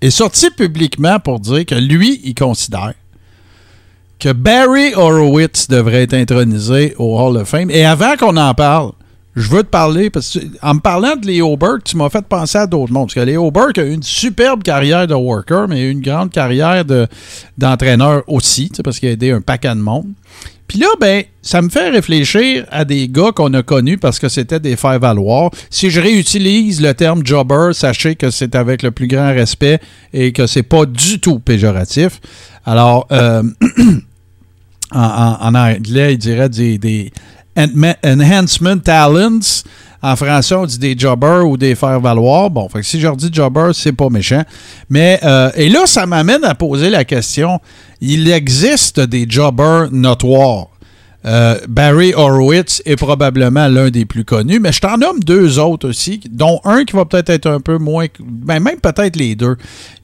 est 0.00 0.10
sorti 0.10 0.50
publiquement 0.50 1.18
pour 1.18 1.40
dire 1.40 1.64
que 1.64 1.74
lui, 1.74 2.20
il 2.24 2.34
considère 2.34 2.94
que 4.18 4.32
Barry 4.32 4.94
Horowitz 4.94 5.68
devrait 5.68 6.02
être 6.02 6.14
intronisé 6.14 6.94
au 6.98 7.18
Hall 7.18 7.36
of 7.36 7.48
Fame. 7.48 7.70
Et 7.70 7.84
avant 7.84 8.16
qu'on 8.16 8.36
en 8.36 8.54
parle, 8.54 8.92
je 9.34 9.50
veux 9.50 9.62
te 9.62 9.68
parler, 9.68 10.08
parce 10.08 10.38
que 10.38 10.44
en 10.62 10.74
me 10.74 10.80
parlant 10.80 11.14
de 11.16 11.26
Léo 11.26 11.58
Burke, 11.58 11.84
tu 11.84 11.98
m'as 11.98 12.08
fait 12.08 12.24
penser 12.26 12.56
à 12.56 12.66
d'autres 12.66 12.92
mondes. 12.92 13.08
Parce 13.08 13.14
que 13.14 13.20
Léo 13.20 13.50
Burke 13.50 13.76
a 13.78 13.84
eu 13.84 13.92
une 13.92 14.02
superbe 14.02 14.62
carrière 14.62 15.06
de 15.06 15.14
worker, 15.14 15.68
mais 15.68 15.90
une 15.90 16.00
grande 16.00 16.30
carrière 16.30 16.84
d'entraîneur 17.58 18.22
aussi, 18.26 18.72
parce 18.82 18.98
qu'il 18.98 19.10
a 19.10 19.12
aidé 19.12 19.32
un 19.32 19.42
paquet 19.42 19.68
de 19.68 19.74
monde. 19.74 20.06
Puis 20.68 20.78
là, 20.78 20.88
ben, 21.00 21.24
ça 21.42 21.62
me 21.62 21.68
fait 21.68 21.90
réfléchir 21.90 22.66
à 22.70 22.84
des 22.84 23.08
gars 23.08 23.30
qu'on 23.32 23.52
a 23.54 23.62
connus 23.62 23.98
parce 23.98 24.18
que 24.18 24.28
c'était 24.28 24.58
des 24.58 24.76
faire 24.76 24.98
valoir. 24.98 25.50
Si 25.70 25.90
je 25.90 26.00
réutilise 26.00 26.80
le 26.80 26.92
terme 26.94 27.24
jobber, 27.24 27.70
sachez 27.72 28.16
que 28.16 28.30
c'est 28.30 28.54
avec 28.54 28.82
le 28.82 28.90
plus 28.90 29.06
grand 29.06 29.32
respect 29.32 29.80
et 30.12 30.32
que 30.32 30.46
c'est 30.46 30.64
pas 30.64 30.84
du 30.86 31.20
tout 31.20 31.38
péjoratif. 31.38 32.20
Alors, 32.64 33.06
euh, 33.12 33.42
en, 34.92 35.54
anglais, 35.54 36.14
il 36.14 36.18
dirait 36.18 36.48
des 36.48 37.12
enhancement 37.56 38.78
talents. 38.78 39.64
En 40.02 40.14
français, 40.16 40.54
on 40.54 40.66
dit 40.66 40.78
des 40.78 40.96
jobbers 40.96 41.46
ou 41.46 41.56
des 41.56 41.74
faire-valoir. 41.74 42.50
Bon, 42.50 42.68
fait 42.68 42.82
si 42.82 43.00
je 43.00 43.08
dis 43.14 43.30
jobber, 43.32 43.70
c'est 43.72 43.92
pas 43.92 44.08
méchant. 44.08 44.42
Mais, 44.90 45.18
euh, 45.24 45.50
et 45.54 45.68
là, 45.68 45.86
ça 45.86 46.06
m'amène 46.06 46.44
à 46.44 46.54
poser 46.54 46.90
la 46.90 47.04
question 47.04 47.60
il 48.00 48.30
existe 48.30 49.00
des 49.00 49.26
jobbers 49.28 49.90
notoires. 49.90 50.68
Euh, 51.26 51.58
Barry 51.68 52.14
Horowitz 52.14 52.82
est 52.84 52.96
probablement 52.96 53.66
l'un 53.68 53.90
des 53.90 54.04
plus 54.04 54.24
connus, 54.24 54.60
mais 54.60 54.72
je 54.72 54.80
t'en 54.80 54.96
nomme 54.96 55.20
deux 55.20 55.58
autres 55.58 55.88
aussi, 55.88 56.20
dont 56.30 56.60
un 56.64 56.84
qui 56.84 56.94
va 56.94 57.04
peut-être 57.04 57.30
être 57.30 57.50
un 57.50 57.60
peu 57.60 57.78
moins, 57.78 58.06
ben 58.20 58.60
même 58.60 58.80
peut-être 58.80 59.16
les 59.16 59.34
deux. 59.34 59.56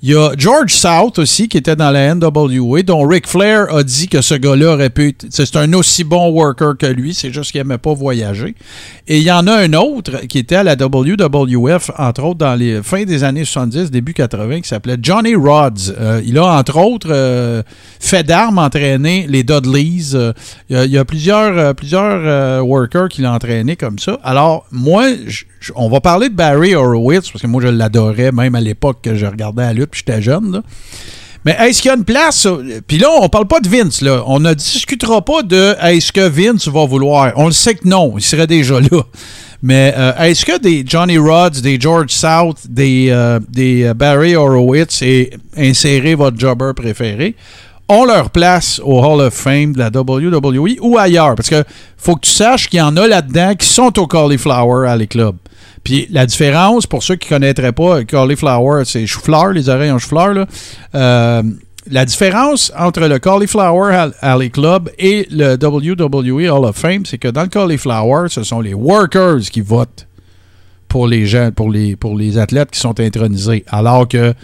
Il 0.02 0.10
y 0.10 0.16
a 0.16 0.32
George 0.36 0.74
South 0.74 1.20
aussi, 1.20 1.48
qui 1.48 1.58
était 1.58 1.76
dans 1.76 1.92
la 1.92 2.12
NWA, 2.12 2.82
dont 2.82 3.06
Ric 3.06 3.28
Flair 3.28 3.72
a 3.72 3.84
dit 3.84 4.08
que 4.08 4.20
ce 4.20 4.34
gars-là 4.34 4.72
aurait 4.72 4.90
pu. 4.90 5.16
C'est 5.30 5.54
un 5.54 5.72
aussi 5.74 6.02
bon 6.02 6.30
worker 6.30 6.76
que 6.76 6.86
lui, 6.86 7.14
c'est 7.14 7.32
juste 7.32 7.52
qu'il 7.52 7.60
n'aimait 7.60 7.78
pas 7.78 7.94
voyager. 7.94 8.56
Et 9.06 9.18
il 9.18 9.22
y 9.22 9.30
en 9.30 9.46
a 9.46 9.54
un 9.54 9.72
autre 9.74 10.26
qui 10.26 10.38
était 10.38 10.56
à 10.56 10.64
la 10.64 10.74
WWF, 10.74 11.92
entre 11.98 12.24
autres 12.24 12.38
dans 12.38 12.56
les 12.56 12.82
fins 12.82 13.04
des 13.04 13.22
années 13.22 13.44
70, 13.44 13.92
début 13.92 14.12
80, 14.12 14.62
qui 14.62 14.68
s'appelait 14.68 14.96
Johnny 15.00 15.36
Rods. 15.36 15.92
Euh, 15.96 16.20
il 16.24 16.36
a, 16.36 16.46
entre 16.46 16.78
autres, 16.78 17.08
euh, 17.10 17.62
fait 18.00 18.24
d'armes 18.24 18.58
entraîné 18.58 19.26
les 19.28 19.44
Dudleys. 19.44 20.16
Il, 20.68 20.90
y 20.90 20.98
a, 20.98 21.04
plusieurs, 21.12 21.74
plusieurs 21.74 22.64
workers 22.64 23.08
qui 23.08 23.20
l'ont 23.20 23.34
entraîné 23.34 23.76
comme 23.76 23.98
ça. 23.98 24.18
Alors, 24.24 24.64
moi, 24.72 25.04
on 25.74 25.90
va 25.90 26.00
parler 26.00 26.30
de 26.30 26.34
Barry 26.34 26.74
Horowitz, 26.74 27.30
parce 27.30 27.42
que 27.42 27.46
moi, 27.46 27.60
je 27.60 27.68
l'adorais, 27.68 28.32
même 28.32 28.54
à 28.54 28.60
l'époque 28.60 29.00
que 29.02 29.14
je 29.14 29.26
regardais 29.26 29.62
la 29.62 29.74
lutte 29.74 29.90
j'étais 29.92 30.22
jeune. 30.22 30.62
Mais 31.44 31.56
est-ce 31.58 31.82
qu'il 31.82 31.90
y 31.90 31.92
a 31.92 31.96
une 31.96 32.04
place? 32.04 32.46
Puis 32.86 32.98
là, 32.98 33.08
on 33.20 33.28
parle 33.28 33.46
pas 33.46 33.60
de 33.60 33.68
Vince. 33.68 34.00
Là. 34.00 34.22
On 34.26 34.38
ne 34.38 34.54
discutera 34.54 35.24
pas 35.24 35.42
de 35.42 35.74
est-ce 35.82 36.12
que 36.12 36.26
Vince 36.26 36.68
va 36.68 36.86
vouloir. 36.86 37.32
On 37.36 37.46
le 37.46 37.52
sait 37.52 37.74
que 37.74 37.86
non, 37.86 38.14
il 38.16 38.22
serait 38.22 38.46
déjà 38.46 38.80
là. 38.80 39.02
Mais 39.62 39.94
euh, 39.96 40.16
est-ce 40.18 40.44
que 40.44 40.58
des 40.58 40.84
Johnny 40.86 41.18
Rods, 41.18 41.60
des 41.62 41.80
George 41.80 42.10
South, 42.10 42.58
des, 42.68 43.08
euh, 43.10 43.38
des 43.48 43.84
euh, 43.84 43.94
Barry 43.94 44.34
Horowitz 44.34 45.02
et 45.02 45.30
insérer 45.56 46.14
votre 46.14 46.38
jobber 46.38 46.72
préféré 46.74 47.36
ont 47.88 48.04
leur 48.04 48.30
place 48.30 48.80
au 48.84 49.00
Hall 49.00 49.20
of 49.20 49.34
Fame 49.34 49.72
de 49.72 49.78
la 49.78 49.88
WWE 49.88 50.78
ou 50.80 50.98
ailleurs? 50.98 51.34
Parce 51.34 51.50
que 51.50 51.64
faut 51.96 52.14
que 52.16 52.26
tu 52.26 52.30
saches 52.30 52.68
qu'il 52.68 52.78
y 52.78 52.82
en 52.82 52.96
a 52.96 53.06
là-dedans 53.06 53.54
qui 53.54 53.66
sont 53.66 53.98
au 53.98 54.06
Cauliflower 54.06 54.88
Alley 54.88 55.06
Club. 55.06 55.36
Puis 55.84 56.06
la 56.10 56.26
différence, 56.26 56.86
pour 56.86 57.02
ceux 57.02 57.16
qui 57.16 57.26
ne 57.32 57.38
connaîtraient 57.38 57.72
pas, 57.72 58.04
cauliflower, 58.04 58.84
c'est 58.84 59.06
chou-fleur, 59.06 59.48
les 59.48 59.68
oreilles 59.68 59.90
en 59.90 59.98
chou-fleur. 59.98 60.46
Euh, 60.94 61.42
la 61.90 62.04
différence 62.04 62.72
entre 62.78 63.00
le 63.08 63.18
Cauliflower 63.18 64.10
Alley 64.20 64.50
Club 64.50 64.90
et 64.98 65.26
le 65.30 65.54
WWE 65.54 66.48
Hall 66.48 66.64
of 66.64 66.76
Fame, 66.76 67.04
c'est 67.04 67.18
que 67.18 67.28
dans 67.28 67.42
le 67.42 67.48
Cauliflower, 67.48 68.28
ce 68.28 68.44
sont 68.44 68.60
les 68.60 68.74
workers 68.74 69.40
qui 69.40 69.60
votent 69.60 70.06
pour 70.88 71.08
les 71.08 71.26
gens, 71.26 71.50
pour 71.50 71.70
les, 71.70 71.96
pour 71.96 72.16
les 72.16 72.38
athlètes 72.38 72.70
qui 72.70 72.78
sont 72.78 73.00
intronisés. 73.00 73.64
Alors 73.68 74.06
que 74.06 74.34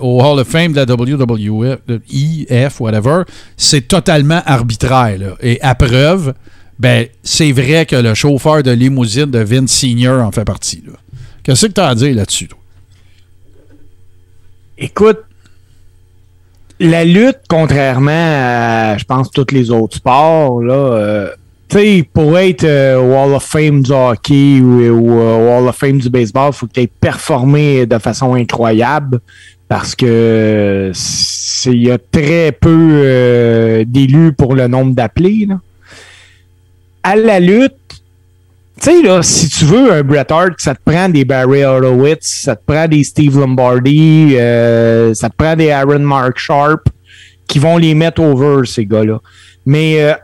au 0.00 0.22
Hall 0.22 0.40
of 0.40 0.48
Fame 0.48 0.72
de 0.72 0.80
la 0.80 0.84
WWE, 0.84 1.78
IF, 2.08 2.80
whatever, 2.80 3.22
c'est 3.56 3.88
totalement 3.88 4.42
arbitraire. 4.46 5.36
Et 5.40 5.60
à 5.62 5.74
preuve, 5.74 6.34
ben, 6.78 7.06
c'est 7.22 7.52
vrai 7.52 7.86
que 7.86 7.96
le 7.96 8.14
chauffeur 8.14 8.62
de 8.62 8.70
limousine 8.70 9.30
de 9.30 9.38
Vince 9.38 9.72
Senior 9.72 10.22
en 10.22 10.30
fait 10.30 10.44
partie. 10.44 10.82
Qu'est-ce 11.42 11.66
que 11.66 11.72
tu 11.72 11.80
as 11.80 11.88
à 11.88 11.94
dire 11.94 12.14
là-dessus, 12.14 12.48
toi? 12.48 12.58
Écoute, 14.78 15.20
la 16.78 17.04
lutte, 17.04 17.40
contrairement 17.48 18.10
à, 18.10 18.98
je 18.98 19.04
pense, 19.04 19.30
tous 19.30 19.46
les 19.52 19.70
autres 19.70 19.96
sports, 19.96 20.60
là, 20.60 20.74
euh, 20.74 21.30
tu 21.68 21.78
sais, 21.78 22.08
pour 22.12 22.38
être 22.38 22.64
euh, 22.64 23.00
Wall 23.00 23.34
of 23.34 23.42
Fame 23.42 23.82
du 23.82 23.92
hockey 23.92 24.60
ou, 24.60 25.18
euh, 25.18 25.48
Wall 25.48 25.68
of 25.68 25.76
Fame 25.76 25.98
du 25.98 26.10
baseball, 26.10 26.50
il 26.52 26.56
faut 26.56 26.66
que 26.66 26.72
tu 26.72 26.80
aies 26.80 26.86
performé 26.86 27.86
de 27.86 27.98
façon 27.98 28.34
incroyable 28.34 29.20
parce 29.68 29.94
que 29.94 30.92
il 31.66 31.82
y 31.82 31.90
a 31.90 31.98
très 31.98 32.52
peu 32.52 33.84
d'élus 33.86 34.32
pour 34.32 34.54
le 34.54 34.68
nombre 34.68 34.94
d'appelés. 34.94 35.48
À 37.02 37.16
la 37.16 37.40
lutte, 37.40 37.74
tu 38.80 38.90
sais, 38.90 39.02
là, 39.02 39.22
si 39.22 39.48
tu 39.48 39.64
veux 39.64 39.90
un 39.90 40.02
Bret 40.02 40.30
Hart, 40.30 40.54
ça 40.58 40.74
te 40.74 40.80
prend 40.84 41.08
des 41.08 41.24
Barry 41.24 41.64
Horowitz, 41.64 42.42
ça 42.44 42.54
te 42.54 42.62
prend 42.64 42.86
des 42.86 43.02
Steve 43.04 43.38
Lombardi, 43.38 44.36
euh, 44.36 45.14
ça 45.14 45.30
te 45.30 45.34
prend 45.36 45.56
des 45.56 45.70
Aaron 45.70 46.00
Mark 46.00 46.38
Sharp 46.38 46.82
qui 47.48 47.58
vont 47.58 47.78
les 47.78 47.94
mettre 47.94 48.20
over, 48.20 48.66
ces 48.66 48.84
gars-là. 48.84 49.20
Mais, 49.64 50.02
euh, 50.02 50.14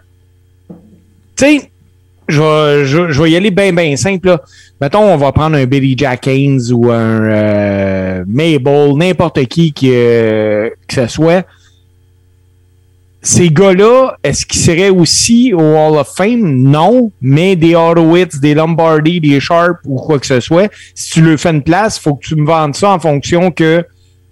tu 1.34 1.44
sais, 1.44 1.71
je, 2.28 3.22
vais 3.22 3.30
y 3.30 3.36
aller 3.36 3.50
bien, 3.50 3.72
bien 3.72 3.96
simple. 3.96 4.28
Là. 4.28 4.40
Mettons, 4.80 5.12
on 5.12 5.16
va 5.16 5.32
prendre 5.32 5.56
un 5.56 5.66
Billy 5.66 5.94
Jack 5.96 6.26
Haynes 6.26 6.72
ou 6.72 6.90
un 6.90 7.24
euh, 7.24 8.24
Mabel, 8.26 8.96
n'importe 8.96 9.44
qui 9.46 9.72
qui, 9.72 9.88
que 9.88 10.70
ce 10.90 11.06
soit 11.06 11.44
ces 13.24 13.50
gars-là, 13.50 14.16
est-ce 14.24 14.44
qu'ils 14.44 14.60
seraient 14.60 14.90
aussi 14.90 15.54
au 15.54 15.60
Hall 15.60 15.96
of 15.96 16.12
Fame? 16.14 16.40
Non, 16.40 17.12
mais 17.20 17.54
des 17.54 17.76
Horowitz, 17.76 18.40
des 18.40 18.52
Lombardi, 18.52 19.20
des 19.20 19.38
Sharp 19.38 19.78
ou 19.84 19.96
quoi 19.96 20.18
que 20.18 20.26
ce 20.26 20.40
soit, 20.40 20.70
si 20.94 21.12
tu 21.12 21.22
leur 21.22 21.38
fais 21.38 21.50
une 21.50 21.62
place, 21.62 22.00
faut 22.00 22.16
que 22.16 22.26
tu 22.26 22.34
me 22.34 22.44
vendes 22.44 22.74
ça 22.74 22.90
en 22.90 22.98
fonction 22.98 23.52
que 23.52 23.84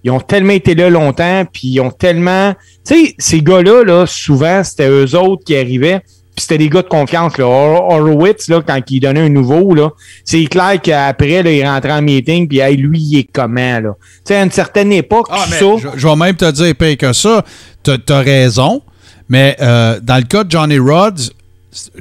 ils 0.02 0.10
ont 0.10 0.18
tellement 0.18 0.54
été 0.54 0.74
là 0.74 0.90
longtemps, 0.90 1.44
puis 1.44 1.68
ils 1.68 1.80
ont 1.80 1.90
tellement... 1.90 2.54
Tu 2.86 3.06
sais, 3.06 3.14
ces 3.18 3.42
gars-là, 3.42 3.84
là, 3.84 4.06
souvent, 4.06 4.64
c'était 4.64 4.88
eux 4.88 5.14
autres 5.14 5.44
qui 5.44 5.54
arrivaient, 5.54 6.00
puis 6.40 6.46
c'était 6.48 6.58
des 6.58 6.70
gars 6.70 6.80
de 6.80 6.88
confiance. 6.88 7.36
Là. 7.36 7.44
Horowitz, 7.44 8.48
là, 8.48 8.62
quand 8.66 8.80
il 8.88 9.00
donnait 9.00 9.20
un 9.20 9.28
nouveau, 9.28 9.74
là, 9.74 9.90
c'est 10.24 10.46
clair 10.46 10.80
qu'après, 10.82 11.42
là, 11.42 11.52
il 11.52 11.66
rentrait 11.66 11.92
en 11.92 12.00
meeting, 12.00 12.48
puis 12.48 12.60
hey, 12.60 12.78
lui, 12.78 12.98
il 12.98 13.18
est 13.18 13.28
comment, 13.30 13.80
là? 13.80 13.90
Tu 14.00 14.20
sais, 14.24 14.36
à 14.36 14.42
une 14.42 14.50
certaine 14.50 14.90
époque, 14.90 15.26
ah, 15.30 15.44
ça... 15.46 15.66
Je, 15.94 16.08
vais 16.08 16.16
même 16.16 16.36
te 16.36 16.50
dire, 16.50 16.74
pire 16.74 16.96
que 16.96 17.12
ça, 17.12 17.44
tu 17.84 17.92
as 18.08 18.18
raison, 18.20 18.80
mais 19.28 19.54
euh, 19.60 20.00
dans 20.02 20.16
le 20.16 20.22
cas 20.22 20.44
de 20.44 20.50
Johnny 20.50 20.78
Rods, 20.78 21.30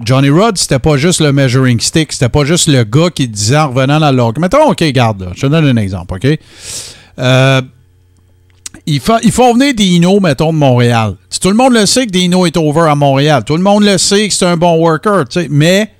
Johnny 0.01 0.29
Rods, 0.29 0.55
c'était 0.55 0.79
pas 0.79 0.95
juste 0.95 1.19
le 1.19 1.33
measuring 1.33 1.81
stick, 1.81 2.13
c'était 2.13 2.29
pas 2.29 2.45
juste 2.45 2.67
le 2.67 2.85
gars 2.85 3.09
qui 3.13 3.27
disait 3.27 3.57
en 3.57 3.69
revenant 3.69 3.99
dans 3.99 4.11
l'orgue. 4.11 4.39
Mettons, 4.39 4.69
OK, 4.71 4.81
garde, 4.85 5.21
là, 5.21 5.31
je 5.35 5.41
te 5.41 5.47
donne 5.47 5.65
un 5.65 5.77
exemple, 5.77 6.15
OK? 6.15 6.39
Euh, 7.19 7.61
il, 8.93 8.99
faut, 8.99 9.17
il 9.23 9.31
faut 9.31 9.53
venir 9.53 9.73
Dino, 9.73 10.19
mettons, 10.19 10.51
de 10.51 10.57
Montréal. 10.57 11.15
tout 11.41 11.49
le 11.49 11.55
monde 11.55 11.73
le 11.73 11.85
sait 11.85 12.05
que 12.05 12.11
Dino 12.11 12.45
est 12.45 12.57
over 12.57 12.89
à 12.89 12.95
Montréal. 12.95 13.43
Tout 13.45 13.57
le 13.57 13.63
monde 13.63 13.83
le 13.83 13.97
sait 13.97 14.27
que 14.27 14.33
c'est 14.33 14.45
un 14.45 14.57
bon 14.57 14.77
worker, 14.77 15.25
mais 15.49 15.91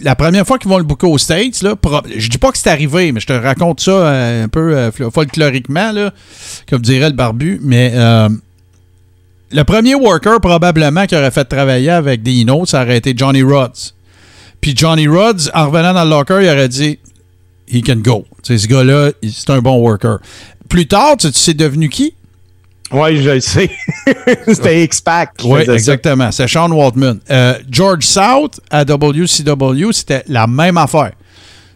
la 0.00 0.16
première 0.16 0.46
fois 0.46 0.58
qu'ils 0.58 0.70
vont 0.70 0.78
le 0.78 0.84
booker 0.84 1.06
aux 1.06 1.18
States, 1.18 1.62
là, 1.62 1.74
je 2.16 2.28
dis 2.28 2.38
pas 2.38 2.50
que 2.50 2.58
c'est 2.58 2.70
arrivé, 2.70 3.12
mais 3.12 3.20
je 3.20 3.26
te 3.26 3.32
raconte 3.32 3.80
ça 3.80 3.92
euh, 3.92 4.44
un 4.44 4.48
peu 4.48 4.90
folkloriquement, 5.12 5.92
là, 5.92 6.12
comme 6.68 6.82
dirait 6.82 7.10
le 7.10 7.16
barbu, 7.16 7.60
mais 7.62 7.92
le 9.54 9.62
premier 9.62 9.94
worker 9.94 10.40
probablement 10.40 11.06
qui 11.06 11.14
aurait 11.14 11.30
fait 11.30 11.44
travailler 11.44 11.90
avec 11.90 12.22
Dino, 12.22 12.66
ça 12.66 12.82
aurait 12.82 12.96
été 12.96 13.14
Johnny 13.16 13.42
Rods. 13.42 13.92
Puis 14.60 14.74
Johnny 14.74 15.06
Rods, 15.06 15.50
en 15.54 15.66
revenant 15.66 15.92
dans 15.92 16.04
le 16.04 16.10
locker, 16.10 16.40
il 16.42 16.48
aurait 16.48 16.68
dit 16.68 16.98
He 17.66 17.82
can 17.82 17.96
go. 17.96 18.24
ce 18.42 18.66
gars-là, 18.66 19.12
c'est 19.22 19.50
un 19.50 19.60
bon 19.60 19.78
worker. 19.78 20.18
Plus 20.68 20.86
tard, 20.86 21.16
tu 21.16 21.32
sais 21.32 21.54
devenu 21.54 21.88
qui? 21.88 22.14
Oui, 22.92 23.16
je 23.22 23.30
le 23.30 23.40
sais. 23.40 23.70
C'était 24.46 24.84
X-Pac. 24.84 25.30
Oui, 25.44 25.62
exactement. 25.62 26.30
C'est 26.30 26.46
Sean 26.46 26.70
Waltman. 26.70 27.18
Euh, 27.30 27.54
George 27.70 28.04
South 28.04 28.60
à 28.70 28.84
WCW, 28.84 29.92
c'était 29.92 30.22
la 30.28 30.46
même 30.46 30.76
affaire. 30.76 31.12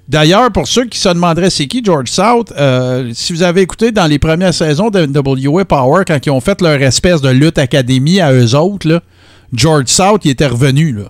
D'ailleurs, 0.06 0.50
pour 0.52 0.66
ceux 0.66 0.86
qui 0.86 0.98
se 0.98 1.08
demanderaient 1.08 1.50
c'est 1.50 1.66
qui 1.66 1.82
George 1.84 2.08
South, 2.08 2.52
euh, 2.56 3.10
si 3.14 3.32
vous 3.32 3.42
avez 3.42 3.62
écouté 3.62 3.90
dans 3.90 4.06
les 4.06 4.18
premières 4.18 4.54
saisons 4.54 4.90
de 4.90 5.06
NWA 5.06 5.64
Power, 5.64 6.04
quand 6.06 6.24
ils 6.24 6.30
ont 6.30 6.40
fait 6.40 6.60
leur 6.60 6.80
espèce 6.80 7.20
de 7.20 7.30
lutte 7.30 7.58
académie 7.58 8.20
à 8.20 8.32
eux 8.32 8.54
autres, 8.54 9.02
George 9.52 9.86
South, 9.86 10.22
il 10.24 10.30
était 10.30 10.46
revenu. 10.46 10.92
Là, 10.92 11.04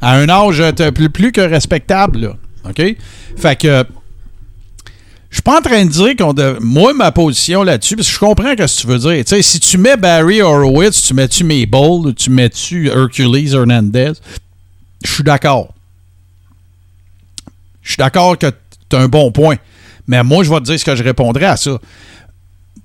à 0.00 0.16
un 0.16 0.28
âge 0.28 0.62
plus, 0.94 1.10
plus 1.10 1.32
que 1.32 1.40
respectable. 1.40 2.20
Là, 2.20 2.36
OK? 2.68 2.96
Fait 3.36 3.56
que. 3.56 3.84
Je 5.28 5.36
suis 5.36 5.42
pas 5.42 5.58
en 5.58 5.62
train 5.62 5.84
de 5.84 5.90
dire 5.90 6.16
qu'on. 6.16 6.32
De... 6.32 6.56
Moi, 6.60 6.94
ma 6.94 7.12
position 7.12 7.62
là-dessus, 7.62 7.96
parce 7.96 8.08
que 8.08 8.14
je 8.14 8.18
comprends 8.18 8.50
ce 8.50 8.56
que 8.56 8.80
tu 8.80 8.86
veux 8.86 8.98
dire. 8.98 9.24
sais, 9.26 9.42
si 9.42 9.60
tu 9.60 9.76
mets 9.76 9.96
Barry 9.96 10.40
Horowitz, 10.40 11.02
tu 11.02 11.14
mets-tu 11.14 11.44
Mabel, 11.44 12.14
tu 12.14 12.30
mets-tu 12.30 12.88
Hercules 12.88 13.54
Hernandez, 13.54 14.12
je 15.04 15.12
suis 15.12 15.24
d'accord. 15.24 15.74
Je 17.82 17.90
suis 17.90 17.98
d'accord 17.98 18.38
que 18.38 18.50
tu 18.88 18.96
as 18.96 19.00
un 19.00 19.08
bon 19.08 19.30
point. 19.30 19.56
Mais 20.06 20.22
moi, 20.22 20.44
je 20.44 20.50
vais 20.50 20.58
te 20.58 20.64
dire 20.64 20.78
ce 20.78 20.84
que 20.84 20.96
je 20.96 21.02
répondrais 21.02 21.46
à 21.46 21.56
ça. 21.56 21.78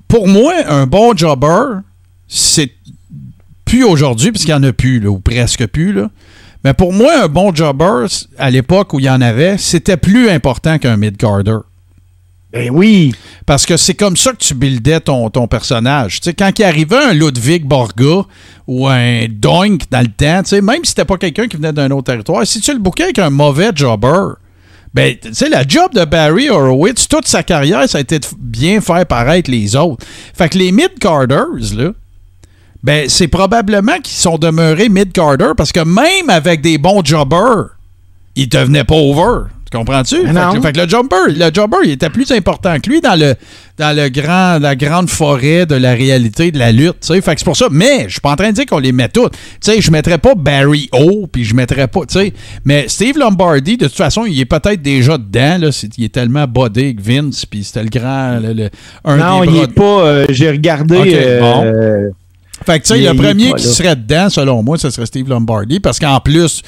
Pour 0.08 0.28
moi, 0.28 0.54
un 0.68 0.88
bon 0.88 1.16
jobber, 1.16 1.80
c'est 2.28 2.72
plus 3.66 3.84
aujourd'hui, 3.84 4.32
puisqu'il 4.32 4.52
n'y 4.52 4.56
en 4.56 4.64
a 4.64 4.74
plus, 4.74 5.08
ou 5.08 5.20
presque 5.20 5.66
plus. 5.68 5.94
Là. 5.94 6.10
Mais 6.64 6.74
pour 6.74 6.94
moi, 6.94 7.24
un 7.24 7.28
bon 7.28 7.54
jobber, 7.54 8.06
à 8.38 8.50
l'époque 8.52 8.94
où 8.94 9.00
il 9.00 9.06
y 9.06 9.10
en 9.10 9.22
avait, 9.22 9.58
c'était 9.58 9.98
plus 9.98 10.30
important 10.30 10.78
qu'un 10.78 10.98
mid-carder. 10.98 11.58
Ben 12.52 12.70
oui. 12.70 13.14
Parce 13.46 13.66
que 13.66 13.78
c'est 13.78 13.94
comme 13.94 14.18
ça 14.18 14.32
que 14.32 14.38
tu 14.38 14.54
buildais 14.54 15.00
ton, 15.00 15.30
ton 15.30 15.48
personnage. 15.48 16.20
Quand 16.38 16.52
il 16.60 16.64
arrivait 16.64 16.98
un 16.98 17.14
Ludwig 17.14 17.66
Borga 17.66 18.26
ou 18.68 18.88
un 18.88 19.28
Doink 19.30 19.84
dans 19.90 20.02
le 20.02 20.08
temps, 20.08 20.44
même 20.62 20.84
si 20.84 20.90
c'était 20.90 21.06
pas 21.06 21.18
quelqu'un 21.18 21.48
qui 21.48 21.56
venait 21.56 21.74
d'un 21.74 21.90
autre 21.92 22.12
territoire, 22.12 22.46
si 22.46 22.60
tu 22.60 22.74
le 22.74 22.80
bouquais 22.80 23.04
avec 23.04 23.20
un 23.20 23.30
mauvais 23.30 23.72
jobber, 23.74 24.34
ben, 24.94 25.16
tu 25.22 25.34
sais, 25.34 25.48
la 25.48 25.66
job 25.66 25.94
de 25.94 26.04
Barry 26.04 26.50
Horowitz, 26.50 27.08
toute 27.08 27.26
sa 27.26 27.44
carrière, 27.44 27.88
ça 27.88 28.00
a 28.00 28.02
été 28.02 28.20
de 28.20 28.26
bien 28.38 28.82
faire 28.82 29.06
paraître 29.06 29.50
les 29.50 29.78
autres. 29.78 30.06
Fait 30.34 30.50
que 30.50 30.58
les 30.58 30.74
mid-carders, 30.74 31.74
là, 31.78 31.92
ben, 32.84 33.08
c'est 33.08 33.28
probablement 33.28 33.98
qu'ils 33.98 34.18
sont 34.18 34.38
demeurés 34.38 34.90
mid-carder 34.90 35.52
parce 35.56 35.72
que 35.72 35.82
même 35.82 36.30
avec 36.30 36.62
des 36.62 36.78
bons 36.78 37.04
jobbers, 37.04 37.78
ils 38.36 38.50
devenaient 38.50 38.84
pas 38.84 38.96
over. 38.96 39.50
Comprends-tu? 39.72 40.18
Fait, 40.18 40.74
que 40.74 40.82
le 40.82 40.90
jumper, 40.90 41.16
le 41.30 41.50
jumper, 41.54 41.78
il 41.86 41.92
était 41.92 42.10
plus 42.10 42.30
important 42.32 42.78
que 42.82 42.90
lui 42.90 43.00
dans 43.00 43.18
le 43.18 43.36
dans 43.78 43.96
le 43.96 44.10
grand, 44.10 44.60
la 44.60 44.76
grande 44.76 45.10
forêt 45.10 45.66
de 45.66 45.76
la 45.76 45.94
réalité 45.94 46.52
de 46.52 46.60
la 46.60 46.74
lutte. 46.74 47.06
Fait 47.06 47.22
que 47.22 47.40
c'est 47.40 47.46
pour 47.46 47.56
ça. 47.56 47.68
Mais 47.72 48.04
je 48.08 48.12
suis 48.12 48.20
pas 48.20 48.32
en 48.32 48.36
train 48.36 48.50
de 48.50 48.56
dire 48.56 48.66
qu'on 48.66 48.80
les 48.80 48.92
met 48.92 49.08
toutes. 49.08 49.32
Tu 49.32 49.40
sais, 49.62 49.82
je 49.82 49.90
mettrais 49.90 50.18
pas 50.18 50.36
Barry 50.36 50.90
O, 50.92 51.26
puis 51.26 51.46
je 51.46 51.56
mettrais 51.56 51.88
pas. 51.88 52.02
Tu 52.06 52.34
mais 52.66 52.90
Steve 52.90 53.18
Lombardi, 53.18 53.78
de 53.78 53.88
toute 53.88 53.96
façon, 53.96 54.26
il 54.26 54.38
est 54.42 54.46
peut-être 54.46 54.82
déjà 54.82 55.18
dedans. 55.18 55.58
Là, 55.62 55.70
il 55.98 56.04
est 56.04 56.14
tellement 56.14 56.46
body 56.48 56.96
que 56.98 57.02
Vince, 57.02 57.46
puis 57.46 57.64
c'était 57.64 57.84
le 57.84 57.90
grand. 57.90 58.40
Le, 58.42 58.70
un 59.06 59.16
non, 59.16 59.44
il 59.46 59.56
est 59.56 59.74
pas. 59.74 59.84
Euh, 59.84 60.26
j'ai 60.30 60.52
regardé. 60.52 60.98
Euh, 61.16 62.10
fait 62.66 62.80
que, 62.80 62.88
tu 62.88 62.94
sais, 62.94 63.02
le 63.02 63.14
premier 63.14 63.54
qui 63.54 63.64
serait 63.64 63.96
dedans, 63.96 64.30
selon 64.30 64.64
moi, 64.64 64.78
ce 64.78 64.90
serait 64.90 65.06
Steve 65.06 65.28
Lombardi, 65.28 65.80
parce 65.80 66.00
qu'en 66.00 66.20
plus, 66.20 66.62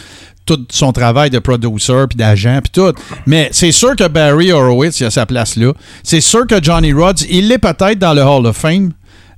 tout 0.45 0.65
son 0.71 0.91
travail 0.91 1.29
de 1.29 1.39
producer 1.39 2.05
puis 2.09 2.17
d'agent 2.17 2.59
puis 2.61 2.71
tout. 2.71 2.93
Mais 3.25 3.49
c'est 3.51 3.71
sûr 3.71 3.95
que 3.95 4.07
Barry 4.07 4.51
Horowitz, 4.51 4.99
il 4.99 5.05
a 5.05 5.11
sa 5.11 5.25
place 5.25 5.55
là. 5.55 5.73
C'est 6.03 6.21
sûr 6.21 6.45
que 6.47 6.61
Johnny 6.61 6.91
Rodds, 6.91 7.23
il 7.29 7.47
l'est 7.47 7.57
peut-être 7.57 7.99
dans 7.99 8.13
le 8.13 8.21
Hall 8.21 8.45
of 8.45 8.57
Fame. 8.57 8.91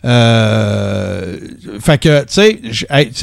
Euh, 0.04 1.38
fait 1.80 1.98
que, 1.98 2.20
tu 2.22 2.34
sais, 2.34 2.62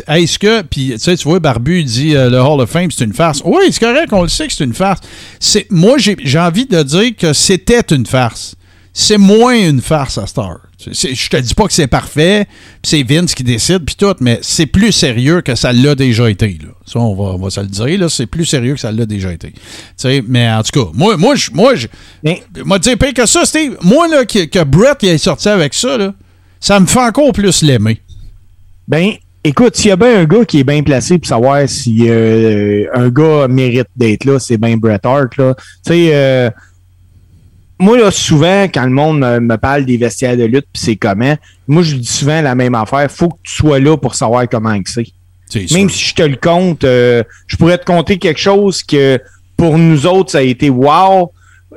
est-ce 0.08 0.38
que, 0.38 0.62
puis, 0.62 0.90
tu 0.94 0.98
sais, 0.98 1.16
tu 1.16 1.28
vois, 1.28 1.38
Barbu 1.38 1.84
dit 1.84 2.16
euh, 2.16 2.28
le 2.28 2.40
Hall 2.40 2.60
of 2.60 2.70
Fame, 2.70 2.90
c'est 2.90 3.04
une 3.04 3.12
farce. 3.12 3.40
Oui, 3.44 3.66
c'est 3.70 3.78
correct, 3.78 4.12
on 4.12 4.22
le 4.22 4.28
sait 4.28 4.48
que 4.48 4.52
c'est 4.52 4.64
une 4.64 4.74
farce. 4.74 5.00
Moi, 5.70 5.96
j'ai 5.98 6.38
envie 6.38 6.66
de 6.66 6.82
dire 6.82 7.12
que 7.16 7.32
c'était 7.32 7.84
une 7.92 8.06
farce 8.06 8.56
c'est 8.92 9.18
moins 9.18 9.56
une 9.56 9.80
farce 9.80 10.18
à 10.18 10.26
Star. 10.26 10.58
Je 10.78 11.28
te 11.28 11.36
dis 11.38 11.54
pas 11.54 11.66
que 11.66 11.72
c'est 11.72 11.86
parfait, 11.86 12.46
c'est 12.82 13.02
Vince 13.02 13.34
qui 13.34 13.42
décide, 13.42 13.84
puis 13.84 13.94
tout, 13.94 14.14
mais 14.20 14.38
c'est 14.42 14.66
plus 14.66 14.92
sérieux 14.92 15.40
que 15.40 15.54
ça 15.54 15.72
l'a 15.72 15.94
déjà 15.94 16.28
été. 16.28 16.58
Là. 16.62 16.68
Ça, 16.84 16.98
on 16.98 17.14
va, 17.14 17.34
on 17.34 17.38
va 17.38 17.50
se 17.50 17.60
le 17.60 17.66
dire, 17.66 17.98
là, 17.98 18.08
c'est 18.08 18.26
plus 18.26 18.44
sérieux 18.44 18.74
que 18.74 18.80
ça 18.80 18.92
l'a 18.92 19.06
déjà 19.06 19.32
été. 19.32 19.52
mais 20.28 20.50
en 20.50 20.62
tout 20.62 20.84
cas, 20.84 20.90
moi, 20.92 21.16
moi, 21.16 21.34
je, 21.36 21.50
moi, 21.52 21.74
je, 21.74 21.86
moi, 22.64 22.78
dire 22.78 22.98
pire 22.98 23.14
que 23.14 23.26
ça, 23.26 23.46
Steve, 23.46 23.76
moi, 23.82 24.08
là, 24.08 24.26
que, 24.26 24.44
que 24.44 24.62
Brett 24.64 25.02
est 25.04 25.18
sorti 25.18 25.48
avec 25.48 25.72
ça, 25.72 25.96
là, 25.96 26.12
ça 26.60 26.78
me 26.78 26.86
fait 26.86 27.00
encore 27.00 27.32
plus 27.32 27.62
l'aimer. 27.62 28.00
Ben, 28.86 29.12
écoute, 29.42 29.76
s'il 29.76 29.88
y 29.88 29.92
a 29.92 29.96
bien 29.96 30.20
un 30.20 30.24
gars 30.24 30.44
qui 30.44 30.60
est 30.60 30.64
bien 30.64 30.82
placé 30.82 31.18
pour 31.18 31.26
savoir 31.26 31.68
si 31.68 32.08
euh, 32.08 32.84
un 32.94 33.08
gars 33.08 33.48
mérite 33.48 33.88
d'être 33.96 34.24
là, 34.24 34.38
c'est 34.38 34.58
bien 34.58 34.76
Bret 34.76 35.00
Hart, 35.02 35.36
là. 35.38 35.54
Tu 35.54 35.92
sais, 35.92 36.10
euh, 36.12 36.50
moi, 37.82 37.98
là, 37.98 38.10
souvent, 38.12 38.64
quand 38.64 38.84
le 38.84 38.90
monde 38.90 39.18
me, 39.18 39.56
parle 39.56 39.84
des 39.84 39.96
vestiaires 39.96 40.36
de 40.36 40.44
lutte 40.44 40.66
puis 40.72 40.82
c'est 40.82 40.96
comment, 40.96 41.36
moi, 41.66 41.82
je 41.82 41.96
dis 41.96 42.06
souvent 42.06 42.40
la 42.40 42.54
même 42.54 42.74
affaire. 42.76 43.10
faut 43.10 43.28
que 43.28 43.38
tu 43.42 43.54
sois 43.54 43.80
là 43.80 43.96
pour 43.96 44.14
savoir 44.14 44.48
comment 44.48 44.78
c'est. 44.86 45.06
Même 45.72 45.90
si 45.90 46.10
je 46.10 46.14
te 46.14 46.22
le 46.22 46.36
compte, 46.36 46.84
euh, 46.84 47.22
je 47.46 47.56
pourrais 47.56 47.76
te 47.76 47.84
compter 47.84 48.18
quelque 48.18 48.40
chose 48.40 48.82
que 48.82 49.20
pour 49.56 49.76
nous 49.76 50.06
autres, 50.06 50.30
ça 50.30 50.38
a 50.38 50.42
été 50.42 50.70
wow 50.70 51.30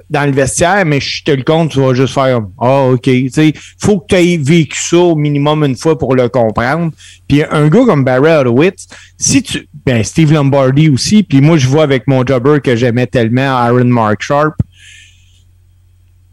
dans 0.09 0.25
le 0.25 0.31
vestiaire, 0.31 0.85
mais 0.85 0.99
je 0.99 1.23
te 1.23 1.31
le 1.31 1.43
compte, 1.43 1.71
tu 1.71 1.79
vas 1.79 1.93
juste 1.93 2.13
faire 2.13 2.39
Ah, 2.61 2.83
OK. 2.83 3.07
Il 3.07 3.53
faut 3.79 3.99
que 3.99 4.05
tu 4.09 4.15
aies 4.15 4.37
vécu 4.37 4.79
ça 4.79 4.97
au 4.97 5.15
minimum 5.15 5.63
une 5.63 5.75
fois 5.75 5.97
pour 5.97 6.15
le 6.15 6.29
comprendre. 6.29 6.91
Puis 7.27 7.43
un 7.49 7.67
gars 7.67 7.85
comme 7.85 8.03
Barry 8.03 8.31
Horowitz, 8.31 8.87
si 9.17 9.41
tu. 9.41 9.67
Ben, 9.85 10.03
Steve 10.03 10.33
Lombardi 10.33 10.89
aussi, 10.89 11.21
puis 11.21 11.41
moi, 11.41 11.57
je 11.57 11.67
vois 11.67 11.83
avec 11.83 12.07
mon 12.07 12.25
jobber 12.25 12.59
que 12.59 12.75
j'aimais 12.75 13.07
tellement, 13.07 13.55
Aaron 13.55 13.85
Mark 13.85 14.21
Sharp 14.21 14.55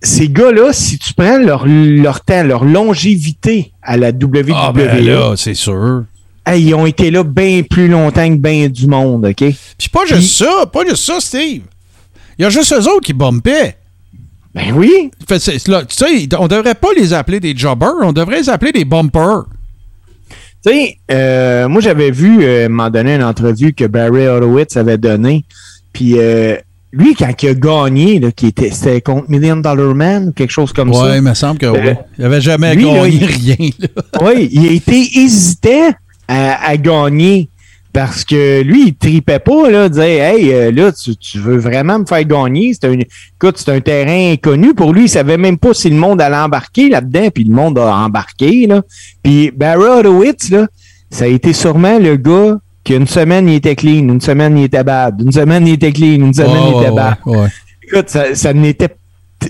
ces 0.02 0.28
gars-là, 0.28 0.72
si 0.72 0.98
tu 0.98 1.14
prends 1.14 1.38
leur, 1.38 1.66
leur 1.66 2.20
temps, 2.22 2.42
leur 2.42 2.64
longévité 2.64 3.72
à 3.82 3.96
la 3.96 4.10
WWE, 4.10 4.52
ah 4.54 4.72
ben 4.74 5.04
là, 5.04 5.34
c'est 5.36 5.54
sûr. 5.54 6.04
ils 6.54 6.74
ont 6.74 6.86
été 6.86 7.10
là 7.10 7.22
bien 7.22 7.62
plus 7.62 7.88
longtemps 7.88 8.28
que 8.28 8.36
bien 8.36 8.68
du 8.68 8.86
monde, 8.88 9.26
OK? 9.26 9.44
Puis 9.78 9.88
pas 9.92 10.04
juste 10.06 10.36
ça, 10.36 10.66
pas 10.72 10.84
juste 10.84 11.04
ça, 11.04 11.20
Steve. 11.20 11.62
Il 12.38 12.42
y 12.42 12.44
a 12.44 12.50
juste 12.50 12.72
eux 12.72 12.88
autres 12.88 13.04
qui 13.04 13.12
bumpaient. 13.12 13.76
Ben 14.54 14.72
oui. 14.74 15.10
tu 15.26 15.38
sais, 15.38 16.28
on 16.38 16.48
devrait 16.48 16.74
pas 16.74 16.88
les 16.96 17.12
appeler 17.12 17.40
des 17.40 17.56
jobbers, 17.56 17.94
on 18.02 18.12
devrait 18.12 18.40
les 18.40 18.50
appeler 18.50 18.72
des 18.72 18.84
bumpers. 18.84 19.44
Tu 20.64 20.72
sais, 20.72 20.98
euh, 21.10 21.68
moi 21.68 21.80
j'avais 21.80 22.10
vu, 22.10 22.44
euh, 22.44 22.68
moment 22.68 22.90
donné, 22.90 23.14
une 23.14 23.24
entrevue 23.24 23.72
que 23.72 23.84
Barry 23.84 24.26
Horowitz 24.26 24.76
avait 24.76 24.98
donnée, 24.98 25.44
puis 25.92 26.18
euh, 26.18 26.56
lui, 26.92 27.14
quand 27.14 27.30
il 27.42 27.48
a 27.48 27.54
gagné, 27.54 28.18
là, 28.18 28.30
qui 28.30 28.48
était, 28.48 28.70
c'était 28.70 29.00
contre 29.00 29.30
Million 29.30 29.56
Dollar 29.56 29.94
Man 29.94 30.28
ou 30.28 30.32
quelque 30.32 30.50
chose 30.50 30.72
comme 30.72 30.92
ça. 30.92 31.04
Oui, 31.04 31.16
il 31.16 31.22
me 31.22 31.32
semble 31.32 31.58
que 31.58 31.66
oui. 31.66 31.94
Il 32.18 32.22
n'avait 32.22 32.40
jamais 32.40 32.76
gagné 32.76 33.26
rien. 33.26 33.56
Oui, 34.20 34.48
il 34.52 34.68
a 34.68 34.72
été 34.72 35.18
hésitant 35.18 35.92
à, 36.28 36.76
gagner 36.76 37.48
parce 37.92 38.24
que 38.24 38.62
lui, 38.62 38.88
il 38.88 38.94
tripait 38.94 39.38
pas, 39.38 39.70
là, 39.70 39.88
dire 39.88 40.02
Hey, 40.02 40.52
euh, 40.52 40.70
là, 40.70 40.92
tu, 40.92 41.38
veux 41.38 41.58
vraiment 41.58 41.98
me 41.98 42.06
faire 42.06 42.24
gagner? 42.24 42.72
C'est 42.74 42.88
un, 42.88 42.98
écoute, 42.98 43.56
c'est 43.56 43.70
un 43.70 43.80
terrain 43.80 44.32
inconnu. 44.32 44.74
Pour 44.74 44.92
lui, 44.92 45.04
il 45.04 45.08
savait 45.08 45.38
même 45.38 45.58
pas 45.58 45.74
si 45.74 45.88
le 45.88 45.96
monde 45.96 46.20
allait 46.20 46.36
embarquer 46.36 46.88
là-dedans, 46.88 47.28
puis 47.34 47.44
le 47.44 47.54
monde 47.54 47.78
a 47.78 47.96
embarqué. 47.96 48.66
Là. 48.66 48.82
Puis 49.22 49.50
Barry 49.50 49.84
Horowitz, 49.84 50.50
là, 50.50 50.68
ça 51.10 51.24
a 51.24 51.28
été 51.28 51.52
sûrement 51.52 51.98
le 51.98 52.16
gars 52.16 52.58
qu'une 52.84 53.06
semaine, 53.06 53.48
il 53.48 53.56
était 53.56 53.76
clean, 53.76 54.08
une 54.08 54.20
semaine, 54.20 54.58
il 54.58 54.64
était 54.64 54.84
bad, 54.84 55.20
une 55.20 55.32
semaine, 55.32 55.66
il 55.66 55.74
était 55.74 55.92
clean, 55.92 56.26
une 56.26 56.34
semaine, 56.34 56.62
il 56.74 56.80
était 56.82 56.90
bad. 56.90 57.16
Écoute, 57.82 58.08
ça, 58.08 58.34
ça 58.34 58.52
n'était 58.52 58.88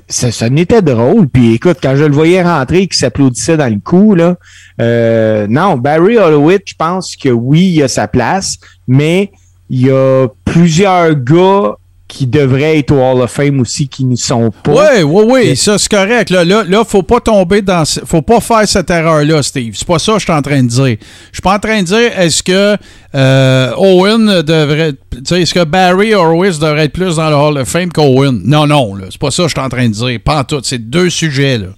ça, 0.08 0.48
n'était 0.48 0.82
drôle. 0.82 1.28
Puis 1.28 1.54
écoute, 1.54 1.78
quand 1.82 1.96
je 1.96 2.04
le 2.04 2.14
voyais 2.14 2.42
rentrer, 2.42 2.86
qu'il 2.86 2.96
s'applaudissait 2.96 3.56
dans 3.56 3.72
le 3.72 3.78
coup, 3.78 4.14
là, 4.14 4.36
euh, 4.80 5.46
non, 5.48 5.76
Barry 5.76 6.18
Holloway, 6.18 6.58
je 6.64 6.74
pense 6.76 7.16
que 7.16 7.28
oui, 7.28 7.72
il 7.74 7.82
a 7.82 7.88
sa 7.88 8.08
place, 8.08 8.58
mais 8.88 9.32
il 9.70 9.86
y 9.86 9.90
a 9.90 10.28
plusieurs 10.44 11.14
gars 11.14 11.76
qui 12.12 12.26
devraient 12.26 12.78
être 12.78 12.92
au 12.92 13.00
Hall 13.00 13.22
of 13.22 13.30
Fame 13.30 13.58
aussi, 13.60 13.88
qui 13.88 14.04
n'y 14.04 14.18
sont 14.18 14.50
pas. 14.62 15.00
Oui, 15.00 15.02
oui, 15.02 15.24
oui, 15.28 15.56
ça 15.56 15.78
c'est 15.78 15.90
correct. 15.90 16.28
Là, 16.28 16.44
là, 16.44 16.62
là, 16.62 16.84
faut 16.84 17.02
pas 17.02 17.20
tomber 17.20 17.62
dans. 17.62 17.84
Faut 18.04 18.20
pas 18.20 18.38
faire 18.40 18.68
cette 18.68 18.90
erreur-là, 18.90 19.42
Steve. 19.42 19.72
C'est 19.78 19.86
pas 19.86 19.98
ça 19.98 20.12
que 20.12 20.18
je 20.18 20.24
suis 20.24 20.32
en 20.32 20.42
train 20.42 20.62
de 20.62 20.68
dire. 20.68 20.96
Je 20.98 21.32
suis 21.32 21.42
pas 21.42 21.54
en 21.54 21.58
train 21.58 21.80
de 21.80 21.86
dire 21.86 22.18
est-ce 22.18 22.42
que 22.42 22.76
euh, 23.14 23.72
Owen 23.78 24.42
devrait. 24.42 24.92
Est-ce 25.30 25.54
que 25.54 25.64
Barry 25.64 26.12
Horowitz 26.12 26.58
devrait 26.58 26.84
être 26.84 26.92
plus 26.92 27.16
dans 27.16 27.30
le 27.30 27.34
Hall 27.34 27.56
of 27.56 27.66
Fame 27.66 27.90
qu'Owen? 27.90 28.42
Non, 28.44 28.66
non, 28.66 28.94
là. 28.94 29.06
C'est 29.10 29.20
pas 29.20 29.30
ça 29.30 29.44
que 29.44 29.48
je 29.48 29.54
suis 29.54 29.64
en 29.64 29.70
train 29.70 29.88
de 29.88 29.94
dire. 29.94 30.20
Pas 30.22 30.40
en 30.40 30.44
tout. 30.44 30.60
C'est 30.62 30.90
deux 30.90 31.08
sujets, 31.08 31.56
là. 31.56 31.68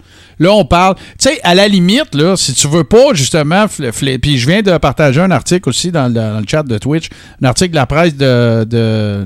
Là, 0.40 0.50
on 0.50 0.64
parle. 0.64 0.96
Tu 0.96 1.28
sais, 1.28 1.38
à 1.44 1.54
la 1.54 1.68
limite, 1.68 2.12
là, 2.12 2.36
si 2.36 2.54
tu 2.54 2.66
veux 2.66 2.82
pas, 2.82 3.14
justement, 3.14 3.66
puis 3.68 4.36
je 4.36 4.50
viens 4.50 4.62
de 4.62 4.76
partager 4.78 5.20
un 5.20 5.30
article 5.30 5.68
aussi 5.68 5.92
dans 5.92 6.12
le, 6.12 6.44
chat 6.48 6.64
de 6.64 6.76
Twitch, 6.76 7.08
un 7.40 7.46
article 7.46 7.70
de 7.70 7.76
la 7.76 7.86
presse 7.86 8.16
de 8.16 9.24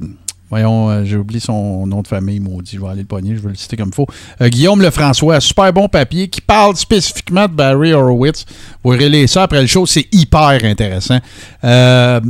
Voyons, 0.51 0.89
euh, 0.89 1.05
j'ai 1.05 1.17
oublié 1.17 1.41
son 1.41 1.87
nom 1.87 2.01
de 2.01 2.09
famille, 2.09 2.41
maudit. 2.41 2.77
Je 2.77 2.81
vais 2.81 2.89
aller 2.89 3.03
le 3.03 3.07
pogner, 3.07 3.37
je 3.37 3.41
vais 3.41 3.51
le 3.51 3.55
citer 3.55 3.77
comme 3.77 3.89
il 3.89 3.95
faut. 3.95 4.07
Euh, 4.41 4.49
Guillaume 4.49 4.81
Lefrançois, 4.81 5.41
super 5.41 5.73
bon 5.73 5.89
papier, 5.89 6.29
qui 6.29 6.41
parle 6.41 6.77
spécifiquement 6.77 7.47
de 7.47 7.53
Barry 7.53 7.93
Horowitz. 7.93 8.47
Vous 8.83 8.93
verrez 8.93 9.27
ça 9.27 9.43
après 9.43 9.61
le 9.61 9.67
show, 9.67 9.85
c'est 9.85 10.07
hyper 10.13 10.59
intéressant. 10.65 11.19
Euh, 11.65 12.21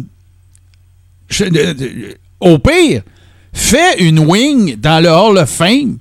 au 2.41 2.59
pire, 2.59 3.03
fais 3.53 4.03
une 4.03 4.19
wing 4.19 4.77
dans 4.77 5.03
le 5.03 5.11
Hall 5.11 5.39
of 5.39 5.49
Fame 5.49 5.99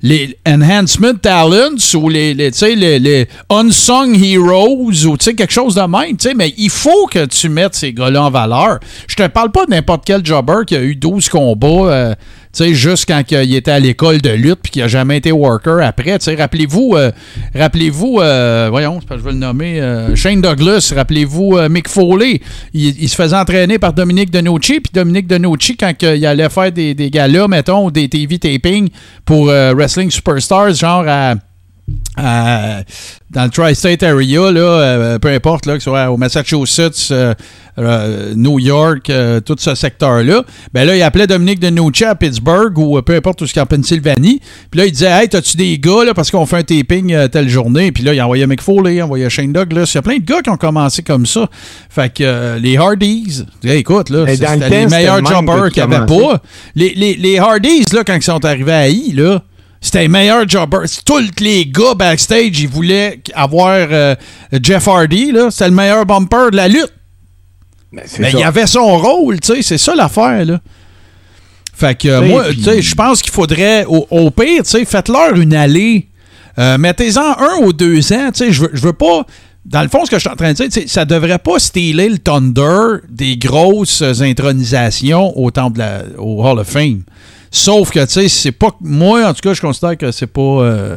les 0.00 0.38
enhancement 0.46 1.14
talents 1.14 1.76
ou 1.94 2.08
les, 2.08 2.34
les, 2.34 2.50
les, 2.76 2.98
les 2.98 3.28
unsung 3.50 4.14
heroes 4.14 5.06
ou 5.06 5.16
quelque 5.16 5.50
chose 5.50 5.74
de 5.74 5.80
même. 5.82 6.16
Mais 6.36 6.54
il 6.56 6.70
faut 6.70 7.06
que 7.06 7.24
tu 7.26 7.48
mettes 7.48 7.74
ces 7.74 7.92
gars-là 7.92 8.24
en 8.24 8.30
valeur. 8.30 8.78
Je 9.06 9.16
te 9.16 9.26
parle 9.26 9.50
pas 9.50 9.66
de 9.66 9.70
n'importe 9.70 10.04
quel 10.04 10.24
jobber 10.24 10.64
qui 10.66 10.76
a 10.76 10.82
eu 10.82 10.94
12 10.94 11.28
combats. 11.28 11.68
Euh, 11.68 12.14
juste 12.66 13.06
quand 13.06 13.22
il 13.30 13.54
était 13.54 13.70
à 13.70 13.78
l'école 13.78 14.20
de 14.20 14.30
lutte 14.30 14.60
puis 14.62 14.72
qu'il 14.72 14.82
n'a 14.82 14.88
jamais 14.88 15.18
été 15.18 15.32
worker 15.32 15.80
après. 15.82 16.18
Rappelez-vous, 16.36 16.94
euh, 16.96 17.10
rappelez-vous, 17.54 18.18
euh, 18.20 18.68
voyons, 18.70 19.00
je 19.00 19.14
vais 19.16 19.32
le 19.32 19.38
nommer, 19.38 19.80
euh, 19.80 20.14
Shane 20.16 20.40
Douglas, 20.40 20.92
rappelez-vous 20.94 21.58
Mick 21.68 21.88
Foley. 21.88 22.40
Il, 22.74 23.08
se 23.08 23.14
faisait 23.14 23.36
entraîner 23.36 23.78
par 23.78 23.92
Dominique 23.92 24.30
Denucci, 24.30 24.80
puis 24.80 24.90
Dominique 24.92 25.26
Denucci, 25.26 25.76
quand 25.76 25.92
il 26.02 26.26
allait 26.26 26.48
faire 26.48 26.72
des, 26.72 26.94
des 26.94 27.10
galas, 27.10 27.48
mettons, 27.48 27.90
des 27.90 28.08
TV 28.08 28.38
taping 28.38 28.88
pour 29.24 29.50
Wrestling 29.88 30.10
Superstars, 30.10 30.74
genre 30.74 31.08
à 31.08 31.34
dans 33.30 33.44
le 33.44 33.50
Tri-State 33.50 34.02
Area, 34.02 34.50
là, 34.50 34.60
euh, 34.60 35.18
peu 35.18 35.28
importe, 35.28 35.66
là, 35.66 35.74
que 35.74 35.80
ce 35.80 35.90
soit 35.90 36.10
au 36.10 36.16
Massachusetts, 36.16 37.10
euh, 37.10 37.34
euh, 37.78 38.32
New 38.34 38.58
York, 38.58 39.12
tout 39.44 39.56
ce 39.58 39.74
secteur-là, 39.74 40.42
ben 40.72 40.84
là, 40.84 40.96
il 40.96 41.02
appelait 41.02 41.26
Dominique 41.26 41.60
de 41.60 41.68
Nucci 41.68 42.04
à 42.04 42.14
Pittsburgh 42.14 42.76
ou 42.78 43.00
peu 43.02 43.14
importe 43.14 43.42
où 43.42 43.46
ce 43.46 43.60
en 43.60 43.66
Pennsylvanie. 43.66 44.40
Puis 44.70 44.80
là, 44.80 44.86
il 44.86 44.92
disait 44.92 45.10
Hey, 45.10 45.28
t'as-tu 45.28 45.56
des 45.56 45.78
gars 45.78 46.04
là, 46.04 46.14
parce 46.14 46.30
qu'on 46.30 46.46
fait 46.46 46.56
un 46.56 46.62
taping 46.62 47.28
telle 47.28 47.48
journée? 47.48 47.92
Puis 47.92 48.02
là, 48.02 48.14
il 48.14 48.20
envoyait 48.20 48.46
Mick 48.46 48.62
Foley, 48.62 48.96
il 48.96 49.02
envoyait 49.02 49.30
Shane 49.30 49.52
Douglas. 49.52 49.90
Il 49.92 49.94
y 49.94 49.98
a 49.98 50.02
plein 50.02 50.16
de 50.16 50.24
gars 50.24 50.40
qui 50.42 50.50
ont 50.50 50.56
commencé 50.56 51.02
comme 51.02 51.26
ça. 51.26 51.48
Fait 51.88 52.12
que 52.12 52.58
les 52.58 52.76
Hardys, 52.76 53.44
écoute, 53.62 54.10
là, 54.10 54.24
c'était 54.26 54.56
les 54.56 54.86
meilleurs 54.86 55.24
jobbers 55.24 55.70
qu'il 55.70 55.84
n'y 55.86 55.94
avait 55.94 56.06
pas. 56.06 56.42
Les, 56.74 56.94
les, 56.96 57.14
les 57.14 57.38
Hardys, 57.38 57.86
là, 57.92 58.02
quand 58.04 58.16
ils 58.16 58.22
sont 58.22 58.44
arrivés 58.44 58.72
à 58.72 58.88
I, 58.88 59.12
là, 59.12 59.42
c'était 59.80 60.00
les 60.00 60.08
meilleurs 60.08 60.48
jobbers. 60.48 60.86
Tous 61.04 61.22
les 61.40 61.66
gars 61.66 61.94
backstage, 61.94 62.60
ils 62.60 62.68
voulaient 62.68 63.20
avoir 63.34 63.86
euh, 63.90 64.14
Jeff 64.62 64.88
Hardy. 64.88 65.32
C'était 65.50 65.68
le 65.68 65.74
meilleur 65.74 66.04
bumper 66.04 66.50
de 66.50 66.56
la 66.56 66.68
lutte. 66.68 66.92
Mais, 67.92 68.04
il 68.18 68.42
avait 68.42 68.66
son 68.66 68.98
rôle, 68.98 69.40
tu 69.40 69.54
sais. 69.54 69.62
C'est 69.62 69.78
ça 69.78 69.94
l'affaire, 69.94 70.44
là. 70.44 70.60
Fait 71.72 71.96
que 71.96 72.28
moi, 72.28 72.52
tu 72.52 72.62
sais, 72.62 72.82
je 72.82 72.94
pense 72.94 73.22
qu'il 73.22 73.32
faudrait, 73.32 73.84
au, 73.86 74.30
pire, 74.30 74.64
tu 74.64 74.70
sais, 74.70 74.84
faites-leur 74.84 75.36
une 75.36 75.54
allée. 75.54 76.08
Euh, 76.58 76.76
mettez-en 76.76 77.38
un 77.38 77.62
ou 77.62 77.72
deux 77.72 78.12
ans, 78.12 78.30
tu 78.32 78.44
sais. 78.44 78.52
Je 78.52 78.62
veux, 78.62 78.70
veux 78.72 78.92
pas 78.92 79.24
dans 79.68 79.82
le 79.82 79.88
fond, 79.88 80.04
ce 80.06 80.10
que 80.10 80.16
je 80.16 80.20
suis 80.20 80.30
en 80.30 80.36
train 80.36 80.54
de 80.54 80.66
dire, 80.66 80.82
ça 80.88 81.04
devrait 81.04 81.38
pas 81.38 81.58
stealer 81.58 82.08
le 82.08 82.18
Thunder 82.18 83.04
des 83.10 83.36
grosses 83.36 84.02
intronisations 84.02 85.38
au, 85.38 85.50
temple 85.50 85.82
au 86.16 86.42
Hall 86.42 86.58
of 86.58 86.66
Fame. 86.66 87.02
Sauf 87.50 87.90
que, 87.90 88.00
tu 88.00 88.12
sais, 88.12 88.28
c'est 88.28 88.52
pas. 88.52 88.70
Moi, 88.80 89.26
en 89.26 89.32
tout 89.32 89.40
cas, 89.40 89.54
je 89.54 89.60
considère 89.60 89.96
que 89.96 90.10
c'est 90.12 90.26
pas. 90.26 90.40
Euh, 90.42 90.96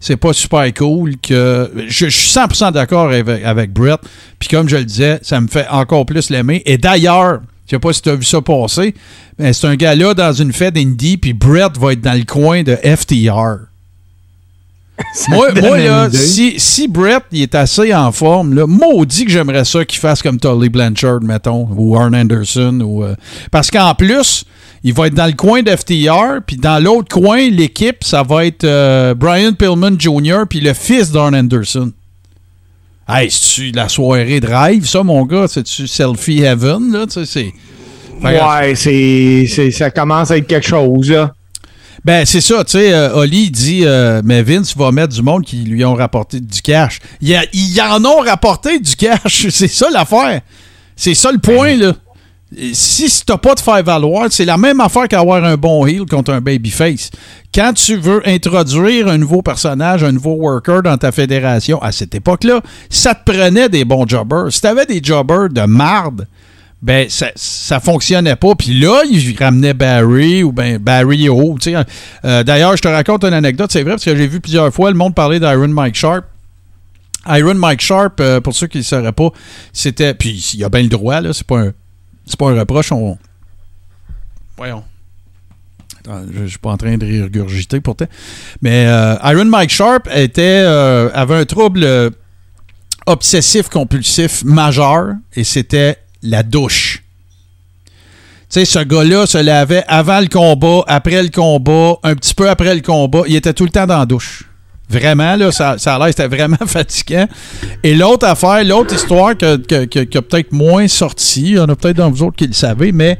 c'est 0.00 0.16
pas 0.16 0.32
super 0.32 0.72
cool 0.74 1.16
que. 1.16 1.70
Je, 1.88 2.08
suis 2.08 2.32
100% 2.32 2.72
d'accord 2.72 3.06
avec, 3.06 3.44
avec, 3.44 3.72
Brett. 3.72 4.00
Puis 4.38 4.48
comme 4.48 4.68
je 4.68 4.76
le 4.76 4.84
disais, 4.84 5.18
ça 5.22 5.40
me 5.40 5.48
fait 5.48 5.66
encore 5.68 6.06
plus 6.06 6.30
l'aimer. 6.30 6.62
Et 6.66 6.78
d'ailleurs, 6.78 7.40
je 7.66 7.70
sais 7.76 7.80
pas 7.80 7.92
si 7.92 8.02
tu 8.02 8.08
as 8.10 8.14
vu 8.14 8.24
ça 8.24 8.40
passer, 8.40 8.94
mais 9.38 9.52
c'est 9.52 9.66
un 9.66 9.74
gars-là 9.74 10.14
dans 10.14 10.32
une 10.32 10.52
fête 10.52 10.76
indie, 10.76 11.16
puis 11.16 11.32
Brett 11.32 11.76
va 11.76 11.92
être 11.92 12.00
dans 12.00 12.16
le 12.16 12.24
coin 12.24 12.62
de 12.62 12.76
FTR. 12.76 13.68
moi, 15.28 15.52
moi 15.54 15.78
là, 15.78 16.08
si, 16.10 16.58
si 16.58 16.88
Brett 16.88 17.22
il 17.30 17.42
est 17.42 17.54
assez 17.54 17.94
en 17.94 18.10
forme, 18.10 18.54
là, 18.54 18.66
maudit 18.66 19.24
que 19.24 19.30
j'aimerais 19.30 19.64
ça 19.64 19.84
qu'il 19.84 20.00
fasse 20.00 20.22
comme 20.22 20.40
Tully 20.40 20.68
Blanchard, 20.68 21.20
mettons, 21.22 21.68
ou 21.76 21.96
Arn 21.96 22.14
Anderson. 22.14 22.80
Ou, 22.80 23.04
euh, 23.04 23.14
parce 23.50 23.70
qu'en 23.70 23.94
plus, 23.94 24.44
il 24.84 24.94
va 24.94 25.08
être 25.08 25.14
dans 25.14 25.26
le 25.26 25.32
coin 25.32 25.62
d'FTR, 25.62 26.40
puis 26.46 26.56
dans 26.56 26.82
l'autre 26.82 27.08
coin, 27.08 27.48
l'équipe, 27.50 28.04
ça 28.04 28.22
va 28.22 28.46
être 28.46 28.64
euh, 28.64 29.14
Brian 29.14 29.52
Pillman 29.52 29.98
Jr., 29.98 30.44
puis 30.48 30.60
le 30.60 30.72
fils 30.72 31.10
d'Arn 31.10 31.34
Anderson. 31.34 31.92
Hey, 33.08 33.30
c'est-tu 33.30 33.70
la 33.72 33.88
soirée 33.88 34.40
drive, 34.40 34.86
ça, 34.86 35.02
mon 35.02 35.24
gars? 35.24 35.46
C'est-tu 35.48 35.86
selfie 35.86 36.42
heaven, 36.42 36.92
là? 36.92 37.06
Tu 37.06 37.24
sais, 37.24 37.52
ouais, 38.22 38.74
c'est, 38.74 39.70
ça 39.70 39.90
commence 39.90 40.30
à 40.30 40.36
être 40.36 40.46
quelque 40.46 40.66
chose, 40.66 41.10
là. 41.10 41.32
Ben, 42.04 42.24
c'est 42.24 42.40
ça, 42.40 42.62
tu 42.64 42.72
sais, 42.72 42.92
euh, 42.92 43.16
Oli 43.16 43.50
dit, 43.50 43.82
euh, 43.84 44.22
mais 44.24 44.42
Vince 44.42 44.76
va 44.76 44.92
mettre 44.92 45.12
du 45.14 45.22
monde 45.22 45.44
qui 45.44 45.56
lui 45.56 45.84
ont 45.84 45.94
rapporté 45.94 46.38
du 46.38 46.62
cash. 46.62 47.00
Ils, 47.20 47.36
y 47.52 47.80
en 47.80 48.04
ont 48.04 48.20
rapporté 48.20 48.78
du 48.78 48.94
cash, 48.94 49.48
c'est 49.50 49.68
ça 49.68 49.90
l'affaire. 49.90 50.40
C'est 50.94 51.14
ça 51.14 51.32
le 51.32 51.38
point, 51.38 51.74
là 51.76 51.94
si 52.72 53.24
t'as 53.26 53.36
pas 53.36 53.54
de 53.54 53.60
faire 53.60 53.82
valoir, 53.82 54.28
c'est 54.30 54.44
la 54.44 54.56
même 54.56 54.80
affaire 54.80 55.06
qu'avoir 55.06 55.44
un 55.44 55.56
bon 55.56 55.86
heel 55.86 56.06
contre 56.06 56.32
un 56.32 56.40
babyface. 56.40 57.10
Quand 57.54 57.72
tu 57.74 57.96
veux 57.96 58.26
introduire 58.26 59.08
un 59.08 59.18
nouveau 59.18 59.42
personnage, 59.42 60.02
un 60.02 60.12
nouveau 60.12 60.34
worker 60.34 60.82
dans 60.82 60.96
ta 60.96 61.12
fédération, 61.12 61.80
à 61.82 61.92
cette 61.92 62.14
époque-là, 62.14 62.60
ça 62.88 63.14
te 63.14 63.30
prenait 63.30 63.68
des 63.68 63.84
bons 63.84 64.06
jobbers. 64.06 64.50
Si 64.50 64.60
t'avais 64.60 64.86
des 64.86 65.00
jobbers 65.02 65.50
de 65.50 65.62
marde, 65.62 66.26
ben 66.80 67.08
ça, 67.10 67.30
ça 67.34 67.80
fonctionnait 67.80 68.36
pas. 68.36 68.54
Puis 68.54 68.78
là, 68.78 69.02
il 69.10 69.36
ramenait 69.36 69.74
Barry 69.74 70.42
ou 70.42 70.52
ben 70.52 70.78
Barry 70.78 71.28
O. 71.28 71.56
Euh, 72.24 72.42
D'ailleurs, 72.44 72.76
je 72.76 72.82
te 72.82 72.88
raconte 72.88 73.24
une 73.24 73.34
anecdote, 73.34 73.70
c'est 73.72 73.82
vrai, 73.82 73.92
parce 73.92 74.04
que 74.04 74.16
j'ai 74.16 74.26
vu 74.26 74.40
plusieurs 74.40 74.72
fois 74.72 74.90
le 74.90 74.96
monde 74.96 75.14
parler 75.14 75.40
d'Iron 75.40 75.68
Mike 75.68 75.96
Sharp. 75.96 76.24
Iron 77.26 77.54
Mike 77.54 77.82
Sharp, 77.82 78.20
euh, 78.20 78.40
pour 78.40 78.54
ceux 78.54 78.68
qui 78.68 78.78
ne 78.78 78.82
le 78.82 78.86
sauraient 78.86 79.12
pas, 79.12 79.30
c'était. 79.72 80.14
Puis 80.14 80.52
il 80.54 80.64
a 80.64 80.70
bien 80.70 80.82
le 80.82 80.88
droit, 80.88 81.20
là, 81.20 81.32
c'est 81.34 81.46
pas 81.46 81.58
un 81.58 81.72
c'est 82.28 82.38
pas 82.38 82.50
un 82.50 82.58
reproche, 82.58 82.92
on. 82.92 83.18
Voyons. 84.56 84.84
je, 86.06 86.46
suis 86.46 86.58
pas 86.58 86.70
en 86.70 86.76
train 86.76 86.96
de 86.96 87.06
régurgiter 87.06 87.80
pourtant. 87.80 88.06
Mais 88.60 88.86
euh, 88.86 89.16
Iron 89.24 89.46
Mike 89.46 89.70
Sharp 89.70 90.08
était, 90.14 90.62
euh, 90.64 91.10
avait 91.14 91.36
un 91.36 91.44
trouble 91.44 91.84
euh, 91.84 92.10
obsessif-compulsif 93.06 94.44
majeur 94.44 95.14
et 95.34 95.44
c'était 95.44 95.96
la 96.22 96.42
douche. 96.42 97.04
Tu 98.50 98.60
sais, 98.60 98.64
ce 98.64 98.78
gars-là 98.78 99.26
se 99.26 99.38
lavait 99.38 99.84
avant 99.88 100.20
le 100.20 100.28
combat, 100.28 100.82
après 100.86 101.22
le 101.22 101.28
combat, 101.28 101.96
un 102.02 102.14
petit 102.14 102.34
peu 102.34 102.48
après 102.48 102.74
le 102.74 102.80
combat. 102.80 103.22
Il 103.26 103.36
était 103.36 103.52
tout 103.52 103.64
le 103.64 103.70
temps 103.70 103.86
dans 103.86 103.98
la 103.98 104.06
douche. 104.06 104.47
Vraiment, 104.90 105.36
là, 105.36 105.52
ça, 105.52 105.76
ça 105.76 105.96
a 105.96 105.98
l'air, 105.98 106.08
c'était 106.08 106.28
vraiment 106.28 106.56
fatigant. 106.66 107.26
Et 107.82 107.94
l'autre 107.94 108.26
affaire, 108.26 108.64
l'autre 108.64 108.94
histoire 108.94 109.36
que, 109.36 109.56
que, 109.56 110.18
a 110.18 110.22
peut-être 110.22 110.52
moins 110.52 110.88
sorti, 110.88 111.42
il 111.42 111.56
y 111.56 111.58
en 111.58 111.68
a 111.68 111.76
peut-être 111.76 111.96
dans 111.96 112.10
vous 112.10 112.22
autres 112.22 112.36
qui 112.36 112.46
le 112.46 112.54
savez, 112.54 112.92
mais 112.92 113.18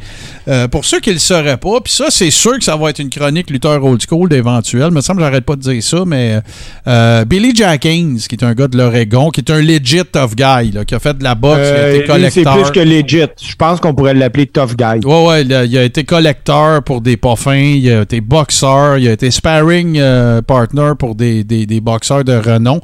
euh, 0.48 0.66
pour 0.68 0.84
ceux 0.84 1.00
qui 1.00 1.10
ne 1.10 1.14
le 1.14 1.20
sauraient 1.20 1.58
pas, 1.58 1.80
puis 1.84 1.92
ça, 1.92 2.06
c'est 2.08 2.30
sûr 2.30 2.56
que 2.58 2.64
ça 2.64 2.76
va 2.76 2.90
être 2.90 3.00
une 3.00 3.10
chronique 3.10 3.50
lutteur 3.50 3.84
old 3.84 4.00
school 4.06 4.28
d'éventuel. 4.28 4.90
me 4.90 5.02
semble 5.02 5.20
j'arrête 5.20 5.44
pas 5.44 5.56
de 5.56 5.60
dire 5.60 5.82
ça, 5.82 6.04
mais 6.06 6.40
euh, 6.86 7.24
Billy 7.26 7.54
Jack 7.54 7.84
Haynes, 7.84 8.18
qui 8.18 8.36
est 8.36 8.44
un 8.44 8.54
gars 8.54 8.68
de 8.68 8.78
l'Oregon, 8.78 9.30
qui 9.30 9.40
est 9.40 9.50
un 9.50 9.60
legit 9.60 10.04
tough 10.10 10.34
guy, 10.34 10.72
là, 10.72 10.86
qui 10.86 10.94
a 10.94 10.98
fait 10.98 11.18
de 11.18 11.24
la 11.24 11.34
boxe, 11.34 11.60
il 11.60 11.66
a 11.66 11.78
euh, 11.80 11.96
été 11.96 12.04
collecteur. 12.06 12.54
C'est 12.54 12.62
plus 12.62 12.70
que 12.70 12.80
legit. 12.80 13.28
Je 13.42 13.54
pense 13.56 13.80
qu'on 13.80 13.94
pourrait 13.94 14.14
l'appeler 14.14 14.46
tough 14.46 14.74
guy. 14.74 15.04
Ouais, 15.04 15.26
ouais, 15.26 15.42
il 15.42 15.52
a, 15.52 15.64
il 15.66 15.76
a, 15.76 15.84
été 15.84 16.04
collecteur 16.04 16.82
pour 16.82 17.02
des 17.02 17.18
poffins, 17.18 17.54
il 17.54 17.90
a 17.90 18.02
été 18.02 18.22
boxeur, 18.22 18.96
il 18.96 19.06
a 19.08 19.12
été 19.12 19.30
sparring 19.30 20.00
partner 20.46 20.92
pour 20.98 21.14
des 21.14 21.44
des, 21.44 21.57
boxeurs 21.66 22.24
de 22.24 22.34
renom. 22.34 22.80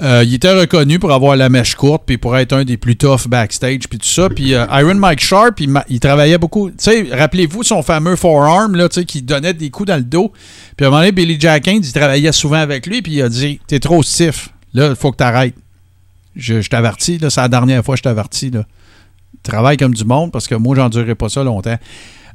Euh, 0.00 0.24
il 0.24 0.34
était 0.34 0.52
reconnu 0.52 0.98
pour 0.98 1.12
avoir 1.12 1.36
la 1.36 1.48
mèche 1.48 1.74
courte, 1.74 2.02
puis 2.06 2.18
pour 2.18 2.36
être 2.36 2.52
un 2.52 2.64
des 2.64 2.76
plus 2.76 2.96
toughs 2.96 3.28
backstage, 3.28 3.88
puis 3.88 3.98
tout 3.98 4.08
ça. 4.08 4.28
Puis 4.28 4.54
euh, 4.54 4.64
Iron 4.72 4.94
Mike 4.94 5.20
Sharp, 5.20 5.60
il, 5.60 6.00
travaillait 6.00 6.38
beaucoup. 6.38 6.70
Tu 6.70 6.76
sais, 6.78 7.06
rappelez-vous 7.12 7.62
son 7.62 7.82
fameux 7.82 8.16
forearm, 8.16 8.74
là, 8.74 8.88
qui 8.88 9.22
donnait 9.22 9.54
des 9.54 9.70
coups 9.70 9.88
dans 9.88 9.96
le 9.96 10.02
dos. 10.02 10.32
Puis 10.76 10.84
à 10.84 10.88
un 10.88 10.90
moment 10.90 11.02
donné, 11.02 11.12
Billy 11.12 11.36
Jack 11.38 11.66
il 11.66 11.92
travaillait 11.92 12.32
souvent 12.32 12.56
avec 12.56 12.86
lui, 12.86 13.02
puis 13.02 13.12
il 13.12 13.22
a 13.22 13.28
dit 13.28 13.60
T'es 13.66 13.78
trop 13.78 14.02
stiff. 14.02 14.48
Là, 14.74 14.88
il 14.88 14.96
faut 14.96 15.12
que 15.12 15.18
tu 15.18 15.24
arrêtes. 15.24 15.54
Je, 16.34 16.66
t'avertis, 16.66 17.18
c'est 17.20 17.36
la 17.36 17.48
dernière 17.48 17.84
fois 17.84 17.94
que 17.94 17.98
je 17.98 18.04
t'avertis. 18.04 18.50
Travaille 19.42 19.76
comme 19.76 19.94
du 19.94 20.04
monde, 20.04 20.32
parce 20.32 20.48
que 20.48 20.54
moi, 20.54 20.74
j'endurerai 20.74 21.14
pas 21.14 21.28
ça 21.28 21.44
longtemps. 21.44 21.76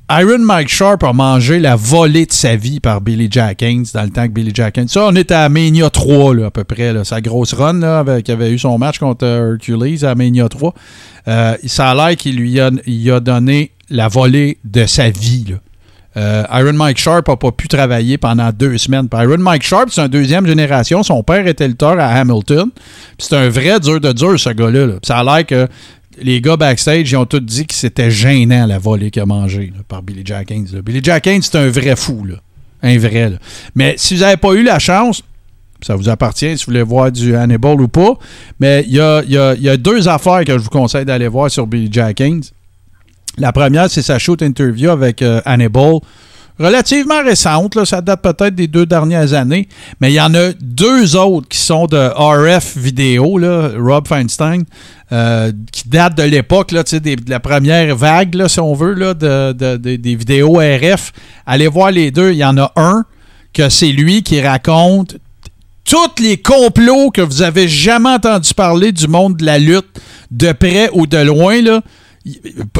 Iron 0.09 0.39
Mike 0.39 0.69
Sharp 0.69 1.03
a 1.03 1.11
mangé 1.11 1.59
la 1.59 1.75
volée 1.75 2.25
de 2.25 2.31
sa 2.31 2.55
vie 2.55 2.79
par 2.79 3.01
Billy 3.01 3.27
Jack 3.29 3.61
Haynes 3.61 3.85
dans 3.93 4.03
le 4.03 4.09
temps 4.09 4.25
que 4.25 4.31
Billy 4.31 4.51
Jack 4.53 4.77
Haynes. 4.77 4.87
Ça, 4.87 5.05
on 5.05 5.15
est 5.15 5.31
à 5.31 5.49
Mania 5.49 5.89
3 5.89 6.33
là, 6.33 6.45
à 6.45 6.51
peu 6.51 6.63
près. 6.63 6.93
Là. 6.93 7.03
Sa 7.03 7.19
grosse 7.19 7.51
run 7.51 7.81
là, 7.81 8.21
qui 8.21 8.31
avait 8.31 8.49
eu 8.49 8.57
son 8.57 8.77
match 8.77 8.99
contre 8.99 9.25
Hercules 9.25 10.05
à 10.05 10.15
Mania 10.15 10.47
3. 10.47 10.73
Euh, 11.27 11.57
ça 11.65 11.89
a 11.91 11.95
l'air 11.95 12.15
qu'il 12.15 12.37
lui 12.37 12.57
a, 12.57 13.19
donné 13.19 13.71
la 13.89 14.07
volée 14.07 14.59
de 14.63 14.85
sa 14.85 15.09
vie. 15.09 15.43
Là. 15.49 15.55
Euh, 16.15 16.43
Iron 16.53 16.73
Mike 16.73 16.97
Sharp 16.97 17.27
n'a 17.27 17.35
pas 17.35 17.51
pu 17.51 17.67
travailler 17.67 18.17
pendant 18.17 18.49
deux 18.51 18.77
semaines. 18.77 19.09
Iron 19.13 19.37
Mike 19.37 19.63
Sharp, 19.63 19.89
c'est 19.91 20.01
une 20.01 20.07
deuxième 20.07 20.47
génération. 20.47 21.03
Son 21.03 21.21
père 21.21 21.45
était 21.45 21.67
lutteur 21.67 21.99
à 21.99 22.07
Hamilton. 22.07 22.69
C'est 23.19 23.35
un 23.35 23.49
vrai 23.49 23.79
dur 23.81 23.99
de 23.99 24.13
dur, 24.13 24.39
ce 24.39 24.49
gars-là. 24.51 24.93
Ça 25.03 25.19
a 25.19 25.23
l'air 25.23 25.45
que 25.45 25.67
les 26.21 26.41
gars 26.41 26.57
backstage, 26.57 27.11
ils 27.11 27.17
ont 27.17 27.25
tous 27.25 27.39
dit 27.39 27.65
que 27.65 27.73
c'était 27.73 28.11
gênant 28.11 28.65
la 28.65 28.79
volée 28.79 29.11
qu'il 29.11 29.21
a 29.21 29.25
mangée 29.25 29.71
par 29.87 30.03
Billy 30.03 30.21
Jack 30.25 30.51
Haynes. 30.51 30.67
Billy 30.83 30.99
Jack 31.03 31.27
Haynes, 31.27 31.41
c'est 31.41 31.57
un 31.57 31.69
vrai 31.69 31.95
fou. 31.95 32.25
Un 32.81 32.97
vrai. 32.97 33.33
Mais 33.75 33.95
si 33.97 34.15
vous 34.15 34.21
n'avez 34.21 34.37
pas 34.37 34.53
eu 34.53 34.63
la 34.63 34.79
chance, 34.79 35.23
ça 35.81 35.95
vous 35.95 36.09
appartient 36.09 36.57
si 36.57 36.65
vous 36.65 36.71
voulez 36.71 36.83
voir 36.83 37.11
du 37.11 37.35
Hannibal 37.35 37.81
ou 37.81 37.87
pas. 37.87 38.13
Mais 38.59 38.83
il 38.87 38.95
y 38.95 38.99
a, 38.99 39.77
deux 39.77 40.07
affaires 40.07 40.43
que 40.45 40.53
je 40.53 40.63
vous 40.63 40.69
conseille 40.69 41.05
d'aller 41.05 41.27
voir 41.27 41.51
sur 41.51 41.67
Billy 41.67 41.89
Jack 41.91 42.21
Haynes. 42.21 42.43
La 43.37 43.51
première, 43.51 43.89
c'est 43.89 44.01
sa 44.01 44.17
shoot 44.17 44.41
interview 44.41 44.89
avec 44.89 45.21
euh, 45.21 45.41
Hannibal. 45.45 45.99
Relativement 46.59 47.23
récente. 47.23 47.75
Là, 47.75 47.85
ça 47.85 48.01
date 48.01 48.21
peut-être 48.21 48.55
des 48.55 48.67
deux 48.67 48.85
dernières 48.85 49.33
années. 49.33 49.67
Mais 50.01 50.11
il 50.11 50.15
y 50.15 50.21
en 50.21 50.33
a 50.33 50.51
deux 50.59 51.15
autres 51.15 51.47
qui 51.47 51.59
sont 51.59 51.85
de 51.85 51.97
RF 51.97 52.77
vidéo, 52.77 53.39
Rob 53.79 54.07
Feinstein, 54.07 54.63
euh, 55.11 55.51
qui 55.71 55.87
datent 55.87 56.17
de 56.17 56.23
l'époque, 56.23 56.69
de 56.71 57.29
la 57.29 57.39
première 57.39 57.95
vague, 57.95 58.35
là, 58.35 58.49
si 58.49 58.59
on 58.59 58.73
veut, 58.73 58.93
là, 58.93 59.13
de, 59.13 59.75
des 59.77 60.15
vidéos 60.15 60.59
RF. 60.59 61.13
Allez 61.45 61.67
voir 61.67 61.91
les 61.91 62.11
deux. 62.11 62.31
Il 62.31 62.37
y 62.37 62.45
en 62.45 62.57
a 62.57 62.71
un 62.75 63.05
que 63.53 63.69
c'est 63.69 63.91
lui 63.91 64.23
qui 64.23 64.41
raconte 64.41 65.17
tous 65.85 66.21
les 66.21 66.37
complots 66.37 67.11
que 67.11 67.21
vous 67.21 67.41
avez 67.41 67.67
jamais 67.69 68.09
entendu 68.09 68.53
parler 68.53 68.91
du 68.91 69.07
monde 69.07 69.37
de 69.37 69.45
la 69.45 69.57
lutte, 69.57 69.87
de 70.31 70.51
près 70.51 70.89
ou 70.93 71.07
de 71.07 71.17
loin, 71.17 71.61
là. 71.61 71.81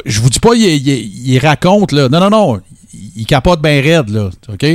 Je 0.05 0.19
vous 0.19 0.29
dis 0.29 0.41
pas, 0.41 0.55
il, 0.55 0.65
il 0.65 1.39
raconte, 1.39 1.93
là. 1.93 2.09
Non, 2.09 2.19
non, 2.19 2.29
non 2.29 2.61
il 3.17 3.25
capote 3.25 3.61
bien 3.61 3.81
raide, 3.81 4.09
là. 4.09 4.29
OK? 4.47 4.65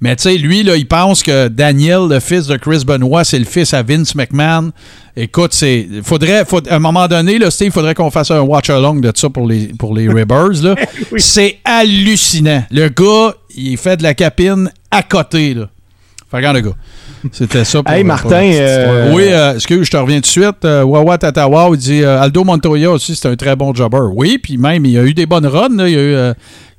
Mais 0.00 0.16
tu 0.16 0.24
sais, 0.24 0.36
lui, 0.36 0.64
là, 0.64 0.76
il 0.76 0.86
pense 0.86 1.22
que 1.22 1.48
Daniel, 1.48 2.08
le 2.10 2.20
fils 2.20 2.46
de 2.46 2.56
Chris 2.56 2.82
Benoit, 2.84 3.24
c'est 3.24 3.38
le 3.38 3.44
fils 3.44 3.72
à 3.72 3.82
Vince 3.82 4.14
McMahon. 4.14 4.72
Écoute, 5.16 5.54
c'est. 5.54 5.86
Faudrait. 6.02 6.44
à 6.68 6.74
un 6.74 6.78
moment 6.80 7.06
donné, 7.06 7.38
là, 7.38 7.50
Steve, 7.50 7.68
il 7.68 7.72
faudrait 7.72 7.94
qu'on 7.94 8.10
fasse 8.10 8.32
un 8.32 8.40
watch-along 8.40 9.00
de 9.00 9.12
ça 9.14 9.30
pour 9.30 9.46
les, 9.46 9.68
pour 9.78 9.94
les 9.94 10.08
Ribbers, 10.08 10.62
là. 10.62 10.74
C'est 11.18 11.58
hallucinant. 11.64 12.64
Le 12.70 12.88
gars, 12.88 13.34
il 13.56 13.76
fait 13.76 13.96
de 13.96 14.02
la 14.02 14.14
capine 14.14 14.70
à 14.90 15.02
côté, 15.02 15.54
là. 15.54 15.68
Fait 16.30 16.38
regarde 16.38 16.56
le 16.56 16.62
gars. 16.62 16.76
C'était 17.32 17.64
ça 17.64 17.82
pour 17.82 17.94
Hey 17.94 18.04
Martin. 18.04 18.42
Euh, 18.42 19.12
oui, 19.14 19.24
euh, 19.28 19.54
excuse, 19.54 19.86
je 19.86 19.90
te 19.90 19.96
reviens 19.96 20.16
tout 20.16 20.22
de 20.22 20.26
suite. 20.26 20.64
Euh, 20.64 20.82
Wawa 20.82 21.16
Tatawa, 21.16 21.68
il 21.72 21.78
dit 21.78 22.04
Aldo 22.04 22.44
Montoya 22.44 22.90
aussi, 22.90 23.14
c'est 23.14 23.28
un 23.28 23.36
très 23.36 23.56
bon 23.56 23.72
jobber. 23.72 24.08
Oui, 24.12 24.38
puis 24.42 24.58
même, 24.58 24.84
il 24.84 24.98
a 24.98 25.04
eu 25.04 25.14
des 25.14 25.26
bonnes 25.26 25.46
runs. 25.46 25.76
Là. 25.76 25.88
Il 25.88 25.96
a 25.96 26.30
eu 26.30 26.34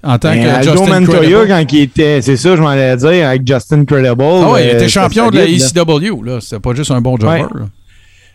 en 0.06 0.20
tant 0.20 0.34
que 0.34 0.48
Aldo 0.48 0.72
Justin 0.72 1.00
Montoya, 1.00 1.48
quand 1.48 1.74
il 1.74 1.82
était, 1.82 2.22
c'est 2.22 2.38
ça, 2.38 2.56
je 2.56 2.62
m'en 2.62 2.70
allais 2.70 2.96
dire, 2.96 3.28
avec 3.28 3.46
Justin 3.46 3.86
Credible. 3.86 4.16
Ah 4.22 4.52
ouais, 4.52 4.66
il 4.66 4.70
était 4.72 4.90
champion 4.90 5.30
de 5.30 5.38
la 5.38 5.46
ECW, 5.46 6.24
là. 6.24 6.40
C'était 6.40 6.60
pas 6.60 6.74
juste 6.74 6.92
un 6.92 7.02
bon 7.02 7.18
jobber. 7.18 7.46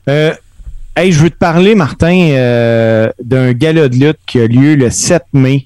hey, 0.07 1.13
je 1.13 1.23
veux 1.23 1.31
te 1.31 1.39
parler, 1.39 1.75
Martin, 1.75 3.11
d'un 3.23 3.53
gala 3.53 3.89
de 3.89 3.97
lutte 3.97 4.19
qui 4.27 4.41
a 4.41 4.47
lieu 4.47 4.75
le 4.75 4.91
7 4.91 5.23
mai 5.33 5.65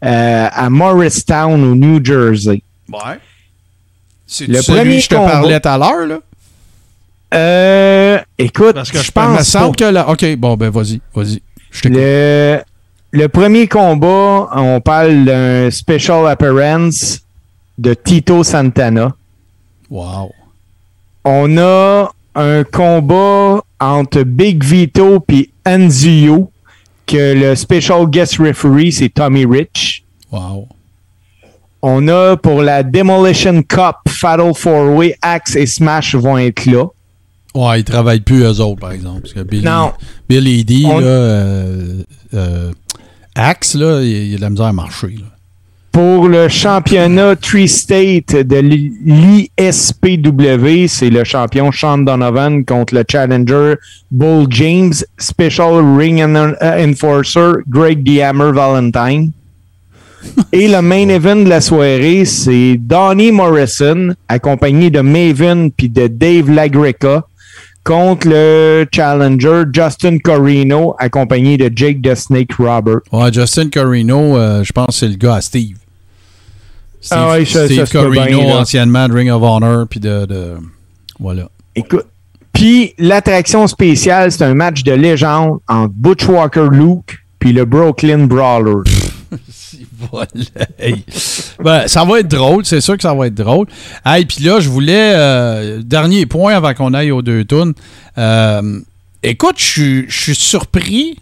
à 0.00 0.68
Morristown, 0.70 1.62
au 1.62 1.74
New 1.74 2.04
Jersey. 2.04 2.62
Ouais. 2.90 3.18
C'est 4.26 4.48
le 4.48 4.62
premier 4.62 5.00
je 5.00 5.08
te 5.08 5.14
parlais 5.14 5.60
tout 5.60 5.68
à 5.68 5.78
l'heure, 5.78 6.06
là? 6.06 6.18
Euh, 7.34 8.18
écoute, 8.38 8.74
Parce 8.74 8.90
que 8.90 9.02
je, 9.02 9.10
pense. 9.10 9.38
me 9.38 9.44
semble 9.44 9.76
que 9.76 9.84
là. 9.84 10.08
Ok, 10.08 10.24
bon, 10.36 10.56
ben 10.56 10.70
vas-y, 10.70 11.00
vas-y. 11.14 11.42
Le, 11.84 12.60
le 13.14 13.28
premier 13.28 13.68
combat, 13.68 14.48
on 14.56 14.80
parle 14.80 15.24
d'un 15.24 15.70
special 15.70 16.26
appearance 16.26 17.20
de 17.78 17.94
Tito 17.94 18.42
Santana. 18.42 19.14
Wow. 19.88 20.32
On 21.24 21.56
a 21.56 22.10
un 22.34 22.64
combat 22.64 23.62
entre 23.78 24.24
Big 24.24 24.64
Vito 24.64 25.24
et 25.28 25.48
Anzio, 25.64 26.50
que 27.06 27.34
le 27.34 27.54
special 27.54 28.10
guest 28.10 28.38
referee, 28.38 28.90
c'est 28.90 29.10
Tommy 29.10 29.46
Rich. 29.46 30.02
Wow. 30.32 30.66
On 31.82 32.08
a 32.08 32.36
pour 32.36 32.62
la 32.62 32.82
Demolition 32.82 33.62
Cup, 33.62 33.98
Fatal 34.08 34.52
Four 34.54 34.96
Way, 34.96 35.16
Axe 35.22 35.54
et 35.54 35.66
Smash 35.66 36.16
vont 36.16 36.38
être 36.38 36.66
là. 36.66 36.86
Ouais, 37.54 37.78
ils 37.78 37.84
travaillent 37.84 38.18
plus 38.22 38.42
eux 38.42 38.60
autres, 38.60 38.80
par 38.80 38.90
exemple. 38.90 39.20
Parce 39.20 39.34
que 39.34 39.42
Billy, 39.44 39.64
non. 39.64 39.92
Billy 40.28 40.64
D, 40.64 40.82
là, 40.82 40.98
euh, 40.98 42.02
euh, 42.34 42.72
Axe, 43.34 43.74
là, 43.74 44.00
il, 44.02 44.28
y 44.28 44.34
a 44.34 44.36
de 44.36 44.42
la 44.42 44.50
misère 44.50 44.66
à 44.66 44.72
marcher. 44.72 45.16
Pour 45.90 46.28
le 46.28 46.48
championnat 46.48 47.36
Tree 47.36 47.68
State 47.68 48.34
de 48.34 48.56
l'ISPW, 49.06 50.88
c'est 50.88 51.10
le 51.10 51.22
champion 51.24 51.70
Sean 51.70 51.98
Donovan 51.98 52.64
contre 52.64 52.94
le 52.94 53.04
challenger 53.08 53.74
Bull 54.10 54.46
James, 54.50 54.92
Special 55.18 55.96
Ring 55.96 56.20
Enforcer 56.60 57.52
Greg 57.68 58.20
Hammer 58.20 58.50
Valentine. 58.52 59.30
Et 60.52 60.68
le 60.68 60.80
main 60.82 61.08
event 61.08 61.36
de 61.36 61.48
la 61.48 61.60
soirée, 61.60 62.24
c'est 62.24 62.76
Donnie 62.76 63.30
Morrison, 63.30 64.14
accompagné 64.28 64.90
de 64.90 65.00
Maven 65.00 65.70
puis 65.70 65.88
de 65.88 66.06
Dave 66.06 66.50
Lagreca, 66.50 67.24
contre 67.84 68.28
le 68.28 68.86
challenger 68.92 69.64
Justin 69.72 70.18
Corino, 70.18 70.96
accompagné 70.98 71.56
de 71.56 71.70
Jake 71.74 72.02
the 72.02 72.14
Snake 72.14 72.54
Robert. 72.58 73.00
Ouais, 73.12 73.32
Justin 73.32 73.68
Corino, 73.70 74.36
euh, 74.36 74.64
je 74.64 74.72
pense 74.72 74.86
que 74.86 74.92
c'est 74.94 75.08
le 75.08 75.16
gars 75.16 75.36
à 75.36 75.40
Steve. 75.40 75.76
Steve, 77.00 77.18
ah 77.20 77.32
ouais, 77.32 77.44
Steve 77.44 77.90
Corino, 77.90 78.40
anciennement 78.40 79.06
de 79.08 79.14
Ring 79.14 79.30
of 79.30 79.42
Honor, 79.42 79.86
puis 79.88 80.00
de, 80.00 80.24
de, 80.24 80.54
Voilà. 81.20 81.48
Écoute. 81.76 82.06
Puis 82.52 82.94
l'attraction 82.98 83.66
spéciale, 83.66 84.32
c'est 84.32 84.44
un 84.44 84.54
match 84.54 84.84
de 84.84 84.92
légende 84.92 85.58
entre 85.68 85.92
Butch 85.92 86.24
Walker 86.26 86.68
Luke 86.70 87.18
puis 87.44 87.52
le 87.52 87.66
Brooklyn 87.66 88.26
Brawler. 88.26 88.82
ben, 91.62 91.88
ça 91.88 92.04
va 92.04 92.20
être 92.20 92.28
drôle, 92.28 92.64
c'est 92.64 92.80
sûr 92.80 92.96
que 92.96 93.02
ça 93.02 93.14
va 93.14 93.26
être 93.26 93.34
drôle. 93.34 93.66
Et 94.16 94.24
puis 94.24 94.44
là, 94.44 94.60
je 94.60 94.68
voulais. 94.68 95.12
Euh, 95.14 95.82
dernier 95.82 96.26
point 96.26 96.54
avant 96.54 96.74
qu'on 96.74 96.94
aille 96.94 97.10
aux 97.10 97.22
deux 97.22 97.44
tunes. 97.44 97.74
Euh, 98.18 98.80
écoute, 99.22 99.56
je 99.58 100.04
suis 100.08 100.34
surpris. 100.34 101.18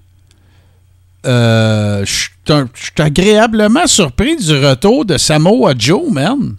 Euh, 1.24 2.04
je 2.04 2.12
suis 2.12 2.92
agréablement 2.98 3.86
surpris 3.86 4.36
du 4.36 4.52
retour 4.52 5.04
de 5.04 5.18
Samoa 5.18 5.74
Joe, 5.78 6.10
man. 6.10 6.56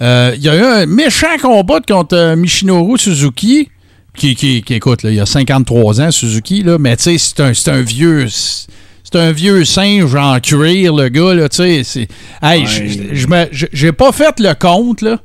Il 0.00 0.42
y 0.42 0.48
a 0.48 0.56
eu 0.56 0.62
un 0.62 0.86
méchant 0.86 1.36
combat 1.40 1.80
contre 1.86 2.34
Michinoru 2.34 2.98
Suzuki. 2.98 3.68
Qui, 4.16 4.34
qui, 4.34 4.64
écoute, 4.70 5.00
il 5.04 5.14
y 5.14 5.20
a 5.20 5.26
53 5.26 6.00
ans, 6.00 6.10
Suzuki, 6.10 6.62
là, 6.62 6.78
mais 6.78 6.96
tu 6.96 7.16
sais, 7.16 7.18
c'est 7.18 7.68
un, 7.68 7.74
un 7.74 7.80
vieux 7.80 8.26
c'est 9.10 9.18
un 9.18 9.32
vieux 9.32 9.64
singe 9.64 10.14
en 10.14 10.38
cuir, 10.40 10.94
le 10.94 11.08
gars, 11.08 11.34
là, 11.34 11.48
tu 11.48 11.84
sais. 11.84 12.08
Hey, 12.42 12.66
j'ai 13.50 13.92
pas 13.92 14.12
fait 14.12 14.38
le 14.38 14.54
compte, 14.54 15.02
là. 15.02 15.18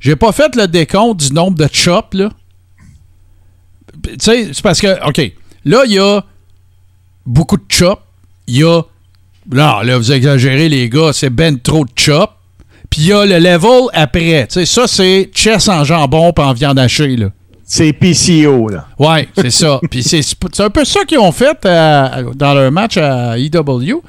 J'ai 0.00 0.16
pas 0.16 0.32
fait 0.32 0.54
le 0.56 0.68
décompte 0.68 1.20
du 1.20 1.32
nombre 1.32 1.56
de 1.56 1.68
chops, 1.72 2.14
là. 2.14 2.30
Tu 4.02 4.16
sais, 4.20 4.50
c'est 4.52 4.62
parce 4.62 4.80
que, 4.80 5.08
OK, 5.08 5.32
là, 5.64 5.84
il 5.86 5.92
y 5.92 5.98
a 5.98 6.22
beaucoup 7.24 7.56
de 7.56 7.64
chops. 7.68 8.02
Il 8.46 8.56
y 8.56 8.64
a. 8.64 8.82
Là, 9.50 9.82
là, 9.82 9.96
vous 9.96 10.12
exagérez, 10.12 10.68
les 10.68 10.88
gars, 10.90 11.12
c'est 11.12 11.30
ben 11.30 11.58
trop 11.58 11.84
de 11.84 11.90
chops. 11.96 12.32
Puis 12.90 13.02
il 13.02 13.06
y 13.08 13.12
a 13.12 13.24
le 13.24 13.38
level 13.38 13.88
après. 13.94 14.46
Tu 14.48 14.54
sais, 14.54 14.66
ça, 14.66 14.86
c'est 14.86 15.30
chess 15.34 15.68
en 15.68 15.84
jambon 15.84 16.32
pas 16.32 16.46
en 16.46 16.52
viande 16.52 16.78
hachée, 16.78 17.16
là. 17.16 17.28
C'est 17.66 17.92
PCO, 17.92 18.68
là. 18.68 18.86
Ouais, 18.98 19.28
c'est 19.36 19.50
ça. 19.50 19.80
Puis 19.90 20.02
c'est 20.02 20.60
un 20.60 20.70
peu 20.70 20.84
ça 20.84 21.04
qu'ils 21.04 21.18
ont 21.18 21.32
fait 21.32 21.58
euh, 21.64 22.32
dans 22.34 22.54
leur 22.54 22.70
match 22.70 22.96
à 22.96 23.38
EW. 23.38 24.02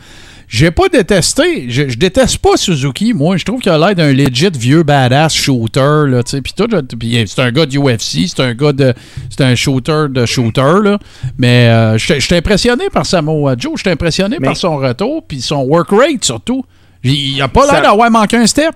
J'ai 0.47 0.71
pas 0.71 0.89
détesté. 0.89 1.69
Je, 1.69 1.97
déteste 1.97 2.37
pas 2.37 2.55
Suzuki, 2.55 3.13
moi. 3.13 3.37
Je 3.37 3.45
trouve 3.45 3.61
qu'il 3.61 3.71
a 3.71 3.77
l'air 3.77 3.95
d'un 3.95 4.13
legit 4.13 4.49
vieux 4.51 4.83
badass 4.83 5.33
shooter, 5.33 6.05
là, 6.07 6.21
tu 6.23 6.31
sais. 6.31 6.41
Puis 6.41 6.53
tout, 6.55 6.67
c'est 6.69 7.39
un 7.41 7.51
gars 7.51 7.65
de 7.65 7.77
UFC, 7.77 8.27
c'est 8.27 8.41
un 8.41 8.53
gars 8.53 8.71
de... 8.71 8.93
C'est 9.29 9.43
un 9.43 9.55
shooter 9.55 10.05
de 10.09 10.25
shooter, 10.25 10.83
là. 10.83 10.99
Mais 11.37 11.67
euh, 11.69 11.97
je 11.97 12.19
suis 12.19 12.35
impressionné 12.35 12.85
par 12.91 13.05
Samoa 13.05 13.55
Joe. 13.57 13.73
Je 13.75 13.81
suis 13.81 13.89
impressionné 13.89 14.37
par 14.39 14.55
son 14.55 14.77
retour, 14.77 15.23
puis 15.27 15.41
son 15.41 15.63
work 15.63 15.89
rate, 15.91 16.23
surtout. 16.23 16.63
Il 17.03 17.41
a 17.41 17.47
pas 17.47 17.71
l'air 17.71 17.81
d'avoir 17.81 18.11
manqué 18.11 18.37
un 18.37 18.47
step. 18.47 18.75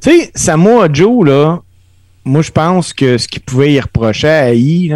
Tu 0.00 0.10
sais, 0.10 0.30
Samoa 0.34 0.88
Joe, 0.92 1.26
là, 1.26 1.60
moi, 2.24 2.42
je 2.42 2.50
pense 2.50 2.92
que 2.92 3.18
ce 3.18 3.28
qu'il 3.28 3.42
pouvait 3.42 3.72
y 3.72 3.80
reprocher 3.80 4.28
à 4.28 4.54
I, 4.54 4.92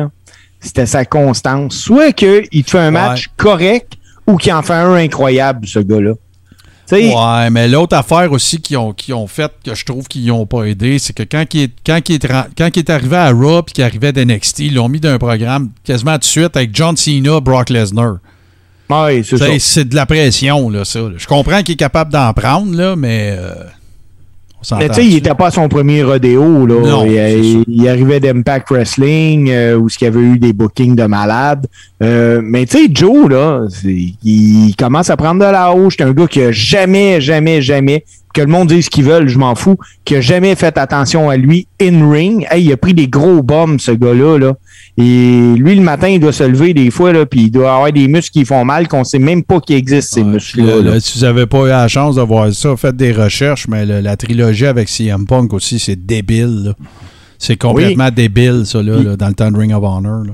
c'était 0.61 0.87
sa 0.87 1.05
constance. 1.05 1.75
Soit 1.77 2.13
qu'il 2.13 2.65
te 2.65 2.71
fait 2.71 2.79
un 2.79 2.91
match 2.91 3.29
correct 3.37 3.95
ou 4.27 4.37
qu'il 4.37 4.53
en 4.53 4.63
fait 4.63 4.75
un 4.75 4.95
incroyable, 4.95 5.67
ce 5.67 5.81
gars-là. 5.81 6.13
ouais, 6.93 7.51
mais 7.51 7.69
l'autre 7.69 7.97
affaire 7.97 8.31
aussi 8.33 8.61
qu'ils 8.61 8.77
ont, 8.77 8.95
ont 9.13 9.27
fait 9.27 9.51
que 9.65 9.75
je 9.75 9.85
trouve 9.85 10.07
qu'ils 10.07 10.27
n'ont 10.27 10.47
pas 10.47 10.65
aidé, 10.65 10.99
c'est 10.99 11.13
que 11.15 11.23
quand 11.23 11.45
il 11.55 11.63
est, 11.63 11.73
quand 11.85 12.11
est, 12.11 12.27
quand 12.57 12.77
est 12.77 12.91
arrivé 12.91 13.17
à 13.17 13.31
Raw 13.31 13.61
et 13.61 13.73
qu'il 13.73 13.85
arrivait 13.85 14.13
d'NXT, 14.13 14.59
ils 14.61 14.75
l'ont 14.75 14.89
mis 14.89 15.01
d'un 15.01 15.19
programme 15.19 15.71
quasiment 15.85 16.15
tout 16.15 16.19
de 16.21 16.25
suite 16.25 16.57
avec 16.57 16.71
John 16.75 16.97
Cena, 16.97 17.41
Brock 17.41 17.71
Lesnar. 17.71 18.17
Ouais, 18.91 19.23
c'est 19.25 19.59
C'est 19.59 19.89
de 19.89 19.95
la 19.95 20.05
pression, 20.07 20.69
là, 20.69 20.85
ça. 20.85 21.01
Je 21.17 21.27
comprends 21.27 21.63
qu'il 21.63 21.75
est 21.75 21.77
capable 21.77 22.13
d'en 22.13 22.33
prendre, 22.35 22.77
là, 22.77 22.95
mais. 22.95 23.35
Euh, 23.39 23.55
mais 24.79 24.89
tu 24.89 24.95
sais, 24.95 25.07
il 25.07 25.15
n'était 25.15 25.35
pas 25.35 25.49
à 25.49 25.51
son 25.51 25.69
premier 25.69 26.03
rodéo. 26.03 26.67
Là. 26.67 27.05
il, 27.07 27.89
arrivait 27.89 28.21
d'Impact 28.21 28.71
Wrestling 28.71 29.51
euh, 29.51 29.77
où 29.77 29.89
il 29.89 30.05
y 30.05 30.07
avait 30.07 30.21
eu 30.21 30.39
des 30.39 30.53
bookings 30.53 30.95
de 30.95 31.05
malades. 31.05 31.67
Euh, 32.03 32.41
mais 32.43 32.67
tu 32.67 32.79
sais, 32.79 32.91
Joe, 32.93 33.29
là, 33.29 33.67
il 33.85 34.75
commence 34.77 35.11
à 35.11 35.17
prendre 35.17 35.41
de 35.45 35.51
la 35.51 35.73
hausse. 35.73 35.95
C'est 35.99 36.05
un 36.05 36.13
gars 36.13 36.27
qui 36.27 36.43
a 36.43 36.53
jamais, 36.53 37.21
jamais, 37.21 37.61
jamais 37.61 38.05
que 38.33 38.41
le 38.41 38.47
monde 38.47 38.69
dise 38.69 38.87
ce 38.87 38.91
qu'ils 38.91 39.05
veulent, 39.05 39.29
je 39.29 39.39
m'en 39.39 39.55
fous, 39.55 39.77
qui 40.05 40.17
a 40.17 40.21
jamais 40.21 40.55
fait 40.55 40.77
attention 40.79 41.31
à 41.31 41.37
lui 41.37 41.67
in-ring. 41.81 42.47
Hey, 42.51 42.65
il 42.65 42.73
a 42.73 42.77
pris 42.77 42.95
des 42.95 43.09
gros 43.09 43.43
bombes, 43.43 43.81
ce 43.81 43.93
gars-là. 43.93 44.39
Là. 44.39 44.55
Et 44.99 45.55
lui, 45.57 45.75
le 45.75 45.83
matin, 45.83 46.09
il 46.09 46.21
doit 46.21 46.33
se 46.33 46.45
lever 46.45 46.75
des 46.75 46.91
fois, 46.91 47.13
là, 47.13 47.27
puis 47.27 47.45
il 47.45 47.51
doit 47.51 47.75
avoir 47.75 47.93
des 47.93 48.09
muscles 48.09 48.33
qui 48.33 48.45
font 48.45 48.65
mal, 48.65 48.89
qu'on 48.89 49.05
sait 49.05 49.19
même 49.19 49.43
pas 49.43 49.61
qu'ils 49.61 49.77
existent, 49.77 50.15
ces 50.17 50.25
muscles-là. 50.25 51.01
Si 51.01 51.19
vous 51.19 51.25
n'avez 51.25 51.47
pas 51.47 51.65
eu 51.65 51.69
la 51.69 51.89
chance 51.89 52.17
de 52.17 52.23
voir 52.23 52.53
ça, 52.53 52.77
faites 52.77 52.97
des 52.97 53.13
recherches, 53.13 53.67
mais 53.69 53.85
la 53.87 54.17
trilogie 54.17 54.67
avec 54.67 54.89
CM 54.89 55.27
Punk 55.27 55.53
aussi, 55.53 55.79
c'est 55.79 55.97
débile. 55.97 56.75
C'est 57.39 57.57
complètement 57.57 58.11
débile, 58.11 58.63
ça, 58.65 58.83
là, 58.83 59.17
dans 59.17 59.29
le 59.29 59.35
temps 59.35 59.51
de 59.51 59.59
Ring 59.59 59.73
of 59.73 59.83
Honor. 59.83 60.25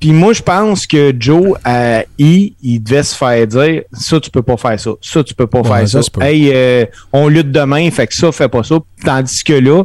Puis 0.00 0.12
moi, 0.12 0.32
je 0.32 0.42
pense 0.42 0.86
que 0.86 1.14
Joe, 1.18 1.58
à 1.62 2.04
I, 2.18 2.54
il 2.62 2.82
devait 2.82 3.02
se 3.02 3.14
faire 3.14 3.46
dire 3.46 3.82
ça, 3.92 4.18
tu 4.18 4.30
peux 4.30 4.42
pas 4.42 4.56
faire 4.56 4.80
ça. 4.80 4.92
Ça, 5.02 5.22
tu 5.22 5.34
peux 5.34 5.46
pas 5.46 5.62
faire 5.62 5.86
ça. 5.86 6.00
hey, 6.22 6.50
euh, 6.54 6.86
on 7.12 7.28
lutte 7.28 7.52
demain, 7.52 7.90
fait 7.90 8.06
que 8.06 8.14
ça, 8.14 8.32
fais 8.32 8.48
pas 8.48 8.62
ça. 8.62 8.76
Tandis 9.04 9.44
que 9.44 9.52
là, 9.52 9.84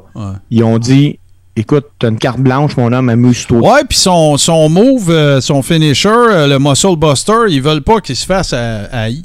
ils 0.50 0.64
ont 0.64 0.80
dit 0.80 1.20
écoute, 1.58 1.86
t'as 2.00 2.10
une 2.10 2.18
carte 2.18 2.40
blanche, 2.40 2.76
mon 2.78 2.92
homme, 2.92 3.10
amuse-toi. 3.10 3.60
Ouais, 3.60 3.84
puis 3.88 3.98
son, 3.98 4.38
son 4.38 4.68
move, 4.70 5.10
euh, 5.10 5.40
son 5.40 5.62
finisher, 5.62 6.10
euh, 6.10 6.48
le 6.48 6.60
Muscle 6.60 6.98
Buster, 6.98 7.46
ils 7.50 7.62
veulent 7.62 7.82
pas 7.82 8.02
qu'il 8.02 8.16
se 8.16 8.26
fasse 8.26 8.52
à 8.54 9.10
I. 9.10 9.24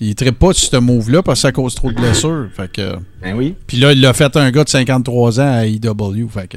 Il 0.00 0.08
ne 0.08 0.30
pas 0.30 0.54
sur 0.54 0.70
ce 0.70 0.76
move-là 0.76 1.22
parce 1.22 1.40
que 1.40 1.42
ça 1.42 1.52
cause 1.52 1.74
trop 1.74 1.90
de 1.90 1.96
blessures. 1.96 2.48
Fait 2.56 2.72
que, 2.72 2.96
ben 3.22 3.34
oui. 3.36 3.54
Puis 3.66 3.76
là, 3.76 3.92
il 3.92 4.00
l'a 4.00 4.14
fait 4.14 4.34
un 4.36 4.50
gars 4.50 4.64
de 4.64 4.68
53 4.70 5.40
ans 5.40 5.62
à. 5.66 6.28
Fait 6.28 6.48
que, 6.48 6.56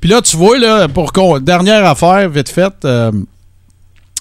puis 0.00 0.08
là, 0.08 0.20
tu 0.22 0.36
vois, 0.36 0.56
là, 0.58 0.86
pour 0.86 1.12
dernière 1.40 1.84
affaire, 1.84 2.28
vite 2.30 2.48
faite, 2.48 2.84
euh, 2.84 3.10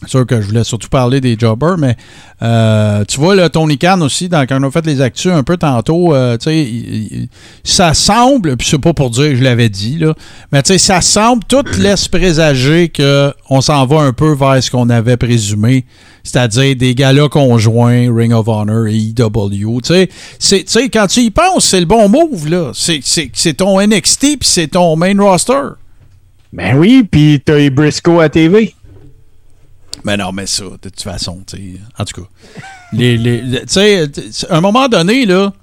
sûr 0.06 0.26
que 0.26 0.42
je 0.42 0.48
voulais 0.48 0.64
surtout 0.64 0.90
parler 0.90 1.22
des 1.22 1.38
jobbers, 1.40 1.78
mais 1.78 1.96
euh, 2.42 3.04
tu 3.08 3.20
vois, 3.20 3.36
le 3.36 3.50
Tony 3.50 3.78
Khan 3.78 4.02
aussi, 4.02 4.30
dans, 4.30 4.46
quand 4.46 4.62
on 4.62 4.68
a 4.68 4.72
fait 4.72 4.86
les 4.86 5.02
actus 5.02 5.32
un 5.32 5.44
peu 5.44 5.58
tantôt, 5.58 6.14
euh, 6.14 6.38
tu 6.38 6.50
sais, 6.50 7.30
ça 7.64 7.94
semble, 7.94 8.58
puis 8.58 8.68
c'est 8.70 8.80
pas 8.80 8.94
pour 8.94 9.10
dire 9.10 9.30
que 9.30 9.36
je 9.36 9.44
l'avais 9.44 9.70
dit, 9.70 9.98
là, 9.98 10.14
mais 10.52 10.62
tu 10.62 10.74
sais, 10.74 10.78
ça 10.78 11.02
semble, 11.02 11.44
tout 11.46 11.64
laisse 11.80 12.08
présager 12.08 12.92
qu'on 12.92 13.62
s'en 13.62 13.86
va 13.86 14.02
un 14.02 14.14
peu 14.14 14.34
vers 14.34 14.62
ce 14.62 14.70
qu'on 14.70 14.90
avait 14.90 15.18
présumé, 15.18 15.86
c'est-à-dire 16.24 16.76
des 16.76 16.94
galas 16.94 17.30
conjoints, 17.30 18.14
Ring 18.14 18.34
of 18.34 18.48
Honor 18.48 18.88
et 18.88 18.98
EW. 18.98 19.80
Tu 19.82 20.08
sais, 20.40 20.90
quand 20.90 21.08
tu 21.08 21.22
y 21.22 21.32
penses, 21.32 21.66
c'est 21.66 21.80
le 21.80 21.86
bon 21.86 22.10
move, 22.10 22.50
là. 22.50 22.72
C'est 22.74 23.54
ton 23.54 23.80
NXT, 23.80 24.20
puis 24.20 24.38
c'est 24.42 24.68
ton 24.68 24.96
main 24.96 25.18
roster. 25.18 25.76
Ben 26.54 26.78
oui, 26.78 27.08
puis 27.10 27.42
t'as 27.44 27.60
eu 27.60 27.70
Briscoe 27.70 28.22
à 28.22 28.30
TV. 28.30 28.75
Mais 30.04 30.18
non, 30.18 30.32
mais 30.32 30.46
ça, 30.46 30.64
de 30.64 30.90
toute 30.90 31.02
façon, 31.02 31.44
tu 31.48 31.58
sais. 31.58 31.80
En 31.98 32.06
tout 32.06 32.22
cas, 32.22 32.28
les, 32.94 33.18
les, 33.18 33.58
à 34.50 34.58
un 34.58 34.62
moment 34.62 34.88
donné, 34.88 35.26
là, 35.26 35.54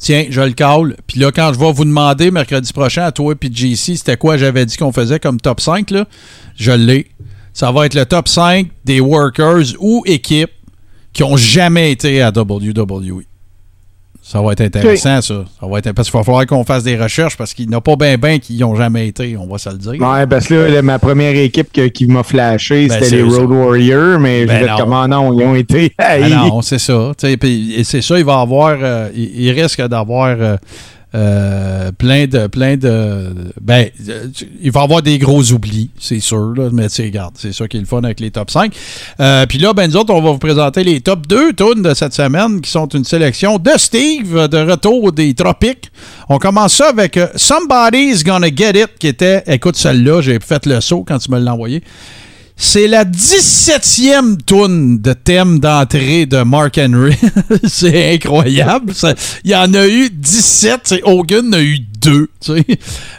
tiens, 0.00 0.26
je 0.28 0.40
le 0.40 0.52
cale. 0.52 0.96
Puis 1.06 1.20
là, 1.20 1.32
quand 1.32 1.52
je 1.52 1.58
vais 1.58 1.72
vous 1.72 1.84
demander 1.84 2.30
mercredi 2.30 2.72
prochain 2.72 3.04
à 3.04 3.12
toi 3.12 3.34
et 3.40 3.52
JC, 3.52 3.96
c'était 3.96 4.16
quoi 4.16 4.36
j'avais 4.36 4.66
dit 4.66 4.76
qu'on 4.76 4.92
faisait 4.92 5.18
comme 5.20 5.40
top 5.40 5.60
5, 5.60 5.90
là, 5.90 6.06
je 6.56 6.72
l'ai. 6.72 7.10
Ça 7.52 7.72
va 7.72 7.86
être 7.86 7.94
le 7.94 8.04
top 8.04 8.28
5 8.28 8.68
des 8.84 9.00
workers 9.00 9.74
ou 9.80 10.02
équipes 10.06 10.50
qui 11.12 11.22
ont 11.22 11.36
jamais 11.36 11.92
été 11.92 12.20
à 12.20 12.30
WWE. 12.30 13.22
Ça 14.28 14.42
va 14.42 14.54
être 14.54 14.60
intéressant, 14.60 15.22
ça. 15.22 15.44
ça 15.60 15.66
va 15.68 15.78
être, 15.78 15.92
parce 15.92 16.10
qu'il 16.10 16.18
va 16.18 16.24
falloir 16.24 16.44
qu'on 16.46 16.64
fasse 16.64 16.82
des 16.82 16.96
recherches 16.96 17.36
parce 17.36 17.54
qu'il 17.54 17.68
n'y 17.68 17.76
en 17.76 17.78
a 17.78 17.80
pas 17.80 17.94
bien 17.94 18.18
ben 18.18 18.40
qui 18.40 18.54
n'y 18.54 18.64
ont 18.64 18.74
jamais 18.74 19.06
été, 19.06 19.36
on 19.36 19.46
va 19.46 19.56
se 19.56 19.70
le 19.70 19.78
dire. 19.78 20.00
Ouais, 20.00 20.26
parce 20.26 20.48
que 20.48 20.54
là, 20.54 20.82
ma 20.82 20.98
première 20.98 21.36
équipe 21.36 21.70
qui 21.92 22.06
m'a 22.08 22.24
flashé, 22.24 22.88
ben, 22.88 22.98
c'était 23.00 23.18
les 23.18 23.22
Road 23.22 23.52
Warriors, 23.52 24.18
mais 24.18 24.42
je 24.42 24.46
ben 24.48 24.64
vais 24.64 24.70
comment 24.76 25.06
non, 25.06 25.32
ils 25.32 25.46
ont 25.46 25.54
été. 25.54 25.92
Ben 25.96 26.28
non, 26.28 26.60
c'est 26.60 26.80
ça. 26.80 27.12
Et 27.22 27.84
c'est 27.84 28.02
ça, 28.02 28.18
il 28.18 28.24
va 28.24 28.40
avoir. 28.40 28.76
Euh, 28.82 29.10
il, 29.14 29.48
risque 29.52 29.80
d'avoir. 29.86 30.36
Euh, 30.36 30.56
euh, 31.14 31.92
plein 31.92 32.26
de. 32.26 32.46
plein 32.48 32.76
de 32.76 33.32
Ben, 33.60 33.88
il 34.60 34.70
va 34.70 34.80
y 34.80 34.84
avoir 34.84 35.02
des 35.02 35.18
gros 35.18 35.52
oublis, 35.52 35.90
c'est 35.98 36.20
sûr, 36.20 36.52
là, 36.54 36.68
mais 36.72 36.88
tu 36.88 37.02
regarde, 37.02 37.34
c'est 37.38 37.52
ça 37.52 37.68
qui 37.68 37.76
est 37.76 37.80
le 37.80 37.86
fun 37.86 38.02
avec 38.02 38.20
les 38.20 38.30
top 38.30 38.50
5. 38.50 38.74
Euh, 39.20 39.46
puis 39.46 39.58
là, 39.58 39.72
ben, 39.72 39.88
nous 39.88 39.96
autres, 39.96 40.12
on 40.12 40.20
va 40.20 40.32
vous 40.32 40.38
présenter 40.38 40.84
les 40.84 41.00
top 41.00 41.26
2 41.26 41.54
tunes 41.54 41.82
de 41.82 41.94
cette 41.94 42.12
semaine 42.12 42.60
qui 42.60 42.70
sont 42.70 42.88
une 42.88 43.04
sélection 43.04 43.58
de 43.58 43.70
Steve, 43.76 44.48
de 44.48 44.70
retour 44.70 45.12
des 45.12 45.32
tropiques. 45.34 45.90
On 46.28 46.38
commence 46.38 46.74
ça 46.74 46.88
avec 46.88 47.16
euh, 47.16 47.28
Somebody's 47.36 48.24
Gonna 48.24 48.48
Get 48.54 48.72
It, 48.78 48.98
qui 48.98 49.06
était, 49.06 49.44
écoute 49.46 49.76
celle-là, 49.76 50.20
j'ai 50.20 50.38
fait 50.40 50.66
le 50.66 50.80
saut 50.80 51.04
quand 51.06 51.18
tu 51.18 51.30
me 51.30 51.38
l'as 51.38 51.52
envoyé. 51.52 51.82
C'est 52.58 52.88
la 52.88 53.04
17e 53.04 54.38
toune 54.38 54.98
de 54.98 55.12
thème 55.12 55.58
d'entrée 55.58 56.24
de 56.24 56.42
Mark 56.42 56.78
Henry. 56.78 57.14
c'est 57.64 58.14
incroyable. 58.14 58.94
Il 59.44 59.50
y 59.50 59.54
en 59.54 59.74
a 59.74 59.86
eu 59.86 60.08
17. 60.10 60.94
Hogan 61.04 61.52
a 61.52 61.60
eu 61.60 61.80
deux. 62.00 62.28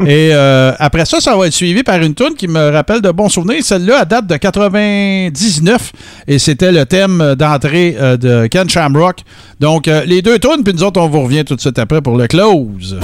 Et 0.05 0.29
euh, 0.33 0.71
après 0.79 1.05
ça, 1.05 1.19
ça 1.19 1.35
va 1.35 1.47
être 1.47 1.53
suivi 1.53 1.83
par 1.83 2.01
une 2.01 2.15
toune 2.15 2.33
qui 2.33 2.47
me 2.47 2.71
rappelle 2.71 3.01
de 3.01 3.11
bons 3.11 3.29
souvenirs. 3.29 3.63
Celle-là, 3.63 4.05
date 4.05 4.25
de 4.25 4.37
99. 4.37 5.91
Et 6.27 6.39
c'était 6.39 6.71
le 6.71 6.85
thème 6.85 7.35
d'entrée 7.37 7.95
euh, 7.99 8.17
de 8.17 8.47
Ken 8.47 8.67
Shamrock. 8.67 9.19
Donc, 9.59 9.87
euh, 9.87 10.03
les 10.05 10.23
deux 10.23 10.39
tunes, 10.39 10.63
puis 10.63 10.73
nous 10.73 10.83
autres, 10.83 10.99
on 10.99 11.09
vous 11.09 11.21
revient 11.21 11.45
tout 11.45 11.55
de 11.55 11.61
suite 11.61 11.77
après 11.77 12.01
pour 12.01 12.17
le 12.17 12.27
close. 12.27 12.97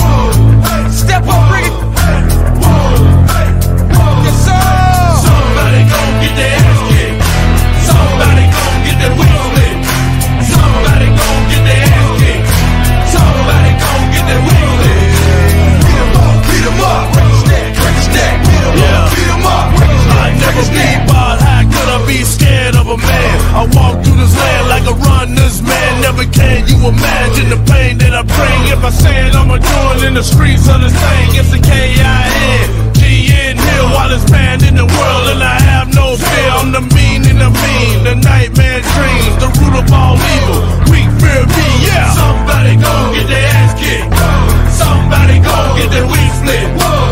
I 21.94 22.02
be 22.10 22.26
scared 22.26 22.74
of 22.74 22.90
a 22.90 22.98
man? 22.98 23.38
I 23.54 23.70
walk 23.70 24.02
through 24.02 24.18
this 24.18 24.34
land 24.34 24.66
like 24.66 24.86
a 24.90 24.98
runner's 24.98 25.62
man. 25.62 26.02
Never 26.02 26.26
can 26.26 26.66
you 26.66 26.82
imagine 26.90 27.54
the 27.54 27.62
pain 27.70 28.02
that 28.02 28.18
I 28.18 28.26
bring 28.26 28.62
if 28.74 28.82
I 28.82 28.90
said 28.90 29.38
I'm 29.38 29.54
a 29.54 29.62
join 29.62 30.02
in 30.02 30.18
the 30.18 30.26
streets 30.26 30.66
of 30.74 30.82
this 30.82 30.90
thing. 30.90 31.38
It's 31.38 31.54
the 31.54 31.62
K-I-N. 31.62 32.94
Hill 33.54 33.88
while 33.94 34.10
it's 34.10 34.26
banned 34.26 34.66
in 34.66 34.74
the 34.74 34.90
world 34.90 35.26
and 35.30 35.44
I 35.46 35.62
have 35.70 35.94
no 35.94 36.18
fear. 36.18 36.50
I'm 36.58 36.74
the 36.74 36.82
mean 36.82 37.30
and 37.30 37.38
the 37.38 37.54
mean, 37.54 38.02
the 38.02 38.18
nightmare 38.18 38.82
dreams, 38.82 39.38
the 39.38 39.54
root 39.62 39.78
of 39.78 39.86
all 39.94 40.18
evil. 40.18 40.66
Weak 40.90 41.14
fear 41.22 41.46
me, 41.46 41.68
yeah. 41.86 42.10
Somebody 42.18 42.74
go 42.82 42.94
get 43.14 43.30
their 43.30 43.50
ass 43.54 43.78
kicked. 43.78 44.10
Somebody 44.74 45.38
go 45.46 45.58
get 45.78 45.94
their 45.94 46.10
weak 46.10 46.32
split. 46.42 46.66
Somebody 46.82 47.03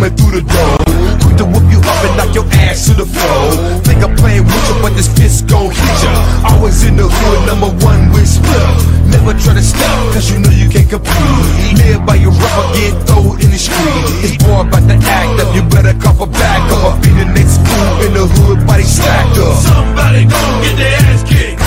coming 0.00 0.16
through 0.16 0.40
the 0.40 0.44
door. 0.48 0.76
Quick 1.20 1.36
to 1.36 1.44
whoop 1.44 1.66
you 1.68 1.80
up 1.84 2.00
and 2.08 2.16
knock 2.16 2.32
your 2.32 2.48
ass 2.64 2.88
to 2.88 2.94
the 2.96 3.04
floor. 3.04 3.44
Think 3.84 4.00
I'm 4.00 4.16
playing 4.16 4.44
with 4.48 4.64
you, 4.68 4.76
but 4.80 4.96
this 4.96 5.08
fist 5.12 5.46
gon' 5.46 5.68
hit 5.68 5.96
ya. 6.00 6.12
Always 6.48 6.84
in 6.88 6.96
the 6.96 7.04
hood, 7.04 7.40
number 7.44 7.68
one 7.84 8.08
split. 8.24 8.64
Never 9.12 9.36
try 9.36 9.52
to 9.52 9.62
stop, 9.62 10.14
cause 10.14 10.30
you 10.30 10.38
know 10.38 10.48
you 10.50 10.70
can't 10.70 10.88
compete. 10.88 11.76
Live 11.76 12.06
by 12.06 12.16
your 12.16 12.32
rubber, 12.32 12.66
get 12.72 12.96
thrown 13.04 13.36
in 13.44 13.50
the 13.52 13.60
street. 13.60 14.24
It's 14.24 14.40
more 14.46 14.64
about 14.64 14.88
the 14.88 14.96
act 14.96 15.36
up, 15.42 15.52
you 15.54 15.62
better 15.68 15.92
cop 16.00 16.20
a 16.20 16.26
back 16.26 16.64
up. 16.80 17.02
Be 17.02 17.10
the 17.12 17.28
next 17.36 17.60
fool 17.60 17.92
in 18.06 18.12
the 18.16 18.24
hood, 18.24 18.64
body 18.66 18.84
stacked 18.84 19.36
up. 19.36 19.60
Somebody 19.60 20.24
gon' 20.24 20.56
get 20.64 20.76
their 20.80 20.96
ass 21.12 21.20
kicked. 21.28 21.60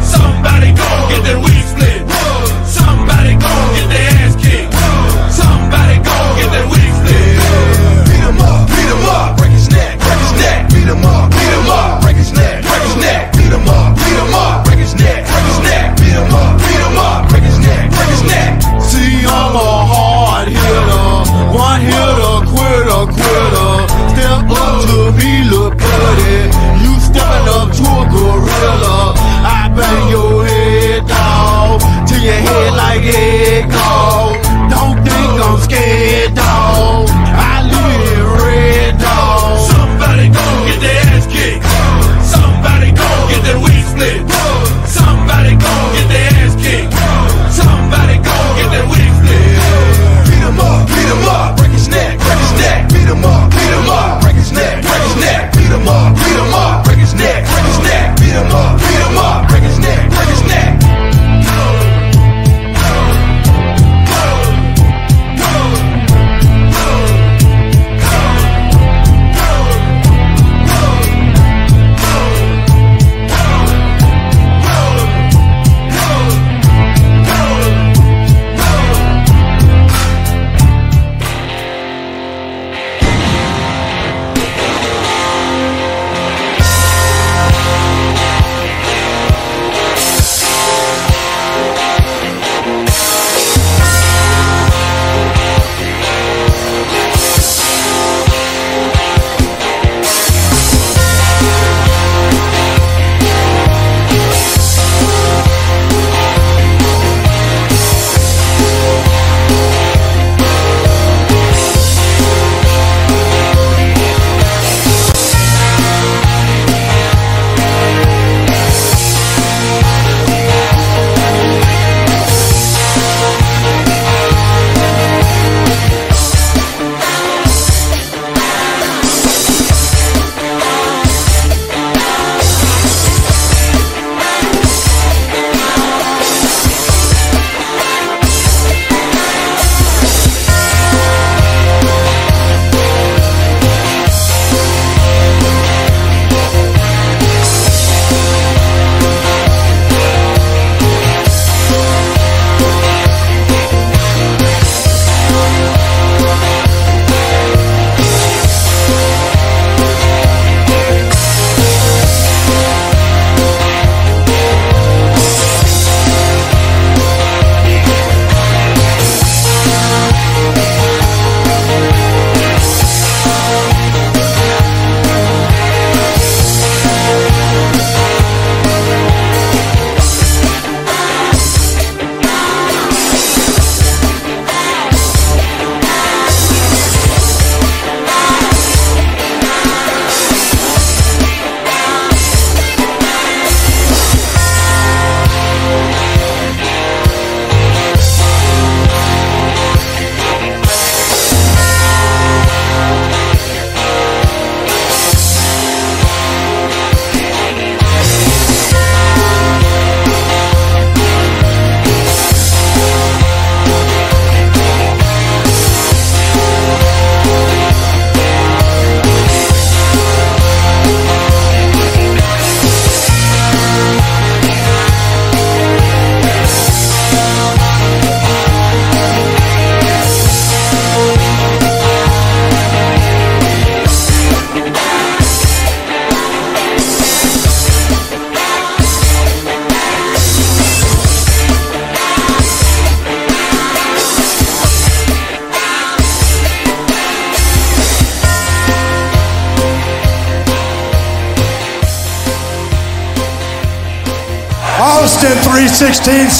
Somebody 0.00 0.72
gon' 0.72 1.02
get 1.12 1.20
their 1.28 1.40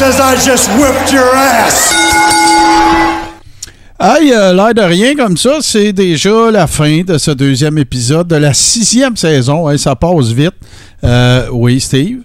says 0.05 0.21
I 0.21 0.37
just 0.37 0.69
whipped 0.79 1.13
your 1.13 1.31
ass. 1.35 1.95
Aïe, 3.99 4.33
euh, 4.33 4.53
l'air 4.53 4.75
de 4.75 4.83
rien 4.83 5.15
comme 5.15 5.37
ça, 5.37 5.59
c'est 5.63 5.93
déjà 5.93 6.51
la 6.51 6.67
fin 6.67 7.03
de 7.03 7.17
ce 7.17 7.31
deuxième 7.31 7.79
épisode 7.79 8.29
de 8.29 8.37
la 8.37 8.53
sixième 8.53 9.17
saison. 9.17 9.75
ça 9.79 9.97
passe 9.97 10.31
vite. 10.31 10.53
Euh, 11.05 11.47
oui, 11.53 11.81
Steve? 11.81 12.19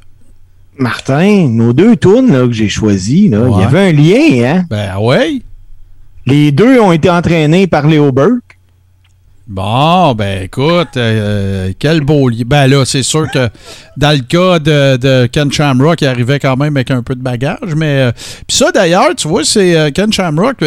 Martin, 0.77 1.47
nos 1.49 1.71
deux 1.71 1.95
tournes 1.95 2.47
que 2.47 2.51
j'ai 2.51 2.69
choisis, 2.69 3.25
il 3.25 3.31
y 3.31 3.63
avait 3.63 3.89
un 3.89 3.93
lien, 3.93 4.55
hein? 4.55 4.65
Ben 4.69 4.95
oui. 4.99 5.43
Les 6.25 6.51
deux 6.51 6.79
ont 6.79 6.91
été 6.91 7.09
entraînés 7.09 7.67
par 7.67 7.87
Léo 7.87 8.11
Burke. 8.11 8.48
Bon, 9.49 10.13
ben 10.13 10.43
écoute, 10.43 10.95
euh, 10.95 11.73
quel 11.79 12.01
beau 12.01 12.29
lien. 12.29 12.43
Ben 12.45 12.67
là, 12.67 12.85
c'est 12.85 13.01
sûr 13.01 13.25
que 13.31 13.49
dans 13.97 14.11
le 14.15 14.21
cas 14.21 14.59
de, 14.59 15.25
Ken 15.25 15.51
Shamrock, 15.51 16.01
il 16.01 16.05
arrivait 16.05 16.37
quand 16.37 16.55
même 16.55 16.77
avec 16.77 16.91
un 16.91 17.01
peu 17.01 17.15
de 17.15 17.23
bagage. 17.23 17.73
Mais 17.75 17.97
euh, 17.99 18.11
ça, 18.47 18.71
d'ailleurs, 18.71 19.15
tu 19.17 19.27
vois, 19.27 19.43
c'est 19.43 19.75
euh, 19.75 19.89
Ken 19.89 20.13
Shamrock, 20.13 20.57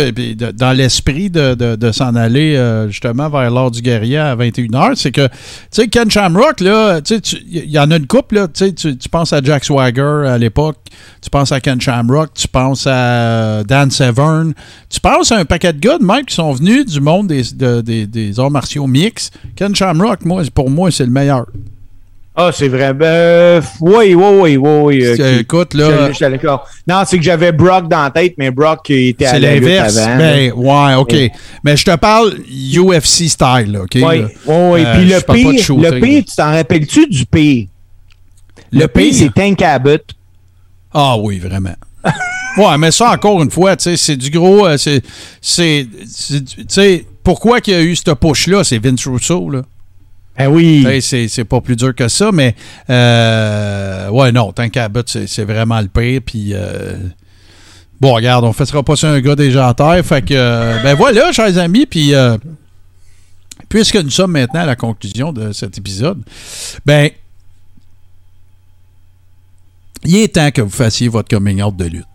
dans 0.55 0.77
l'esprit 0.77 1.31
de, 1.31 1.93
s'en 1.93 2.17
aller 2.17 2.61
justement 2.89 3.29
vers 3.29 3.53
l'ordre 3.53 3.77
du 3.77 3.83
guerrier 3.83 4.19
à 4.19 4.35
21h, 4.35 4.97
c'est 4.97 5.13
que, 5.13 5.29
tu 5.29 5.33
sais, 5.71 5.87
Ken 5.87 6.11
Shamrock, 6.11 6.59
là, 6.59 7.01
tu 7.01 7.21
sais, 7.23 7.39
il 7.49 7.71
y 7.71 7.79
en 7.79 7.89
a 7.93 7.97
une 7.97 8.09
couple, 8.09 8.35
là, 8.35 8.49
tu, 8.49 8.75
tu 8.75 9.09
penses 9.09 9.33
à 9.33 9.41
Jack 9.41 9.65
Swagger 9.65 10.25
à 10.27 10.39
l'époque, 10.39 10.79
tu 11.21 11.31
penses 11.31 11.53
à 11.53 11.61
Ken 11.61 11.81
Shamrock, 11.81 12.31
tu 12.35 12.49
penses 12.49 12.89
à 12.89 13.63
Dan 13.63 13.93
Severn, 13.93 14.53
tu 14.91 14.99
penses 14.99 15.31
à 15.31 15.37
un 15.37 15.45
paquet 15.45 15.73
de 15.73 15.79
gars 15.79 15.99
de 15.99 16.05
même 16.05 16.25
qui 16.25 16.35
sont 16.35 16.51
venus 16.51 16.87
du 16.87 17.01
monde 17.01 17.29
des, 17.29 17.45
des, 17.83 18.07
des 18.09 18.41
arts 18.41 18.51
martiaux 18.51 18.72
mix. 18.81 19.31
Ken 19.57 19.75
Shamrock, 19.75 20.25
moi, 20.25 20.43
pour 20.55 20.71
moi, 20.71 20.91
c'est 20.91 21.05
le 21.05 21.11
meilleur. 21.11 21.47
Ah, 22.35 22.51
c'est 22.51 22.69
vrai. 22.69 22.95
Ben, 22.95 23.63
oui, 23.81 24.15
oui, 24.15 24.57
oui, 24.57 24.57
oui. 24.57 25.39
écoute, 25.41 25.75
là. 25.75 26.09
Non, 26.89 27.03
c'est 27.07 27.19
que 27.19 27.23
j'avais 27.23 27.53
Brock 27.53 27.89
dans 27.89 28.05
la 28.05 28.11
tête, 28.11 28.35
mais 28.39 28.51
Brock 28.51 28.89
était 28.89 29.27
à 29.27 29.39
l'inverse. 29.39 29.97
Ben, 29.97 30.51
ouais, 30.53 30.95
OK. 30.95 31.15
Mais 31.63 31.77
je 31.77 31.85
te 31.85 31.95
parle 31.97 32.33
UFC 32.49 33.29
style, 33.29 33.79
OK? 33.83 33.97
Oui, 33.97 34.03
oui, 34.03 34.25
oui. 34.47 34.85
Puis 34.95 35.05
le 35.05 35.21
pire, 35.21 35.77
le 35.77 36.01
pire, 36.01 36.25
tu 36.27 36.37
t'en 36.37 36.53
rappelles-tu 36.53 37.07
du 37.07 37.27
pire? 37.27 37.67
Le, 38.73 38.87
pire, 38.87 39.13
c'est 39.13 39.35
Tank 39.35 39.61
Abbott. 39.61 40.03
Ah 40.95 41.19
oui, 41.19 41.39
vraiment. 41.39 41.75
ouais, 42.57 42.79
mais 42.79 42.91
ça, 42.91 43.11
encore 43.11 43.43
une 43.43 43.51
fois, 43.51 43.77
tu 43.77 43.85
sais, 43.85 43.97
c'est 43.99 44.17
du 44.17 44.31
gros. 44.31 44.67
Euh, 44.67 44.79
c'est. 44.79 45.03
Tu 45.43 46.45
sais 46.67 47.05
pourquoi 47.23 47.61
qu'il 47.61 47.75
y 47.75 47.77
a 47.77 47.83
eu 47.83 47.97
ce 47.97 48.11
push-là? 48.11 48.65
C'est 48.65 48.79
Vince 48.79 49.07
Russo, 49.07 49.51
là. 49.51 49.63
Ben 50.39 50.49
oui. 50.49 50.85
C'est 51.03 51.45
pas 51.45 51.61
plus 51.61 51.77
dur 51.77 51.95
que 51.95 52.09
ça, 52.09 52.33
mais 52.33 52.55
euh, 52.89 54.09
ouais, 54.09 54.33
non, 54.33 54.53
Tank 54.53 54.77
Abbott, 54.77 55.09
c'est 55.09 55.45
vraiment 55.45 55.81
le 55.81 55.89
pire. 55.89 56.21
Puis 56.25 56.55
euh, 56.55 56.97
bon, 58.01 58.15
regarde, 58.15 58.45
on 58.45 58.49
ne 58.49 58.53
fera 58.53 58.83
pas 58.83 58.97
ça 58.97 59.11
un 59.11 59.21
gars 59.21 59.37
déjà 59.37 59.69
en 59.69 59.75
terre. 59.75 60.05
Fait 60.05 60.23
que, 60.23 60.35
euh, 60.35 60.79
ben 60.83 60.95
voilà, 60.95 61.33
chers 61.33 61.59
amis, 61.59 61.87
puis 61.87 62.15
puisque 63.69 63.97
nous 63.97 64.11
sommes 64.11 64.33
maintenant 64.33 64.61
à 64.61 64.67
la 64.67 64.77
conclusion 64.77 65.33
de 65.33 65.53
cet 65.53 65.79
épisode, 65.79 66.23
ben 66.87 67.11
il 70.05 70.17
est 70.17 70.35
temps 70.35 70.51
que 70.51 70.63
vous 70.63 70.71
fassiez 70.71 71.09
votre 71.09 71.29
coming 71.29 71.63
out 71.63 71.77
de 71.77 71.85
lutte. 71.85 72.07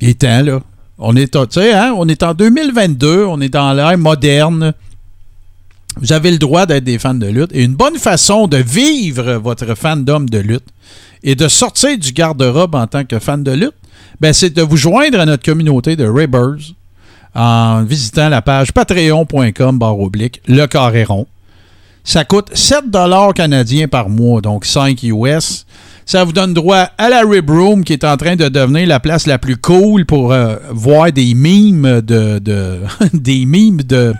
Il 0.00 0.10
est 0.10 0.20
temps, 0.20 0.42
là. 0.42 0.60
On 0.98 1.14
est, 1.14 1.36
hein, 1.36 1.94
on 1.96 2.08
est 2.08 2.22
en 2.22 2.32
2022, 2.32 3.24
on 3.26 3.40
est 3.40 3.50
dans 3.50 3.72
l'ère 3.74 3.98
moderne. 3.98 4.72
Vous 6.00 6.12
avez 6.12 6.30
le 6.30 6.38
droit 6.38 6.66
d'être 6.66 6.84
des 6.84 6.98
fans 6.98 7.14
de 7.14 7.26
lutte. 7.26 7.50
Et 7.52 7.64
une 7.64 7.74
bonne 7.74 7.98
façon 7.98 8.46
de 8.46 8.58
vivre 8.58 9.34
votre 9.34 9.74
fandom 9.74 10.20
de 10.20 10.38
lutte 10.38 10.66
et 11.22 11.34
de 11.34 11.48
sortir 11.48 11.98
du 11.98 12.12
garde-robe 12.12 12.74
en 12.74 12.86
tant 12.86 13.04
que 13.04 13.18
fan 13.18 13.42
de 13.42 13.52
lutte, 13.52 13.74
ben, 14.20 14.32
c'est 14.32 14.50
de 14.50 14.62
vous 14.62 14.76
joindre 14.76 15.20
à 15.20 15.26
notre 15.26 15.42
communauté 15.42 15.96
de 15.96 16.06
Ribbers 16.06 16.74
en 17.34 17.82
visitant 17.84 18.30
la 18.30 18.40
page 18.40 18.72
patreon.com 18.72 19.78
barre 19.78 20.00
oblique, 20.00 20.40
le 20.46 20.66
carré. 20.66 21.06
Ça 22.04 22.24
coûte 22.24 22.50
7 22.54 22.84
canadiens 23.34 23.88
par 23.88 24.08
mois, 24.08 24.40
donc 24.40 24.64
5 24.64 25.02
US. 25.02 25.66
Ça 26.08 26.22
vous 26.22 26.32
donne 26.32 26.54
droit 26.54 26.88
à 26.96 27.08
la 27.08 27.22
Rib 27.22 27.50
Room 27.50 27.82
qui 27.82 27.92
est 27.92 28.04
en 28.04 28.16
train 28.16 28.36
de 28.36 28.48
devenir 28.48 28.86
la 28.86 29.00
place 29.00 29.26
la 29.26 29.38
plus 29.38 29.56
cool 29.56 30.06
pour 30.06 30.32
euh, 30.32 30.54
voir 30.70 31.10
des 31.10 31.34
mimes 31.34 32.00
de, 32.00 32.38
de 32.38 32.78
des 33.12 33.44
mimes 33.44 33.82
de 33.82 34.14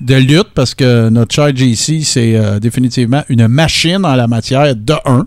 de 0.00 0.14
lutte 0.16 0.48
parce 0.54 0.74
que 0.74 1.08
notre 1.08 1.32
cher 1.32 1.54
JC, 1.54 2.02
c'est 2.02 2.36
euh, 2.36 2.58
définitivement 2.58 3.22
une 3.28 3.46
machine 3.46 4.04
en 4.04 4.16
la 4.16 4.26
matière 4.26 4.74
de 4.74 4.94
1. 5.04 5.26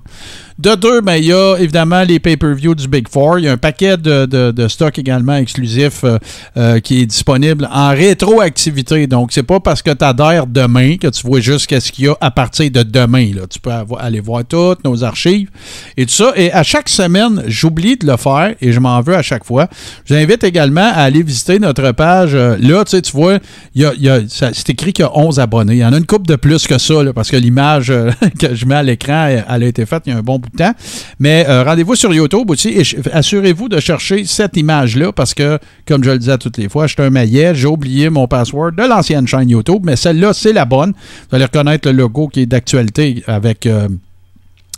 De 0.59 0.75
deux, 0.75 1.01
ben, 1.01 1.15
il 1.15 1.25
y 1.25 1.33
a 1.33 1.55
évidemment 1.57 2.03
les 2.03 2.19
pay-per-view 2.19 2.75
du 2.75 2.87
Big 2.87 3.07
Four. 3.07 3.39
Il 3.39 3.45
y 3.45 3.47
a 3.47 3.53
un 3.53 3.57
paquet 3.57 3.97
de, 3.97 4.25
de, 4.25 4.67
stock 4.67 4.99
également 4.99 5.35
exclusif 5.35 6.03
euh, 6.03 6.17
euh, 6.57 6.79
qui 6.79 7.01
est 7.01 7.05
disponible 7.05 7.67
en 7.71 7.89
rétroactivité. 7.89 9.07
Donc, 9.07 9.31
c'est 9.31 9.43
pas 9.43 9.59
parce 9.59 9.81
que 9.81 9.91
tu 9.91 10.03
adhères 10.03 10.47
demain 10.47 10.97
que 10.97 11.07
tu 11.07 11.25
vois 11.25 11.39
juste 11.39 11.67
qu'est-ce 11.67 11.91
qu'il 11.91 12.05
y 12.05 12.07
a 12.09 12.15
à 12.19 12.31
partir 12.31 12.69
de 12.69 12.83
demain. 12.83 13.31
Là. 13.33 13.43
Tu 13.49 13.59
peux 13.59 13.71
aller 13.99 14.19
voir 14.19 14.43
toutes 14.45 14.83
nos 14.83 15.03
archives 15.03 15.49
et 15.97 16.05
tout 16.05 16.13
ça. 16.13 16.33
Et 16.35 16.51
à 16.51 16.63
chaque 16.63 16.89
semaine, 16.89 17.43
j'oublie 17.47 17.95
de 17.95 18.05
le 18.05 18.17
faire 18.17 18.53
et 18.61 18.71
je 18.71 18.79
m'en 18.79 18.99
veux 19.01 19.15
à 19.15 19.21
chaque 19.21 19.45
fois. 19.45 19.67
J'invite 20.05 20.43
également 20.43 20.81
à 20.81 21.03
aller 21.03 21.23
visiter 21.23 21.59
notre 21.59 21.91
page. 21.91 22.35
Euh, 22.35 22.57
là, 22.59 22.83
tu 22.83 22.99
vois, 23.13 23.39
y 23.73 23.85
a, 23.85 24.19
c'est 24.27 24.69
écrit 24.69 24.91
qu'il 24.91 25.03
y 25.03 25.07
a 25.07 25.17
11 25.17 25.39
abonnés. 25.39 25.75
Il 25.75 25.79
y 25.79 25.85
en 25.85 25.93
a 25.93 25.97
une 25.97 26.05
coupe 26.05 26.27
de 26.27 26.35
plus 26.35 26.67
que 26.67 26.77
ça 26.77 26.95
parce 27.15 27.31
que 27.31 27.37
l'image 27.37 27.87
que 28.39 28.53
je 28.53 28.65
mets 28.65 28.75
à 28.75 28.83
l'écran, 28.83 29.27
elle 29.47 29.63
a 29.63 29.65
été 29.65 29.85
faite 29.85 30.03
il 30.05 30.13
y 30.13 30.15
a 30.15 30.19
un 30.19 30.21
bon 30.21 30.40
bout 30.41 30.49
temps. 30.57 30.73
Mais 31.19 31.45
euh, 31.47 31.63
rendez-vous 31.63 31.95
sur 31.95 32.13
YouTube 32.13 32.49
aussi 32.49 32.69
et 32.69 32.83
assurez-vous 33.13 33.69
de 33.69 33.79
chercher 33.79 34.25
cette 34.25 34.57
image-là 34.57 35.11
parce 35.11 35.33
que, 35.33 35.59
comme 35.87 36.03
je 36.03 36.11
le 36.11 36.19
disais 36.19 36.37
toutes 36.37 36.57
les 36.57 36.69
fois, 36.69 36.87
je 36.87 36.93
suis 36.93 37.01
un 37.01 37.09
maillet, 37.09 37.55
j'ai 37.55 37.67
oublié 37.67 38.09
mon 38.09 38.27
password 38.27 38.73
de 38.73 38.83
l'ancienne 38.83 39.27
chaîne 39.27 39.49
YouTube, 39.49 39.81
mais 39.83 39.95
celle-là, 39.95 40.33
c'est 40.33 40.53
la 40.53 40.65
bonne. 40.65 40.93
Vous 41.29 41.35
allez 41.35 41.45
reconnaître 41.45 41.89
le 41.89 41.95
logo 41.95 42.27
qui 42.27 42.41
est 42.41 42.45
d'actualité 42.45 43.23
avec... 43.27 43.65
Euh, 43.65 43.87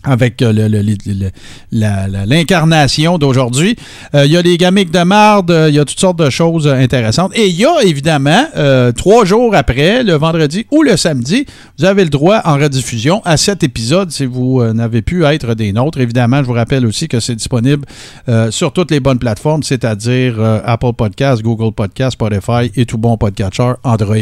avec 0.04 0.42
euh, 0.42 0.52
l'incarnation 2.26 3.18
d'aujourd'hui. 3.18 3.76
Euh, 4.16 4.26
il 4.26 4.32
y 4.32 4.38
a 4.38 4.44
des 4.44 4.58
gamiques 4.58 4.92
de 4.92 5.04
marde, 5.04 5.52
euh, 5.52 5.70
il 5.70 5.76
y 5.76 5.80
a 5.80 5.86
toutes 5.86 6.00
sortes 6.00 6.20
de 6.20 6.30
choses 6.30 6.68
intéressantes. 6.68 7.32
Et 7.36 7.48
il 7.48 7.56
y 7.56 7.66
a 7.66 7.82
évidemment, 7.84 8.46
trois 8.96 9.26
jours 9.26 9.56
après, 9.56 10.04
le 10.04 10.14
vendredi 10.14 10.66
ou 10.72 10.84
le 10.84 10.98
samedi, 10.98 11.46
vous 11.78 11.86
avez 11.86 12.04
le 12.04 12.10
droit 12.10 12.42
en 12.46 12.56
rediffusion 12.56 13.22
à 13.26 13.38
cet 13.38 13.64
épisode 13.64 14.12
si 14.12 14.26
vous 14.26 14.64
n'avez 14.74 15.02
pu 15.02 15.26
être 15.26 15.54
des 15.56 15.72
nôtres. 15.74 16.00
Évidemment, 16.00 16.38
je 16.38 16.44
vous 16.44 16.54
rappelle 16.54 16.86
aussi 16.86 17.08
que 17.08 17.20
c'est 17.20 17.36
disponible 17.36 17.86
sur 18.50 18.74
toutes 18.74 18.92
les 18.92 19.00
bonnes 19.00 19.20
plateformes, 19.20 19.64
c'est-à-dire 19.64 20.40
Apple 20.66 20.94
Podcast, 20.94 21.42
Google 21.42 21.74
Podcast, 21.74 22.14
Spotify 22.14 22.72
et 22.76 22.86
tout 22.86 22.98
bon 22.98 23.18
podcatcher 23.18 23.74
Android. 23.84 24.16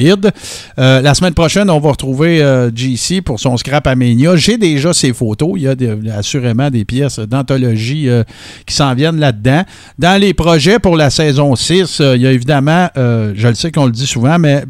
la 0.78 1.14
semaine 1.14 1.34
prochaine, 1.34 1.70
on 1.70 1.80
va 1.80 1.92
retrouver 1.92 2.70
GC 2.74 3.22
pour 3.22 3.40
son 3.40 3.58
Scrap 3.58 3.88
Aménia. 3.88 4.36
J'ai 4.36 4.58
déjà 4.58 4.94
ses 4.94 5.14
photos. 5.14 5.52
Il 5.56 5.64
y 5.64 5.68
a 5.68 5.71
assurément 6.16 6.70
des 6.70 6.86
pièces 6.86 7.20
d'anthologie 7.20 8.10
euh, 8.10 8.24
qui 8.66 8.76
s'en 8.76 8.94
viennent 8.94 9.20
là-dedans. 9.20 9.64
Dans 10.00 10.20
les 10.20 10.34
projets 10.34 10.80
pour 10.80 10.96
la 10.96 11.10
saison 11.10 11.56
6, 11.56 12.00
euh, 12.02 12.16
il 12.16 12.22
y 12.22 12.28
a 12.28 12.32
évidemment, 12.32 12.90
euh, 12.98 13.34
je 13.36 13.48
le 13.48 13.56
sais 13.56 13.72
qu'on 13.72 13.86
le 13.86 13.92
dit 13.92 14.08
souvent, 14.08 14.40
mais 14.40 14.64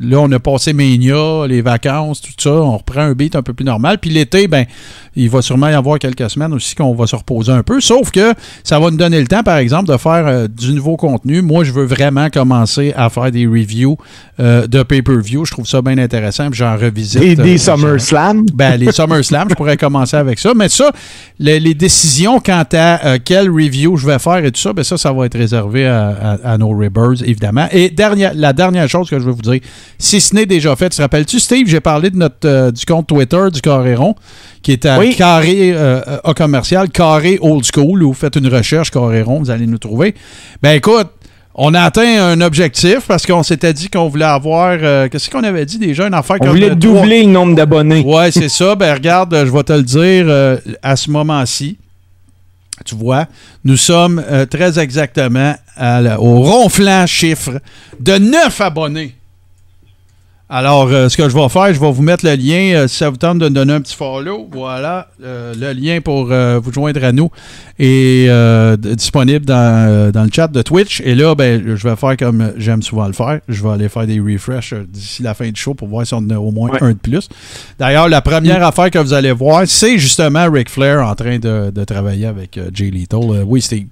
là, 0.00 0.18
on 0.20 0.30
a 0.32 0.38
passé 0.38 0.72
Ménia, 0.72 1.46
les 1.46 1.62
vacances, 1.62 2.20
tout 2.20 2.32
ça. 2.38 2.52
On 2.52 2.76
reprend 2.76 3.00
un 3.00 3.12
beat 3.12 3.36
un 3.36 3.42
peu 3.42 3.52
plus 3.52 3.64
normal. 3.64 3.98
Puis 3.98 4.10
l'été, 4.10 4.48
ben, 4.48 4.64
il 5.16 5.30
va 5.30 5.42
sûrement 5.42 5.68
y 5.68 5.74
avoir 5.74 5.98
quelques 5.98 6.28
semaines 6.30 6.52
aussi 6.52 6.74
qu'on 6.74 6.94
va 6.94 7.06
se 7.06 7.16
reposer 7.16 7.52
un 7.52 7.62
peu. 7.62 7.80
Sauf 7.80 8.10
que 8.10 8.34
ça 8.62 8.78
va 8.78 8.90
nous 8.90 8.96
donner 8.96 9.20
le 9.20 9.26
temps, 9.26 9.42
par 9.42 9.58
exemple, 9.58 9.90
de 9.90 9.96
faire 9.96 10.48
du 10.48 10.72
nouveau 10.72 10.96
contenu. 10.96 11.42
Moi, 11.42 11.64
je 11.64 11.72
veux 11.72 11.84
vraiment 11.84 12.30
commencer 12.30 12.92
à 12.96 13.10
faire 13.10 13.30
des 13.30 13.46
reviews 13.46 13.96
de 14.38 14.82
pay-per-view. 14.82 15.44
Je 15.44 15.52
trouve 15.52 15.66
ça 15.66 15.82
bien 15.82 15.98
intéressant. 15.98 16.48
J'en 16.52 16.76
revisite. 16.76 17.22
Et 17.22 17.36
des 17.36 17.58
SummerSlam? 17.58 18.46
Ben, 18.54 18.76
les 18.76 18.92
SummerSlam, 18.92 19.48
je 19.50 19.54
pourrais 19.54 19.76
commencer 19.76 20.16
avec 20.24 20.38
ça. 20.38 20.52
Mais 20.54 20.68
ça, 20.68 20.90
les, 21.38 21.74
décisions 21.74 22.40
quant 22.40 22.64
à 22.72 23.06
euh, 23.06 23.18
quelle 23.22 23.50
review 23.50 23.96
je 23.96 24.06
vais 24.06 24.18
faire 24.18 24.44
et 24.44 24.50
tout 24.52 24.60
ça, 24.60 24.72
ben 24.72 24.84
ça, 24.84 24.96
ça 24.96 25.12
va 25.12 25.26
être 25.26 25.36
réservé 25.36 25.86
à, 25.86 26.56
nos 26.58 26.70
Ribbers, 26.70 27.22
évidemment. 27.24 27.66
Et 27.72 27.90
dernière, 27.90 28.32
la 28.34 28.52
dernière 28.52 28.88
chose 28.88 29.08
que 29.08 29.18
je 29.18 29.24
veux 29.24 29.32
vous 29.32 29.42
dire, 29.42 29.60
si 29.98 30.20
ce 30.20 30.34
n'est 30.34 30.46
déjà 30.46 30.74
fait, 30.76 30.88
tu 30.90 30.96
te 30.96 31.02
rappelles-tu, 31.02 31.40
Steve, 31.40 31.66
j'ai 31.68 31.80
parlé 31.80 32.10
de 32.10 32.16
notre, 32.16 32.48
euh, 32.48 32.70
du 32.70 32.84
compte 32.84 33.06
Twitter 33.06 33.46
du 33.52 33.60
Carréron, 33.60 34.14
qui 34.62 34.72
est 34.72 34.86
à 34.86 34.98
carré 35.16 35.72
euh, 35.74 36.00
commercial, 36.36 36.88
carré 36.88 37.38
old 37.40 37.64
school, 37.64 38.02
où 38.02 38.08
vous 38.08 38.14
faites 38.14 38.36
une 38.36 38.48
recherche 38.48 38.90
Carréron, 38.90 39.40
vous 39.40 39.50
allez 39.50 39.66
nous 39.66 39.78
trouver. 39.78 40.14
Ben 40.62 40.72
écoute, 40.72 41.08
on 41.54 41.72
a 41.74 41.82
atteint 41.82 42.24
un 42.30 42.40
objectif 42.40 43.00
parce 43.06 43.24
qu'on 43.24 43.42
s'était 43.42 43.72
dit 43.72 43.88
qu'on 43.88 44.08
voulait 44.08 44.24
avoir. 44.24 44.76
Euh, 44.82 45.08
qu'est-ce 45.08 45.30
qu'on 45.30 45.44
avait 45.44 45.64
dit 45.64 45.78
déjà? 45.78 46.06
Une 46.06 46.14
affaire 46.14 46.36
On 46.40 46.48
voulait 46.48 46.74
doubler 46.74 47.22
le 47.22 47.30
nombre 47.30 47.54
d'abonnés. 47.54 48.00
Ouais, 48.00 48.32
c'est 48.32 48.48
ça. 48.48 48.74
Ben 48.74 48.92
regarde, 48.92 49.34
je 49.34 49.50
vais 49.50 49.62
te 49.62 49.72
le 49.72 49.82
dire 49.82 50.26
euh, 50.28 50.56
à 50.82 50.96
ce 50.96 51.10
moment-ci. 51.10 51.78
Tu 52.84 52.96
vois, 52.96 53.26
nous 53.64 53.76
sommes 53.76 54.22
euh, 54.28 54.46
très 54.46 54.80
exactement 54.80 55.54
au 56.18 56.40
ronflant 56.42 57.06
chiffre 57.06 57.60
de 58.00 58.18
9 58.18 58.60
abonnés. 58.60 59.14
Alors, 60.50 60.88
euh, 60.88 61.08
ce 61.08 61.16
que 61.16 61.26
je 61.26 61.34
vais 61.34 61.48
faire, 61.48 61.72
je 61.72 61.80
vais 61.80 61.90
vous 61.90 62.02
mettre 62.02 62.26
le 62.26 62.34
lien, 62.34 62.74
euh, 62.74 62.86
si 62.86 62.98
ça 62.98 63.08
vous 63.08 63.16
tente 63.16 63.38
de 63.38 63.46
me 63.46 63.54
donner 63.54 63.72
un 63.72 63.80
petit 63.80 63.96
follow, 63.96 64.46
voilà, 64.52 65.08
euh, 65.22 65.54
le 65.58 65.72
lien 65.72 66.00
pour 66.02 66.26
vous 66.26 66.72
joindre 66.72 67.02
à 67.02 67.12
nous 67.12 67.30
est 67.78 68.28
disponible 68.96 69.46
dans, 69.46 70.12
le 70.14 70.30
chat 70.30 70.48
de 70.48 70.60
Twitch. 70.60 71.00
Et 71.00 71.14
là, 71.14 71.34
ben, 71.34 71.62
je 71.76 71.88
vais 71.88 71.96
faire 71.96 72.16
comme 72.18 72.52
j'aime 72.58 72.82
souvent 72.82 73.06
le 73.06 73.14
faire, 73.14 73.40
je 73.48 73.62
vais 73.62 73.70
aller 73.70 73.88
faire 73.88 74.06
des 74.06 74.20
refreshs 74.20 74.74
d'ici 74.86 75.22
la 75.22 75.32
fin 75.32 75.48
du 75.48 75.58
show 75.58 75.72
pour 75.72 75.88
voir 75.88 76.06
si 76.06 76.12
on 76.12 76.18
en 76.18 76.30
a 76.30 76.36
au 76.36 76.50
moins 76.50 76.70
un 76.82 76.90
de 76.90 76.98
plus. 76.98 77.28
D'ailleurs, 77.78 78.08
la 78.10 78.20
première 78.20 78.62
affaire 78.64 78.90
que 78.90 78.98
vous 78.98 79.14
allez 79.14 79.32
voir, 79.32 79.62
c'est 79.66 79.98
justement 79.98 80.50
Ric 80.50 80.68
Flair 80.68 81.06
en 81.06 81.14
train 81.14 81.38
de, 81.38 81.70
de 81.70 81.84
travailler 81.84 82.26
avec 82.26 82.60
Jay 82.74 82.90
Lethal. 82.90 83.44
oui, 83.46 83.62
Steve. 83.62 83.86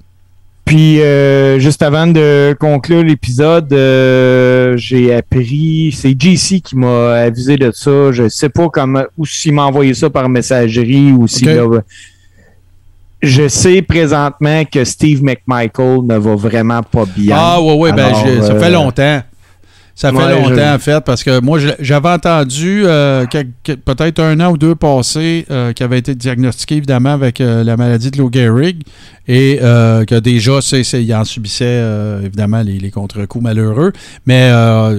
Puis, 0.64 1.00
euh, 1.00 1.58
juste 1.58 1.82
avant 1.82 2.06
de 2.06 2.56
conclure 2.58 3.02
l'épisode, 3.02 3.72
euh, 3.72 4.76
j'ai 4.76 5.12
appris, 5.12 5.92
c'est 5.96 6.10
JC 6.18 6.60
qui 6.60 6.76
m'a 6.76 7.14
avisé 7.14 7.56
de 7.56 7.70
ça. 7.72 8.12
Je 8.12 8.28
sais 8.28 8.48
pas 8.48 8.68
comment, 8.68 9.02
ou 9.18 9.26
s'il 9.26 9.54
m'a 9.54 9.64
envoyé 9.64 9.92
ça 9.92 10.08
par 10.08 10.28
messagerie 10.28 11.12
ou 11.12 11.26
s'il 11.26 11.60
Je 13.20 13.48
sais 13.48 13.82
présentement 13.82 14.64
que 14.64 14.84
Steve 14.84 15.22
McMichael 15.22 16.02
ne 16.04 16.16
va 16.16 16.34
vraiment 16.36 16.82
pas 16.82 17.04
bien. 17.06 17.36
Ah, 17.38 17.60
ouais, 17.60 17.74
ouais, 17.74 17.92
ben, 17.92 18.14
ça 18.14 18.58
fait 18.58 18.66
euh, 18.66 18.70
longtemps. 18.70 19.22
Ça 19.94 20.10
fait 20.10 20.40
longtemps, 20.40 20.74
en 20.74 20.78
fait, 20.78 21.04
parce 21.04 21.22
que 21.22 21.40
moi, 21.40 21.58
j'avais 21.78 22.08
entendu 22.08 22.82
euh, 22.86 23.26
peut-être 23.84 24.20
un 24.20 24.40
an 24.40 24.52
ou 24.52 24.56
deux 24.56 24.74
passé 24.74 25.44
euh, 25.50 25.72
qui 25.72 25.82
avait 25.82 25.98
été 25.98 26.14
diagnostiqué, 26.14 26.76
évidemment, 26.76 27.12
avec 27.12 27.40
euh, 27.40 27.62
la 27.62 27.76
maladie 27.76 28.10
de 28.10 28.18
Lou 28.18 28.30
Gehrig 28.32 28.82
et 29.28 29.58
que 29.60 30.18
déjà, 30.18 30.58
il 30.98 31.14
en 31.14 31.24
subissait, 31.24 31.80
évidemment, 32.24 32.62
les, 32.62 32.90
contre-coups 32.90 33.44
malheureux. 33.44 33.92
Mais 34.26 34.50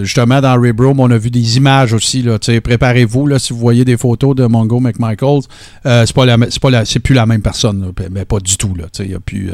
justement, 0.03 0.39
dans 0.39 0.59
Rebro, 0.59 0.93
on 0.97 1.11
a 1.11 1.17
vu 1.17 1.29
des 1.29 1.57
images 1.57 1.91
aussi. 1.91 2.25
Préparez-vous, 2.63 3.37
si 3.37 3.51
vous 3.51 3.59
voyez 3.59 3.83
des 3.83 3.97
photos 3.97 4.33
de 4.33 4.45
Mongo 4.45 4.79
McMichaels, 4.79 5.41
c'est 5.83 6.13
pas, 6.13 6.83
plus 7.03 7.15
la 7.15 7.25
même 7.25 7.41
personne, 7.41 7.91
mais 8.11 8.23
pas 8.23 8.39
du 8.39 8.55
tout. 8.55 8.73
Il 8.99 9.07
n'y 9.09 9.13
a 9.13 9.19
plus 9.19 9.51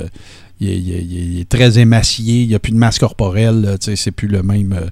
il 0.61 1.40
est, 1.40 1.48
très 1.48 1.80
émacié, 1.80 2.41
il 2.41 2.48
n'y 2.49 2.56
a 2.56 2.60
plus 2.60 2.73
de 2.73 2.77
masse 2.77 2.99
corporelle, 2.99 3.77
c'est 3.80 4.11
plus 4.11 4.27
le 4.27 4.44
même. 4.44 4.73
Euh. 4.73 4.90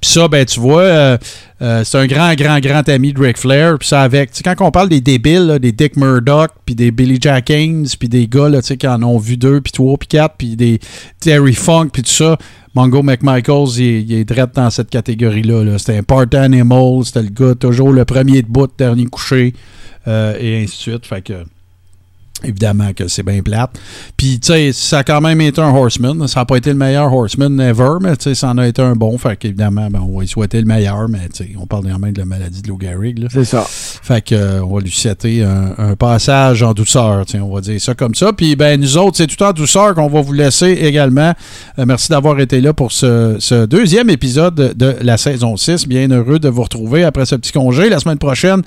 Puis 0.00 0.10
ça, 0.10 0.28
ben 0.28 0.44
tu 0.46 0.58
vois, 0.60 0.82
euh, 0.82 1.18
euh, 1.60 1.84
c'est 1.84 1.98
un 1.98 2.06
grand, 2.06 2.34
grand, 2.34 2.58
grand 2.58 2.88
ami 2.88 3.12
de 3.12 3.20
Ric 3.20 3.36
Flair. 3.36 3.78
Puis 3.78 3.88
ça 3.88 4.00
avec, 4.00 4.30
quand 4.42 4.54
on 4.60 4.70
parle 4.70 4.88
des 4.88 5.02
débiles, 5.02 5.58
des 5.60 5.72
Dick 5.72 5.96
Murdoch, 5.96 6.50
puis 6.64 6.74
des 6.74 6.90
Billy 6.90 7.18
Jack 7.20 7.50
Haynes, 7.50 7.86
puis 7.98 8.08
des 8.08 8.26
gars 8.28 8.48
là, 8.48 8.62
qui 8.62 8.88
en 8.88 9.02
ont 9.02 9.18
vu 9.18 9.36
deux, 9.36 9.60
puis 9.60 9.72
trois, 9.72 9.98
puis 9.98 10.08
quatre, 10.08 10.36
puis 10.38 10.56
des 10.56 10.80
Terry 11.20 11.54
Funk, 11.54 11.88
puis 11.92 12.02
tout 12.02 12.10
ça, 12.10 12.38
Mongo 12.74 13.02
McMichaels, 13.02 13.78
il, 13.78 14.12
est 14.12 14.24
direct 14.24 14.56
dans 14.56 14.70
cette 14.70 14.88
catégorie-là. 14.88 15.64
-là, 15.64 15.78
c'était 15.78 15.98
un 15.98 16.02
part 16.02 16.24
animal, 16.32 17.04
c'était 17.04 17.22
le 17.22 17.28
gars 17.28 17.54
toujours 17.54 17.92
le 17.92 18.06
premier 18.06 18.40
debout, 18.40 18.68
dernier 18.78 19.04
couché, 19.06 19.52
et 20.06 20.62
ainsi 20.62 20.76
de 20.88 20.92
suite. 20.92 21.06
Fait 21.06 21.20
que... 21.20 21.44
Évidemment 22.44 22.92
que 22.94 23.08
c'est 23.08 23.22
bien 23.22 23.42
plate. 23.42 23.78
Puis, 24.16 24.40
tu 24.40 24.52
sais, 24.52 24.72
ça 24.72 24.98
a 24.98 25.04
quand 25.04 25.20
même 25.20 25.40
été 25.40 25.60
un 25.60 25.74
horseman. 25.74 26.26
Ça 26.26 26.40
n'a 26.40 26.46
pas 26.46 26.56
été 26.56 26.70
le 26.70 26.76
meilleur 26.76 27.12
horseman 27.12 27.60
ever, 27.60 27.98
mais 28.00 28.16
tu 28.16 28.24
sais, 28.24 28.34
ça 28.34 28.48
en 28.48 28.58
a 28.58 28.66
été 28.66 28.82
un 28.82 28.94
bon. 28.94 29.16
Fait 29.18 29.36
qu'évidemment, 29.36 29.88
ben, 29.90 30.00
on 30.00 30.16
va 30.16 30.22
lui 30.22 30.28
souhaiter 30.28 30.60
le 30.60 30.66
meilleur, 30.66 31.08
mais 31.08 31.28
tu 31.28 31.44
sais, 31.44 31.50
on 31.60 31.66
parle 31.66 31.84
quand 31.90 31.98
même 31.98 32.12
de 32.12 32.18
la 32.18 32.24
maladie 32.24 32.62
de 32.62 32.68
Lou 32.68 32.78
Gehrig. 32.80 33.26
C'est 33.30 33.44
ça. 33.44 33.64
Fait 33.68 34.26
qu'on 34.26 34.34
euh, 34.36 34.62
va 34.64 34.80
lui 34.80 34.90
souhaiter 34.90 35.42
un, 35.42 35.96
passage 35.98 36.62
en 36.62 36.72
douceur, 36.72 37.24
on 37.34 37.54
va 37.54 37.60
dire 37.60 37.80
ça 37.80 37.94
comme 37.94 38.14
ça. 38.14 38.32
Puis, 38.32 38.56
ben, 38.56 38.80
nous 38.80 38.96
autres, 38.96 39.16
c'est 39.16 39.26
tout 39.26 39.42
en 39.42 39.52
douceur 39.52 39.94
qu'on 39.94 40.08
va 40.08 40.20
vous 40.20 40.32
laisser 40.32 40.70
également. 40.70 41.34
Euh, 41.78 41.84
merci 41.86 42.10
d'avoir 42.10 42.38
été 42.40 42.60
là 42.60 42.72
pour 42.72 42.92
ce, 42.92 43.64
deuxième 43.66 44.10
épisode 44.10 44.54
de, 44.54 44.96
la 45.00 45.16
saison 45.16 45.56
6. 45.56 45.86
Bien 45.86 46.08
heureux 46.10 46.38
de 46.38 46.48
vous 46.48 46.62
retrouver 46.62 47.04
après 47.04 47.26
ce 47.26 47.34
petit 47.34 47.52
congé. 47.52 47.88
La 47.88 47.98
semaine 47.98 48.18
prochaine, 48.18 48.62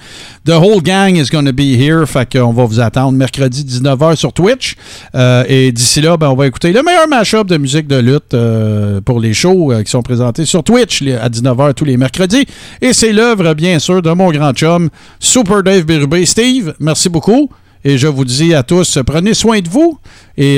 The 0.45 0.51
Whole 0.51 0.81
Gang 0.81 1.15
is 1.15 1.29
going 1.31 1.45
to 1.45 1.53
be 1.53 1.75
here. 1.79 2.05
Fait 2.05 2.31
qu'on 2.31 2.53
va 2.53 2.65
vous 2.65 2.79
attendre 2.79 3.17
mercredi 3.17 3.62
19h 3.63 4.15
sur 4.15 4.33
Twitch. 4.33 4.75
Euh, 5.15 5.43
et 5.47 5.71
d'ici 5.71 6.01
là, 6.01 6.17
ben, 6.17 6.29
on 6.29 6.35
va 6.35 6.47
écouter 6.47 6.71
le 6.71 6.81
meilleur 6.83 7.07
mashup 7.07 7.47
de 7.47 7.57
musique 7.57 7.87
de 7.87 7.97
lutte 7.97 8.33
euh, 8.33 9.01
pour 9.01 9.19
les 9.19 9.33
shows 9.33 9.71
euh, 9.71 9.83
qui 9.83 9.91
sont 9.91 10.01
présentés 10.01 10.45
sur 10.45 10.63
Twitch 10.63 11.01
à 11.01 11.29
19h 11.29 11.73
tous 11.73 11.85
les 11.85 11.97
mercredis. 11.97 12.45
Et 12.81 12.93
c'est 12.93 13.13
l'œuvre, 13.13 13.53
bien 13.53 13.79
sûr, 13.79 14.01
de 14.01 14.11
mon 14.11 14.31
grand 14.31 14.53
chum, 14.53 14.89
Super 15.19 15.63
Dave 15.63 15.83
Birubé. 15.83 16.25
Steve, 16.25 16.73
merci 16.79 17.09
beaucoup. 17.09 17.49
Et 17.85 17.97
je 17.97 18.07
vous 18.07 18.23
dis 18.23 18.53
à 18.53 18.63
tous, 18.63 18.99
prenez 19.05 19.33
soin 19.33 19.59
de 19.59 19.67
vous. 19.67 19.99
Et 20.37 20.57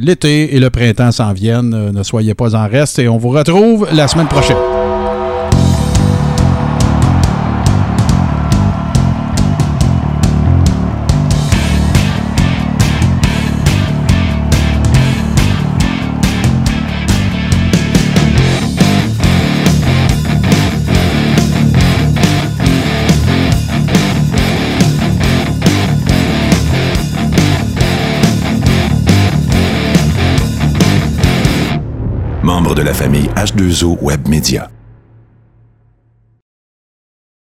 l'été 0.00 0.54
et 0.54 0.60
le 0.60 0.70
printemps 0.70 1.10
s'en 1.10 1.32
viennent. 1.32 1.90
ne 1.90 2.02
soyez 2.04 2.34
pas 2.34 2.54
en 2.54 2.68
reste. 2.68 3.00
Et 3.00 3.08
on 3.08 3.18
vous 3.18 3.30
retrouve 3.30 3.88
la 3.92 4.06
semaine 4.06 4.28
prochaine. 4.28 4.91
Famille 33.12 33.28
H2O 33.36 33.98
Web 34.00 34.26
Media. 34.26 34.81